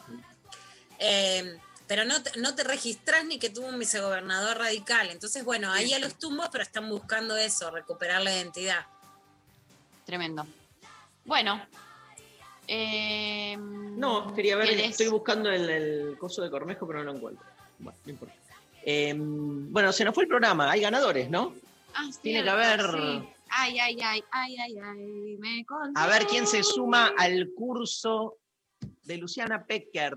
Eh, 0.98 1.59
pero 1.90 2.04
no 2.04 2.22
te, 2.22 2.38
no 2.38 2.54
te 2.54 2.62
registrás 2.62 3.24
ni 3.24 3.40
que 3.40 3.50
tuvo 3.50 3.66
un 3.66 3.76
vicegobernador 3.76 4.58
radical. 4.58 5.10
Entonces, 5.10 5.44
bueno, 5.44 5.72
ahí 5.72 5.92
a 5.92 5.98
los 5.98 6.14
tumbos, 6.14 6.48
pero 6.52 6.62
están 6.62 6.88
buscando 6.88 7.36
eso, 7.36 7.68
recuperar 7.72 8.22
la 8.22 8.32
identidad. 8.32 8.86
Tremendo. 10.06 10.46
Bueno. 11.24 11.60
eh, 12.68 13.56
No, 13.58 14.32
quería 14.34 14.54
ver, 14.54 14.70
estoy 14.70 15.08
buscando 15.08 15.50
el, 15.50 15.68
el 15.68 16.16
coso 16.16 16.42
de 16.42 16.50
Cornejo, 16.50 16.86
pero 16.86 17.00
no 17.00 17.06
lo 17.06 17.16
encuentro. 17.18 17.44
Bueno, 17.80 17.98
no 18.04 18.10
importa. 18.12 18.34
Eh, 18.84 19.12
bueno, 19.16 19.92
se 19.92 20.04
nos 20.04 20.14
fue 20.14 20.22
el 20.22 20.28
programa, 20.28 20.70
hay 20.70 20.82
ganadores, 20.82 21.28
¿no? 21.28 21.56
Ah, 21.92 22.08
Tiene 22.22 22.44
que 22.44 22.50
cierto, 22.50 22.52
haber- 22.52 22.92
sí. 23.22 23.28
Ay, 23.48 23.80
ay, 23.80 23.98
ay, 24.00 24.22
ay, 24.30 24.56
ay, 24.58 24.78
ay, 24.78 25.36
me 25.40 25.64
conté. 25.64 26.00
A 26.00 26.06
ver 26.06 26.24
quién 26.28 26.46
se 26.46 26.62
suma 26.62 27.12
al 27.18 27.50
curso 27.56 28.36
de 29.02 29.16
Luciana 29.16 29.64
Pecker. 29.66 30.14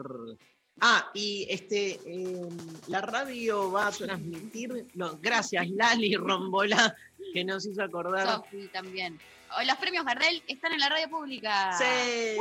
Ah, 0.82 1.10
y 1.14 1.46
este, 1.50 2.00
eh, 2.06 2.50
la 2.88 3.02
radio 3.02 3.72
va 3.72 3.88
a 3.88 3.92
transmitir. 3.92 4.88
No, 4.96 5.18
gracias, 5.22 5.70
Lali 5.70 6.16
Rombola, 6.16 6.96
que 7.34 7.44
nos 7.44 7.66
hizo 7.66 7.84
acordar. 7.84 8.28
Sofi 8.28 8.68
también. 8.68 9.20
Oh, 9.56 9.64
Los 9.64 9.78
premios 9.78 10.04
Gardel 10.04 10.42
están 10.48 10.74
en 10.74 10.80
la 10.80 10.90
radio 10.90 11.08
pública. 11.10 11.78
Sí. 11.78 12.40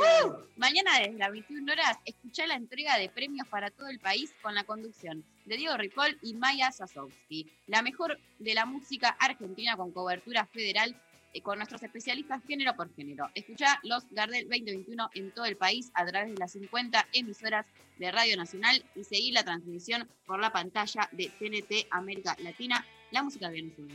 Mañana 0.56 0.98
desde 0.98 1.18
las 1.18 1.30
21 1.30 1.70
horas, 1.70 1.98
escuchá 2.06 2.46
la 2.46 2.54
entrega 2.54 2.96
de 2.96 3.10
premios 3.10 3.46
para 3.48 3.70
todo 3.70 3.88
el 3.88 3.98
país 3.98 4.32
con 4.40 4.54
la 4.54 4.64
conducción 4.64 5.22
de 5.44 5.56
Diego 5.58 5.76
Ripoll 5.76 6.18
y 6.22 6.34
Maya 6.34 6.72
Sasowski. 6.72 7.50
La 7.66 7.82
mejor 7.82 8.18
de 8.38 8.54
la 8.54 8.64
música 8.64 9.14
argentina 9.20 9.76
con 9.76 9.92
cobertura 9.92 10.46
federal 10.46 10.96
con 11.40 11.58
nuestros 11.58 11.82
especialistas 11.82 12.42
género 12.44 12.74
por 12.76 12.94
género. 12.94 13.30
Escuchá 13.34 13.80
los 13.82 14.06
Gardel 14.10 14.48
2021 14.48 15.10
en 15.14 15.32
todo 15.32 15.46
el 15.46 15.56
país 15.56 15.90
a 15.94 16.04
través 16.04 16.34
de 16.34 16.38
las 16.38 16.52
50 16.52 17.08
emisoras 17.14 17.66
de 17.98 18.12
Radio 18.12 18.36
Nacional 18.36 18.84
y 18.94 19.04
seguí 19.04 19.32
la 19.32 19.44
transmisión 19.44 20.08
por 20.26 20.40
la 20.40 20.52
pantalla 20.52 21.08
de 21.12 21.28
TNT 21.38 21.86
América 21.90 22.36
Latina. 22.40 22.84
La 23.10 23.22
música 23.22 23.48
de 23.48 23.62
Venezuela. 23.62 23.94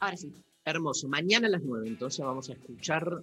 Ahora 0.00 0.16
sí. 0.16 0.32
Hermoso. 0.64 1.08
Mañana 1.08 1.46
a 1.46 1.50
las 1.50 1.62
9, 1.62 1.88
entonces 1.88 2.24
vamos 2.24 2.48
a 2.48 2.54
escuchar 2.54 3.22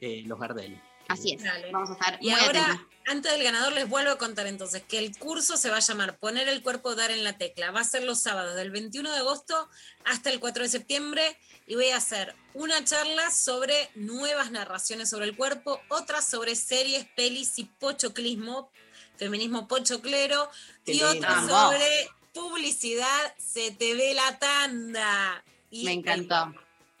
eh, 0.00 0.22
los 0.26 0.38
Gardel. 0.38 0.80
Así 1.12 1.32
es. 1.34 1.42
Vamos 1.72 1.90
a 1.90 1.92
estar 1.94 2.18
Y 2.20 2.30
muy 2.30 2.40
ahora, 2.40 2.62
atentos. 2.64 2.86
antes 3.06 3.32
del 3.32 3.42
ganador, 3.42 3.72
les 3.72 3.88
vuelvo 3.88 4.10
a 4.12 4.18
contar 4.18 4.46
entonces 4.46 4.82
que 4.88 4.98
el 4.98 5.16
curso 5.18 5.56
se 5.56 5.70
va 5.70 5.76
a 5.76 5.80
llamar 5.80 6.18
Poner 6.18 6.48
el 6.48 6.62
cuerpo, 6.62 6.94
dar 6.94 7.10
en 7.10 7.24
la 7.24 7.36
tecla. 7.38 7.70
Va 7.70 7.80
a 7.80 7.84
ser 7.84 8.04
los 8.04 8.22
sábados 8.22 8.54
del 8.56 8.70
21 8.70 9.10
de 9.12 9.18
agosto 9.18 9.68
hasta 10.04 10.30
el 10.30 10.40
4 10.40 10.62
de 10.64 10.68
septiembre 10.68 11.38
y 11.66 11.74
voy 11.74 11.90
a 11.90 11.96
hacer 11.96 12.34
una 12.54 12.84
charla 12.84 13.30
sobre 13.30 13.90
nuevas 13.94 14.50
narraciones 14.50 15.08
sobre 15.10 15.26
el 15.26 15.36
cuerpo, 15.36 15.80
otra 15.88 16.20
sobre 16.22 16.56
series, 16.56 17.06
pelis 17.16 17.58
y 17.58 17.64
pochoclismo, 17.64 18.70
feminismo 19.16 19.68
pochoclero 19.68 20.50
y 20.84 21.02
otra 21.02 21.30
Vamos. 21.30 21.50
sobre 21.50 22.08
publicidad, 22.34 23.34
se 23.38 23.70
te 23.72 23.94
ve 23.94 24.14
la 24.14 24.38
tanda. 24.38 25.44
Y 25.70 25.84
Me 25.84 25.92
el 25.92 25.98
encantó. 25.98 26.54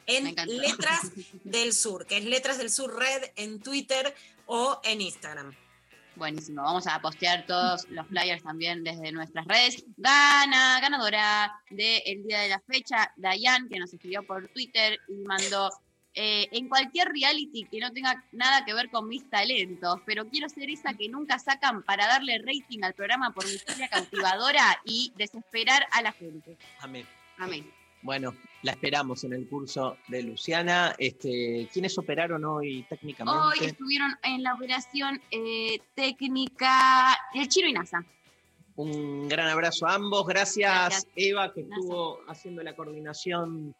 En. 0.06 0.34
Letras 0.46 1.12
del 1.44 1.72
Sur, 1.72 2.06
que 2.06 2.18
es 2.18 2.24
Letras 2.24 2.58
del 2.58 2.70
Sur 2.70 2.98
Red 2.98 3.30
en 3.36 3.60
Twitter 3.60 4.14
o 4.46 4.80
en 4.84 5.00
Instagram. 5.00 5.54
Buenísimo. 6.14 6.62
Vamos 6.62 6.86
a 6.86 7.00
postear 7.00 7.46
todos 7.46 7.88
los 7.88 8.06
flyers 8.06 8.42
también 8.42 8.84
desde 8.84 9.12
nuestras 9.12 9.46
redes. 9.46 9.84
Gana, 9.96 10.78
ganadora 10.80 11.52
del 11.70 12.22
día 12.24 12.40
de 12.40 12.48
la 12.50 12.60
fecha, 12.60 13.12
Dayan, 13.16 13.68
que 13.68 13.78
nos 13.78 13.92
escribió 13.92 14.22
por 14.22 14.48
Twitter 14.48 15.00
y 15.08 15.24
mandó 15.26 15.70
eh, 16.14 16.48
en 16.52 16.68
cualquier 16.68 17.08
reality 17.08 17.64
que 17.64 17.78
no 17.78 17.90
tenga 17.90 18.22
nada 18.32 18.66
que 18.66 18.74
ver 18.74 18.90
con 18.90 19.08
mis 19.08 19.28
talentos, 19.30 20.00
pero 20.04 20.28
quiero 20.28 20.50
ser 20.50 20.68
esa 20.68 20.92
que 20.92 21.08
nunca 21.08 21.38
sacan 21.38 21.82
para 21.82 22.06
darle 22.06 22.38
rating 22.38 22.82
al 22.82 22.92
programa 22.92 23.32
por 23.32 23.46
mi 23.46 23.52
historia 23.52 23.88
cautivadora 23.88 24.82
y 24.84 25.12
desesperar 25.16 25.86
a 25.90 26.02
la 26.02 26.12
gente. 26.12 26.58
Amén. 26.80 27.06
Amén. 27.38 27.81
Bueno, 28.02 28.34
la 28.62 28.72
esperamos 28.72 29.22
en 29.22 29.32
el 29.32 29.48
curso 29.48 29.96
de 30.08 30.24
Luciana. 30.24 30.94
Este, 30.98 31.68
¿Quiénes 31.72 31.96
operaron 31.96 32.44
hoy 32.44 32.84
técnicamente? 32.88 33.40
Hoy 33.40 33.68
estuvieron 33.68 34.12
en 34.24 34.42
la 34.42 34.54
operación 34.54 35.20
eh, 35.30 35.78
técnica 35.94 37.16
el 37.32 37.46
Chiro 37.46 37.68
y 37.68 37.72
NASA. 37.72 38.04
Un 38.74 39.28
gran 39.28 39.48
abrazo 39.48 39.86
a 39.86 39.94
ambos. 39.94 40.26
Gracias, 40.26 40.72
Gracias. 40.72 41.06
Eva, 41.14 41.52
que 41.52 41.60
estuvo 41.60 42.18
haciendo 42.26 42.62
la 42.64 42.74
coordinación 42.74 43.74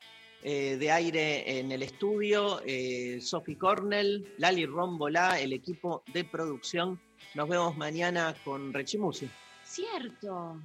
eh, 0.44 0.76
de 0.76 0.90
aire 0.92 1.58
en 1.58 1.72
el 1.72 1.82
estudio. 1.82 2.60
Eh, 2.64 3.20
Sophie 3.20 3.58
Cornell, 3.58 4.34
Lali 4.38 4.66
Rombolá, 4.66 5.40
el 5.40 5.52
equipo 5.52 6.04
de 6.12 6.24
producción. 6.24 7.00
Nos 7.34 7.48
vemos 7.48 7.76
mañana 7.76 8.36
con 8.44 8.72
Rechimusi 8.72 9.28
Cierto. 9.64 10.60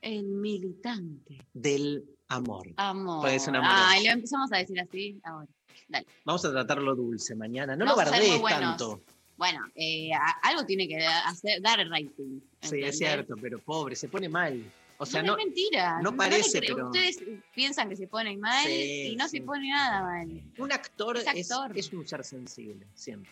El 0.00 0.24
militante. 0.24 1.44
del 1.52 2.15
amor. 2.28 2.68
Amor. 2.76 3.20
Puede 3.22 3.38
ser 3.38 3.56
amoroso. 3.56 3.82
Ay, 3.88 4.04
lo 4.06 4.12
empezamos 4.12 4.52
a 4.52 4.58
decir 4.58 4.80
así 4.80 5.20
ahora. 5.24 5.48
Dale. 5.88 6.06
Vamos 6.24 6.44
a 6.44 6.50
tratarlo 6.50 6.94
dulce 6.94 7.34
mañana. 7.34 7.76
No 7.76 7.84
Vamos 7.84 8.04
lo 8.04 8.10
bardees 8.10 8.42
tanto. 8.42 9.00
Bueno, 9.36 9.60
eh, 9.74 10.10
algo 10.42 10.64
tiene 10.64 10.88
que 10.88 10.96
hacer, 11.04 11.60
dar 11.60 11.78
rating. 11.88 12.40
Sí, 12.62 12.80
es 12.82 12.96
cierto, 12.98 13.34
pero 13.40 13.58
pobre, 13.58 13.94
se 13.94 14.08
pone 14.08 14.28
mal. 14.28 14.64
O 14.98 15.04
sea, 15.04 15.22
no, 15.22 15.32
no, 15.32 15.38
es 15.38 15.44
mentira. 15.44 16.00
no 16.00 16.16
parece, 16.16 16.58
pero- 16.60 16.86
Ustedes 16.86 17.20
piensan 17.54 17.90
que 17.90 17.96
se 17.96 18.06
pone 18.06 18.34
mal 18.38 18.64
Sí, 18.64 19.10
y 19.12 19.16
no 19.16 19.28
sí. 19.28 19.38
se 19.38 19.44
pone 19.44 19.68
nada 19.68 20.02
mal. 20.02 20.42
un 20.56 20.72
actor 20.72 21.18
Es 21.18 21.26
es, 21.34 21.50
actor. 21.52 21.76
es 21.78 21.92
un 21.92 22.08
ser 22.08 22.24
sensible, 22.24 22.86
siempre. 22.94 23.30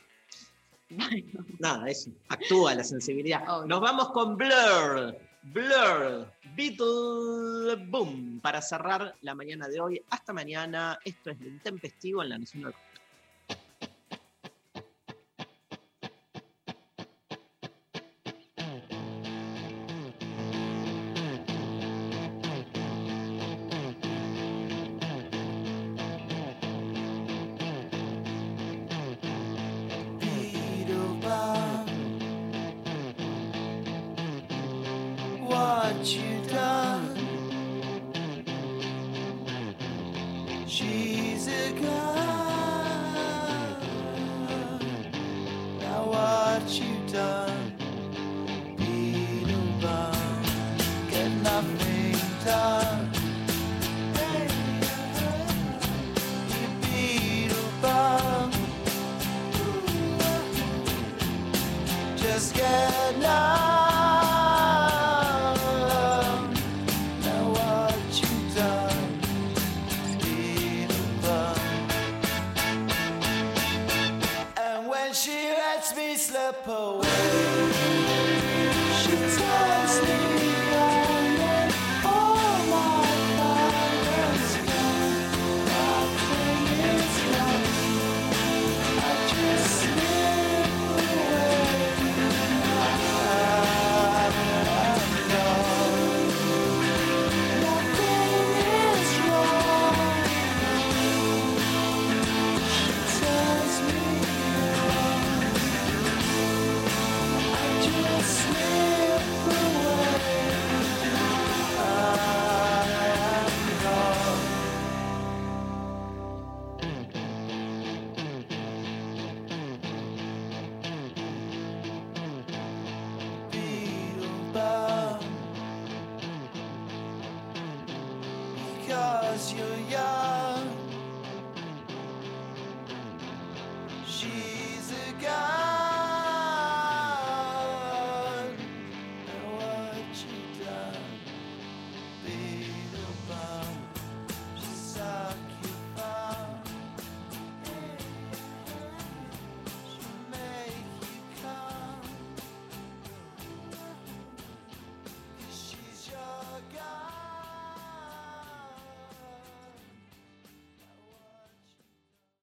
Nada, 1.58 1.88
eso. 1.88 2.10
Actúa 2.28 2.74
la 2.74 2.84
sensibilidad. 2.84 3.64
Nos 3.66 3.80
vamos 3.80 4.10
con 4.12 4.36
Blur. 4.36 5.16
Blur. 5.44 6.26
Beatle 6.56 7.76
Boom. 7.88 8.40
Para 8.40 8.62
cerrar 8.62 9.14
la 9.20 9.34
mañana 9.34 9.68
de 9.68 9.80
hoy. 9.80 10.02
Hasta 10.10 10.32
mañana. 10.32 10.98
Esto 11.04 11.30
es 11.30 11.40
intempestivo 11.42 12.22
en 12.22 12.28
la 12.30 12.38
Nacional. 12.38 12.74